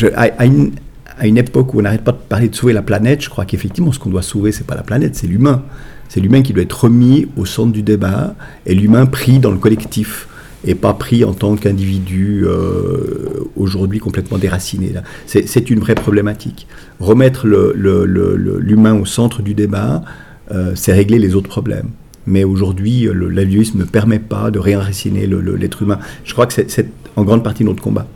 à 1.20 1.26
une 1.26 1.36
époque 1.36 1.74
où 1.74 1.80
on 1.80 1.82
n'arrête 1.82 2.02
pas 2.02 2.12
de 2.12 2.16
parler 2.16 2.48
de 2.48 2.54
sauver 2.54 2.72
la 2.72 2.82
planète, 2.82 3.22
je 3.22 3.28
crois 3.28 3.44
qu'effectivement, 3.44 3.92
ce 3.92 3.98
qu'on 3.98 4.10
doit 4.10 4.22
sauver, 4.22 4.52
c'est 4.52 4.66
pas 4.66 4.74
la 4.74 4.82
planète, 4.82 5.16
c'est 5.16 5.26
l'humain. 5.26 5.62
C'est 6.08 6.20
l'humain 6.20 6.42
qui 6.42 6.52
doit 6.52 6.62
être 6.62 6.84
remis 6.84 7.28
au 7.36 7.44
centre 7.44 7.72
du 7.72 7.82
débat 7.82 8.34
et 8.66 8.74
l'humain 8.74 9.06
pris 9.06 9.38
dans 9.38 9.50
le 9.50 9.58
collectif 9.58 10.26
et 10.64 10.74
pas 10.74 10.92
pris 10.94 11.24
en 11.24 11.32
tant 11.32 11.56
qu'individu 11.56 12.44
euh, 12.44 13.44
aujourd'hui 13.56 13.98
complètement 13.98 14.38
déraciné. 14.38 14.92
C'est 15.26 15.70
une 15.70 15.78
vraie 15.78 15.94
problématique. 15.94 16.66
Remettre 16.98 17.46
l'humain 17.46 18.94
au 18.94 19.04
centre 19.04 19.42
du 19.42 19.54
débat, 19.54 20.02
euh, 20.52 20.72
c'est 20.74 20.92
régler 20.92 21.18
les 21.18 21.34
autres 21.34 21.48
problèmes. 21.48 21.90
Mais 22.26 22.44
aujourd'hui, 22.44 23.08
l'individualisme 23.12 23.78
ne 23.78 23.84
permet 23.84 24.18
pas 24.18 24.50
de 24.50 24.58
réenraciner 24.58 25.26
l'être 25.26 25.82
humain. 25.82 25.98
Je 26.24 26.32
crois 26.32 26.46
que 26.46 26.52
c'est 26.52 26.88
en 27.16 27.24
grande 27.24 27.42
partie 27.42 27.64
notre 27.64 27.82
combat. 27.82 28.06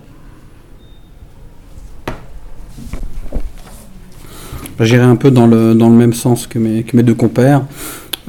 J'irai 4.80 5.04
un 5.04 5.16
peu 5.16 5.30
dans 5.30 5.46
le, 5.46 5.74
même 5.74 6.12
sens 6.12 6.46
que 6.46 6.58
mes, 6.58 6.82
deux 6.82 7.14
compères. 7.14 7.62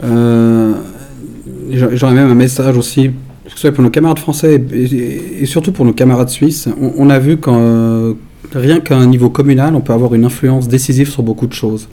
Euh, 0.03 0.73
J'aurais 1.71 2.13
même 2.13 2.29
un 2.29 2.35
message 2.35 2.77
aussi, 2.77 3.09
que 3.45 3.51
ce 3.51 3.57
soit 3.57 3.71
pour 3.71 3.83
nos 3.83 3.89
camarades 3.89 4.19
français 4.19 4.63
et, 4.71 5.45
surtout 5.45 5.71
pour 5.71 5.85
nos 5.85 5.93
camarades 5.93 6.29
suisses. 6.29 6.69
On, 6.79 7.09
a 7.09 7.17
vu 7.17 7.37
qu'en 7.37 8.13
rien 8.53 8.79
qu'à 8.79 8.95
un 8.95 9.07
niveau 9.07 9.29
communal, 9.29 9.75
on 9.75 9.81
peut 9.81 9.93
avoir 9.93 10.13
une 10.13 10.25
influence 10.25 10.67
décisive 10.67 11.09
sur 11.09 11.23
beaucoup 11.23 11.47
de 11.47 11.53
choses. 11.53 11.87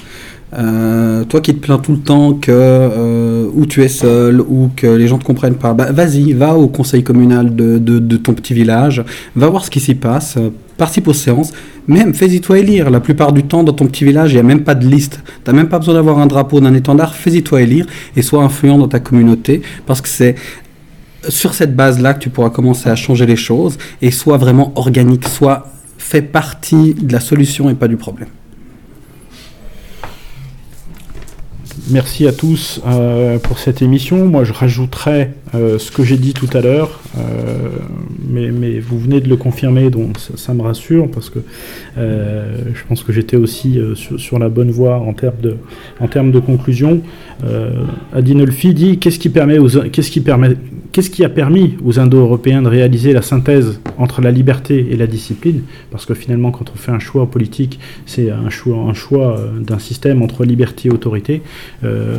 Euh, 0.54 1.24
toi 1.24 1.40
qui 1.40 1.54
te 1.54 1.60
plains 1.60 1.78
tout 1.78 1.92
le 1.92 1.98
temps 1.98 2.34
que 2.34 2.52
euh, 2.52 3.46
ou 3.54 3.64
tu 3.64 3.82
es 3.82 3.88
seul 3.88 4.38
ou 4.42 4.68
que 4.76 4.86
les 4.86 5.08
gens 5.08 5.16
ne 5.16 5.22
te 5.22 5.26
comprennent 5.26 5.54
pas, 5.54 5.72
bah, 5.72 5.92
vas-y, 5.92 6.34
va 6.34 6.54
au 6.54 6.68
conseil 6.68 7.02
communal 7.02 7.56
de, 7.56 7.78
de, 7.78 8.16
ton 8.18 8.34
petit 8.34 8.52
village, 8.52 9.02
va 9.34 9.48
voir 9.48 9.64
ce 9.64 9.70
qui 9.70 9.80
s'y 9.80 9.94
passe, 9.94 10.36
participe 10.76 11.08
aux 11.08 11.14
séances, 11.14 11.52
même 11.88 12.12
fais-y 12.12 12.42
toi 12.42 12.58
élire. 12.58 12.90
La 12.90 13.00
plupart 13.00 13.32
du 13.32 13.44
temps, 13.44 13.64
dans 13.64 13.72
ton 13.72 13.86
petit 13.86 14.04
village, 14.04 14.32
il 14.32 14.34
n'y 14.34 14.40
a 14.40 14.44
même 14.44 14.62
pas 14.62 14.74
de 14.74 14.86
liste. 14.86 15.20
Tu 15.24 15.50
n'as 15.50 15.56
même 15.56 15.68
pas 15.68 15.78
besoin 15.78 15.94
d'avoir 15.94 16.18
un 16.18 16.26
drapeau, 16.26 16.60
d'un 16.60 16.74
étendard, 16.74 17.14
fais-y 17.14 17.42
toi 17.42 17.62
élire 17.62 17.86
et 18.14 18.20
sois 18.20 18.42
influent 18.42 18.76
dans 18.76 18.88
ta 18.88 19.00
communauté 19.00 19.62
parce 19.86 20.02
que 20.02 20.08
c'est 20.08 20.34
sur 21.28 21.54
cette 21.54 21.74
base-là 21.74 22.14
que 22.14 22.18
tu 22.18 22.30
pourras 22.30 22.50
commencer 22.50 22.90
à 22.90 22.96
changer 22.96 23.26
les 23.26 23.36
choses 23.36 23.78
et 24.02 24.10
sois 24.10 24.36
vraiment 24.36 24.72
organique, 24.76 25.26
sois 25.26 25.68
fait 26.02 26.22
partie 26.22 26.94
de 26.94 27.12
la 27.12 27.20
solution 27.20 27.70
et 27.70 27.74
pas 27.74 27.88
du 27.88 27.96
problème. 27.96 28.28
Merci 31.90 32.26
à 32.26 32.32
tous 32.32 32.80
euh, 32.86 33.38
pour 33.38 33.58
cette 33.58 33.82
émission. 33.82 34.26
Moi, 34.26 34.44
je 34.44 34.52
rajouterai 34.52 35.30
euh, 35.54 35.78
ce 35.78 35.90
que 35.90 36.04
j'ai 36.04 36.16
dit 36.16 36.32
tout 36.32 36.48
à 36.52 36.60
l'heure, 36.60 37.00
euh, 37.18 37.70
mais, 38.28 38.78
vous 38.78 38.98
venez 38.98 39.20
de 39.20 39.28
le 39.28 39.36
confirmer, 39.36 39.90
donc 39.90 40.18
ça, 40.18 40.54
me 40.54 40.62
rassure, 40.62 41.10
parce 41.10 41.30
que 41.30 41.40
je 41.96 42.84
pense 42.88 43.02
que 43.02 43.12
j'étais 43.12 43.36
aussi 43.36 43.78
sur, 43.94 44.38
la 44.38 44.48
bonne 44.48 44.70
voie 44.70 44.96
en 44.98 45.12
termes 45.12 45.40
de, 45.42 45.56
en 46.00 46.08
termes 46.08 46.30
de 46.30 46.38
conclusion. 46.38 47.00
Adinolfi 48.12 48.74
dit 48.74 48.98
qu'est-ce 48.98 49.18
qui 49.18 49.28
permet 49.28 49.58
aux, 49.58 49.68
qu'est-ce 49.68 50.10
qui 50.10 50.20
permet 50.20 50.56
Qu'est-ce 50.92 51.08
qui 51.08 51.24
a 51.24 51.30
permis 51.30 51.78
aux 51.82 51.98
Indo-Européens 51.98 52.60
de 52.60 52.68
réaliser 52.68 53.14
la 53.14 53.22
synthèse 53.22 53.80
entre 53.96 54.20
la 54.20 54.30
liberté 54.30 54.88
et 54.90 54.96
la 54.96 55.06
discipline? 55.06 55.62
Parce 55.90 56.04
que 56.04 56.12
finalement, 56.12 56.50
quand 56.50 56.70
on 56.70 56.76
fait 56.76 56.92
un 56.92 56.98
choix 56.98 57.30
politique, 57.30 57.80
c'est 58.04 58.30
un 58.30 58.50
choix, 58.50 59.38
euh, 59.38 59.58
d'un 59.58 59.78
système 59.78 60.20
entre 60.20 60.44
liberté 60.44 60.90
et 60.90 60.92
autorité. 60.92 61.40
Euh, 61.82 62.18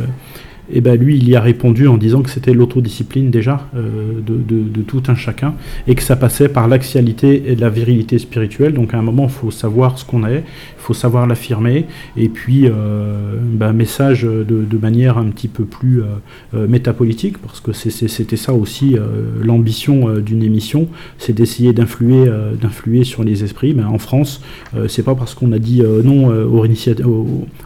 et 0.72 0.80
ben 0.80 0.98
lui, 0.98 1.16
il 1.16 1.28
y 1.28 1.36
a 1.36 1.40
répondu 1.40 1.88
en 1.88 1.98
disant 1.98 2.22
que 2.22 2.30
c'était 2.30 2.54
l'autodiscipline 2.54 3.30
déjà 3.30 3.68
euh, 3.76 4.20
de, 4.26 4.82
tout 4.82 5.02
un 5.08 5.14
chacun 5.14 5.54
et 5.86 5.94
que 5.94 6.02
ça 6.02 6.16
passait 6.16 6.48
par 6.48 6.68
l'axialité 6.68 7.50
et 7.50 7.56
la 7.56 7.68
virilité 7.68 8.18
spirituelle. 8.18 8.72
Donc 8.72 8.94
à 8.94 8.98
un 8.98 9.02
moment, 9.02 9.24
il 9.24 9.30
faut 9.30 9.50
savoir 9.50 9.98
ce 9.98 10.04
qu'on 10.04 10.26
est, 10.26 10.38
il 10.38 10.78
faut 10.78 10.94
savoir 10.94 11.26
l'affirmer. 11.26 11.86
Et 12.16 12.28
puis, 12.28 12.66
euh, 12.66 13.36
ben, 13.40 13.72
message 13.72 14.22
de, 14.22 14.78
manière 14.80 15.16
un 15.16 15.26
petit 15.26 15.48
peu 15.48 15.64
plus 15.64 16.02
euh, 16.02 16.66
métapolitique, 16.66 17.38
parce 17.38 17.60
que 17.60 17.72
c'était 17.72 18.36
ça 18.36 18.52
aussi 18.52 18.96
l'ambition 19.42 20.18
d'une 20.18 20.42
émission, 20.42 20.88
c'est 21.18 21.32
d'essayer 21.32 21.72
d'influer, 21.72 23.04
sur 23.04 23.24
les 23.24 23.44
esprits. 23.44 23.74
Mais 23.74 23.84
en 23.84 23.98
France, 23.98 24.42
c'est 24.88 25.02
pas 25.02 25.14
parce 25.14 25.34
qu'on 25.34 25.52
a 25.52 25.58
dit 25.58 25.82
non 26.04 26.28
au, 26.28 26.64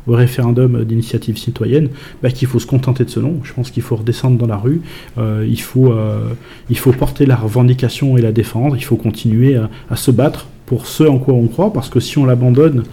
au, 0.07 0.13
référendum 0.13 0.85
d'initiative 0.85 1.39
citoyenne 1.39 1.89
ben, 2.23 2.31
qu'il 2.31 2.47
faut 2.47 2.59
se 2.59 2.67
contenter 2.67 2.88
de 2.93 3.11
ce 3.11 3.21
nom. 3.21 3.41
Je 3.43 3.53
pense 3.53 3.71
qu'il 3.71 3.83
faut 3.83 3.97
redescendre 3.97 4.39
dans 4.39 4.47
la 4.47 4.57
rue, 4.57 4.81
euh, 5.19 5.47
il, 5.49 5.61
faut, 5.61 5.93
euh, 5.93 6.31
il 6.71 6.79
faut 6.79 6.93
porter 6.93 7.27
la 7.27 7.37
revendication 7.37 8.17
et 8.17 8.23
la 8.23 8.33
défendre, 8.33 8.77
il 8.77 8.85
faut 8.85 8.97
continuer 8.97 9.57
à, 9.91 9.97
se 9.97 10.11
battre 10.11 10.47
pour 10.67 10.87
ce 10.87 11.05
en 11.05 11.19
quoi 11.19 11.35
on 11.35 11.47
croit, 11.47 11.73
parce 11.73 11.89
que 11.89 11.99
si 11.99 12.19
on 12.19 12.27
l'abandonne, 12.27 12.85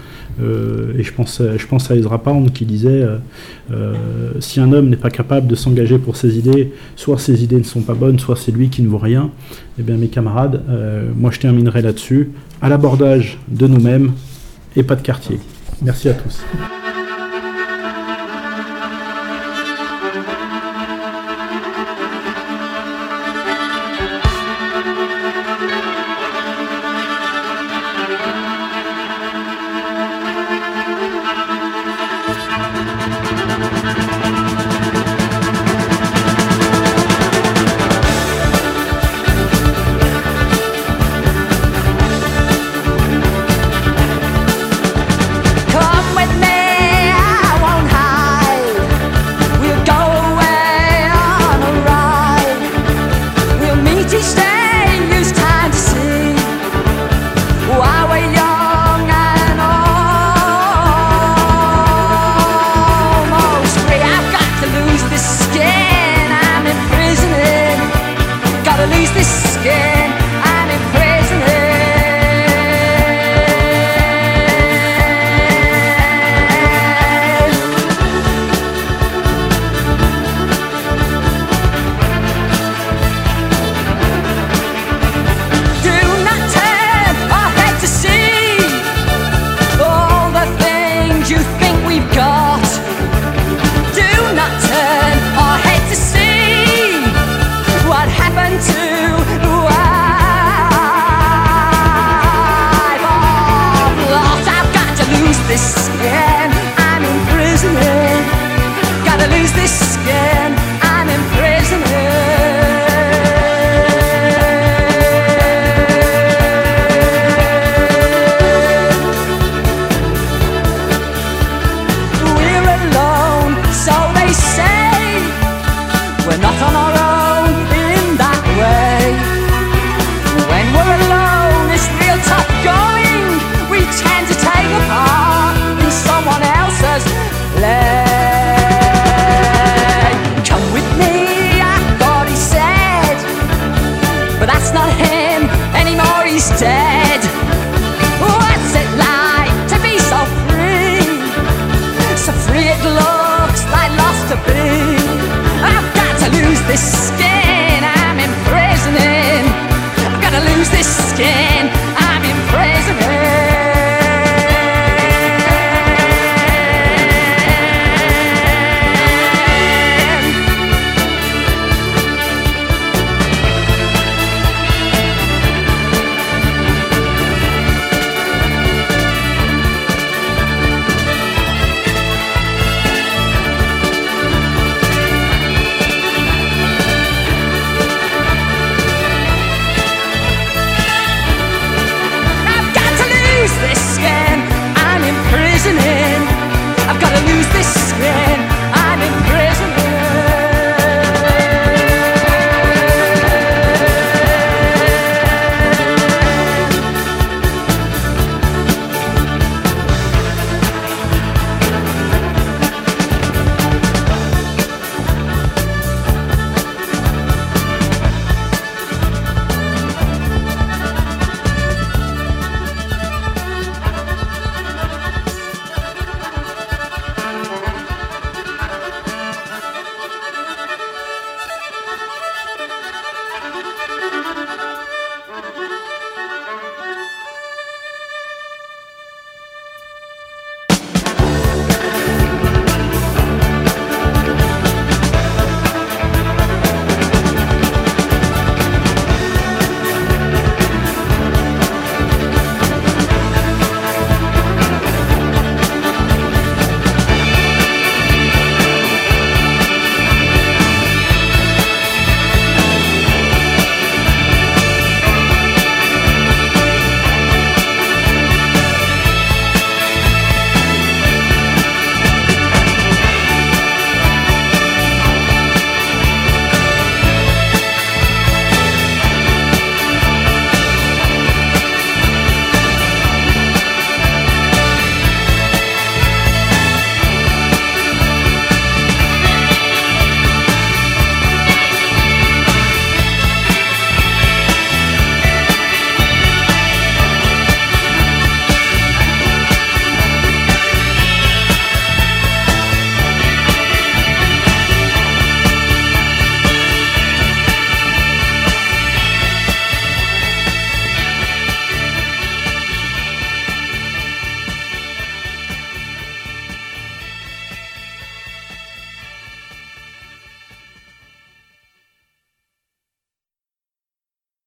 euh, 0.42 0.94
et 0.98 1.04
je 1.04 1.14
pense, 1.14 1.42
je 1.58 1.68
pense 1.68 1.92
à 1.92 1.96
Ezra 1.96 2.22
Pound 2.24 2.52
qui 2.54 2.66
disait 2.66 3.06
si 4.40 4.60
un 4.60 4.72
homme 4.72 4.90
n'est 4.90 4.96
pas 4.96 5.10
capable 5.10 5.48
de 5.48 5.56
s'engager 5.56 5.98
pour 5.98 6.16
ses 6.16 6.38
idées, 6.38 6.72
soit 6.96 7.18
ses 7.18 7.44
idées 7.44 7.58
ne 7.58 7.64
sont 7.64 7.82
pas 7.82 7.94
bonnes, 7.94 8.20
soit 8.20 8.38
c'est 8.38 8.52
lui 8.52 8.70
qui 8.70 8.82
ne 8.82 8.88
vaut 8.88 8.98
rien. 8.98 9.30
Eh 9.78 9.84
bien, 9.84 9.98
mes 9.98 10.08
camarades, 10.08 10.62
moi 11.18 11.32
je 11.32 11.40
terminerai 11.40 11.82
là-dessus, 11.82 12.32
à 12.62 12.70
l'abordage 12.70 13.40
de 13.50 13.68
nous-mêmes 13.68 14.14
et 14.78 14.84
pas 14.84 14.96
de 14.96 15.02
quartier. 15.02 15.40
Merci 15.82 16.08
à 16.08 16.14
tous. 16.14 16.42